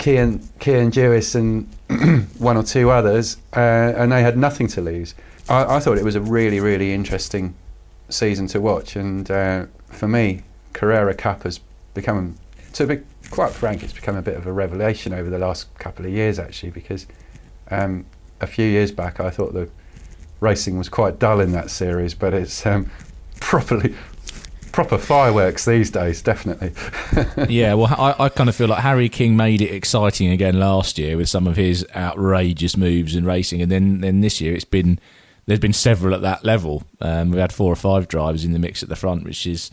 Cian, 0.00 0.48
Cian 0.60 0.90
Dewis 0.90 1.34
and 1.34 1.68
one 2.38 2.56
or 2.56 2.62
two 2.62 2.90
others, 2.90 3.36
uh, 3.54 3.92
and 3.96 4.10
they 4.10 4.22
had 4.22 4.38
nothing 4.38 4.68
to 4.68 4.80
lose. 4.80 5.14
I, 5.48 5.76
I, 5.76 5.80
thought 5.80 5.98
it 5.98 6.04
was 6.04 6.14
a 6.14 6.20
really, 6.20 6.60
really 6.60 6.92
interesting 6.92 7.54
season 8.08 8.46
to 8.48 8.60
watch, 8.60 8.96
and 8.96 9.30
uh, 9.30 9.66
for 9.88 10.08
me, 10.08 10.42
Carrera 10.72 11.14
Cup 11.14 11.42
has 11.44 11.60
become, 11.94 12.36
to 12.74 12.86
be 12.86 13.00
quite 13.30 13.52
frank, 13.52 13.82
it's 13.82 13.92
become 13.92 14.16
a 14.16 14.22
bit 14.22 14.36
of 14.36 14.46
a 14.46 14.52
revelation 14.52 15.12
over 15.12 15.30
the 15.30 15.38
last 15.38 15.72
couple 15.78 16.06
of 16.06 16.12
years, 16.12 16.38
actually, 16.38 16.70
because 16.70 17.06
um, 17.70 18.04
a 18.40 18.46
few 18.46 18.66
years 18.66 18.92
back 18.92 19.20
I 19.20 19.30
thought 19.30 19.52
the 19.52 19.68
racing 20.40 20.76
was 20.76 20.88
quite 20.88 21.18
dull 21.18 21.40
in 21.40 21.52
that 21.52 21.70
series, 21.70 22.14
but 22.14 22.34
it's 22.34 22.66
um, 22.66 22.90
properly 23.40 23.94
proper 24.72 24.98
fireworks 24.98 25.66
these 25.66 25.90
days, 25.90 26.22
definitely. 26.22 26.72
yeah, 27.48 27.74
well, 27.74 27.94
I, 27.96 28.24
I, 28.24 28.28
kind 28.30 28.48
of 28.48 28.56
feel 28.56 28.68
like 28.68 28.82
Harry 28.82 29.08
King 29.08 29.36
made 29.36 29.60
it 29.60 29.72
exciting 29.72 30.30
again 30.30 30.58
last 30.58 30.98
year 30.98 31.16
with 31.16 31.28
some 31.28 31.46
of 31.46 31.56
his 31.56 31.86
outrageous 31.94 32.76
moves 32.76 33.14
in 33.14 33.24
racing, 33.24 33.62
and 33.62 33.70
then 33.70 34.00
then 34.00 34.20
this 34.20 34.40
year 34.40 34.54
it's 34.54 34.64
been 34.64 34.98
there's 35.46 35.60
been 35.60 35.72
several 35.72 36.14
at 36.14 36.22
that 36.22 36.44
level. 36.44 36.82
Um, 37.00 37.30
we've 37.30 37.40
had 37.40 37.52
four 37.52 37.72
or 37.72 37.76
five 37.76 38.08
drivers 38.08 38.44
in 38.44 38.52
the 38.52 38.58
mix 38.58 38.82
at 38.82 38.88
the 38.88 38.96
front, 38.96 39.24
which 39.24 39.46
is. 39.46 39.70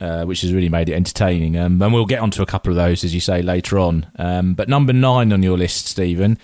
Uh, 0.00 0.24
which 0.24 0.40
has 0.40 0.52
really 0.52 0.68
made 0.68 0.88
it 0.88 0.94
entertaining, 0.94 1.56
um, 1.56 1.80
and 1.80 1.94
we'll 1.94 2.04
get 2.04 2.18
onto 2.18 2.42
a 2.42 2.46
couple 2.46 2.68
of 2.68 2.76
those 2.76 3.04
as 3.04 3.14
you 3.14 3.20
say 3.20 3.42
later 3.42 3.78
on. 3.78 4.04
Um, 4.16 4.54
but 4.54 4.68
number 4.68 4.92
nine 4.92 5.32
on 5.32 5.40
your 5.44 5.56
list, 5.56 5.86
Stephen, 5.86 6.36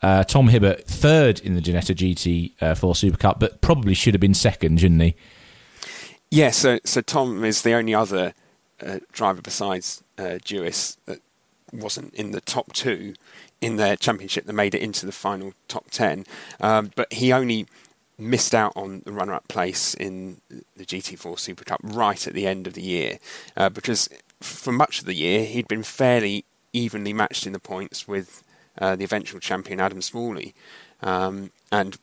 uh, 0.00 0.24
Tom 0.24 0.48
Hibbert, 0.48 0.86
third 0.86 1.38
in 1.40 1.54
the 1.54 1.60
Ginetta 1.60 1.94
GT 1.94 2.52
uh, 2.62 2.74
4 2.74 2.94
Super 2.94 3.18
Cup, 3.18 3.38
but 3.38 3.60
probably 3.60 3.92
should 3.92 4.14
have 4.14 4.22
been 4.22 4.32
second, 4.32 4.80
shouldn't 4.80 5.02
he? 5.02 5.14
Yeah, 6.30 6.50
so 6.50 6.80
so 6.84 7.00
Tom 7.02 7.44
is 7.44 7.62
the 7.62 7.74
only 7.74 7.94
other 7.94 8.34
uh, 8.84 8.98
driver 9.12 9.42
besides 9.42 10.02
uh, 10.18 10.38
Dewis 10.44 10.96
that 11.06 11.20
wasn't 11.72 12.14
in 12.14 12.30
the 12.32 12.40
top 12.40 12.72
two 12.72 13.14
in 13.60 13.76
their 13.76 13.96
championship 13.96 14.46
that 14.46 14.52
made 14.52 14.74
it 14.74 14.82
into 14.82 15.06
the 15.06 15.12
final 15.12 15.52
top 15.68 15.90
ten. 15.90 16.24
Um, 16.60 16.90
but 16.96 17.12
he 17.12 17.32
only 17.32 17.66
missed 18.16 18.54
out 18.54 18.72
on 18.76 19.02
the 19.04 19.12
runner-up 19.12 19.48
place 19.48 19.94
in 19.94 20.40
the 20.76 20.84
GT4 20.84 21.38
Super 21.38 21.64
Cup 21.64 21.80
right 21.82 22.26
at 22.26 22.34
the 22.34 22.46
end 22.46 22.66
of 22.66 22.74
the 22.74 22.82
year 22.82 23.18
uh, 23.56 23.68
because 23.68 24.08
for 24.40 24.72
much 24.72 25.00
of 25.00 25.06
the 25.06 25.14
year 25.14 25.44
he'd 25.44 25.68
been 25.68 25.82
fairly 25.82 26.44
evenly 26.72 27.12
matched 27.12 27.46
in 27.46 27.52
the 27.52 27.58
points 27.58 28.06
with 28.06 28.42
uh, 28.78 28.96
the 28.96 29.04
eventual 29.04 29.40
champion 29.40 29.80
Adam 29.80 30.02
Smalley, 30.02 30.54
um, 31.02 31.50
and 31.70 31.96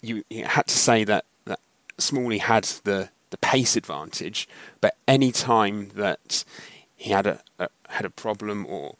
you, 0.00 0.24
you, 0.30 0.44
had 0.44 0.66
to 0.66 0.74
say 0.74 1.04
that, 1.04 1.24
that 1.44 1.60
Smalley 1.98 2.38
had 2.38 2.64
the 2.84 3.10
the 3.30 3.38
pace 3.38 3.76
advantage. 3.76 4.48
But 4.80 4.96
any 5.08 5.32
time 5.32 5.90
that 5.94 6.44
he 6.96 7.10
had 7.10 7.26
a, 7.26 7.40
a 7.58 7.68
had 7.88 8.06
a 8.06 8.10
problem 8.10 8.64
or 8.66 8.96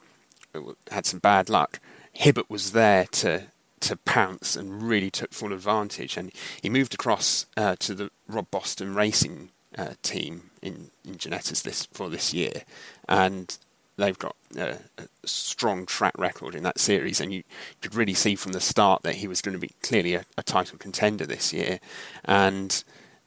had 0.91 1.07
some 1.07 1.20
bad 1.20 1.49
luck, 1.49 1.81
Hibbert 2.12 2.51
was 2.51 2.72
there 2.72 3.07
to 3.07 3.45
to 3.85 3.97
pounce 3.97 4.57
and 4.57 4.82
really 4.82 5.11
took 5.11 5.32
full 5.32 5.53
advantage. 5.53 6.16
And 6.16 6.32
he 6.61 6.68
moved 6.68 6.95
across 6.95 7.47
uh, 7.57 7.76
to 7.80 7.95
the 7.95 8.11
Rob 8.28 8.51
Boston 8.51 8.95
Racing 8.95 9.51
uh, 9.76 9.95
team 10.03 10.51
in 10.62 10.91
in 11.05 11.18
Ginetta's 11.18 11.62
this 11.62 11.87
for 11.93 12.09
this 12.09 12.32
year, 12.32 12.62
and 13.09 13.57
they've 13.97 14.18
got 14.18 14.37
a, 14.57 14.78
a, 14.99 15.09
strong 15.24 15.87
track 15.87 16.14
record 16.18 16.55
in 16.55 16.62
that 16.64 16.78
series. 16.78 17.20
And 17.20 17.32
you 17.32 17.43
could 17.80 17.95
really 17.95 18.14
see 18.14 18.35
from 18.35 18.53
the 18.53 18.61
start 18.61 19.03
that 19.03 19.16
he 19.16 19.28
was 19.28 19.41
going 19.41 19.53
to 19.53 19.59
be 19.59 19.72
clearly 19.82 20.14
a, 20.14 20.24
a 20.37 20.43
title 20.43 20.78
contender 20.78 21.26
this 21.26 21.53
year, 21.53 21.80
and 22.24 22.85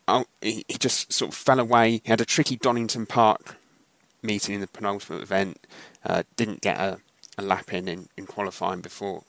oh, 0.07 0.25
he, 0.41 0.65
he 0.67 0.77
just 0.77 1.11
sort 1.11 1.31
of 1.31 1.37
fell 1.37 1.59
away. 1.59 2.01
He 2.03 2.09
had 2.09 2.21
a 2.21 2.25
tricky 2.25 2.55
Donington 2.55 3.05
Park 3.05 3.57
meeting 4.21 4.55
in 4.55 4.61
the 4.61 4.67
penultimate 4.67 5.21
event. 5.21 5.65
Uh, 6.05 6.23
didn't 6.35 6.61
get 6.61 6.77
a, 6.77 6.99
a, 7.37 7.41
lap 7.41 7.73
in, 7.73 7.87
in 7.87 8.07
in 8.17 8.25
qualifying 8.25 8.81
before 8.81 9.23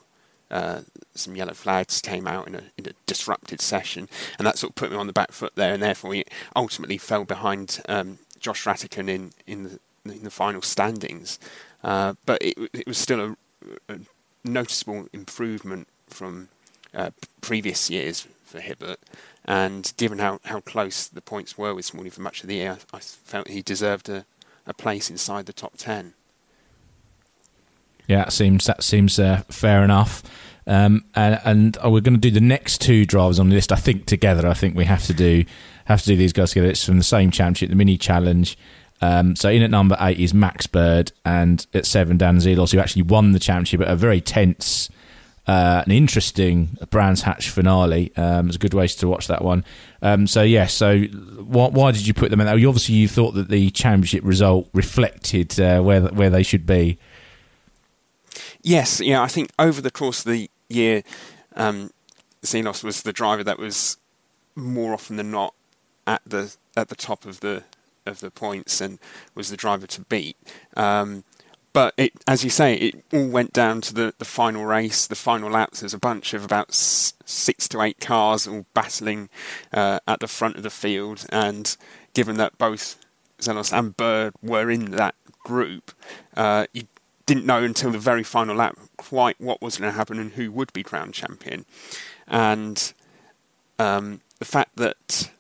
uh, 0.51 0.81
some 1.15 1.37
yellow 1.37 1.53
flags 1.53 2.01
came 2.01 2.27
out 2.27 2.47
in 2.47 2.55
a, 2.55 2.63
in 2.77 2.87
a, 2.87 2.93
disrupted 3.07 3.61
session, 3.61 4.09
and 4.39 4.47
that 4.47 4.59
sort 4.59 4.71
of 4.71 4.77
put 4.77 4.91
me 4.91 4.97
on 4.97 5.07
the 5.07 5.13
back 5.13 5.33
foot 5.33 5.53
there, 5.57 5.75
and 5.75 5.83
therefore 5.83 6.15
he 6.15 6.25
ultimately 6.57 6.99
fell 6.99 7.25
behind 7.25 7.81
um, 7.89 8.19
Josh 8.41 8.65
Rattican 8.65 9.09
in 9.09 9.33
in 9.47 9.65
the, 9.65 9.81
in 10.05 10.25
the 10.25 10.31
final 10.31 10.63
standings. 10.63 11.39
Uh, 11.85 12.15
but 12.27 12.43
it, 12.43 12.57
it, 12.73 12.87
was 12.87 12.99
still 12.99 13.21
a, 13.21 13.37
a 13.93 13.99
noticeable 14.45 15.07
improvement 15.13 15.87
from 16.09 16.49
uh, 16.95 17.11
previous 17.41 17.89
years 17.89 18.27
for 18.45 18.61
Hibbert, 18.61 18.99
and 19.45 19.93
given 19.97 20.19
how, 20.19 20.41
how 20.45 20.61
close 20.61 21.07
the 21.07 21.21
points 21.21 21.57
were 21.57 21.75
with 21.75 21.85
Smalley 21.85 22.11
for 22.11 22.23
much 22.23 22.43
of 22.43 22.49
the 22.49 22.57
year, 22.57 22.79
I, 22.93 22.97
I 22.97 23.01
felt 23.01 23.49
he 23.49 23.63
deserved 23.63 24.09
a, 24.09 24.25
a 24.67 24.75
place 24.75 25.11
inside 25.11 25.47
the 25.47 25.53
top 25.53 25.75
ten. 25.77 26.15
Yeah, 28.09 28.25
that 28.25 28.33
seems 28.33 28.67
that 28.67 28.83
seems 28.83 29.19
uh, 29.19 29.43
fair 29.49 29.85
enough. 29.85 30.23
Um, 30.67 31.05
and, 31.15 31.41
and 31.45 31.79
oh, 31.83 31.91
we're 31.91 32.01
going 32.01 32.15
to 32.15 32.21
do 32.21 32.31
the 32.31 32.41
next 32.41 32.81
two 32.81 33.07
drivers 33.07 33.39
on 33.39 33.49
the 33.49 33.55
list. 33.55 33.71
I 33.71 33.77
think 33.77 34.07
together. 34.07 34.47
I 34.49 34.55
think 34.55 34.77
we 34.77 34.85
have 34.85 35.05
to 35.07 35.15
do 35.15 35.45
have 35.85 36.01
to 36.03 36.07
do 36.09 36.17
these 36.17 36.33
guys 36.33 36.51
together. 36.51 36.69
It's 36.69 36.85
from 36.85 36.99
the 36.99 37.05
same 37.05 37.31
championship, 37.31 37.71
the 37.71 37.77
mini 37.77 37.97
challenge. 37.97 38.59
Um, 39.01 39.37
so 39.37 39.49
in 39.49 39.63
at 39.63 39.71
number 39.71 39.97
eight 40.01 40.19
is 40.19 40.35
Max 40.35 40.67
Bird, 40.67 41.13
and 41.25 41.65
at 41.73 41.87
seven 41.87 42.17
Dan 42.17 42.39
Zelos, 42.39 42.73
who 42.73 42.81
actually 42.81 43.03
won 43.03 43.33
the 43.33 43.39
championship 43.39 43.83
at 43.83 43.89
a 43.89 43.97
very 43.97 44.21
tense 44.21 44.91
uh, 45.49 45.83
an 45.87 45.91
interesting 45.91 46.77
Brands 46.91 47.23
Hatch 47.23 47.49
finale. 47.49 48.13
Um, 48.17 48.49
it's 48.49 48.57
a 48.57 48.59
good 48.59 48.75
way 48.75 48.87
to 48.87 49.09
watch 49.09 49.29
that 49.29 49.43
one. 49.43 49.65
Um, 50.03 50.27
so 50.27 50.43
yeah, 50.43 50.67
so 50.67 51.01
why, 51.01 51.69
why, 51.69 51.91
did 51.91 52.07
you 52.07 52.13
put 52.13 52.31
them 52.31 52.41
in 52.41 52.47
there? 52.47 52.55
Obviously, 52.55 52.97
you 52.97 53.09
thought 53.09 53.33
that 53.33 53.49
the 53.49 53.71
championship 53.71 54.23
result 54.25 54.69
reflected 54.75 55.59
uh, 55.59 55.81
where 55.81 56.03
where 56.03 56.29
they 56.29 56.43
should 56.43 56.67
be. 56.67 56.99
Yes, 58.69 59.01
yeah, 59.01 59.23
I 59.23 59.29
think 59.29 59.51
over 59.59 59.81
the 59.81 59.91
course 59.91 60.27
of 60.27 60.31
the 60.31 60.51
year, 60.69 61.03
um, 61.57 61.91
Zelos 62.43 62.85
was 62.85 63.01
the 63.01 63.15
driver 63.15 63.43
that 63.43 63.59
was 63.59 63.97
more 64.55 64.93
often 64.93 65.17
than 65.17 65.31
not 65.31 65.55
at 66.07 66.21
the 66.27 66.55
at 66.77 66.91
the 66.91 66.95
top 66.95 67.25
of 67.25 67.41
the 67.41 67.65
of 68.05 68.21
the 68.21 68.31
points 68.31 68.83
and 68.83 68.99
was 69.35 69.49
the 69.49 69.57
driver 69.57 69.87
to 69.87 70.03
beat. 70.03 70.37
Um, 70.77 71.25
but 71.73 71.95
it, 71.97 72.13
as 72.27 72.45
you 72.45 72.51
say, 72.51 72.75
it 72.75 73.05
all 73.11 73.29
went 73.29 73.55
down 73.55 73.81
to 73.81 73.95
the, 73.95 74.13
the 74.19 74.27
final 74.27 74.67
race, 74.67 75.07
the 75.07 75.15
final 75.15 75.51
laps. 75.51 75.81
There's 75.81 75.95
a 75.95 75.99
bunch 75.99 76.35
of 76.35 76.45
about 76.45 76.69
s- 76.69 77.15
six 77.25 77.69
to 77.69 77.81
eight 77.81 78.01
cars 78.01 78.47
all 78.47 78.67
battling 78.75 79.31
uh, 79.73 80.01
at 80.07 80.21
the 80.21 80.29
front 80.29 80.57
of 80.57 80.63
the 80.63 80.69
field, 80.69 81.25
and 81.31 81.75
given 82.13 82.37
that 82.37 82.59
both 82.59 82.99
Zelos 83.41 83.73
and 83.73 83.97
Bird 83.97 84.35
were 84.43 84.71
in 84.71 84.91
that 84.91 85.15
group, 85.43 85.93
uh, 86.37 86.67
you 86.75 86.83
didn't 87.29 87.45
know 87.45 87.63
until 87.63 87.91
the 87.91 87.99
very 87.99 88.23
final 88.23 88.57
lap 88.57 88.79
quite 88.97 89.39
what 89.39 89.61
was 89.61 89.77
going 89.77 89.93
to 89.93 89.97
happen 89.97 90.19
and 90.19 90.33
who 90.33 90.51
would 90.51 90.73
be 90.73 90.83
crowned 90.83 91.13
champion. 91.13 91.67
And 92.27 92.93
um, 93.79 94.23
the 94.39 94.47
fact 94.47 94.77
that 94.77 95.31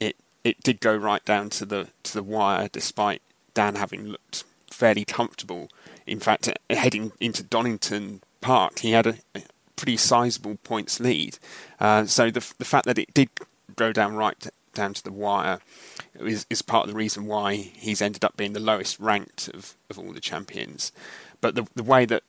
it 0.00 0.16
it 0.42 0.60
did 0.64 0.80
go 0.80 0.96
right 0.96 1.24
down 1.24 1.48
to 1.50 1.64
the 1.64 1.88
to 2.02 2.12
the 2.12 2.24
wire, 2.24 2.68
despite 2.70 3.22
Dan 3.54 3.76
having 3.76 4.08
looked 4.08 4.42
fairly 4.70 5.04
comfortable. 5.04 5.68
In 6.08 6.18
fact, 6.18 6.50
heading 6.68 7.12
into 7.20 7.42
Donington 7.44 8.20
Park, 8.40 8.80
he 8.80 8.92
had 8.92 9.06
a, 9.06 9.14
a 9.36 9.42
pretty 9.76 9.96
sizable 9.96 10.56
points 10.64 10.98
lead. 10.98 11.38
Uh, 11.78 12.04
so 12.06 12.30
the 12.30 12.44
the 12.58 12.64
fact 12.64 12.86
that 12.86 12.98
it 12.98 13.14
did 13.14 13.28
go 13.76 13.92
down 13.92 14.16
right 14.16 14.48
down 14.74 14.94
to 14.94 15.02
the 15.02 15.12
wire 15.12 15.58
is, 16.20 16.46
is 16.48 16.62
part 16.62 16.84
of 16.84 16.90
the 16.90 16.96
reason 16.96 17.26
why 17.26 17.54
he's 17.54 18.00
ended 18.00 18.24
up 18.24 18.36
being 18.36 18.52
the 18.52 18.60
lowest 18.60 18.98
ranked 19.00 19.48
of, 19.48 19.74
of 19.90 19.98
all 19.98 20.12
the 20.12 20.20
champions. 20.20 20.92
But 21.40 21.54
the 21.54 21.66
the 21.74 21.82
way 21.82 22.04
that 22.04 22.22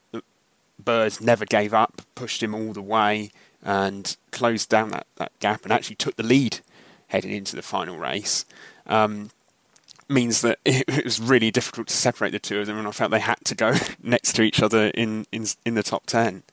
Birds 0.83 1.19
never 1.19 1.45
gave 1.45 1.73
up, 1.73 2.01
pushed 2.15 2.41
him 2.41 2.55
all 2.55 2.73
the 2.73 2.81
way, 2.81 3.31
and 3.63 4.15
closed 4.31 4.69
down 4.69 4.91
that, 4.91 5.07
that 5.17 5.37
gap 5.39 5.63
and 5.63 5.73
actually 5.73 5.97
took 5.97 6.15
the 6.15 6.23
lead 6.23 6.59
heading 7.07 7.31
into 7.31 7.55
the 7.55 7.61
final 7.61 7.97
race. 7.97 8.45
Um, 8.87 9.31
means 10.07 10.41
that 10.41 10.59
it 10.65 11.03
was 11.03 11.19
really 11.19 11.51
difficult 11.51 11.87
to 11.87 11.95
separate 11.95 12.31
the 12.31 12.39
two 12.39 12.59
of 12.59 12.67
them, 12.67 12.77
and 12.77 12.87
I 12.87 12.91
felt 12.91 13.11
they 13.11 13.19
had 13.19 13.43
to 13.45 13.55
go 13.55 13.73
next 14.03 14.33
to 14.33 14.41
each 14.41 14.61
other 14.61 14.87
in, 14.87 15.27
in, 15.31 15.45
in 15.65 15.75
the 15.75 15.83
top 15.83 16.05
10. 16.05 16.43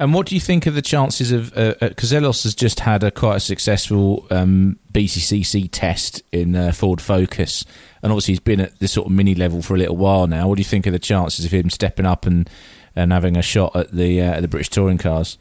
And 0.00 0.14
what 0.14 0.26
do 0.26 0.36
you 0.36 0.40
think 0.40 0.66
of 0.66 0.74
the 0.74 0.82
chances 0.82 1.32
of 1.32 1.52
uh, 1.56 1.74
uh, 1.80 1.88
Casellos 1.90 2.44
has 2.44 2.54
just 2.54 2.80
had 2.80 3.02
a 3.02 3.10
quite 3.10 3.36
a 3.36 3.40
successful 3.40 4.26
um, 4.30 4.78
BTCC 4.92 5.68
test 5.72 6.22
in 6.30 6.54
uh, 6.54 6.72
Ford 6.72 7.00
Focus, 7.00 7.64
and 8.02 8.12
obviously 8.12 8.32
he's 8.32 8.40
been 8.40 8.60
at 8.60 8.78
this 8.78 8.92
sort 8.92 9.08
of 9.08 9.12
mini 9.12 9.34
level 9.34 9.60
for 9.60 9.74
a 9.74 9.78
little 9.78 9.96
while 9.96 10.28
now. 10.28 10.46
What 10.46 10.56
do 10.56 10.60
you 10.60 10.64
think 10.64 10.86
of 10.86 10.92
the 10.92 11.00
chances 11.00 11.44
of 11.44 11.50
him 11.50 11.68
stepping 11.68 12.06
up 12.06 12.26
and 12.26 12.48
and 12.94 13.12
having 13.12 13.36
a 13.36 13.42
shot 13.42 13.74
at 13.74 13.90
the 13.90 14.20
uh, 14.20 14.40
the 14.40 14.46
British 14.46 14.68
touring 14.68 14.98
cars? 14.98 15.36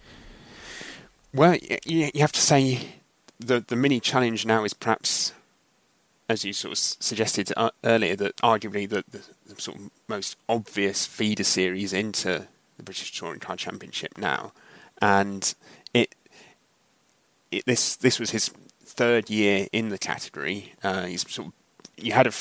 Well, 1.34 1.55
you, 1.86 2.10
you 2.14 2.22
have 2.22 2.32
to 2.32 2.41
say 2.41 2.80
the 3.39 3.60
the 3.60 3.76
mini 3.76 3.99
challenge 3.99 4.43
now 4.43 4.64
is 4.64 4.74
perhaps, 4.74 5.34
as 6.28 6.43
you 6.43 6.53
sort 6.53 6.72
of 6.72 6.80
suggested 6.80 7.53
uh, 7.55 7.70
earlier, 7.84 8.16
that 8.16 8.36
arguably 8.38 8.89
the, 8.89 9.03
the 9.12 9.62
sort 9.62 9.78
of 9.78 9.91
most 10.08 10.36
obvious 10.49 11.05
feeder 11.05 11.43
series 11.43 11.93
into 11.93 12.47
the 12.78 12.84
British 12.84 13.11
Touring 13.17 13.39
Car 13.39 13.55
Championship 13.55 14.17
now, 14.17 14.53
and 15.01 15.53
it, 15.93 16.15
it 17.51 17.65
this 17.65 17.95
this 17.95 18.19
was 18.19 18.32
his 18.32 18.49
third 18.84 19.30
year 19.30 19.67
in 19.71 19.89
the 19.89 19.97
category. 19.97 20.73
Uh, 20.84 21.05
he's 21.05 21.30
sort 21.30 21.47
of 21.47 21.53
you 21.97 22.13
had 22.13 22.28
a 22.28 22.32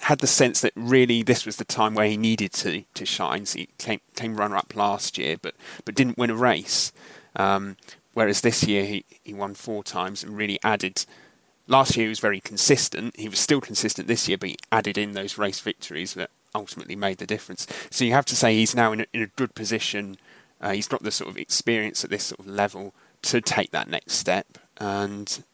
had 0.00 0.18
the 0.20 0.26
sense 0.26 0.60
that 0.60 0.72
really 0.76 1.22
this 1.22 1.46
was 1.46 1.56
the 1.56 1.64
time 1.64 1.94
where 1.94 2.08
he 2.08 2.16
needed 2.16 2.52
to 2.52 2.84
to 2.94 3.06
shine. 3.06 3.46
So 3.46 3.60
he 3.60 3.68
came, 3.78 4.00
came 4.14 4.36
runner 4.36 4.56
up 4.56 4.74
last 4.76 5.18
year, 5.18 5.36
but 5.40 5.54
but 5.84 5.94
didn't 5.94 6.18
win 6.18 6.30
a 6.30 6.36
race. 6.36 6.92
Um, 7.34 7.76
whereas 8.14 8.40
this 8.40 8.64
year 8.64 8.84
he, 8.84 9.04
he 9.22 9.34
won 9.34 9.54
four 9.54 9.82
times 9.82 10.22
and 10.22 10.36
really 10.36 10.58
added. 10.62 11.04
Last 11.66 11.96
year 11.96 12.06
he 12.06 12.08
was 12.10 12.20
very 12.20 12.40
consistent. 12.40 13.18
He 13.18 13.28
was 13.28 13.40
still 13.40 13.60
consistent 13.60 14.06
this 14.06 14.28
year, 14.28 14.38
but 14.38 14.50
he 14.50 14.56
added 14.70 14.96
in 14.96 15.12
those 15.12 15.36
race 15.36 15.60
victories 15.60 16.14
that 16.14 16.30
ultimately 16.56 16.96
made 16.96 17.18
the 17.18 17.26
difference. 17.26 17.66
So 17.90 18.04
you 18.04 18.12
have 18.12 18.24
to 18.26 18.36
say 18.36 18.54
he's 18.54 18.74
now 18.74 18.92
in 18.92 19.00
a, 19.02 19.06
in 19.12 19.22
a 19.22 19.26
good 19.26 19.54
position. 19.54 20.16
Uh, 20.60 20.72
he's 20.72 20.88
got 20.88 21.02
the 21.02 21.10
sort 21.10 21.30
of 21.30 21.36
experience 21.36 22.02
at 22.02 22.10
this 22.10 22.24
sort 22.24 22.40
of 22.40 22.46
level 22.46 22.94
to 23.22 23.40
take 23.40 23.70
that 23.70 23.88
next 23.88 24.14
step. 24.14 24.58
And 24.78 25.44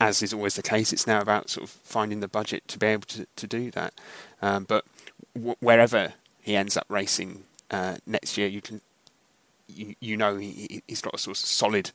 as 0.00 0.22
is 0.22 0.32
always 0.32 0.56
the 0.56 0.62
case, 0.62 0.92
it's 0.92 1.06
now 1.06 1.20
about 1.20 1.50
sort 1.50 1.64
of 1.64 1.70
finding 1.70 2.20
the 2.20 2.28
budget 2.28 2.66
to 2.68 2.78
be 2.78 2.86
able 2.86 3.06
to, 3.06 3.26
to 3.36 3.46
do 3.46 3.70
that. 3.72 3.94
Um, 4.42 4.64
but 4.64 4.84
w- 5.34 5.56
wherever 5.60 6.14
he 6.40 6.56
ends 6.56 6.76
up 6.76 6.86
racing 6.88 7.44
uh, 7.70 7.96
next 8.06 8.38
year, 8.38 8.48
you 8.48 8.60
can 8.60 8.80
you, 9.68 9.94
you 10.00 10.16
know 10.16 10.36
he, 10.36 10.82
he's 10.86 11.02
got 11.02 11.14
a 11.14 11.18
sort 11.18 11.36
of 11.36 11.44
solid 11.44 11.90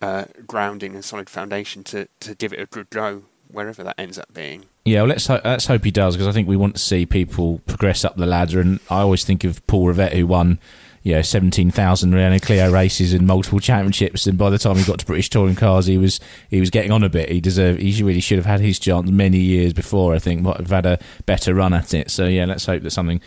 uh, 0.00 0.24
grounding 0.46 0.94
and 0.94 1.04
solid 1.04 1.28
foundation 1.28 1.84
to, 1.84 2.08
to 2.20 2.34
give 2.34 2.52
it 2.52 2.60
a 2.60 2.66
good 2.66 2.90
go 2.90 3.24
wherever 3.52 3.82
that 3.84 3.98
ends 3.98 4.18
up 4.18 4.32
being. 4.32 4.64
Yeah, 4.84 5.02
well, 5.02 5.08
let's 5.08 5.26
ho- 5.26 5.40
let's 5.44 5.66
hope 5.66 5.84
he 5.84 5.90
does 5.90 6.16
because 6.16 6.26
I 6.26 6.32
think 6.32 6.48
we 6.48 6.56
want 6.56 6.74
to 6.74 6.80
see 6.80 7.06
people 7.06 7.60
progress 7.66 8.04
up 8.04 8.16
the 8.16 8.26
ladder. 8.26 8.60
And 8.60 8.80
I 8.90 9.00
always 9.00 9.24
think 9.24 9.44
of 9.44 9.64
Paul 9.66 9.86
Rivett 9.86 10.12
who 10.12 10.26
won, 10.26 10.58
you 11.02 11.14
know, 11.14 11.22
seventeen 11.22 11.70
thousand 11.70 12.14
Renault 12.14 12.40
Clio 12.40 12.72
races 12.72 13.12
and 13.12 13.26
multiple 13.26 13.60
championships. 13.60 14.26
And 14.26 14.36
by 14.36 14.50
the 14.50 14.58
time 14.58 14.76
he 14.76 14.84
got 14.84 14.98
to 14.98 15.06
British 15.06 15.30
touring 15.30 15.54
cars, 15.54 15.86
he 15.86 15.98
was 15.98 16.18
he 16.50 16.58
was 16.60 16.70
getting 16.70 16.90
on 16.90 17.04
a 17.04 17.08
bit. 17.08 17.28
He 17.28 17.40
deserved. 17.40 17.80
He 17.80 18.02
really 18.02 18.20
should 18.20 18.38
have 18.38 18.46
had 18.46 18.60
his 18.60 18.78
chance 18.78 19.10
many 19.10 19.38
years 19.38 19.72
before. 19.72 20.14
I 20.14 20.18
think 20.18 20.42
might 20.42 20.56
have 20.56 20.70
had 20.70 20.86
a 20.86 20.98
better 21.26 21.54
run 21.54 21.74
at 21.74 21.94
it. 21.94 22.10
So 22.10 22.26
yeah, 22.26 22.44
let's 22.46 22.66
hope 22.66 22.82
that 22.82 22.90
something. 22.90 23.20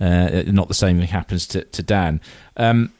Uh, 0.00 0.42
not 0.46 0.66
the 0.66 0.74
same 0.74 0.98
thing 0.98 1.06
happens 1.06 1.46
to, 1.46 1.62
to 1.64 1.80
Dan. 1.80 2.20
Um, 2.56 2.92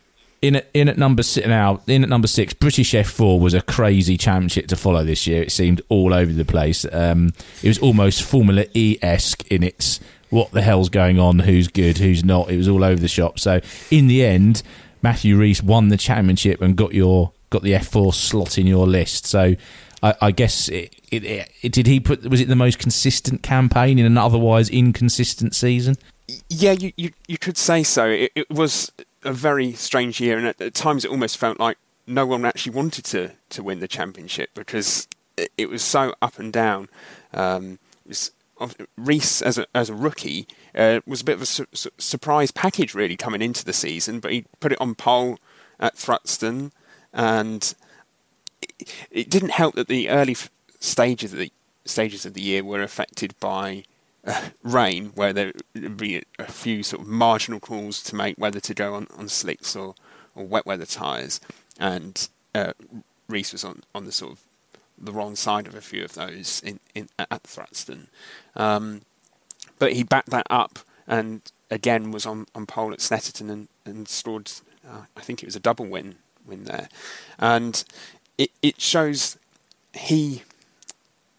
in 0.43 0.57
at, 0.57 0.69
in 0.75 0.89
at 0.89 0.99
number 0.99 1.23
six 1.23 1.47
now 1.47 1.81
in 1.87 2.03
at 2.03 2.09
number 2.09 2.27
six 2.27 2.53
british 2.53 2.93
f4 2.93 3.41
was 3.41 3.55
a 3.55 3.63
crazy 3.63 4.19
championship 4.19 4.67
to 4.67 4.77
follow 4.77 5.05
this 5.05 5.27
year. 5.27 5.43
It 5.43 5.53
seemed 5.53 5.81
all 5.89 6.13
over 6.13 6.33
the 6.33 6.45
place. 6.45 6.85
Um, 6.93 7.31
it 7.63 7.69
was 7.69 7.79
almost 7.79 8.23
formula 8.23 8.67
e-esque 8.75 9.47
in 9.51 9.63
its 9.63 10.01
what 10.31 10.51
the 10.51 10.63
hell's 10.63 10.89
going 10.89 11.19
on 11.19 11.39
who's 11.39 11.69
good 11.69 11.99
who's 11.99 12.25
not. 12.25 12.51
It 12.51 12.57
was 12.57 12.69
all 12.69 12.85
over 12.85 13.01
the 13.01 13.09
shop. 13.09 13.39
So 13.39 13.61
in 13.91 14.09
the 14.09 14.25
end 14.25 14.63
matthew 15.01 15.39
rees 15.39 15.63
won 15.63 15.89
the 15.89 15.97
championship 15.97 16.61
and 16.61 16.77
got 16.77 16.93
your 16.93 17.33
got 17.51 17.63
the 17.63 17.73
f4 17.73 18.13
slot 18.13 18.59
in 18.59 18.67
your 18.67 18.87
list. 18.87 19.27
So 19.27 19.55
I, 20.03 20.15
I 20.21 20.31
guess 20.33 20.69
it, 20.69 20.97
it, 21.13 21.25
it, 21.63 21.73
did 21.73 21.87
he 21.87 22.01
put 22.01 22.29
was 22.29 22.41
it 22.41 22.49
the 22.49 22.57
most 22.57 22.81
consistent 22.81 23.45
campaign 23.45 24.01
in 24.01 24.07
an 24.07 24.19
otherwise 24.19 24.69
inconsistent 24.69 25.55
season? 25.55 25.95
Yeah 26.49 26.73
you, 26.73 26.93
you, 26.97 27.13
you 27.29 27.39
could 27.39 27.57
say 27.57 27.85
so. 27.85 28.07
It, 28.07 28.33
it 28.35 28.51
was 28.51 28.91
a 29.25 29.33
very 29.33 29.73
strange 29.73 30.21
year, 30.21 30.39
and 30.39 30.47
at, 30.47 30.61
at, 30.61 30.75
times 30.75 31.05
it 31.05 31.11
almost 31.11 31.39
felt 31.39 31.59
like 31.59 31.79
no 32.07 32.27
one 32.27 32.45
actually 32.45 32.75
wanted 32.75 33.05
to 33.07 33.33
to 33.51 33.63
win 33.63 33.81
the 33.81 33.89
championship 33.89 34.51
because 34.55 35.09
it, 35.37 35.53
it 35.57 35.71
was 35.71 35.83
so 35.83 36.15
up 36.21 36.39
and 36.39 36.53
down. 36.53 36.89
Um, 37.33 37.79
Rees 38.97 39.43
as 39.43 39.59
a 39.59 39.67
as 39.75 39.91
a 39.91 39.95
rookie 39.95 40.47
uh, 40.75 41.01
was 41.07 41.23
a 41.23 41.25
bit 41.25 41.37
of 41.37 41.43
a 41.43 41.47
su- 41.47 41.67
su- 41.73 41.91
surprise 41.99 42.51
package 42.51 42.95
really 42.95 43.17
coming 43.17 43.43
into 43.43 43.65
the 43.65 43.73
season, 43.73 44.21
but 44.21 44.33
he 44.33 44.45
put 44.61 44.73
it 44.73 44.81
on 44.81 44.95
pole 44.95 45.39
at 45.81 45.97
Thruxton, 45.97 46.71
and 47.13 47.75
it, 48.61 48.95
it 49.11 49.31
didn't 49.31 49.51
help 49.51 49.75
that 49.75 49.89
the 49.89 50.09
early 50.09 50.33
f- 50.33 50.51
stages 50.79 51.33
of 51.33 51.39
the 51.39 51.53
stages 51.85 52.25
of 52.25 52.35
the 52.35 52.43
year 52.43 52.63
were 52.63 52.83
affected 52.83 53.35
by 53.41 53.85
uh, 54.27 54.49
rain, 54.63 55.13
where 55.15 55.33
there 55.33 55.53
would 55.75 55.97
be 55.97 56.23
a 56.39 56.51
few 56.51 56.83
sort 56.83 57.03
of 57.03 57.09
marginal 57.09 57.61
calls 57.61 58.03
to 58.05 58.17
make 58.17 58.37
whether 58.37 58.61
to 58.61 58.75
go 58.75 58.95
on, 58.95 59.07
on 59.17 59.29
slicks 59.29 59.75
or, 59.77 59.95
or 60.35 60.45
wet 60.45 60.67
weather 60.67 60.87
tyres, 60.87 61.41
and 61.79 62.29
uh, 62.55 62.73
Rees 63.29 63.53
was 63.53 63.65
on, 63.65 63.83
on 63.95 64.05
the 64.05 64.13
sort 64.13 64.33
of 64.33 64.41
the 64.99 65.13
wrong 65.13 65.35
side 65.35 65.67
of 65.67 65.75
a 65.75 65.81
few 65.81 66.05
of 66.05 66.15
those 66.15 66.63
in, 66.65 66.79
in 66.95 67.09
at 67.19 67.43
Thruxton. 67.43 68.07
Um, 68.55 69.03
but 69.79 69.95
he 69.95 70.05
backed 70.05 70.31
that 70.31 70.47
up 70.49 70.79
and 71.07 71.43
again 71.71 72.13
was 72.13 72.25
on, 72.25 72.47
on 72.55 72.67
pole 72.67 72.93
at 72.93 73.01
Snetterton 73.01 73.51
and, 73.51 73.69
and 73.85 74.07
scored, 74.07 74.51
uh, 74.89 75.03
I 75.17 75.21
think 75.21 75.43
it 75.43 75.47
was 75.47 75.57
a 75.57 75.61
double 75.61 75.87
win 75.87 76.17
win 76.47 76.65
there. 76.65 76.89
And 77.39 77.85
it, 78.39 78.51
it 78.63 78.81
shows 78.81 79.39
he 79.95 80.43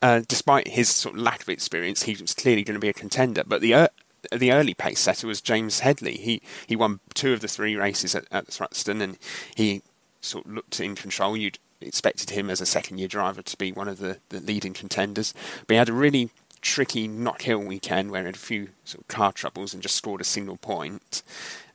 uh, 0.04 0.22
despite 0.28 0.68
his 0.68 0.89
sort 0.89 1.16
of 1.16 1.22
lack 1.22 1.41
of 1.41 1.49
experience, 1.49 2.04
he 2.04 2.16
was 2.20 2.34
clearly 2.34 2.64
going 2.64 2.76
to 2.76 2.80
be 2.80 2.89
a 2.89 2.93
contender. 2.93 3.43
But 3.47 3.62
the 3.62 3.74
uh, 3.74 3.88
the 4.32 4.51
early 4.51 4.74
pace 4.74 4.99
setter 4.99 5.28
was 5.28 5.41
James 5.41 5.80
Hedley. 5.80 6.18
He 6.18 6.41
he 6.68 6.76
won 6.76 6.99
two 7.14 7.34
of 7.34 7.39
the 7.39 7.47
three 7.47 7.76
races 7.76 8.14
at, 8.14 8.26
at 8.30 8.47
Thruxton, 8.47 9.01
and 9.01 9.18
he 9.56 9.82
sort 10.22 10.45
of 10.45 10.51
looked 10.51 10.80
in 10.80 10.95
control. 10.95 11.38
You'd 11.38 11.58
expected 11.80 12.32
him 12.32 12.49
as 12.49 12.62
a 12.62 12.66
second 12.66 12.97
year 12.97 13.08
driver 13.08 13.41
to 13.41 13.58
be 13.58 13.72
one 13.72 13.88
of 13.88 13.99
the, 13.99 14.20
the 14.30 14.39
leading 14.39 14.74
contenders, 14.74 15.34
but 15.66 15.74
he 15.74 15.78
had 15.78 15.89
a 15.89 15.93
really 15.93 16.30
tricky 16.62 17.10
Knockhill 17.10 17.66
weekend 17.66 18.10
where 18.10 18.22
he 18.22 18.26
had 18.28 18.36
a 18.36 18.39
few 18.39 18.70
sort 18.86 19.01
of 19.01 19.08
car 19.10 19.34
troubles 19.34 19.74
and 19.74 19.84
just 19.84 19.95
scored 19.95 20.22
a 20.22 20.26
single 20.26 20.58
point. 20.58 21.22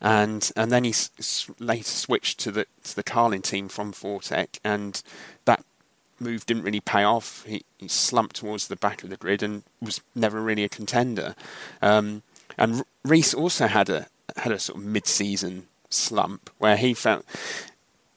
And 0.01 0.51
and 0.55 0.70
then 0.70 0.85
he 0.85 0.91
s- 0.91 1.51
later 1.59 1.85
switched 1.85 2.39
to 2.41 2.51
the 2.51 2.66
to 2.85 2.97
the 2.97 3.03
Carlin 3.03 3.43
team 3.43 3.68
from 3.68 3.93
Fortec, 3.93 4.59
and 4.64 5.03
that 5.45 5.64
move 6.21 6.47
didn't 6.47 6.64
really 6.64 6.81
pay 6.81 7.05
off. 7.05 7.45
He, 7.45 7.64
he, 7.79 7.89
slumped 7.89 8.37
towards 8.37 8.69
the 8.69 8.77
back 8.77 9.03
of 9.03 9.11
the 9.11 9.16
grid 9.16 9.43
and 9.43 9.62
was 9.81 10.01
never 10.14 10.41
really 10.41 10.64
a 10.64 10.69
contender. 10.69 11.35
Um, 11.81 12.23
and 12.57 12.83
Rees 13.05 13.35
also 13.35 13.66
had 13.66 13.89
a 13.89 14.07
had 14.37 14.53
a 14.53 14.59
sort 14.59 14.79
of 14.79 14.85
mid-season 14.85 15.66
slump 15.89 16.51
where 16.59 16.77
he 16.77 16.93
felt, 16.93 17.25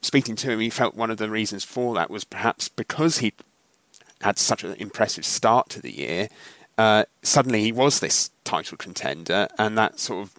speaking 0.02 0.36
to 0.38 0.52
him, 0.52 0.60
he 0.60 0.70
felt 0.70 0.96
one 0.96 1.10
of 1.10 1.18
the 1.18 1.30
reasons 1.30 1.64
for 1.64 1.96
that 1.96 2.10
was 2.10 2.24
perhaps 2.24 2.68
because 2.68 3.20
he 3.20 3.34
had 4.22 4.38
such 4.38 4.64
an 4.64 4.76
impressive 4.78 5.26
start 5.26 5.70
to 5.70 5.82
the 5.82 5.96
year. 5.96 6.28
Uh, 6.78 7.06
suddenly, 7.22 7.62
he 7.62 7.72
was 7.72 8.00
this 8.00 8.32
title 8.44 8.78
contender, 8.78 9.48
and 9.58 9.78
that 9.78 10.00
sort 10.00 10.24
of 10.24 10.34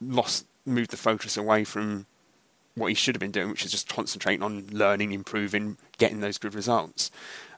lost 0.00 0.46
moved 0.64 0.90
the 0.90 0.96
focus 0.96 1.36
away 1.36 1.64
from 1.64 2.06
what 2.76 2.88
he 2.88 2.94
should 2.94 3.14
have 3.14 3.20
been 3.20 3.32
doing, 3.32 3.50
which 3.50 3.64
is 3.64 3.72
just 3.72 3.88
concentrating 3.88 4.42
on 4.42 4.66
learning, 4.70 5.12
improving, 5.12 5.78
getting 5.98 6.20
those 6.20 6.38
good 6.38 6.54
results. 6.54 7.10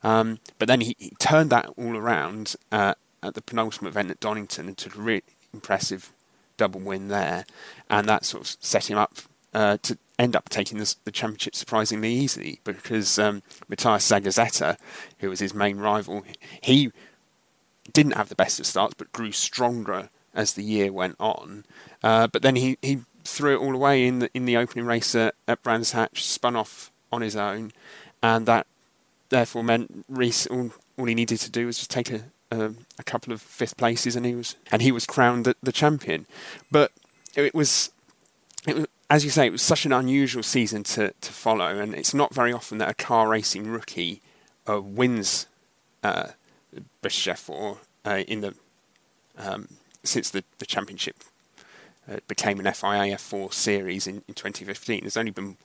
Um, 0.03 0.39
but 0.59 0.69
then 0.69 0.81
he, 0.81 0.95
he, 0.99 1.13
turned 1.19 1.51
that 1.51 1.69
all 1.77 1.97
around 1.97 2.55
uh, 2.71 2.95
at 3.23 3.35
the 3.35 3.43
penultimate 3.43 3.93
event 3.93 4.13
at 4.13 4.21
Donington 4.21 4.69
and 4.69 4.79
took 4.79 4.95
a 4.95 5.01
really 5.01 5.25
impressive 5.53 6.13
double 6.57 6.81
win 6.81 7.09
there, 7.09 7.45
and 7.91 8.09
that 8.09 8.25
sort 8.25 8.43
of 8.43 8.57
set 8.61 8.89
him 8.89 8.97
up 8.97 9.17
uh, 9.53 9.79
to 9.83 9.99
end 10.19 10.37
up 10.37 10.49
taking 10.49 10.79
the, 10.79 10.95
the, 11.05 11.13
championship 11.13 11.55
surprisingly 11.55 12.13
easily 12.13 12.61
because 12.65 13.19
um, 13.19 13.43
Matías 13.71 14.07
Zagazeta, 14.07 14.77
who 15.19 15.31
was 15.31 15.41
his 15.41 15.55
main 15.55 15.79
rival, 15.79 16.25
he 16.61 16.91
didn't 17.93 18.17
have 18.17 18.29
the 18.29 18.35
best 18.35 18.61
of 18.61 18.67
starts 18.67 18.95
but 18.95 19.13
grew 19.13 19.33
stronger 19.33 20.11
as 20.35 20.53
the 20.53 20.63
year 20.63 20.93
went 20.93 21.17
on. 21.19 21.65
Uh, 22.03 22.27
but 22.27 22.43
then 22.43 22.57
he, 22.57 22.77
he 22.83 22.99
threw 23.29 23.55
it 23.55 23.61
all 23.61 23.75
away 23.75 24.07
in 24.07 24.19
the 24.21 24.31
in 24.35 24.45
the 24.45 24.57
opening 24.57 24.87
race 24.87 25.15
at, 25.15 25.35
at 25.47 25.63
Brands 25.63 25.93
Hatch, 25.93 26.25
spun 26.25 26.57
off 26.57 26.91
on 27.13 27.23
his 27.23 27.37
own, 27.37 27.73
and 28.23 28.47
that 28.47 28.67
therefore 29.29 29.63
meant 29.63 30.05
Rees 30.09 30.47
all, 30.47 30.71
all 30.97 31.07
he 31.07 31.15
needed 31.15 31.39
to 31.41 31.51
do 31.51 31.67
was 31.67 31.79
just 31.79 31.91
take 31.91 32.11
a, 32.11 32.25
a, 32.51 32.73
a 32.99 33.05
couple 33.05 33.33
of 33.33 33.41
fifth 33.43 33.77
places, 33.77 34.17
and 34.17 34.27
he 34.27 34.35
was 34.35 34.57
and 34.73 34.83
he 34.83 34.93
was 34.93 35.07
crowned 35.07 35.45
the, 35.45 35.57
the 35.63 35.73
champion. 35.73 36.27
But 36.71 36.93
it 37.37 37.55
was, 37.55 37.91
it 38.67 38.75
was, 38.75 38.87
as 39.11 39.25
you 39.25 39.31
say, 39.31 39.47
it 39.47 39.53
was 39.53 39.63
such 39.63 39.87
an 39.87 39.93
unusual 39.93 40.43
season 40.43 40.83
to 40.85 41.13
to 41.21 41.33
follow, 41.33 41.79
and 41.79 41.95
it's 41.95 42.15
not 42.15 42.35
very 42.35 42.53
often 42.53 42.79
that 42.79 42.91
a 42.91 42.95
car 42.95 43.29
racing 43.29 43.69
rookie 43.69 44.23
uh, 44.69 44.81
wins 44.81 45.47
uh, 46.03 46.29
British 47.01 47.27
F4 47.27 47.79
uh, 48.05 48.23
in 48.27 48.41
the 48.41 48.55
um, 49.37 49.69
since 50.05 50.31
the, 50.31 50.45
the 50.59 50.67
championship 50.67 51.17
uh, 52.11 52.19
became 52.27 52.59
an 52.61 52.73
FIA 52.73 53.17
F4 53.17 53.53
series 53.53 54.07
in, 54.07 54.23
in 54.29 54.35
2015. 54.35 55.01
There's 55.03 55.17
only 55.17 55.31
been 55.31 55.57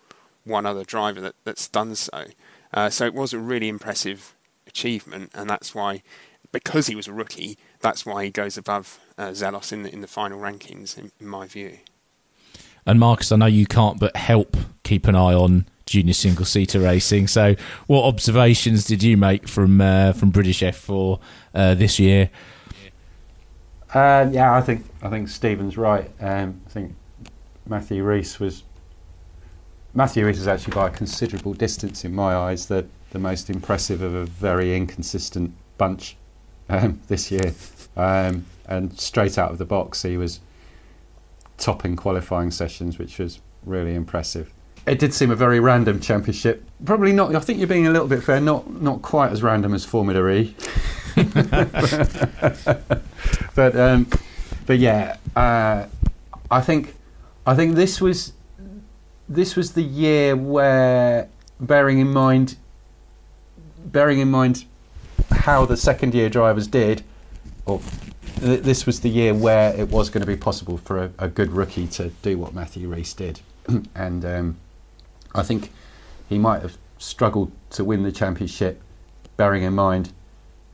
one 0.43 0.65
other 0.65 0.83
driver 0.83 1.21
that, 1.21 1.35
that's 1.43 1.67
done 1.67 1.95
so. 1.95 2.25
Uh, 2.73 2.89
so 2.89 3.05
it 3.05 3.13
was 3.13 3.33
a 3.33 3.39
really 3.39 3.69
impressive 3.69 4.35
achievement, 4.67 5.31
and 5.33 5.49
that's 5.49 5.73
why, 5.75 6.01
because 6.51 6.87
he 6.87 6.95
was 6.95 7.07
a 7.07 7.13
rookie, 7.13 7.57
that's 7.79 8.05
why 8.05 8.25
he 8.25 8.31
goes 8.31 8.57
above 8.57 8.99
uh, 9.17 9.29
Zelos 9.29 9.71
in 9.71 9.83
the, 9.83 9.93
in 9.93 10.01
the 10.01 10.07
final 10.07 10.39
rankings, 10.39 10.97
in, 10.97 11.11
in 11.19 11.27
my 11.27 11.47
view. 11.47 11.77
And 12.85 12.99
Marcus, 12.99 13.31
I 13.31 13.37
know 13.37 13.45
you 13.45 13.65
can't 13.65 13.99
but 13.99 14.15
help 14.15 14.57
keep 14.83 15.07
an 15.07 15.15
eye 15.15 15.33
on 15.33 15.65
junior 15.85 16.13
single 16.13 16.45
seater 16.45 16.79
racing. 16.79 17.27
So, 17.27 17.55
what 17.87 18.03
observations 18.03 18.85
did 18.85 19.03
you 19.03 19.15
make 19.15 19.47
from 19.47 19.79
uh, 19.79 20.11
from 20.13 20.31
British 20.31 20.61
F4 20.61 21.19
uh, 21.53 21.75
this 21.75 21.99
year? 21.99 22.29
Uh, 23.93 24.27
yeah, 24.31 24.55
I 24.55 24.61
think 24.61 24.85
I 25.01 25.09
think 25.09 25.29
Stephen's 25.29 25.77
right. 25.77 26.09
Um, 26.19 26.61
I 26.65 26.69
think 26.69 26.95
Matthew 27.67 28.03
Rees 28.03 28.39
was 28.39 28.63
Matthew 29.93 30.25
Rees 30.25 30.39
is 30.39 30.47
actually 30.47 30.73
by 30.73 30.87
a 30.87 30.89
considerable 30.89 31.53
distance 31.53 32.03
in 32.03 32.13
my 32.13 32.35
eyes 32.35 32.65
the 32.65 32.87
the 33.11 33.19
most 33.19 33.49
impressive 33.49 34.01
of 34.01 34.15
a 34.15 34.25
very 34.25 34.75
inconsistent 34.75 35.53
bunch 35.77 36.17
um, 36.69 36.99
this 37.07 37.31
year. 37.31 37.53
Um, 37.95 38.45
and 38.65 38.99
straight 38.99 39.37
out 39.37 39.51
of 39.51 39.59
the 39.59 39.65
box, 39.65 40.01
he 40.01 40.17
was 40.17 40.39
topping 41.57 41.95
qualifying 41.95 42.49
sessions, 42.49 42.97
which 42.97 43.19
was 43.19 43.39
really 43.65 43.93
impressive. 43.93 44.51
It 44.87 44.97
did 44.97 45.13
seem 45.13 45.29
a 45.29 45.35
very 45.35 45.59
random 45.59 45.99
championship. 45.99 46.65
Probably 46.83 47.13
not. 47.13 47.35
I 47.35 47.39
think 47.39 47.59
you're 47.59 47.67
being 47.67 47.87
a 47.87 47.91
little 47.91 48.07
bit 48.07 48.23
fair. 48.23 48.41
Not 48.41 48.81
not 48.81 49.03
quite 49.03 49.31
as 49.31 49.43
random 49.43 49.75
as 49.75 49.85
Formula 49.85 50.27
E. 50.29 50.55
but 53.55 53.75
um, 53.75 54.07
but 54.65 54.79
yeah, 54.79 55.17
uh, 55.35 55.85
I 56.49 56.61
think 56.61 56.95
I 57.45 57.55
think 57.55 57.75
this 57.75 58.01
was 58.01 58.33
this 59.29 59.55
was 59.55 59.73
the 59.73 59.83
year 59.83 60.35
where, 60.35 61.29
bearing 61.59 61.99
in 61.99 62.11
mind, 62.11 62.55
bearing 63.85 64.19
in 64.19 64.31
mind 64.31 64.65
how 65.31 65.65
the 65.65 65.77
second 65.77 66.13
year 66.13 66.29
drivers 66.29 66.67
did, 66.67 67.03
or 67.65 67.81
th- 68.39 68.61
this 68.61 68.85
was 68.85 69.01
the 69.01 69.09
year 69.09 69.33
where 69.33 69.73
it 69.75 69.89
was 69.89 70.09
going 70.09 70.21
to 70.21 70.27
be 70.27 70.37
possible 70.37 70.77
for 70.77 71.03
a, 71.03 71.11
a 71.19 71.27
good 71.27 71.51
rookie 71.51 71.87
to 71.87 72.09
do 72.21 72.37
what 72.37 72.53
Matthew 72.53 72.87
Rees 72.87 73.13
did, 73.13 73.41
and 73.95 74.25
um, 74.25 74.57
I 75.35 75.43
think 75.43 75.71
he 76.27 76.39
might 76.39 76.61
have 76.61 76.77
struggled 76.97 77.51
to 77.71 77.83
win 77.83 78.03
the 78.03 78.11
championship, 78.11 78.81
bearing 79.37 79.63
in 79.63 79.73
mind 79.73 80.11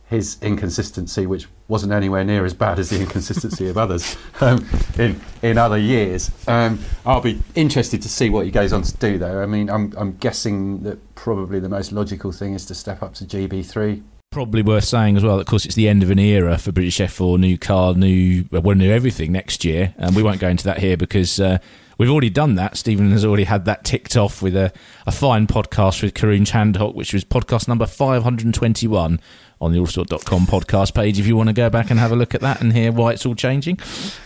his 0.10 0.38
inconsistency, 0.42 1.28
which 1.28 1.48
wasn't 1.68 1.94
anywhere 1.94 2.24
near 2.24 2.44
as 2.44 2.54
bad 2.54 2.80
as 2.80 2.90
the 2.90 3.00
inconsistency 3.02 3.68
of 3.68 3.78
others 3.78 4.18
um, 4.42 4.68
in 4.98 5.20
in 5.42 5.58
other 5.58 5.78
years. 5.78 6.32
Um, 6.48 6.80
I'll 7.06 7.22
be 7.22 7.42
interested 7.56 8.02
to 8.02 8.10
see 8.10 8.30
what 8.30 8.46
he 8.46 8.52
goes 8.52 8.74
on 8.74 8.82
to 8.82 8.98
do, 8.98 9.18
though. 9.18 9.42
I 9.42 9.46
mean, 9.46 9.70
I'm 9.70 9.94
I'm 9.96 10.18
guessing 10.18 10.84
that 10.84 11.16
probably 11.16 11.60
the 11.60 11.70
most 11.70 11.92
logical 11.92 12.32
thing 12.32 12.54
is 12.54 12.66
to 12.66 12.76
step 12.76 13.04
up 13.04 13.14
to 13.16 13.26
GB3. 13.26 14.02
Probably 14.32 14.62
worth 14.62 14.84
saying 14.84 15.18
as 15.18 15.24
well. 15.24 15.38
That, 15.38 15.42
of 15.42 15.48
course, 15.48 15.66
it's 15.66 15.76
the 15.76 15.90
end 15.90 16.04
of 16.04 16.12
an 16.12 16.20
era 16.20 16.58
for 16.58 16.72
British 16.72 16.98
F4. 16.98 17.40
New 17.40 17.58
car, 17.58 17.94
new 17.94 18.46
well, 18.52 18.76
new 18.76 18.92
everything 18.92 19.32
next 19.32 19.64
year, 19.64 19.94
and 19.98 20.16
we 20.16 20.24
won't 20.24 20.40
go 20.40 20.50
into 20.50 20.66
that 20.66 20.80
here 20.80 20.98
because. 20.98 21.40
Uh, 21.40 21.60
We've 22.00 22.10
already 22.10 22.30
done 22.30 22.56
that. 22.56 22.78
Stephen 22.78 23.12
has 23.12 23.26
already 23.26 23.44
had 23.44 23.66
that 23.66 23.84
ticked 23.84 24.16
off 24.16 24.42
with 24.42 24.56
a, 24.56 24.72
a 25.06 25.12
fine 25.12 25.48
podcast 25.48 26.02
with 26.02 26.14
Karun 26.14 26.46
Chandhok, 26.46 26.96
which 26.96 27.12
was 27.12 27.26
podcast 27.26 27.68
number 27.68 27.86
521 27.86 29.20
on 29.62 29.74
the 29.74 29.80
autosport.com 29.80 30.46
podcast 30.46 30.94
page 30.94 31.20
if 31.20 31.28
you 31.28 31.36
want 31.36 31.50
to 31.50 31.54
go 31.54 31.70
back 31.70 31.90
and 31.90 32.00
have 32.00 32.12
a 32.12 32.16
look 32.16 32.34
at 32.34 32.42
that 32.42 32.62
and 32.62 32.74
hear 32.74 32.92
why 32.92 33.12
it's 33.12 33.26
all 33.26 33.36
changing. 33.36 33.78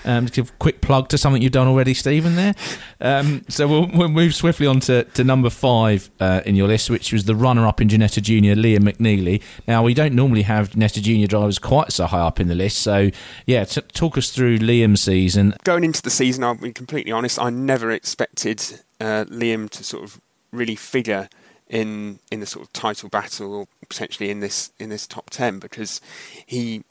Um, 0.05 0.25
give 0.27 0.49
a 0.49 0.53
quick 0.53 0.81
plug 0.81 1.09
to 1.09 1.17
something 1.17 1.41
you've 1.41 1.51
done 1.51 1.67
already, 1.67 1.93
Stephen, 1.93 2.35
there. 2.35 2.53
Um, 3.01 3.43
so 3.49 3.67
we'll, 3.67 3.87
we'll, 3.93 4.09
move 4.13 4.35
swiftly 4.35 4.67
on 4.67 4.79
to, 4.81 5.05
to 5.05 5.23
number 5.23 5.49
five 5.49 6.11
uh, 6.19 6.41
in 6.45 6.55
your 6.55 6.67
list, 6.67 6.89
which 6.89 7.11
was 7.11 7.23
the 7.23 7.35
runner 7.35 7.65
up 7.65 7.81
in 7.81 7.87
Ginetta 7.87 8.21
Junior, 8.21 8.55
Liam 8.55 8.81
McNeely. 8.81 9.41
Now, 9.67 9.81
we 9.81 9.95
don't 9.95 10.13
normally 10.13 10.43
have 10.43 10.69
Ginetta 10.71 11.01
Junior 11.01 11.25
drivers 11.25 11.57
quite 11.57 11.91
so 11.91 12.05
high 12.05 12.19
up 12.19 12.39
in 12.39 12.47
the 12.47 12.55
list. 12.55 12.77
So, 12.77 13.09
yeah, 13.47 13.65
t- 13.65 13.81
talk 13.93 14.17
us 14.17 14.29
through 14.29 14.59
Liam's 14.59 15.01
season. 15.01 15.55
Going 15.63 15.83
into 15.83 16.01
the 16.01 16.11
season, 16.11 16.43
I'll 16.43 16.55
be 16.55 16.71
completely 16.71 17.11
honest, 17.11 17.39
I 17.41 17.49
never 17.49 17.89
expected 17.89 18.59
uh, 19.01 19.25
Liam 19.25 19.69
to 19.71 19.83
sort 19.83 20.03
of 20.03 20.21
really 20.51 20.75
figure 20.75 21.27
in 21.73 22.19
in 22.31 22.39
the 22.39 22.45
sort 22.45 22.63
of 22.63 22.71
title 22.71 23.09
battle 23.09 23.53
or 23.53 23.67
potentially 23.89 24.29
in 24.29 24.39
this 24.39 24.71
in 24.77 24.89
this 24.89 25.07
top 25.07 25.31
ten 25.31 25.57
because 25.57 25.99
he 26.45 26.83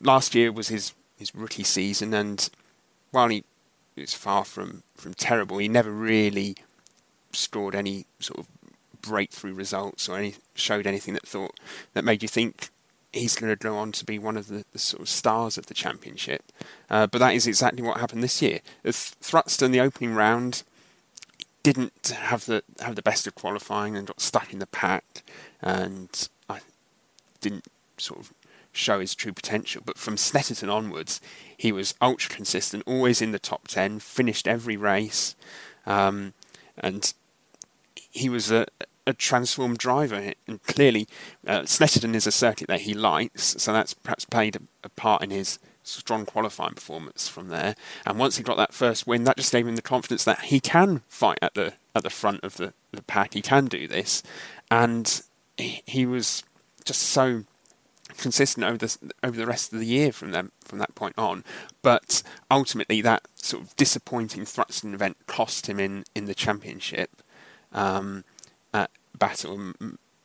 last 0.00 0.34
year 0.34 0.52
was 0.52 0.68
his 0.68 0.94
his 1.16 1.34
rookie 1.34 1.64
season 1.64 2.14
and 2.14 2.48
while 3.10 3.28
he 3.28 3.44
was 3.96 4.14
far 4.14 4.44
from 4.44 4.84
from 4.94 5.14
terrible, 5.14 5.58
he 5.58 5.68
never 5.68 5.90
really 5.90 6.56
scored 7.32 7.74
any 7.74 8.06
sort 8.20 8.38
of 8.38 8.46
breakthrough 9.02 9.54
results 9.54 10.08
or 10.08 10.16
any 10.16 10.34
showed 10.54 10.86
anything 10.86 11.14
that 11.14 11.26
thought 11.26 11.58
that 11.94 12.04
made 12.04 12.22
you 12.22 12.28
think 12.28 12.70
he's 13.12 13.36
going 13.36 13.50
to 13.50 13.56
go 13.56 13.76
on 13.76 13.90
to 13.90 14.04
be 14.04 14.18
one 14.18 14.36
of 14.36 14.48
the, 14.48 14.64
the 14.72 14.78
sort 14.78 15.00
of 15.00 15.08
stars 15.08 15.56
of 15.56 15.66
the 15.66 15.74
championship. 15.74 16.44
Uh, 16.90 17.06
but 17.06 17.18
that 17.18 17.34
is 17.34 17.46
exactly 17.46 17.82
what 17.82 17.98
happened 17.98 18.22
this 18.22 18.42
year. 18.42 18.60
Thruxton, 18.84 19.72
the 19.72 19.80
opening 19.80 20.14
round, 20.14 20.62
didn't 21.62 22.08
have 22.08 22.46
the 22.46 22.62
have 22.80 22.94
the 22.94 23.02
best 23.02 23.26
of 23.26 23.34
qualifying 23.34 23.96
and 23.96 24.06
got 24.06 24.20
stuck 24.20 24.52
in 24.52 24.58
the 24.58 24.66
pack, 24.66 25.22
and 25.60 26.28
I 26.48 26.60
didn't 27.40 27.66
sort 27.96 28.20
of 28.20 28.32
show 28.72 29.00
his 29.00 29.14
true 29.14 29.32
potential. 29.32 29.82
But 29.84 29.98
from 29.98 30.16
Snetterton 30.16 30.72
onwards, 30.72 31.20
he 31.56 31.72
was 31.72 31.94
ultra 32.00 32.34
consistent, 32.34 32.84
always 32.86 33.20
in 33.20 33.32
the 33.32 33.38
top 33.38 33.68
ten, 33.68 33.98
finished 33.98 34.46
every 34.46 34.76
race, 34.76 35.34
um, 35.86 36.32
and 36.76 37.12
he 38.10 38.28
was 38.28 38.50
a, 38.50 38.66
a 39.06 39.12
transformed 39.12 39.78
driver. 39.78 40.32
And 40.46 40.62
clearly, 40.62 41.08
uh, 41.46 41.62
Snetterton 41.62 42.14
is 42.14 42.26
a 42.26 42.32
circuit 42.32 42.68
that 42.68 42.82
he 42.82 42.94
likes, 42.94 43.56
so 43.58 43.72
that's 43.72 43.94
perhaps 43.94 44.24
played 44.24 44.56
a, 44.56 44.60
a 44.84 44.88
part 44.88 45.22
in 45.22 45.30
his 45.30 45.58
strong 45.88 46.26
qualifying 46.26 46.74
performance 46.74 47.28
from 47.28 47.48
there. 47.48 47.74
And 48.06 48.18
once 48.18 48.36
he 48.36 48.42
got 48.42 48.56
that 48.56 48.74
first 48.74 49.06
win, 49.06 49.24
that 49.24 49.36
just 49.36 49.52
gave 49.52 49.66
him 49.66 49.76
the 49.76 49.82
confidence 49.82 50.24
that 50.24 50.42
he 50.42 50.60
can 50.60 51.02
fight 51.08 51.38
at 51.42 51.54
the 51.54 51.74
at 51.94 52.02
the 52.02 52.10
front 52.10 52.44
of 52.44 52.56
the, 52.56 52.72
the 52.92 53.02
pack. 53.02 53.34
He 53.34 53.42
can 53.42 53.66
do 53.66 53.88
this, 53.88 54.22
and 54.70 55.22
he, 55.56 55.82
he 55.86 56.06
was 56.06 56.44
just 56.84 57.02
so 57.02 57.44
consistent 58.16 58.64
over 58.64 58.78
the 58.78 58.96
over 59.22 59.36
the 59.36 59.46
rest 59.46 59.72
of 59.72 59.78
the 59.78 59.86
year 59.86 60.12
from 60.12 60.30
them 60.30 60.52
from 60.64 60.78
that 60.78 60.94
point 60.94 61.14
on. 61.18 61.44
But 61.82 62.22
ultimately, 62.50 63.00
that 63.02 63.22
sort 63.36 63.62
of 63.62 63.76
disappointing 63.76 64.44
Thruxton 64.44 64.94
event 64.94 65.16
cost 65.26 65.68
him 65.68 65.80
in 65.80 66.04
in 66.14 66.26
the 66.26 66.34
championship 66.34 67.22
um, 67.72 68.24
battle. 69.18 69.72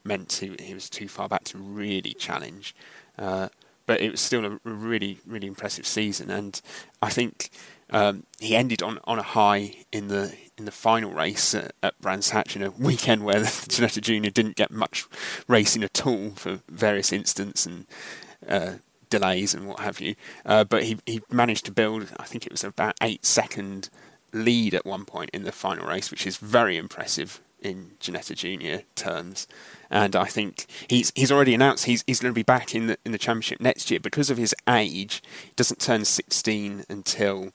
Meant 0.05 0.33
he, 0.33 0.53
he 0.59 0.73
was 0.73 0.89
too 0.89 1.07
far 1.07 1.29
back 1.29 1.45
to 1.45 1.57
really 1.57 2.13
challenge. 2.13 2.75
Uh, 3.17 3.47
but 3.85 4.01
it 4.01 4.11
was 4.11 4.21
still 4.21 4.45
a 4.45 4.59
really, 4.63 5.19
really 5.25 5.47
impressive 5.47 5.85
season. 5.85 6.29
And 6.29 6.59
I 7.01 7.09
think 7.09 7.49
um, 7.89 8.23
he 8.39 8.55
ended 8.55 8.81
on, 8.81 8.99
on 9.05 9.19
a 9.19 9.23
high 9.23 9.75
in 9.91 10.07
the 10.07 10.35
in 10.57 10.65
the 10.65 10.71
final 10.71 11.11
race 11.11 11.55
at, 11.55 11.73
at 11.81 11.99
Brands 11.99 12.29
Hatch 12.29 12.55
in 12.55 12.61
a 12.61 12.69
weekend 12.71 13.23
where 13.23 13.39
the 13.39 13.45
Ginetta 13.45 14.01
Junior 14.01 14.29
didn't 14.29 14.55
get 14.55 14.71
much 14.71 15.05
racing 15.47 15.83
at 15.83 16.05
all 16.05 16.31
for 16.31 16.59
various 16.69 17.11
incidents 17.11 17.65
and 17.65 17.85
uh, 18.47 18.73
delays 19.09 19.53
and 19.53 19.67
what 19.67 19.79
have 19.79 19.99
you. 19.99 20.15
Uh, 20.45 20.63
but 20.63 20.83
he 20.83 20.97
he 21.05 21.21
managed 21.29 21.65
to 21.65 21.71
build, 21.71 22.11
I 22.17 22.23
think 22.23 22.45
it 22.45 22.51
was 22.51 22.63
about 22.63 22.95
eight 23.01 23.25
second 23.25 23.89
lead 24.31 24.73
at 24.73 24.85
one 24.85 25.05
point 25.05 25.29
in 25.33 25.43
the 25.43 25.51
final 25.51 25.87
race, 25.87 26.09
which 26.09 26.25
is 26.25 26.37
very 26.37 26.77
impressive 26.77 27.41
in 27.63 27.91
Ginetta 27.99 28.35
Junior 28.35 28.83
terms 28.95 29.47
and 29.93 30.15
I 30.15 30.25
think 30.25 30.65
he's 30.87 31.11
he's 31.15 31.31
already 31.31 31.53
announced 31.53 31.85
he's 31.85 32.03
he's 32.07 32.19
going 32.19 32.33
to 32.33 32.35
be 32.35 32.43
back 32.43 32.73
in 32.73 32.87
the 32.87 32.97
in 33.05 33.11
the 33.11 33.19
championship 33.19 33.61
next 33.61 33.91
year 33.91 33.99
because 33.99 34.31
of 34.31 34.37
his 34.37 34.55
age. 34.67 35.21
He 35.45 35.51
doesn't 35.55 35.79
turn 35.79 36.03
16 36.03 36.85
until 36.89 37.51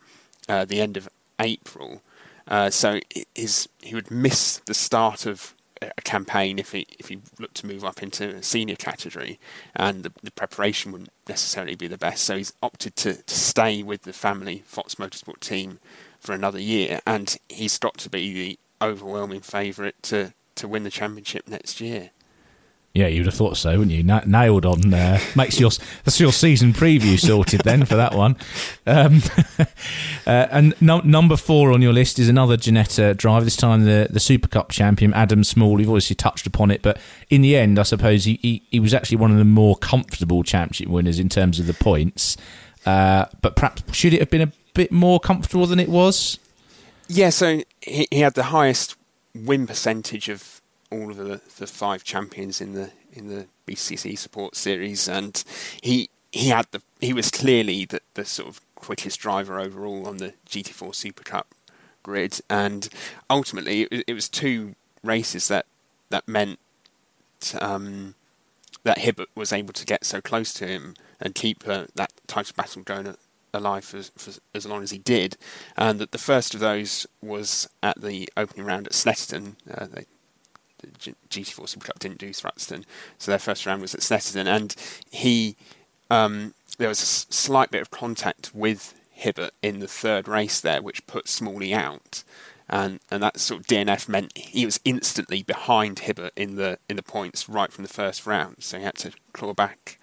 uh, 0.48 0.64
the 0.64 0.80
end 0.80 0.96
of 0.96 1.08
April, 1.40 2.00
Uh, 2.46 2.70
so 2.70 3.00
his, 3.34 3.68
he 3.82 3.94
would 3.94 4.10
miss 4.10 4.58
the 4.64 4.72
start 4.72 5.26
of 5.26 5.54
a 5.82 6.02
campaign 6.02 6.58
if 6.58 6.72
he 6.72 6.86
if 6.98 7.08
he 7.08 7.18
looked 7.38 7.56
to 7.56 7.66
move 7.66 7.84
up 7.84 8.02
into 8.02 8.36
a 8.36 8.42
senior 8.42 8.76
category, 8.76 9.38
and 9.74 10.04
the, 10.04 10.12
the, 10.22 10.30
preparation 10.30 10.92
wouldn't 10.92 11.12
necessarily 11.28 11.74
be 11.74 11.88
the 11.88 11.98
best. 11.98 12.24
So 12.24 12.36
he's 12.36 12.52
opted 12.62 12.96
to, 12.96 13.22
to 13.22 13.34
stay 13.34 13.82
with 13.82 14.02
the 14.02 14.12
family 14.12 14.62
Fox 14.64 14.94
Motorsport 14.94 15.40
team 15.40 15.78
for 16.20 16.32
another 16.32 16.60
year, 16.60 17.00
and 17.06 17.36
he's 17.48 17.78
got 17.78 17.98
to 17.98 18.10
be 18.10 18.32
the 18.32 18.58
overwhelming 18.80 19.40
favourite 19.40 20.02
to 20.04 20.34
to 20.56 20.68
win 20.68 20.82
the 20.82 20.90
championship 20.90 21.48
next 21.48 21.80
year. 21.80 22.10
Yeah, 22.94 23.06
you'd 23.06 23.26
have 23.26 23.34
thought 23.34 23.56
so, 23.56 23.70
wouldn't 23.78 23.92
you? 23.92 24.02
Na- 24.02 24.24
nailed 24.26 24.66
on. 24.66 24.92
Uh, 24.92 25.20
makes 25.36 25.60
your 25.60 25.70
that's 26.02 26.18
your 26.18 26.32
season 26.32 26.72
preview 26.72 27.16
sorted 27.16 27.60
then 27.60 27.84
for 27.84 27.94
that 27.94 28.14
one. 28.14 28.36
Um, 28.86 29.22
uh, 30.26 30.46
and 30.50 30.74
no, 30.80 30.98
number 31.00 31.36
four 31.36 31.70
on 31.70 31.80
your 31.80 31.92
list 31.92 32.18
is 32.18 32.28
another 32.28 32.56
Ginetta 32.56 33.16
driver. 33.16 33.44
This 33.44 33.56
time 33.56 33.84
the 33.84 34.08
the 34.10 34.18
Super 34.18 34.48
Cup 34.48 34.70
champion 34.70 35.14
Adam 35.14 35.44
Small. 35.44 35.78
You've 35.78 35.90
obviously 35.90 36.16
touched 36.16 36.46
upon 36.46 36.72
it, 36.72 36.82
but 36.82 36.98
in 37.30 37.42
the 37.42 37.56
end, 37.56 37.78
I 37.78 37.84
suppose 37.84 38.24
he, 38.24 38.40
he, 38.42 38.62
he 38.70 38.80
was 38.80 38.94
actually 38.94 39.18
one 39.18 39.30
of 39.30 39.38
the 39.38 39.44
more 39.44 39.76
comfortable 39.76 40.42
championship 40.42 40.88
winners 40.88 41.20
in 41.20 41.28
terms 41.28 41.60
of 41.60 41.66
the 41.68 41.74
points. 41.74 42.36
Uh, 42.84 43.26
but 43.42 43.54
perhaps 43.54 43.82
should 43.94 44.14
it 44.14 44.20
have 44.20 44.30
been 44.30 44.42
a 44.42 44.52
bit 44.74 44.90
more 44.90 45.20
comfortable 45.20 45.66
than 45.66 45.78
it 45.78 45.88
was? 45.88 46.40
Yeah, 47.08 47.30
so 47.30 47.62
he, 47.80 48.06
he 48.10 48.20
had 48.20 48.34
the 48.34 48.44
highest 48.44 48.96
win 49.34 49.66
percentage 49.66 50.28
of 50.28 50.60
all 50.90 51.10
of 51.10 51.16
the, 51.16 51.40
the 51.58 51.66
five 51.66 52.04
champions 52.04 52.60
in 52.60 52.74
the 52.74 52.90
in 53.12 53.28
the 53.28 53.46
BTCC 53.66 54.16
support 54.18 54.56
series, 54.56 55.08
and 55.08 55.42
he 55.82 56.10
he 56.30 56.50
had 56.50 56.66
the 56.70 56.82
he 57.00 57.14
was 57.14 57.30
clearly 57.30 57.86
the, 57.86 58.00
the 58.14 58.24
sort 58.24 58.48
of 58.48 58.60
quickest 58.74 59.20
driver 59.20 59.58
overall 59.58 60.06
on 60.06 60.18
the 60.18 60.34
GT4 60.48 60.94
Super 60.94 61.22
Cup 61.22 61.54
grid, 62.02 62.40
and 62.50 62.88
ultimately 63.30 63.82
it, 63.84 64.04
it 64.06 64.14
was 64.14 64.28
two 64.28 64.74
races 65.02 65.48
that 65.48 65.64
that 66.10 66.28
meant 66.28 66.58
um, 67.60 68.14
that 68.84 68.98
Hibbert 68.98 69.28
was 69.34 69.52
able 69.52 69.72
to 69.72 69.86
get 69.86 70.04
so 70.04 70.20
close 70.20 70.52
to 70.54 70.66
him 70.66 70.94
and 71.20 71.34
keep 71.34 71.66
uh, 71.66 71.86
that 71.94 72.12
title 72.26 72.54
battle 72.54 72.82
going 72.82 73.06
alive 73.52 73.84
for, 73.84 74.02
for, 74.02 74.32
as 74.54 74.66
long 74.66 74.82
as 74.82 74.90
he 74.90 74.98
did, 74.98 75.36
and 75.76 75.98
that 75.98 76.12
the 76.12 76.18
first 76.18 76.54
of 76.54 76.60
those 76.60 77.06
was 77.22 77.68
at 77.82 78.00
the 78.00 78.28
opening 78.36 78.66
round 78.66 78.86
at 78.86 78.92
Snetterton. 78.92 79.56
Uh, 79.70 79.86
they 79.86 80.06
the 80.78 81.14
GT4 81.28 81.68
Super 81.68 81.86
Cup 81.86 81.98
didn't 81.98 82.18
do 82.18 82.30
Thruxton, 82.30 82.84
so 83.18 83.30
their 83.30 83.38
first 83.38 83.66
round 83.66 83.82
was 83.82 83.94
at 83.94 84.00
Snetterton, 84.00 84.46
and 84.46 84.74
he 85.10 85.56
um, 86.10 86.54
there 86.78 86.88
was 86.88 87.02
a 87.02 87.32
slight 87.32 87.70
bit 87.70 87.82
of 87.82 87.90
contact 87.90 88.54
with 88.54 88.94
Hibbert 89.10 89.52
in 89.62 89.80
the 89.80 89.88
third 89.88 90.28
race 90.28 90.60
there, 90.60 90.80
which 90.80 91.06
put 91.06 91.28
Smalley 91.28 91.74
out, 91.74 92.22
and 92.68 93.00
and 93.10 93.22
that 93.22 93.40
sort 93.40 93.60
of 93.60 93.66
DNF 93.66 94.08
meant 94.08 94.36
he 94.36 94.64
was 94.64 94.80
instantly 94.84 95.42
behind 95.42 96.00
Hibbert 96.00 96.32
in 96.36 96.56
the 96.56 96.78
in 96.88 96.96
the 96.96 97.02
points 97.02 97.48
right 97.48 97.72
from 97.72 97.84
the 97.84 97.92
first 97.92 98.26
round, 98.26 98.56
so 98.60 98.78
he 98.78 98.84
had 98.84 98.96
to 98.96 99.12
claw 99.32 99.54
back 99.54 99.98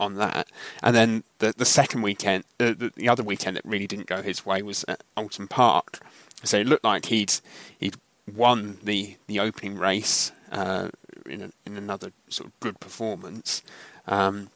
on 0.00 0.14
that. 0.16 0.48
And 0.82 0.96
then 0.96 1.24
the 1.38 1.54
the 1.56 1.64
second 1.64 2.02
weekend, 2.02 2.44
uh, 2.58 2.74
the, 2.76 2.92
the 2.96 3.08
other 3.08 3.22
weekend 3.22 3.56
that 3.56 3.64
really 3.64 3.86
didn't 3.86 4.06
go 4.06 4.22
his 4.22 4.44
way 4.44 4.62
was 4.62 4.84
at 4.88 5.02
Oulton 5.16 5.48
Park. 5.48 6.00
So 6.42 6.58
it 6.58 6.66
looked 6.66 6.84
like 6.84 7.06
he'd 7.06 7.34
he'd 7.78 7.96
won 8.34 8.78
the, 8.82 9.16
the 9.26 9.40
opening 9.40 9.76
race 9.76 10.32
uh, 10.52 10.88
in, 11.26 11.42
a, 11.42 11.50
in 11.66 11.76
another 11.76 12.12
sort 12.28 12.48
of 12.48 12.60
good 12.60 12.80
performance. 12.80 13.62
Um, 14.06 14.50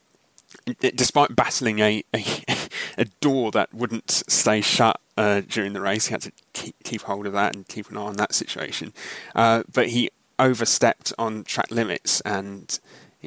despite 0.80 1.34
battling 1.34 1.80
a, 1.80 2.04
a, 2.14 2.24
a 2.98 3.04
door 3.20 3.50
that 3.52 3.72
wouldn't 3.74 4.10
stay 4.10 4.60
shut 4.60 5.00
uh, 5.16 5.42
during 5.48 5.72
the 5.72 5.80
race, 5.80 6.06
he 6.06 6.12
had 6.12 6.22
to 6.22 6.32
keep, 6.52 6.76
keep, 6.84 7.02
hold 7.02 7.26
of 7.26 7.32
that 7.32 7.54
and 7.54 7.68
keep 7.68 7.90
an 7.90 7.96
eye 7.96 8.02
on 8.02 8.16
that 8.16 8.34
situation. 8.34 8.92
Uh, 9.34 9.62
but 9.72 9.88
he 9.88 10.10
overstepped 10.38 11.12
on 11.18 11.44
track 11.44 11.70
limits 11.70 12.20
and 12.22 12.80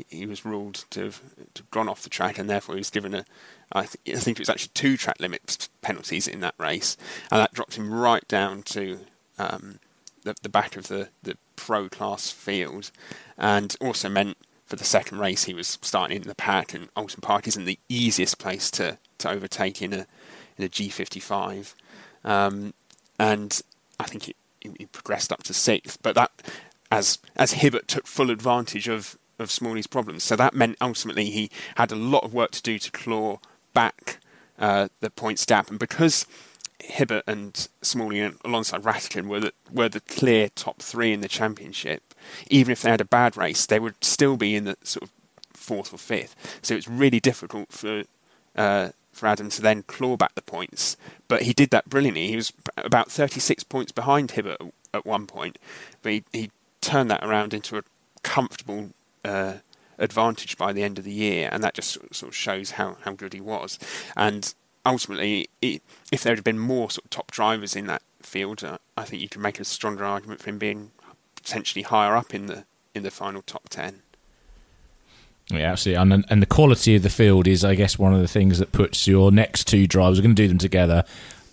he, 0.09 0.25
was 0.25 0.45
ruled 0.45 0.85
to 0.91 1.05
have, 1.05 1.21
to 1.53 1.61
have, 1.61 1.71
gone 1.71 1.89
off 1.89 2.03
the 2.03 2.09
track, 2.09 2.37
and 2.37 2.49
therefore 2.49 2.75
he 2.75 2.79
was 2.79 2.89
given 2.89 3.13
a. 3.13 3.25
I, 3.71 3.85
th- 3.85 4.17
I 4.17 4.19
think 4.19 4.37
it 4.37 4.41
was 4.41 4.49
actually 4.49 4.71
two 4.73 4.97
track 4.97 5.19
limits 5.19 5.69
penalties 5.81 6.27
in 6.27 6.39
that 6.41 6.55
race, 6.57 6.97
and 7.31 7.39
that 7.39 7.53
dropped 7.53 7.75
him 7.75 7.93
right 7.93 8.27
down 8.27 8.63
to 8.63 8.99
um, 9.37 9.79
the, 10.23 10.35
the 10.41 10.49
back 10.49 10.75
of 10.75 10.87
the, 10.87 11.09
the 11.23 11.37
pro 11.55 11.89
class 11.89 12.31
field, 12.31 12.91
and 13.37 13.75
also 13.81 14.09
meant 14.09 14.37
for 14.65 14.75
the 14.75 14.83
second 14.83 15.19
race 15.19 15.45
he 15.45 15.53
was 15.53 15.77
starting 15.81 16.17
in 16.17 16.27
the 16.27 16.35
pack, 16.35 16.73
and 16.73 16.93
Oulton 16.95 17.21
Park 17.21 17.47
isn't 17.47 17.65
the 17.65 17.79
easiest 17.89 18.37
place 18.37 18.69
to, 18.71 18.97
to 19.17 19.29
overtake 19.29 19.81
in 19.81 19.93
a 19.93 20.07
in 20.57 20.65
a 20.65 20.69
G55, 20.69 21.75
um, 22.23 22.73
and 23.19 23.61
I 23.99 24.05
think 24.05 24.23
he, 24.23 24.35
he 24.61 24.85
progressed 24.87 25.31
up 25.31 25.43
to 25.43 25.53
sixth, 25.53 25.99
but 26.01 26.15
that 26.15 26.31
as 26.91 27.19
as 27.35 27.53
Hibbert 27.53 27.87
took 27.87 28.07
full 28.07 28.31
advantage 28.31 28.87
of 28.87 29.17
of 29.39 29.51
Smalley's 29.51 29.87
problems, 29.87 30.23
so 30.23 30.35
that 30.35 30.53
meant 30.53 30.77
ultimately 30.81 31.25
he 31.25 31.49
had 31.75 31.91
a 31.91 31.95
lot 31.95 32.23
of 32.23 32.33
work 32.33 32.51
to 32.51 32.61
do 32.61 32.79
to 32.79 32.91
claw 32.91 33.39
back 33.73 34.19
uh, 34.59 34.87
the 34.99 35.09
points 35.09 35.45
gap, 35.45 35.69
and 35.69 35.79
because 35.79 36.25
Hibbert 36.79 37.23
and 37.27 37.67
Smalley 37.81 38.31
alongside 38.45 38.83
Rattican 38.83 39.27
were 39.27 39.39
the, 39.39 39.53
were 39.71 39.89
the 39.89 39.99
clear 40.01 40.49
top 40.49 40.79
three 40.79 41.11
in 41.11 41.21
the 41.21 41.27
championship. 41.27 42.13
Even 42.49 42.71
if 42.71 42.81
they 42.81 42.89
had 42.89 43.01
a 43.01 43.05
bad 43.05 43.37
race, 43.37 43.65
they 43.65 43.79
would 43.79 44.03
still 44.03 44.37
be 44.37 44.55
in 44.55 44.65
the 44.65 44.77
sort 44.83 45.03
of 45.03 45.11
fourth 45.53 45.93
or 45.93 45.97
fifth. 45.97 46.59
So 46.61 46.75
it's 46.75 46.87
really 46.87 47.19
difficult 47.19 47.71
for 47.71 48.03
uh, 48.55 48.89
for 49.11 49.27
Adam 49.27 49.49
to 49.49 49.61
then 49.61 49.83
claw 49.83 50.15
back 50.15 50.35
the 50.35 50.41
points. 50.41 50.95
But 51.27 51.43
he 51.43 51.53
did 51.53 51.71
that 51.71 51.89
brilliantly. 51.89 52.27
He 52.27 52.35
was 52.35 52.53
about 52.77 53.11
36 53.11 53.63
points 53.63 53.91
behind 53.91 54.31
Hibbert 54.31 54.61
at 54.93 55.05
one 55.05 55.25
point, 55.25 55.57
but 56.01 56.11
he, 56.11 56.23
he 56.31 56.51
turned 56.81 57.09
that 57.11 57.23
around 57.23 57.53
into 57.53 57.77
a 57.77 57.83
comfortable 58.23 58.91
uh, 59.23 59.53
advantage 59.97 60.57
by 60.57 60.73
the 60.73 60.83
end 60.83 60.97
of 60.97 61.05
the 61.05 61.11
year, 61.11 61.49
and 61.51 61.63
that 61.63 61.73
just 61.73 61.93
sort 62.13 62.29
of 62.29 62.35
shows 62.35 62.71
how, 62.71 62.97
how 63.01 63.13
good 63.13 63.33
he 63.33 63.41
was. 63.41 63.79
And 64.15 64.53
ultimately, 64.85 65.49
it, 65.61 65.81
if 66.11 66.23
there 66.23 66.35
had 66.35 66.43
been 66.43 66.59
more 66.59 66.89
sort 66.89 67.05
of 67.05 67.09
top 67.09 67.31
drivers 67.31 67.75
in 67.75 67.87
that 67.87 68.01
field, 68.21 68.63
uh, 68.63 68.77
I 68.95 69.03
think 69.03 69.21
you 69.21 69.29
could 69.29 69.41
make 69.41 69.59
a 69.59 69.65
stronger 69.65 70.05
argument 70.05 70.41
for 70.41 70.49
him 70.49 70.57
being 70.57 70.91
potentially 71.35 71.83
higher 71.83 72.15
up 72.15 72.33
in 72.33 72.47
the 72.47 72.65
in 72.93 73.03
the 73.03 73.11
final 73.11 73.41
top 73.41 73.69
ten. 73.69 74.01
Yeah, 75.49 75.71
absolutely. 75.71 76.01
And, 76.01 76.25
and 76.29 76.41
the 76.41 76.47
quality 76.47 76.95
of 76.97 77.03
the 77.03 77.09
field 77.09 77.47
is, 77.47 77.63
I 77.63 77.75
guess, 77.75 77.97
one 77.97 78.13
of 78.13 78.19
the 78.19 78.27
things 78.27 78.59
that 78.59 78.73
puts 78.73 79.07
your 79.07 79.31
next 79.31 79.65
two 79.65 79.87
drivers. 79.87 80.19
We're 80.19 80.23
going 80.23 80.35
to 80.35 80.41
do 80.43 80.47
them 80.49 80.57
together 80.57 81.05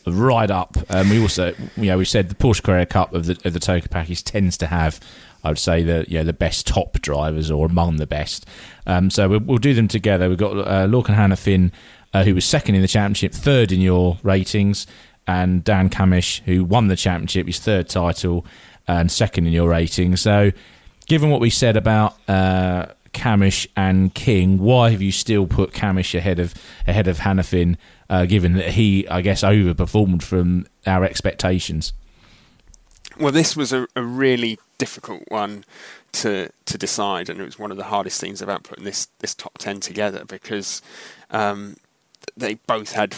right 0.04 0.50
up. 0.50 0.76
Um, 0.88 1.10
we 1.10 1.22
also, 1.22 1.54
you 1.76 1.86
know, 1.86 1.98
we 1.98 2.04
said 2.04 2.28
the 2.28 2.34
Porsche 2.34 2.62
Carrera 2.62 2.86
Cup 2.86 3.14
of 3.14 3.26
the 3.26 3.38
of 3.44 3.52
the 3.52 3.60
TOCA 3.60 3.88
package 3.90 4.24
tends 4.24 4.56
to 4.58 4.66
have, 4.66 4.98
I 5.45 5.49
would 5.49 5.59
say, 5.59 5.82
the 5.82 6.07
know, 6.09 6.24
the 6.24 6.32
best 6.32 6.66
top 6.66 6.95
drivers 7.01 7.51
or 7.51 7.66
among 7.66 7.97
the 7.97 8.07
best. 8.07 8.47
Um, 8.86 9.11
so 9.11 9.28
we'll, 9.28 9.40
we'll, 9.40 9.59
do 9.59 9.74
them 9.74 9.88
together. 9.88 10.28
We've 10.28 10.38
got 10.38 10.57
uh, 10.59 10.86
Lorcan 10.86 11.14
Hanafin 11.14 11.70
uh, 12.14 12.22
who 12.22 12.34
was 12.34 12.45
second 12.45 12.76
in 12.76 12.80
the 12.80 12.88
championship, 12.88 13.32
third 13.32 13.73
in 13.73 13.81
your 13.81 14.16
ratings, 14.23 14.86
and 15.27 15.64
Dan 15.64 15.90
Cammish, 15.90 16.40
who 16.43 16.64
won 16.64 16.86
the 16.86 16.97
championship, 16.97 17.47
his 17.47 17.59
third 17.59 17.89
title, 17.89 18.47
and 18.86 19.10
second 19.10 19.47
in 19.47 19.52
your 19.52 19.68
ratings. 19.68 20.20
So, 20.20 20.52
given 21.06 21.31
what 21.31 21.40
we 21.40 21.51
said 21.51 21.77
about 21.77 22.16
uh, 22.28 22.86
Cammish 23.12 23.66
and 23.77 24.14
King, 24.14 24.59
why 24.59 24.90
have 24.90 25.02
you 25.02 25.10
still 25.10 25.47
put 25.47 25.73
Cammish 25.73 26.14
ahead 26.14 26.39
of 26.39 26.55
ahead 26.86 27.09
of 27.09 27.18
Hanafin, 27.18 27.77
uh, 28.09 28.27
given 28.27 28.52
that 28.55 28.70
he, 28.70 29.09
I 29.09 29.20
guess, 29.20 29.43
overperformed 29.43 30.23
from 30.23 30.66
our 30.86 31.05
expectations? 31.05 31.93
Well, 33.19 33.32
this 33.32 33.57
was 33.57 33.73
a, 33.73 33.86
a 33.95 34.03
really 34.03 34.59
difficult 34.78 35.23
one 35.28 35.65
to 36.12 36.51
to 36.66 36.78
decide, 36.78 37.28
and 37.28 37.41
it 37.41 37.45
was 37.45 37.59
one 37.59 37.70
of 37.70 37.77
the 37.77 37.85
hardest 37.85 38.20
things 38.20 38.43
about 38.43 38.65
putting 38.65 38.85
this 38.85 39.09
this 39.20 39.35
top 39.35 39.59
ten 39.59 39.81
together 39.81 40.24
because 40.24 40.82
um, 41.31 41.77
they 42.36 42.55
both 42.55 42.93
had 42.93 43.16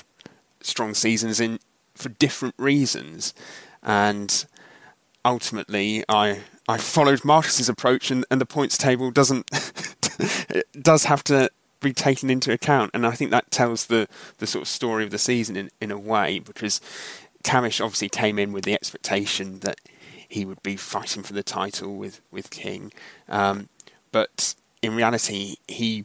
strong 0.60 0.94
seasons 0.94 1.40
in 1.40 1.60
for 1.94 2.10
different 2.10 2.55
reasons, 2.59 3.32
and 3.82 4.47
ultimately, 5.24 6.05
I 6.09 6.40
I 6.68 6.78
followed 6.78 7.24
Marcus's 7.24 7.68
approach, 7.68 8.10
and, 8.10 8.24
and 8.31 8.40
the 8.40 8.47
points 8.47 8.77
table 8.77 9.10
doesn't 9.10 9.51
does 10.81 11.05
have 11.05 11.24
to 11.24 11.51
be 11.81 11.93
taken 11.93 12.28
into 12.31 12.52
account, 12.52 12.90
and 12.93 13.06
I 13.06 13.12
think 13.12 13.31
that 13.31 13.51
tells 13.51 13.86
the 13.86 14.09
the 14.39 14.47
sort 14.47 14.62
of 14.62 14.68
story 14.68 15.05
of 15.05 15.10
the 15.10 15.18
season 15.18 15.56
in 15.56 15.70
in 15.81 15.90
a 15.90 15.98
way 15.98 16.39
because 16.39 16.81
Cammish 17.47 17.81
obviously 17.81 18.09
came 18.09 18.39
in 18.40 18.52
with 18.52 18.64
the 18.64 18.74
expectation 18.74 19.60
that 19.60 19.78
he 20.28 20.44
would 20.44 20.62
be 20.64 20.74
fighting 20.74 21.23
for 21.23 21.32
the 21.32 21.44
title 21.44 21.94
with 21.94 22.20
with 22.32 22.51
King, 22.51 22.93
um, 23.28 23.68
but 24.10 24.56
in 24.82 24.97
reality, 24.97 25.56
he 25.68 26.05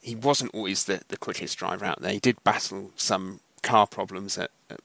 he 0.00 0.14
wasn't 0.14 0.54
always 0.54 0.84
the, 0.84 1.02
the 1.08 1.18
quickest 1.18 1.58
driver 1.58 1.84
out 1.84 2.00
there. 2.00 2.12
He 2.12 2.18
did 2.18 2.42
battle 2.42 2.92
some 2.96 3.40
car 3.62 3.86
problems 3.86 4.38
at, 4.38 4.50
at, 4.70 4.80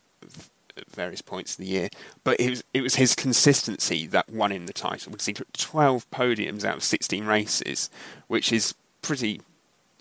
at 0.75 0.91
various 0.91 1.21
points 1.21 1.53
of 1.53 1.59
the 1.59 1.71
year, 1.71 1.87
but 2.25 2.37
it 2.41 2.49
was 2.49 2.63
it 2.73 2.81
was 2.81 2.95
his 2.95 3.15
consistency 3.15 4.05
that 4.07 4.29
won 4.29 4.51
him 4.51 4.65
the 4.65 4.73
title. 4.73 5.13
Because 5.13 5.27
he 5.27 5.33
took 5.33 5.53
12 5.53 6.11
podiums 6.11 6.65
out 6.65 6.75
of 6.75 6.83
16 6.83 7.25
races, 7.25 7.89
which 8.27 8.51
is 8.51 8.75
pretty 9.01 9.39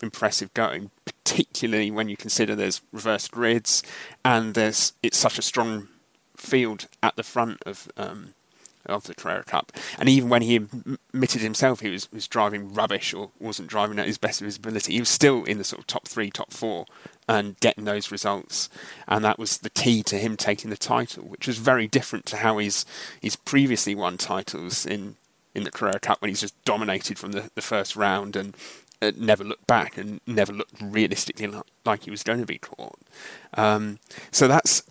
impressive 0.01 0.53
going, 0.53 0.91
particularly 1.05 1.91
when 1.91 2.09
you 2.09 2.17
consider 2.17 2.55
there's 2.55 2.81
reverse 2.91 3.27
grids 3.27 3.83
and 4.23 4.53
there's 4.53 4.93
it's 5.01 5.17
such 5.17 5.39
a 5.39 5.41
strong 5.43 5.87
field 6.37 6.87
at 7.01 7.15
the 7.15 7.23
front 7.23 7.61
of 7.65 7.89
um, 7.97 8.33
of 8.85 9.05
the 9.05 9.15
Carrera 9.15 9.43
Cup. 9.43 9.71
And 9.97 10.07
even 10.07 10.29
when 10.29 10.43
he 10.43 10.55
admitted 10.55 11.41
himself 11.41 11.79
he 11.79 11.89
was, 11.89 12.11
was 12.11 12.27
driving 12.27 12.73
rubbish 12.73 13.13
or 13.13 13.31
wasn't 13.39 13.69
driving 13.69 13.99
at 13.99 14.05
his 14.05 14.17
best 14.17 14.41
of 14.41 14.45
his 14.45 14.57
ability, 14.57 14.93
he 14.93 14.99
was 14.99 15.09
still 15.09 15.43
in 15.43 15.57
the 15.57 15.63
sort 15.63 15.79
of 15.79 15.87
top 15.87 16.07
three, 16.07 16.29
top 16.29 16.51
four, 16.51 16.85
and 17.27 17.59
getting 17.59 17.85
those 17.85 18.11
results. 18.11 18.69
And 19.07 19.25
that 19.25 19.39
was 19.39 19.59
the 19.59 19.69
key 19.69 20.03
to 20.03 20.17
him 20.17 20.37
taking 20.37 20.69
the 20.69 20.77
title, 20.77 21.23
which 21.23 21.47
was 21.47 21.57
very 21.57 21.87
different 21.87 22.25
to 22.27 22.37
how 22.37 22.57
he's 22.57 22.85
he's 23.19 23.35
previously 23.35 23.95
won 23.95 24.17
titles 24.17 24.85
in 24.85 25.15
in 25.55 25.63
the 25.63 25.71
Carrera 25.71 25.99
Cup 25.99 26.21
when 26.21 26.29
he's 26.29 26.41
just 26.41 26.63
dominated 26.65 27.17
from 27.17 27.31
the, 27.31 27.49
the 27.55 27.61
first 27.61 27.95
round 27.95 28.35
and 28.35 28.55
uh, 29.01 29.11
never 29.15 29.43
looked 29.43 29.67
back 29.67 29.97
and 29.97 30.21
never 30.25 30.53
looked 30.53 30.81
realistically 30.81 31.49
like, 31.85 32.03
he 32.03 32.11
was 32.11 32.23
going 32.23 32.39
to 32.39 32.45
be 32.45 32.57
caught. 32.57 32.99
Um, 33.53 33.99
so 34.31 34.47
that's 34.47 34.83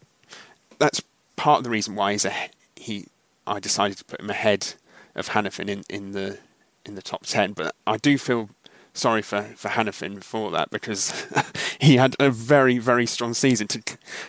that's 0.79 1.03
part 1.37 1.59
of 1.59 1.65
the 1.65 1.71
reason 1.71 1.95
why 1.95 2.13
he's 2.13 2.25
a, 2.25 2.35
he 2.77 3.07
I 3.47 3.61
decided 3.61 3.99
to 3.99 4.05
put 4.05 4.21
him 4.21 4.31
ahead 4.31 4.75
of 5.15 5.31
Hanafin 5.31 5.69
in, 5.69 5.85
in 5.89 6.13
the 6.13 6.39
in 6.85 6.95
the 6.95 7.03
top 7.03 7.27
ten. 7.27 7.53
But 7.53 7.75
I 7.87 7.97
do 7.97 8.19
feel 8.19 8.51
sorry 8.93 9.23
for, 9.23 9.43
for 9.57 9.69
Hanafin 9.69 10.23
for 10.23 10.51
that 10.53 10.71
because 10.71 11.27
he 11.81 11.97
had 11.97 12.17
a 12.19 12.31
very 12.31 12.79
very 12.79 13.07
strong 13.07 13.35
season 13.35 13.69
to 13.69 13.83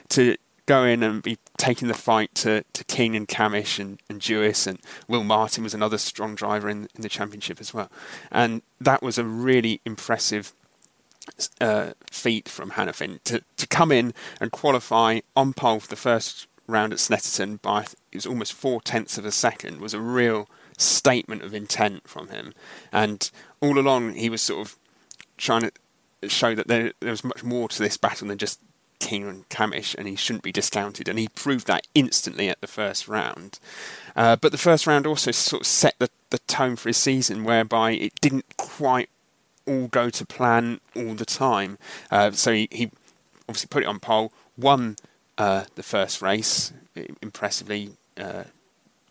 to 0.09 0.37
go 0.65 0.83
in 0.83 1.03
and 1.03 1.21
be 1.21 1.37
taking 1.57 1.87
the 1.87 1.93
fight 1.93 2.33
to, 2.35 2.63
to 2.73 2.83
King 2.85 3.15
and 3.15 3.27
Cammish 3.27 3.79
and, 3.79 4.01
and 4.09 4.19
Dewis 4.19 4.65
and 4.65 4.79
Will 5.07 5.23
Martin 5.23 5.63
was 5.63 5.73
another 5.73 5.97
strong 5.97 6.35
driver 6.35 6.69
in, 6.69 6.87
in 6.95 7.01
the 7.01 7.09
championship 7.09 7.61
as 7.61 7.73
well. 7.73 7.89
And 8.31 8.61
that 8.81 9.03
was 9.03 9.17
a 9.17 9.23
really 9.23 9.81
impressive 9.85 10.53
uh, 11.61 11.91
feat 12.11 12.47
from 12.49 12.71
Hanafin 12.71 13.21
to, 13.23 13.43
to 13.57 13.67
come 13.67 13.91
in 13.91 14.13
and 14.39 14.51
qualify 14.51 15.19
on 15.35 15.53
pole 15.53 15.79
for 15.79 15.87
the 15.87 15.95
first 15.95 16.47
round 16.67 16.93
at 16.93 16.99
Snetterton 16.99 17.61
by 17.61 17.81
it 17.83 18.15
was 18.15 18.25
almost 18.25 18.53
four 18.53 18.81
tenths 18.81 19.17
of 19.17 19.25
a 19.25 19.31
second 19.31 19.79
was 19.79 19.93
a 19.93 19.99
real 19.99 20.49
statement 20.77 21.43
of 21.43 21.53
intent 21.53 22.07
from 22.07 22.29
him. 22.29 22.53
And 22.91 23.29
all 23.61 23.77
along 23.77 24.15
he 24.15 24.29
was 24.29 24.41
sort 24.41 24.67
of 24.67 24.77
trying 25.37 25.69
to 26.21 26.29
show 26.29 26.55
that 26.55 26.67
there, 26.67 26.93
there 27.01 27.11
was 27.11 27.23
much 27.23 27.43
more 27.43 27.69
to 27.69 27.79
this 27.81 27.97
battle 27.97 28.27
than 28.27 28.37
just 28.37 28.59
King 29.05 29.27
and 29.27 29.47
Cammish, 29.49 29.93
and 29.93 30.07
he 30.07 30.15
shouldn't 30.15 30.43
be 30.43 30.51
discounted. 30.51 31.07
And 31.07 31.19
he 31.19 31.27
proved 31.27 31.67
that 31.67 31.85
instantly 31.93 32.49
at 32.49 32.59
the 32.59 32.67
first 32.67 33.07
round. 33.07 33.59
Uh, 34.15 34.35
but 34.35 34.51
the 34.51 34.57
first 34.57 34.87
round 34.87 35.05
also 35.05 35.29
sort 35.29 35.61
of 35.61 35.67
set 35.67 35.93
the, 35.99 36.09
the 36.31 36.39
tone 36.39 36.75
for 36.75 36.89
his 36.89 36.97
season, 36.97 37.43
whereby 37.43 37.91
it 37.91 38.19
didn't 38.19 38.57
quite 38.57 39.09
all 39.67 39.87
go 39.87 40.09
to 40.09 40.25
plan 40.25 40.79
all 40.95 41.13
the 41.13 41.25
time. 41.25 41.77
Uh, 42.09 42.31
so 42.31 42.51
he, 42.51 42.67
he 42.71 42.91
obviously 43.47 43.67
put 43.69 43.83
it 43.83 43.87
on 43.87 43.99
pole, 43.99 44.33
won 44.57 44.95
uh, 45.37 45.65
the 45.75 45.83
first 45.83 46.21
race 46.23 46.73
impressively, 47.21 47.91
uh, 48.17 48.45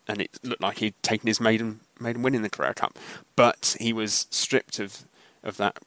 and 0.09 0.21
it 0.21 0.39
looked 0.43 0.61
like 0.61 0.79
he'd 0.79 1.01
taken 1.03 1.27
his 1.27 1.39
maiden 1.39 1.79
maiden 2.01 2.21
win 2.21 2.35
in 2.35 2.41
the 2.41 2.49
Carrera 2.49 2.73
Cup. 2.73 2.99
But 3.37 3.77
he 3.79 3.93
was 3.93 4.27
stripped 4.29 4.77
of 4.77 5.05
of 5.41 5.55
that 5.55 5.79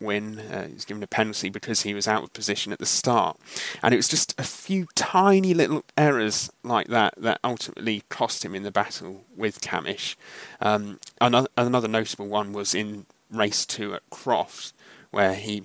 win. 0.00 0.38
Uh, 0.38 0.66
he 0.68 0.74
was 0.74 0.84
given 0.84 1.02
a 1.02 1.06
penalty 1.06 1.48
because 1.48 1.82
he 1.82 1.94
was 1.94 2.06
out 2.06 2.22
of 2.22 2.32
position 2.32 2.72
at 2.72 2.78
the 2.78 2.86
start, 2.86 3.38
and 3.82 3.94
it 3.94 3.96
was 3.96 4.08
just 4.08 4.34
a 4.38 4.44
few 4.44 4.86
tiny 4.94 5.54
little 5.54 5.84
errors 5.96 6.50
like 6.62 6.88
that 6.88 7.14
that 7.16 7.40
ultimately 7.42 8.02
cost 8.08 8.44
him 8.44 8.54
in 8.54 8.62
the 8.62 8.70
battle 8.70 9.24
with 9.36 9.60
Cammish. 9.60 10.16
Um, 10.60 10.98
another, 11.20 11.48
another 11.56 11.88
notable 11.88 12.26
one 12.26 12.52
was 12.52 12.74
in 12.74 13.06
race 13.30 13.66
two 13.66 13.94
at 13.94 14.02
Croft, 14.10 14.72
where 15.10 15.34
he 15.34 15.64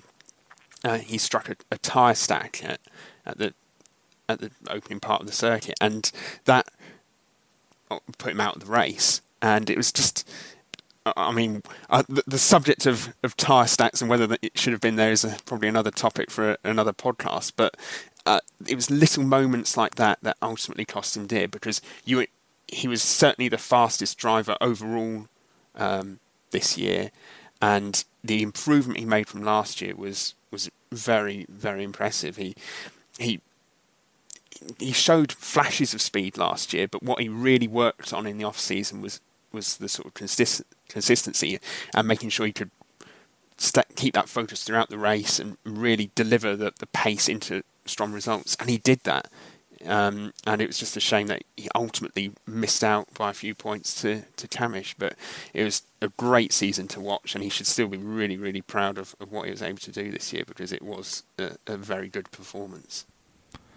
uh, 0.84 0.98
he 0.98 1.18
struck 1.18 1.48
a, 1.48 1.56
a 1.70 1.78
tyre 1.78 2.14
stack 2.14 2.64
at, 2.64 2.80
at 3.24 3.38
the 3.38 3.54
at 4.28 4.40
the 4.40 4.50
opening 4.70 5.00
part 5.00 5.20
of 5.20 5.26
the 5.26 5.32
circuit, 5.32 5.76
and 5.80 6.10
that 6.44 6.68
put 8.18 8.32
him 8.32 8.40
out 8.40 8.56
of 8.56 8.64
the 8.64 8.72
race. 8.72 9.20
And 9.40 9.68
it 9.68 9.76
was 9.76 9.92
just, 9.92 10.28
I 11.04 11.32
mean, 11.32 11.62
uh, 11.90 12.04
the, 12.08 12.22
the, 12.26 12.38
subject 12.38 12.86
of, 12.86 13.12
of 13.24 13.36
tyre 13.36 13.66
stacks 13.66 14.00
and 14.00 14.08
whether 14.08 14.36
it 14.40 14.56
should 14.56 14.72
have 14.72 14.80
been 14.80 14.96
there 14.96 15.10
is 15.10 15.24
a, 15.24 15.36
probably 15.46 15.68
another 15.68 15.90
topic 15.90 16.30
for 16.30 16.56
another 16.62 16.92
podcast. 16.92 17.52
But 17.56 17.76
uh, 18.24 18.40
it 18.68 18.76
was 18.76 18.90
little 18.90 19.24
moments 19.24 19.76
like 19.76 19.96
that 19.96 20.18
that 20.22 20.36
ultimately 20.40 20.84
cost 20.84 21.16
him 21.16 21.26
dear 21.26 21.48
because 21.48 21.80
you, 22.04 22.26
he 22.68 22.86
was 22.86 23.02
certainly 23.02 23.48
the 23.48 23.58
fastest 23.58 24.16
driver 24.16 24.56
overall 24.60 25.26
um, 25.74 26.20
this 26.50 26.78
year, 26.78 27.10
and 27.60 28.04
the 28.22 28.42
improvement 28.42 28.98
he 28.98 29.06
made 29.06 29.26
from 29.26 29.42
last 29.42 29.80
year 29.80 29.94
was 29.94 30.34
was 30.50 30.70
very 30.92 31.46
very 31.48 31.82
impressive. 31.82 32.36
He 32.36 32.54
he 33.18 33.40
he 34.78 34.92
showed 34.92 35.32
flashes 35.32 35.92
of 35.92 36.00
speed 36.00 36.36
last 36.36 36.72
year, 36.72 36.86
but 36.86 37.02
what 37.02 37.20
he 37.20 37.28
really 37.28 37.66
worked 37.66 38.12
on 38.12 38.26
in 38.26 38.38
the 38.38 38.44
off 38.44 38.58
season 38.58 39.00
was 39.00 39.20
was 39.52 39.76
the 39.76 39.88
sort 39.88 40.06
of 40.06 40.14
consist- 40.14 40.62
consistency 40.92 41.58
and 41.94 42.06
making 42.06 42.28
sure 42.28 42.46
he 42.46 42.52
could 42.52 42.70
st- 43.56 43.96
keep 43.96 44.14
that 44.14 44.28
focus 44.28 44.64
throughout 44.64 44.90
the 44.90 44.98
race 44.98 45.38
and 45.38 45.56
really 45.64 46.10
deliver 46.14 46.56
the, 46.56 46.72
the 46.78 46.86
pace 46.86 47.28
into 47.28 47.62
strong 47.86 48.12
results. 48.12 48.56
And 48.60 48.68
he 48.68 48.78
did 48.78 49.00
that. 49.04 49.30
Um, 49.84 50.32
and 50.46 50.60
it 50.62 50.68
was 50.68 50.78
just 50.78 50.96
a 50.96 51.00
shame 51.00 51.26
that 51.26 51.42
he 51.56 51.68
ultimately 51.74 52.32
missed 52.46 52.84
out 52.84 53.12
by 53.14 53.30
a 53.30 53.34
few 53.34 53.52
points 53.54 54.00
to, 54.02 54.22
to 54.36 54.46
Cammish. 54.46 54.94
But 54.96 55.16
it 55.52 55.64
was 55.64 55.82
a 56.00 56.08
great 56.08 56.52
season 56.52 56.86
to 56.88 57.00
watch, 57.00 57.34
and 57.34 57.42
he 57.42 57.50
should 57.50 57.66
still 57.66 57.88
be 57.88 57.96
really, 57.96 58.36
really 58.36 58.62
proud 58.62 58.96
of, 58.96 59.16
of 59.20 59.32
what 59.32 59.46
he 59.46 59.50
was 59.50 59.62
able 59.62 59.78
to 59.78 59.90
do 59.90 60.12
this 60.12 60.32
year 60.32 60.44
because 60.46 60.72
it 60.72 60.82
was 60.82 61.24
a, 61.38 61.56
a 61.66 61.76
very 61.76 62.08
good 62.08 62.30
performance. 62.30 63.06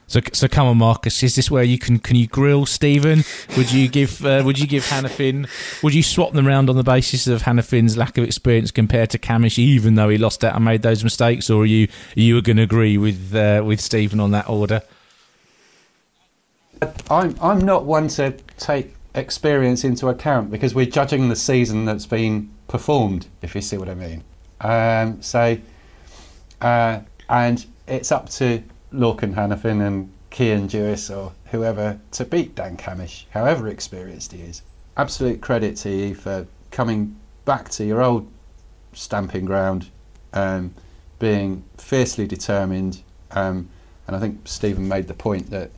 So, 0.07 0.21
so 0.33 0.47
come 0.47 0.67
on, 0.67 0.77
Marcus. 0.77 1.23
Is 1.23 1.35
this 1.35 1.49
where 1.49 1.63
you 1.63 1.79
can 1.79 1.99
can 1.99 2.15
you 2.15 2.27
grill 2.27 2.65
Stephen? 2.65 3.23
Would 3.57 3.71
you 3.71 3.87
give 3.87 4.23
uh, 4.23 4.43
Would 4.45 4.59
you 4.59 4.67
give 4.67 4.83
Hanafin? 4.83 5.49
Would 5.81 5.95
you 5.95 6.03
swap 6.03 6.33
them 6.33 6.47
around 6.47 6.69
on 6.69 6.75
the 6.75 6.83
basis 6.83 7.27
of 7.27 7.43
Hanafin's 7.43 7.97
lack 7.97 8.17
of 8.17 8.23
experience 8.23 8.71
compared 8.71 9.09
to 9.11 9.17
Cammish, 9.17 9.57
even 9.57 9.95
though 9.95 10.09
he 10.09 10.17
lost 10.17 10.43
out 10.43 10.55
and 10.55 10.63
made 10.63 10.83
those 10.83 11.03
mistakes, 11.03 11.49
or 11.49 11.63
are 11.63 11.65
you 11.65 11.87
are 12.15 12.19
you 12.19 12.41
going 12.41 12.57
to 12.57 12.63
agree 12.63 12.97
with 12.97 13.33
uh, 13.33 13.63
with 13.65 13.81
Stephen 13.81 14.19
on 14.19 14.31
that 14.31 14.47
order? 14.47 14.83
I'm 17.09 17.35
I'm 17.41 17.59
not 17.59 17.85
one 17.85 18.07
to 18.09 18.31
take 18.57 18.95
experience 19.15 19.83
into 19.83 20.09
account 20.09 20.51
because 20.51 20.75
we're 20.75 20.85
judging 20.85 21.29
the 21.29 21.35
season 21.35 21.85
that's 21.85 22.05
been 22.05 22.51
performed. 22.67 23.27
If 23.41 23.55
you 23.55 23.61
see 23.61 23.77
what 23.77 23.89
I 23.89 23.95
mean. 23.95 24.23
Um, 24.61 25.21
so, 25.21 25.57
uh, 26.61 26.99
and 27.27 27.65
it's 27.87 28.11
up 28.11 28.29
to 28.29 28.63
Lorcan 28.93 29.33
Hanafin 29.33 29.85
and 29.85 30.11
Cian 30.31 30.67
Dewis 30.67 31.09
or 31.09 31.31
whoever 31.51 31.99
to 32.11 32.25
beat 32.25 32.55
Dan 32.55 32.77
Cammish, 32.77 33.25
however 33.31 33.67
experienced 33.67 34.33
he 34.33 34.41
is. 34.41 34.61
Absolute 34.97 35.41
credit 35.41 35.77
to 35.77 35.89
you 35.89 36.15
for 36.15 36.47
coming 36.71 37.15
back 37.45 37.69
to 37.69 37.85
your 37.85 38.01
old 38.01 38.29
stamping 38.93 39.45
ground, 39.45 39.89
um, 40.33 40.73
being 41.19 41.63
fiercely 41.77 42.27
determined. 42.27 43.01
Um, 43.31 43.69
and 44.07 44.15
I 44.15 44.19
think 44.19 44.41
Stephen 44.45 44.87
made 44.87 45.07
the 45.07 45.13
point 45.13 45.49
that 45.51 45.71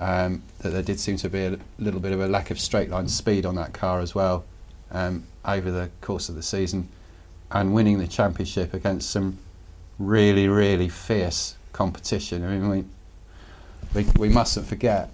um, 0.00 0.42
that 0.60 0.70
there 0.70 0.82
did 0.82 0.98
seem 0.98 1.16
to 1.18 1.28
be 1.28 1.44
a 1.44 1.58
little 1.78 2.00
bit 2.00 2.12
of 2.12 2.20
a 2.20 2.26
lack 2.26 2.50
of 2.50 2.58
straight 2.58 2.88
line 2.88 3.06
speed 3.06 3.44
on 3.44 3.54
that 3.56 3.74
car 3.74 4.00
as 4.00 4.14
well 4.14 4.44
um, 4.90 5.24
over 5.44 5.70
the 5.70 5.90
course 6.00 6.28
of 6.28 6.34
the 6.34 6.42
season, 6.42 6.88
and 7.50 7.74
winning 7.74 7.98
the 7.98 8.08
championship 8.08 8.72
against 8.72 9.10
some 9.10 9.38
really, 9.98 10.48
really 10.48 10.88
fierce 10.88 11.56
competition. 11.80 12.44
I 12.44 12.48
mean, 12.48 12.68
we, 12.68 12.84
we, 13.94 14.06
we 14.18 14.28
mustn't 14.28 14.66
forget 14.66 15.08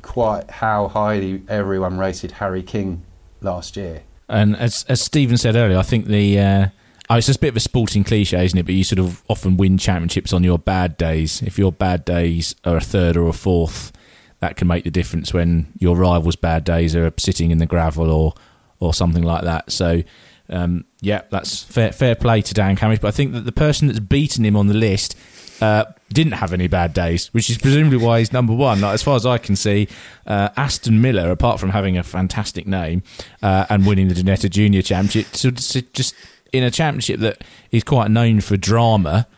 quite 0.00 0.50
how 0.50 0.88
highly 0.88 1.42
everyone 1.50 1.98
rated 1.98 2.32
Harry 2.32 2.62
King 2.62 3.02
last 3.42 3.76
year. 3.76 4.00
And 4.26 4.56
as 4.56 4.86
as 4.88 5.02
Stephen 5.02 5.36
said 5.36 5.54
earlier, 5.54 5.78
I 5.78 5.82
think 5.82 6.06
the 6.06 6.38
uh, 6.38 6.66
oh, 7.10 7.16
it's 7.16 7.28
a 7.28 7.38
bit 7.38 7.48
of 7.48 7.56
a 7.56 7.60
sporting 7.60 8.04
cliche, 8.04 8.42
isn't 8.42 8.58
it? 8.58 8.64
But 8.64 8.74
you 8.74 8.84
sort 8.84 9.00
of 9.00 9.22
often 9.28 9.58
win 9.58 9.76
championships 9.76 10.32
on 10.32 10.42
your 10.42 10.58
bad 10.58 10.96
days. 10.96 11.42
If 11.42 11.58
your 11.58 11.72
bad 11.72 12.06
days 12.06 12.54
are 12.64 12.78
a 12.78 12.80
third 12.80 13.18
or 13.18 13.28
a 13.28 13.34
fourth, 13.34 13.92
that 14.40 14.56
can 14.56 14.66
make 14.66 14.84
the 14.84 14.90
difference 14.90 15.34
when 15.34 15.74
your 15.78 15.94
rivals' 15.94 16.36
bad 16.36 16.64
days 16.64 16.96
are 16.96 17.12
sitting 17.18 17.50
in 17.50 17.58
the 17.58 17.66
gravel 17.66 18.10
or 18.10 18.32
or 18.80 18.94
something 18.94 19.22
like 19.22 19.44
that. 19.44 19.70
So. 19.70 20.02
Um, 20.48 20.84
yeah, 21.00 21.22
that's 21.30 21.62
fair, 21.62 21.92
fair 21.92 22.14
play 22.14 22.42
to 22.42 22.52
Dan 22.52 22.76
Cammish, 22.76 23.00
but 23.00 23.08
I 23.08 23.12
think 23.12 23.32
that 23.32 23.46
the 23.46 23.52
person 23.52 23.86
that's 23.86 24.00
beaten 24.00 24.44
him 24.44 24.54
on 24.54 24.66
the 24.66 24.74
list 24.74 25.16
uh, 25.62 25.84
didn't 26.12 26.32
have 26.32 26.52
any 26.52 26.66
bad 26.66 26.92
days, 26.92 27.32
which 27.32 27.48
is 27.48 27.56
presumably 27.56 27.96
why 27.96 28.18
he's 28.18 28.32
number 28.32 28.52
one. 28.52 28.80
Like, 28.80 28.94
as 28.94 29.02
far 29.02 29.14
as 29.14 29.24
I 29.24 29.38
can 29.38 29.54
see, 29.54 29.86
uh, 30.26 30.48
Aston 30.56 31.00
Miller, 31.00 31.30
apart 31.30 31.60
from 31.60 31.70
having 31.70 31.96
a 31.96 32.02
fantastic 32.02 32.66
name 32.66 33.04
uh, 33.44 33.66
and 33.70 33.86
winning 33.86 34.08
the 34.08 34.14
Ginetta 34.14 34.50
Junior 34.50 34.82
Championship, 34.82 35.32
just 35.92 36.16
in 36.52 36.64
a 36.64 36.70
championship 36.70 37.20
that 37.20 37.42
is 37.70 37.84
quite 37.84 38.10
known 38.10 38.40
for 38.40 38.56
drama, 38.56 39.28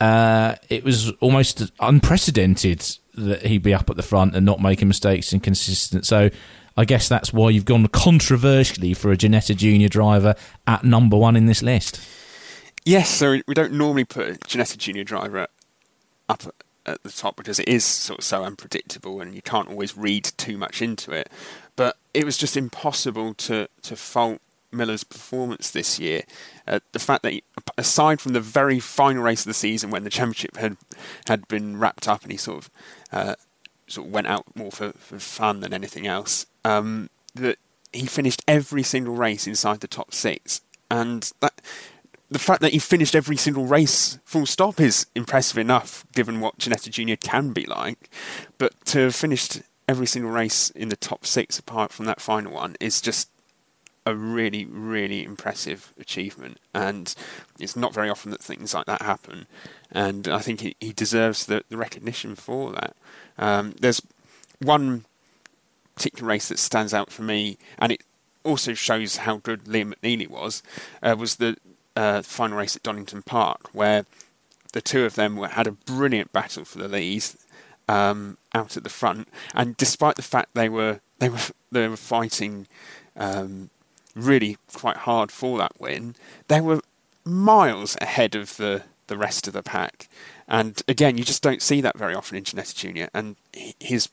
uh, 0.00 0.56
it 0.68 0.82
was 0.82 1.12
almost 1.20 1.70
unprecedented 1.78 2.96
that 3.14 3.46
he'd 3.46 3.62
be 3.62 3.72
up 3.72 3.88
at 3.88 3.96
the 3.96 4.02
front 4.02 4.34
and 4.34 4.44
not 4.44 4.60
making 4.60 4.88
mistakes 4.88 5.32
and 5.32 5.40
consistent. 5.40 6.04
So 6.04 6.30
I 6.76 6.84
guess 6.84 7.08
that's 7.08 7.32
why 7.32 7.50
you've 7.50 7.64
gone 7.64 7.86
controversially 7.86 8.92
for 8.92 9.12
a 9.12 9.16
Ginetta 9.16 9.56
Junior 9.56 9.88
driver 9.88 10.34
at 10.66 10.82
number 10.82 11.16
one 11.16 11.36
in 11.36 11.46
this 11.46 11.62
list. 11.62 12.00
Yes, 12.84 13.08
so 13.08 13.38
we 13.46 13.54
don't 13.54 13.74
normally 13.74 14.04
put 14.04 14.28
a 14.28 14.32
Ginetta 14.32 14.76
Junior 14.76 15.04
driver 15.04 15.46
up 16.30 16.54
at 16.86 17.02
the 17.02 17.10
top 17.10 17.36
because 17.36 17.58
it 17.58 17.68
is 17.68 17.84
sort 17.84 18.18
of 18.20 18.24
so 18.24 18.44
unpredictable 18.44 19.20
and 19.20 19.34
you 19.34 19.42
can't 19.42 19.68
always 19.68 19.96
read 19.96 20.24
too 20.24 20.56
much 20.56 20.80
into 20.80 21.12
it. 21.12 21.28
But 21.76 21.96
it 22.14 22.24
was 22.24 22.38
just 22.38 22.56
impossible 22.56 23.34
to, 23.34 23.68
to 23.82 23.96
fault 23.96 24.40
Miller's 24.72 25.04
performance 25.04 25.70
this 25.70 25.98
year. 25.98 26.22
Uh, 26.66 26.80
the 26.92 26.98
fact 26.98 27.22
that, 27.22 27.32
he, 27.32 27.42
aside 27.76 28.20
from 28.20 28.32
the 28.32 28.40
very 28.40 28.80
final 28.80 29.22
race 29.22 29.40
of 29.40 29.46
the 29.46 29.54
season 29.54 29.90
when 29.90 30.04
the 30.04 30.10
championship 30.10 30.56
had 30.56 30.76
had 31.26 31.48
been 31.48 31.78
wrapped 31.78 32.06
up 32.08 32.22
and 32.22 32.32
he 32.32 32.38
sort 32.38 32.58
of 32.58 32.70
uh, 33.12 33.34
sort 33.86 34.06
of 34.06 34.12
went 34.12 34.26
out 34.26 34.44
more 34.54 34.70
for, 34.70 34.92
for 34.92 35.18
fun 35.18 35.60
than 35.60 35.74
anything 35.74 36.06
else, 36.06 36.46
um, 36.64 37.10
that 37.34 37.58
he 37.92 38.06
finished 38.06 38.42
every 38.46 38.82
single 38.82 39.14
race 39.14 39.46
inside 39.46 39.80
the 39.80 39.88
top 39.88 40.14
six, 40.14 40.60
and 40.90 41.32
that 41.40 41.60
the 42.30 42.38
fact 42.38 42.60
that 42.60 42.72
he 42.72 42.78
finished 42.78 43.16
every 43.16 43.36
single 43.36 43.66
race 43.66 44.18
full 44.24 44.46
stop 44.46 44.80
is 44.80 45.06
impressive 45.14 45.58
enough, 45.58 46.06
given 46.12 46.40
what 46.40 46.58
Ginetta 46.58 46.88
Junior 46.88 47.16
can 47.16 47.52
be 47.52 47.66
like. 47.66 48.08
But 48.56 48.84
to 48.86 49.00
have 49.00 49.16
finished 49.16 49.62
every 49.88 50.06
single 50.06 50.30
race 50.30 50.70
in 50.70 50.88
the 50.88 50.96
top 50.96 51.26
six, 51.26 51.58
apart 51.58 51.92
from 51.92 52.06
that 52.06 52.20
final 52.20 52.52
one, 52.52 52.76
is 52.78 53.00
just 53.00 53.30
a 54.06 54.14
really, 54.14 54.64
really 54.64 55.24
impressive 55.24 55.92
achievement. 55.98 56.58
And 56.72 57.12
it's 57.58 57.76
not 57.76 57.92
very 57.92 58.08
often 58.08 58.30
that 58.30 58.42
things 58.42 58.72
like 58.74 58.86
that 58.86 59.02
happen. 59.02 59.46
And 59.90 60.28
I 60.28 60.38
think 60.38 60.60
he, 60.60 60.76
he 60.80 60.92
deserves 60.92 61.46
the, 61.46 61.64
the 61.68 61.76
recognition 61.76 62.36
for 62.36 62.72
that. 62.72 62.96
Um, 63.38 63.74
there's 63.80 64.00
one 64.60 65.04
particular 65.96 66.28
race 66.28 66.48
that 66.48 66.58
stands 66.60 66.94
out 66.94 67.10
for 67.10 67.22
me, 67.22 67.58
and 67.78 67.90
it 67.90 68.04
also 68.44 68.72
shows 68.72 69.18
how 69.18 69.38
good 69.38 69.64
Liam 69.64 69.92
McNeely 69.94 70.28
was, 70.28 70.62
uh, 71.02 71.16
was 71.18 71.36
the 71.36 71.56
uh, 71.96 72.22
final 72.22 72.56
race 72.58 72.76
at 72.76 72.82
Donington 72.82 73.22
Park, 73.22 73.68
where 73.72 74.06
the 74.72 74.80
two 74.80 75.04
of 75.04 75.14
them 75.14 75.36
were, 75.36 75.48
had 75.48 75.66
a 75.66 75.72
brilliant 75.72 76.32
battle 76.32 76.64
for 76.64 76.78
the 76.78 76.88
lead 76.88 77.24
um, 77.88 78.38
out 78.54 78.76
at 78.76 78.84
the 78.84 78.90
front. 78.90 79.28
And 79.54 79.76
despite 79.76 80.16
the 80.16 80.22
fact 80.22 80.50
they 80.54 80.68
were 80.68 81.00
they 81.18 81.28
were 81.28 81.38
they 81.70 81.88
were 81.88 81.96
fighting 81.96 82.66
um, 83.16 83.70
really 84.14 84.58
quite 84.72 84.98
hard 84.98 85.32
for 85.32 85.58
that 85.58 85.80
win, 85.80 86.14
they 86.48 86.60
were 86.60 86.80
miles 87.24 87.96
ahead 88.00 88.34
of 88.34 88.56
the 88.56 88.82
the 89.08 89.18
rest 89.18 89.46
of 89.46 89.52
the 89.52 89.62
pack. 89.62 90.08
And 90.48 90.82
again, 90.88 91.18
you 91.18 91.24
just 91.24 91.42
don't 91.42 91.62
see 91.62 91.80
that 91.80 91.98
very 91.98 92.14
often 92.14 92.36
in 92.36 92.44
Ginetta 92.44 92.74
Junior. 92.74 93.08
And 93.12 93.36
his 93.78 94.08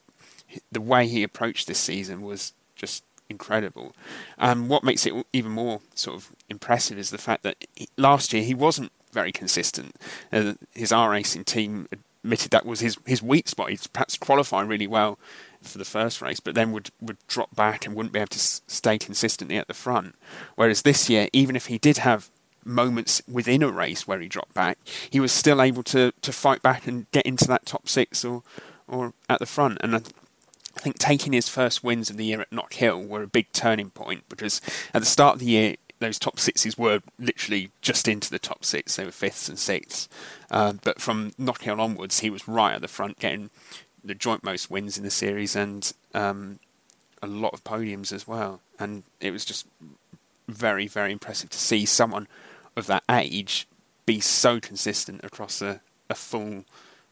the 0.71 0.81
way 0.81 1.07
he 1.07 1.23
approached 1.23 1.67
this 1.67 1.79
season 1.79 2.21
was 2.21 2.53
just 2.75 3.03
incredible. 3.29 3.95
And 4.37 4.69
what 4.69 4.83
makes 4.83 5.05
it 5.05 5.13
even 5.33 5.51
more 5.51 5.81
sort 5.95 6.15
of 6.17 6.31
impressive 6.49 6.97
is 6.97 7.09
the 7.09 7.17
fact 7.17 7.43
that 7.43 7.57
he, 7.75 7.87
last 7.97 8.33
year 8.33 8.43
he 8.43 8.53
wasn't 8.53 8.91
very 9.11 9.31
consistent. 9.31 9.95
Uh, 10.31 10.53
his 10.73 10.91
R 10.91 11.11
racing 11.11 11.43
team 11.43 11.87
admitted 12.23 12.51
that 12.51 12.65
was 12.65 12.79
his 12.81 12.97
his 13.05 13.21
weak 13.21 13.47
spot. 13.47 13.69
He'd 13.69 13.81
perhaps 13.93 14.17
qualifying 14.17 14.67
really 14.67 14.87
well 14.87 15.17
for 15.61 15.77
the 15.77 15.85
first 15.85 16.21
race, 16.21 16.39
but 16.39 16.55
then 16.55 16.71
would 16.71 16.91
would 17.01 17.17
drop 17.27 17.55
back 17.55 17.85
and 17.85 17.95
wouldn't 17.95 18.13
be 18.13 18.19
able 18.19 18.27
to 18.27 18.35
s- 18.39 18.61
stay 18.67 18.97
consistently 18.97 19.57
at 19.57 19.67
the 19.67 19.73
front. 19.73 20.15
Whereas 20.55 20.81
this 20.81 21.09
year, 21.09 21.29
even 21.33 21.55
if 21.55 21.67
he 21.67 21.77
did 21.77 21.97
have 21.97 22.29
moments 22.63 23.21
within 23.31 23.63
a 23.63 23.71
race 23.71 24.07
where 24.07 24.19
he 24.19 24.27
dropped 24.27 24.53
back, 24.53 24.77
he 25.09 25.19
was 25.19 25.31
still 25.31 25.61
able 25.61 25.83
to, 25.83 26.11
to 26.21 26.31
fight 26.33 26.61
back 26.61 26.85
and 26.85 27.09
get 27.11 27.25
into 27.25 27.47
that 27.47 27.65
top 27.65 27.87
six 27.87 28.23
or 28.25 28.43
or 28.87 29.13
at 29.29 29.39
the 29.39 29.45
front. 29.45 29.77
And 29.81 30.11
I, 30.77 30.79
think 30.79 30.99
taking 30.99 31.33
his 31.33 31.49
first 31.49 31.83
wins 31.83 32.09
of 32.09 32.17
the 32.17 32.25
year 32.25 32.41
at 32.41 32.51
Knockhill 32.51 33.07
were 33.07 33.23
a 33.23 33.27
big 33.27 33.51
turning 33.51 33.89
point 33.89 34.23
because 34.29 34.61
at 34.93 35.01
the 35.01 35.07
start 35.07 35.35
of 35.35 35.39
the 35.39 35.47
year, 35.47 35.75
those 35.99 36.19
top 36.19 36.39
sixes 36.39 36.77
were 36.77 37.01
literally 37.17 37.71
just 37.81 38.07
into 38.07 38.29
the 38.29 38.39
top 38.39 38.63
six. 38.63 38.95
They 38.95 39.05
were 39.05 39.11
fifths 39.11 39.49
and 39.49 39.57
sixths. 39.57 40.07
Uh, 40.51 40.73
but 40.83 41.01
from 41.01 41.31
Knockhill 41.39 41.79
onwards, 41.79 42.19
he 42.19 42.29
was 42.29 42.47
right 42.47 42.75
at 42.75 42.81
the 42.81 42.87
front, 42.87 43.19
getting 43.19 43.49
the 44.03 44.13
joint 44.13 44.43
most 44.43 44.69
wins 44.69 44.97
in 44.97 45.03
the 45.03 45.09
series 45.09 45.55
and 45.55 45.91
um, 46.13 46.59
a 47.21 47.27
lot 47.27 47.53
of 47.53 47.63
podiums 47.63 48.13
as 48.13 48.27
well. 48.27 48.61
And 48.79 49.03
it 49.19 49.31
was 49.31 49.43
just 49.43 49.65
very, 50.47 50.87
very 50.87 51.11
impressive 51.11 51.49
to 51.49 51.57
see 51.57 51.85
someone 51.85 52.27
of 52.75 52.85
that 52.87 53.03
age 53.09 53.67
be 54.05 54.19
so 54.19 54.59
consistent 54.59 55.21
across 55.23 55.61
a, 55.61 55.81
a 56.09 56.15
full 56.15 56.63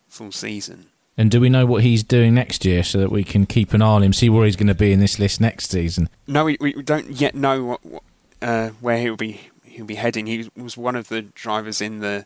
full 0.08 0.32
season. 0.32 0.88
And 1.18 1.32
do 1.32 1.40
we 1.40 1.50
know 1.50 1.66
what 1.66 1.84
he's 1.84 2.04
doing 2.04 2.34
next 2.34 2.66
year 2.66 2.84
so 2.84 2.98
that 3.00 3.10
we 3.10 3.24
can 3.24 3.46
keep 3.46 3.74
an 3.74 3.82
eye 3.82 3.86
on 3.86 4.04
him, 4.04 4.12
see 4.12 4.30
where 4.30 4.46
he's 4.46 4.58
going 4.58 4.68
to 4.68 4.76
be 4.76 4.92
in 4.92 5.00
this 5.00 5.18
list 5.18 5.40
next 5.40 5.72
season? 5.72 6.10
No, 6.28 6.44
we, 6.44 6.58
we 6.60 6.74
don't 6.82 7.10
yet 7.10 7.36
know 7.36 7.64
what, 7.64 7.86
what 7.86 8.04
uh, 8.42 8.70
where 8.82 8.98
he'll 8.98 9.16
be 9.16 9.50
he'll 9.64 9.86
be 9.86 9.96
heading. 9.96 10.28
He 10.28 10.50
was 10.56 10.78
one 10.78 10.96
of 10.96 11.08
the 11.08 11.22
drivers 11.22 11.80
in 11.80 12.00
the 12.00 12.26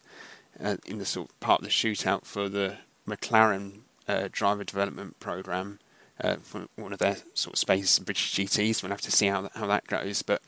uh, 0.62 0.78
in 0.86 0.98
the 0.98 1.06
sort 1.06 1.30
of 1.30 1.40
part 1.40 1.62
of 1.62 1.66
the 1.66 1.72
shootout 1.72 2.26
for 2.26 2.50
the 2.50 2.78
McLaren 3.08 3.82
uh, 4.08 4.30
driver 4.32 4.64
development 4.64 5.20
program. 5.20 5.80
Uh, 6.22 6.36
for 6.44 6.68
one 6.76 6.92
of 6.92 7.00
their 7.00 7.16
sort 7.34 7.54
of 7.54 7.60
spaces 7.60 7.98
in 7.98 8.04
British 8.04 8.34
GTs. 8.34 8.84
We'll 8.84 8.90
have 8.90 9.00
to 9.00 9.12
see 9.12 9.28
how 9.28 9.44
that, 9.44 9.54
how 9.56 9.68
that 9.68 9.88
goes. 9.88 10.22
But 10.22 10.42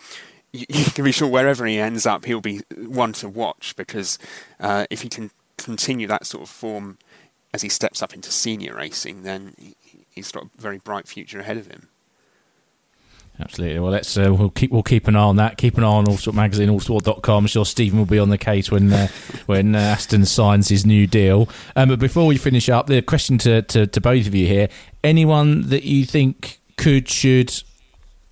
you, 0.51 0.65
you, 0.67 0.83
can 0.83 1.05
be 1.05 1.13
sure 1.13 1.29
wherever 1.29 1.65
he 1.65 1.79
ends 1.79 2.05
up, 2.05 2.25
he'll 2.25 2.41
be 2.41 2.59
one 2.75 3.13
to 3.13 3.29
watch 3.29 3.73
because 3.77 4.19
uh, 4.59 4.85
if 4.89 5.01
he 5.01 5.07
can 5.07 5.31
continue 5.55 6.07
that 6.07 6.25
sort 6.25 6.43
of 6.43 6.49
form 6.49 6.97
as 7.53 7.61
he 7.61 7.69
steps 7.69 8.01
up 8.01 8.13
into 8.13 8.31
senior 8.31 8.75
racing, 8.75 9.23
then 9.23 9.53
he's 10.09 10.31
got 10.31 10.43
a 10.43 10.49
very 10.57 10.77
bright 10.77 11.07
future 11.07 11.39
ahead 11.39 11.57
of 11.57 11.67
him. 11.67 11.87
Absolutely. 13.39 13.79
Well, 13.79 13.91
let's 13.91 14.15
uh, 14.17 14.33
we'll 14.33 14.51
keep 14.51 14.71
we'll 14.71 14.83
keep 14.83 15.07
an 15.07 15.15
eye 15.15 15.21
on 15.21 15.37
that. 15.37 15.57
Keep 15.57 15.77
an 15.77 15.83
eye 15.83 15.87
on 15.87 16.05
Autosport 16.05 16.35
magazine, 16.35 16.69
autosport.com. 16.69 17.43
I'm 17.43 17.47
sure 17.47 17.65
Stephen 17.65 17.97
will 17.97 18.05
be 18.05 18.19
on 18.19 18.29
the 18.29 18.37
case 18.37 18.69
when 18.69 18.93
uh, 18.93 19.07
when 19.47 19.73
uh, 19.73 19.79
Aston 19.79 20.25
signs 20.25 20.69
his 20.69 20.85
new 20.85 21.07
deal. 21.07 21.49
Um, 21.75 21.89
but 21.89 21.99
before 21.99 22.27
we 22.27 22.37
finish 22.37 22.69
up, 22.69 22.87
the 22.87 23.01
question 23.01 23.37
to, 23.39 23.63
to, 23.63 23.87
to 23.87 24.01
both 24.01 24.27
of 24.27 24.35
you 24.35 24.45
here: 24.45 24.69
anyone 25.03 25.69
that 25.69 25.83
you 25.83 26.05
think 26.05 26.59
could 26.77 27.09
should 27.09 27.63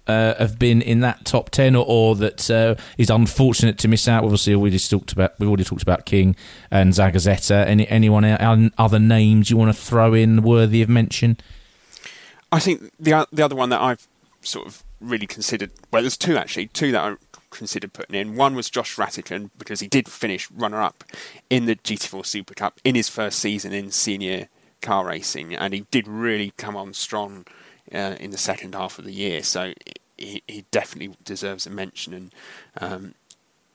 uh, 0.10 0.36
have 0.40 0.58
been 0.58 0.82
in 0.82 1.02
that 1.02 1.24
top 1.24 1.52
ten, 1.52 1.76
or, 1.76 1.86
or 1.88 2.16
that 2.16 2.50
uh, 2.50 2.76
is 2.98 3.10
unfortunate 3.10 3.78
to 3.80 3.88
miss 3.88 4.08
out. 4.08 4.24
Obviously, 4.24 4.56
we 4.56 4.72
just 4.72 4.90
talked 4.90 5.12
about 5.12 5.40
we've 5.40 5.48
already 5.48 5.64
talked 5.64 5.84
about 5.84 6.06
King 6.06 6.36
and 6.72 6.94
Zagazeta. 6.94 7.66
Any 7.68 7.88
anyone 7.88 8.26
other 8.78 9.00
names 9.00 9.50
you 9.50 9.58
want 9.58 9.76
to 9.76 9.80
throw 9.80 10.14
in 10.14 10.42
worthy 10.42 10.82
of 10.82 10.90
mention? 10.90 11.38
I 12.52 12.60
think 12.60 12.92
the 13.00 13.28
the 13.32 13.44
other 13.44 13.56
one 13.56 13.70
that 13.70 13.82
I've 13.82 14.08
sort 14.42 14.66
of 14.66 14.84
really 15.00 15.28
considered. 15.28 15.72
Well, 15.92 16.02
there's 16.02 16.18
two 16.18 16.38
actually, 16.38 16.68
two 16.68 16.92
that 16.92 17.02
I 17.02 17.16
considered 17.52 17.94
putting 17.94 18.16
in. 18.16 18.36
One 18.36 18.56
was 18.56 18.70
Josh 18.70 18.96
Rattican 18.96 19.52
because 19.58 19.80
he 19.80 19.88
did 19.88 20.08
finish 20.08 20.50
runner 20.52 20.82
up 20.82 21.04
in 21.50 21.66
the 21.66 21.76
GT4 21.76 22.26
Super 22.26 22.54
Cup 22.54 22.80
in 22.84 22.96
his 22.96 23.10
first 23.10 23.40
season 23.40 23.74
in 23.74 23.92
senior 23.92 24.48
car 24.82 25.06
racing, 25.06 25.56
and 25.56 25.74
he 25.74 25.86
did 25.92 26.08
really 26.08 26.52
come 26.58 26.76
on 26.76 26.94
strong 26.94 27.46
uh, 27.94 28.16
in 28.20 28.32
the 28.32 28.38
second 28.38 28.76
half 28.76 29.00
of 29.00 29.06
the 29.06 29.14
year. 29.14 29.44
So 29.44 29.74
he, 30.20 30.44
he 30.48 30.66
definitely 30.72 31.16
deserves 31.24 31.66
a 31.66 31.70
mention, 31.70 32.14
and 32.14 32.34
um, 32.80 33.14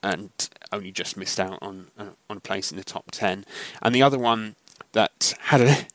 and 0.03 0.49
only 0.71 0.91
just 0.91 1.17
missed 1.17 1.39
out 1.39 1.59
on 1.61 1.87
uh, 1.97 2.09
on 2.29 2.37
a 2.37 2.41
place 2.41 2.71
in 2.71 2.77
the 2.77 2.83
top 2.83 3.11
ten. 3.11 3.45
And 3.81 3.93
the 3.93 4.03
other 4.03 4.19
one 4.19 4.55
that 4.91 5.33
had 5.41 5.61
a 5.61 5.71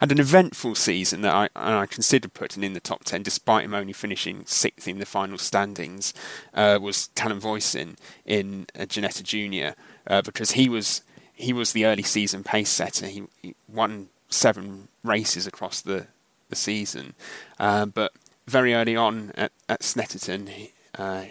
had 0.00 0.12
an 0.12 0.20
eventful 0.20 0.74
season 0.74 1.22
that 1.22 1.34
I 1.34 1.48
and 1.54 1.74
I 1.74 1.86
considered 1.86 2.34
putting 2.34 2.62
in 2.62 2.72
the 2.72 2.80
top 2.80 3.04
ten, 3.04 3.22
despite 3.22 3.64
him 3.64 3.74
only 3.74 3.92
finishing 3.92 4.44
sixth 4.46 4.88
in 4.88 4.98
the 4.98 5.06
final 5.06 5.38
standings, 5.38 6.14
uh, 6.54 6.78
was 6.80 7.10
Callum 7.14 7.40
Voisin 7.40 7.96
in 8.24 8.66
uh, 8.78 8.82
Ginetta 8.82 9.22
Junior 9.22 9.74
uh, 10.06 10.22
because 10.22 10.52
he 10.52 10.68
was 10.68 11.02
he 11.34 11.52
was 11.52 11.72
the 11.72 11.84
early 11.84 12.02
season 12.02 12.42
pace 12.42 12.70
setter. 12.70 13.06
He, 13.06 13.24
he 13.42 13.54
won 13.68 14.08
seven 14.28 14.88
races 15.04 15.46
across 15.46 15.80
the 15.80 16.06
the 16.48 16.56
season, 16.56 17.14
uh, 17.58 17.86
but 17.86 18.12
very 18.46 18.74
early 18.74 18.96
on 18.96 19.32
at, 19.34 19.52
at 19.68 19.80
Snetterton, 19.80 20.70
uh, 20.96 21.24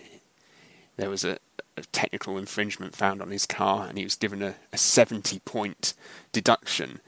there 0.98 1.10
was 1.10 1.24
a, 1.24 1.38
a, 1.78 1.82
technical 1.92 2.38
infringement 2.38 2.96
found 2.96 3.22
on 3.22 3.32
his 3.32 3.46
car, 3.46 3.88
and 3.88 3.98
he 3.98 4.04
was 4.04 4.16
given 4.16 4.42
a, 4.42 4.56
a 4.72 4.78
70 4.78 5.40
point 5.40 5.94
deduction, 6.32 7.00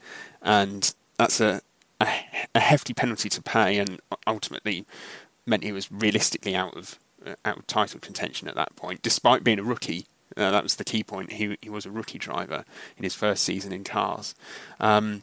and 0.42 0.94
that's 1.18 1.40
a, 1.40 1.60
a, 2.00 2.08
a 2.54 2.60
hefty 2.60 2.94
penalty 2.94 3.28
to 3.28 3.42
pay, 3.42 3.78
and 3.78 4.00
ultimately 4.26 4.84
meant 5.46 5.64
he 5.64 5.72
was 5.72 5.90
realistically 5.90 6.54
out 6.54 6.76
of 6.76 6.98
uh, 7.26 7.34
out 7.44 7.58
of 7.58 7.66
title 7.66 8.00
contention 8.00 8.48
at 8.48 8.54
that 8.54 8.76
point, 8.76 9.02
despite 9.02 9.44
being 9.44 9.58
a 9.58 9.64
rookie. 9.64 10.06
Uh, 10.36 10.50
that 10.50 10.62
was 10.62 10.76
the 10.76 10.84
key 10.84 11.02
point. 11.02 11.32
He 11.32 11.56
he 11.60 11.70
was 11.70 11.86
a 11.86 11.90
rookie 11.90 12.18
driver 12.18 12.64
in 12.96 13.04
his 13.04 13.14
first 13.14 13.42
season 13.42 13.72
in 13.72 13.84
cars, 13.84 14.34
um, 14.78 15.22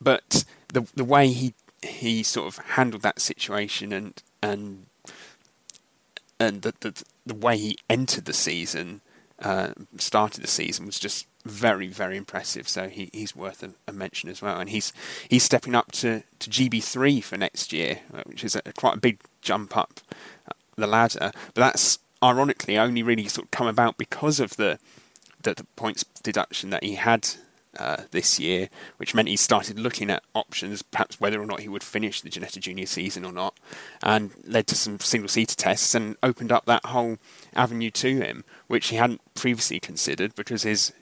but 0.00 0.44
the 0.72 0.86
the 0.94 1.04
way 1.04 1.28
he 1.28 1.54
he 1.86 2.22
sort 2.22 2.46
of 2.48 2.64
handled 2.66 3.02
that 3.02 3.20
situation 3.20 3.92
and 3.92 4.22
and 4.42 4.86
and 6.38 6.62
the 6.62 6.74
the, 6.80 7.04
the 7.24 7.34
way 7.34 7.56
he 7.56 7.78
entered 7.88 8.24
the 8.24 8.32
season, 8.32 9.00
uh, 9.40 9.72
started 9.98 10.42
the 10.42 10.48
season 10.48 10.86
was 10.86 10.98
just 10.98 11.26
very 11.44 11.88
very 11.88 12.16
impressive. 12.16 12.68
So 12.68 12.88
he, 12.88 13.10
he's 13.12 13.34
worth 13.34 13.62
a, 13.62 13.70
a, 13.86 13.92
mention 13.92 14.28
as 14.28 14.42
well. 14.42 14.58
And 14.58 14.70
he's 14.70 14.92
he's 15.28 15.44
stepping 15.44 15.74
up 15.74 15.92
to, 15.92 16.22
to 16.38 16.50
GB 16.50 16.82
three 16.82 17.20
for 17.20 17.36
next 17.36 17.72
year, 17.72 18.00
uh, 18.12 18.22
which 18.26 18.44
is 18.44 18.56
a, 18.56 18.62
quite 18.76 18.96
a 18.96 19.00
big 19.00 19.20
jump 19.40 19.76
up 19.76 20.00
the 20.76 20.86
ladder. 20.86 21.32
But 21.54 21.60
that's 21.60 21.98
ironically 22.22 22.78
only 22.78 23.02
really 23.02 23.28
sort 23.28 23.46
of 23.46 23.50
come 23.50 23.66
about 23.66 23.98
because 23.98 24.40
of 24.40 24.56
the 24.56 24.78
the, 25.42 25.54
the 25.54 25.64
points 25.76 26.04
deduction 26.22 26.70
that 26.70 26.82
he 26.82 26.94
had 26.94 27.28
uh, 27.78 28.02
this 28.10 28.38
year, 28.38 28.68
which 28.96 29.14
meant 29.14 29.28
he 29.28 29.36
started 29.36 29.78
looking 29.78 30.10
at 30.10 30.22
options, 30.34 30.82
perhaps 30.82 31.20
whether 31.20 31.40
or 31.40 31.46
not 31.46 31.60
he 31.60 31.68
would 31.68 31.82
finish 31.82 32.20
the 32.20 32.30
Ginetta 32.30 32.60
Junior 32.60 32.86
season 32.86 33.24
or 33.24 33.32
not, 33.32 33.58
and 34.02 34.32
led 34.44 34.66
to 34.68 34.74
some 34.74 34.98
single 35.00 35.28
seater 35.28 35.56
tests 35.56 35.94
and 35.94 36.16
opened 36.22 36.52
up 36.52 36.66
that 36.66 36.86
whole 36.86 37.18
avenue 37.54 37.90
to 37.92 38.16
him, 38.16 38.44
which 38.66 38.88
he 38.88 38.96
hadn't 38.96 39.20
previously 39.34 39.80
considered 39.80 40.34
because 40.34 40.62
his 40.62 40.92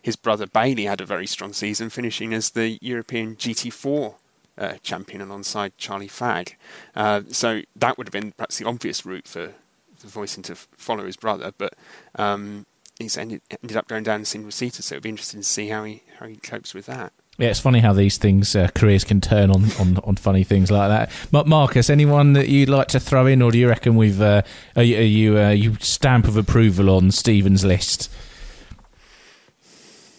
his 0.00 0.16
brother 0.16 0.46
Bailey 0.46 0.84
had 0.84 1.00
a 1.00 1.06
very 1.06 1.26
strong 1.26 1.52
season, 1.52 1.90
finishing 1.90 2.32
as 2.32 2.50
the 2.50 2.78
European 2.80 3.36
GT4 3.36 4.14
uh, 4.58 4.74
champion 4.82 5.20
alongside 5.20 5.76
Charlie 5.78 6.08
Fagg. 6.08 6.56
Uh, 6.94 7.22
so 7.28 7.62
that 7.76 7.98
would 7.98 8.06
have 8.06 8.12
been 8.12 8.32
perhaps 8.32 8.58
the 8.58 8.66
obvious 8.66 9.04
route 9.06 9.26
for, 9.26 9.52
for 9.96 10.06
Voisin 10.08 10.42
to 10.44 10.54
follow 10.54 11.06
his 11.06 11.16
brother, 11.16 11.52
but 11.56 11.74
um, 12.16 12.66
he's 13.02 13.16
ended, 13.16 13.42
ended 13.62 13.76
up 13.76 13.88
going 13.88 14.02
down 14.02 14.24
single 14.24 14.50
seater. 14.50 14.82
So 14.82 14.94
it'd 14.94 15.02
be 15.02 15.08
interesting 15.10 15.40
to 15.40 15.46
see 15.46 15.68
how 15.68 15.84
he 15.84 16.02
how 16.18 16.26
he 16.26 16.36
copes 16.36 16.74
with 16.74 16.86
that. 16.86 17.12
Yeah, 17.38 17.48
it's 17.48 17.60
funny 17.60 17.80
how 17.80 17.94
these 17.94 18.18
things, 18.18 18.54
uh, 18.54 18.68
careers 18.74 19.04
can 19.04 19.20
turn 19.22 19.50
on, 19.50 19.72
on, 19.80 19.98
on 20.04 20.16
funny 20.16 20.44
things 20.44 20.70
like 20.70 20.90
that. 20.90 21.10
But 21.30 21.46
Marcus, 21.46 21.88
anyone 21.88 22.34
that 22.34 22.48
you'd 22.48 22.68
like 22.68 22.88
to 22.88 23.00
throw 23.00 23.26
in, 23.26 23.40
or 23.40 23.50
do 23.50 23.58
you 23.58 23.68
reckon 23.68 23.96
we've 23.96 24.20
uh, 24.20 24.42
are 24.76 24.82
you, 24.82 24.98
are 24.98 25.00
you, 25.00 25.38
uh, 25.38 25.50
you 25.50 25.76
stamp 25.80 26.28
of 26.28 26.36
approval 26.36 26.90
on 26.90 27.10
Stephen's 27.10 27.64
list? 27.64 28.10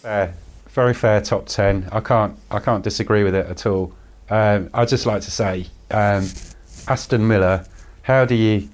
Fair, 0.02 0.34
very 0.70 0.94
fair 0.96 1.22
top 1.22 1.46
ten. 1.46 1.88
I 1.92 2.00
can't 2.00 2.36
I 2.50 2.60
can't 2.60 2.84
disagree 2.84 3.24
with 3.24 3.36
it 3.36 3.46
at 3.46 3.66
all. 3.68 3.94
Um, 4.30 4.72
I'd 4.74 4.88
just 4.88 5.06
like 5.06 5.22
to 5.22 5.32
say, 5.32 5.68
um, 5.92 6.28
Aston 6.88 7.28
Miller, 7.28 7.66
how 8.02 8.26
do 8.26 8.36
you 8.36 8.70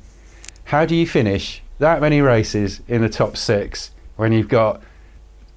how 0.63 0.85
do 0.85 0.95
you 0.95 1.05
finish 1.05 1.61
that 1.79 1.99
many 1.99 2.21
races 2.21 2.81
in 2.87 3.01
the 3.01 3.09
top 3.09 3.35
six 3.35 3.91
when 4.19 4.33
you've 4.33 4.49
got 4.49 4.81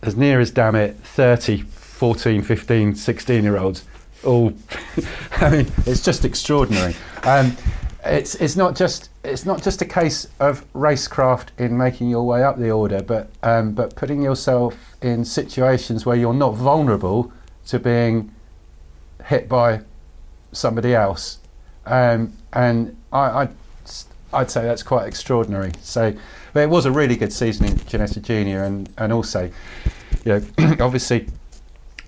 as 0.02 0.16
near 0.16 0.40
as 0.40 0.51
damn 0.51 0.74
it 0.74 0.97
30, 0.97 1.62
14, 1.62 2.43
15, 2.43 2.94
16 2.94 3.43
year 3.44 3.59
olds 3.59 3.84
all 4.24 4.52
I 5.40 5.51
mean 5.51 5.72
it's 5.86 6.02
just 6.02 6.24
extraordinary. 6.24 6.94
Um, 7.24 7.56
it's 8.05 8.34
it's 8.36 8.56
not 8.56 8.74
just 8.76 9.10
it's 9.24 9.44
not 9.44 9.62
just 9.62 9.82
a 9.82 9.84
case 9.84 10.28
of 10.40 10.64
racecraft 10.72 11.48
in 11.59 11.76
making 11.76 12.09
your 12.09 12.24
way 12.26 12.43
up 12.43 12.59
the 12.59 12.70
order, 12.70 13.02
but 13.02 13.30
um, 13.43 13.72
but 13.72 13.94
putting 13.94 14.22
yourself 14.22 14.76
in 15.02 15.24
situations 15.24 16.05
where 16.06 16.16
you're 16.16 16.34
not 16.34 16.55
vulnerable 16.55 17.32
to 17.66 17.78
being 17.78 18.32
hit 19.24 19.48
by 19.48 19.80
somebody 20.52 20.94
else, 20.94 21.39
um, 21.86 22.32
and 22.52 22.97
I, 23.12 23.43
I'd, 23.43 23.55
I'd 24.32 24.51
say 24.51 24.62
that's 24.62 24.82
quite 24.82 25.06
extraordinary. 25.06 25.72
So, 25.80 26.14
but 26.52 26.60
it 26.60 26.70
was 26.70 26.86
a 26.86 26.92
really 26.92 27.16
good 27.16 27.32
season 27.32 27.66
in 27.66 27.74
Ginetta 27.74 28.22
Junior, 28.22 28.64
and 28.64 28.88
and 28.98 29.12
also, 29.12 29.50
you 30.24 30.42
know, 30.58 30.76
obviously, 30.80 31.28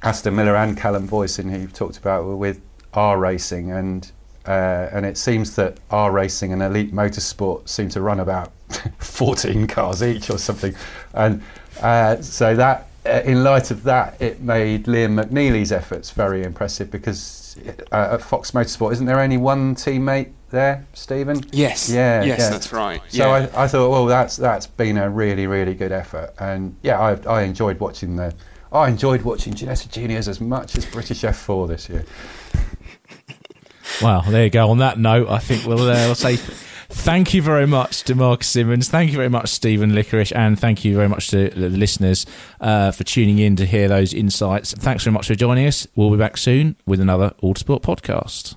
Aston 0.03 0.37
Miller 0.37 0.57
and 0.57 0.77
Callum 0.77 1.07
Voisin, 1.07 1.49
who 1.49 1.59
you've 1.59 1.73
talked 1.73 1.99
about, 1.99 2.25
were 2.25 2.37
with 2.37 2.61
R 2.93 3.19
Racing, 3.19 3.73
and 3.73 4.11
uh, 4.47 4.89
and 4.93 5.07
it 5.07 5.17
seems 5.17 5.57
that 5.57 5.79
R 5.91 6.13
Racing 6.13 6.53
and 6.53 6.63
Elite 6.63 6.93
Motorsport 6.93 7.69
seem 7.69 7.89
to 7.91 8.01
run 8.01 8.21
about 8.21 8.53
14 8.99 9.67
cars 9.67 10.03
each 10.03 10.31
or 10.31 10.39
something. 10.39 10.75
And 11.15 11.43
uh, 11.81 12.21
so 12.21 12.55
that, 12.55 12.89
uh, 13.07 13.23
in 13.25 13.43
light 13.43 13.71
of 13.71 13.83
that, 13.85 14.21
it 14.21 14.41
made 14.43 14.85
Liam 14.85 15.23
McNeely's 15.23 15.73
efforts 15.73 16.11
very 16.11 16.43
impressive 16.43 16.91
because 16.91 17.57
uh, 17.93 18.11
at 18.13 18.23
Fox 18.23 18.51
Motorsport, 18.51 18.93
isn't 18.93 19.07
there 19.07 19.21
only 19.21 19.37
one 19.39 19.75
teammate 19.75 20.31
there, 20.55 20.87
Stephen? 20.95 21.43
Yes. 21.53 21.91
Yeah. 21.91 22.23
Yes, 22.23 22.39
yeah. 22.39 22.51
that's 22.51 22.73
right. 22.73 23.03
So 23.09 23.19
yeah. 23.19 23.49
I, 23.55 23.65
I 23.65 23.69
thought, 23.69 23.91
well, 23.91 24.07
that's 24.07 24.37
that's 24.37 24.67
been 24.67 24.97
a 24.97 25.11
really, 25.11 25.47
really 25.47 25.75
good 25.75 25.93
effort. 25.93 26.33
And 26.39 26.77
yeah, 26.83 26.99
I, 26.99 27.13
I 27.29 27.43
enjoyed 27.43 27.79
watching 27.81 28.17
the. 28.17 28.35
I 28.73 28.89
enjoyed 28.89 29.23
watching 29.23 29.53
Ginetta 29.53 29.91
Juniors 29.91 30.27
as 30.27 30.41
much 30.41 30.77
as 30.77 30.85
British 30.87 31.21
F4 31.21 31.69
this 31.69 31.89
year. 31.89 32.05
Well, 34.03 34.23
there 34.23 34.45
you 34.45 34.51
go. 34.51 34.71
On 34.71 34.79
that 34.79 34.99
note, 34.99 35.29
I 35.29 35.39
think 35.39 35.65
we'll, 35.65 35.89
uh, 35.89 36.07
we'll 36.07 36.15
say 36.15 36.37
thank 36.37 37.35
you 37.35 37.43
very 37.43 37.67
much 37.67 38.03
to 38.05 38.15
Mark 38.15 38.43
Simmons. 38.43 38.89
Thank 38.89 39.11
you 39.11 39.17
very 39.17 39.29
much, 39.29 39.49
Stephen 39.49 39.93
Lickorish. 39.93 40.33
And 40.35 40.59
thank 40.59 40.85
you 40.85 40.97
very 40.97 41.09
much 41.09 41.29
to 41.29 41.51
the 41.51 41.69
listeners 41.69 42.27
uh, 42.61 42.91
for 42.91 43.05
tuning 43.05 43.39
in 43.39 43.57
to 43.57 43.67
hear 43.67 43.89
those 43.89 44.13
insights. 44.13 44.73
Thanks 44.73 45.05
very 45.05 45.15
much 45.15 45.27
for 45.29 45.35
joining 45.35 45.67
us. 45.67 45.87
We'll 45.95 46.11
be 46.11 46.17
back 46.17 46.37
soon 46.37 46.77
with 46.87 47.01
another 47.01 47.35
Autosport 47.43 47.83
podcast. 47.83 48.57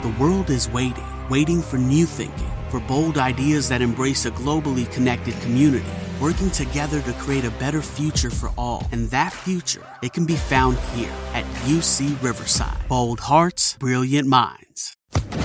The 0.00 0.14
world 0.20 0.50
is 0.50 0.68
waiting, 0.68 1.06
waiting 1.28 1.62
for 1.62 1.78
new 1.78 2.06
thinking, 2.06 2.50
for 2.70 2.80
bold 2.80 3.18
ideas 3.18 3.68
that 3.70 3.82
embrace 3.82 4.26
a 4.26 4.30
globally 4.30 4.90
connected 4.92 5.34
community, 5.40 5.90
working 6.20 6.50
together 6.50 7.00
to 7.02 7.12
create 7.14 7.44
a 7.44 7.50
better 7.52 7.82
future 7.82 8.30
for 8.30 8.50
all. 8.56 8.86
And 8.92 9.10
that 9.10 9.32
future, 9.32 9.86
it 10.02 10.12
can 10.12 10.26
be 10.26 10.36
found 10.36 10.78
here 10.94 11.12
at 11.34 11.44
UC 11.64 12.22
Riverside. 12.22 12.86
Bold 12.88 13.20
hearts, 13.20 13.76
brilliant 13.78 14.28
minds. 14.28 14.96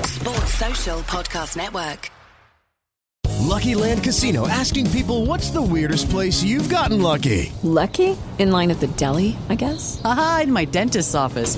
Sports 0.03 0.53
Social 0.53 0.99
Podcast 0.99 1.57
Network. 1.57 2.11
Lucky 3.51 3.75
Land 3.75 4.03
Casino 4.03 4.47
asking 4.47 4.89
people 4.91 5.25
what's 5.25 5.49
the 5.49 5.61
weirdest 5.61 6.09
place 6.09 6.43
you've 6.43 6.69
gotten 6.69 7.01
lucky? 7.01 7.51
Lucky? 7.63 8.15
In 8.37 8.51
line 8.51 8.71
at 8.71 8.79
the 8.79 8.87
deli, 8.87 9.35
I 9.49 9.55
guess? 9.55 9.99
Aha, 10.05 10.41
in 10.43 10.53
my 10.53 10.65
dentist's 10.65 11.15
office. 11.15 11.57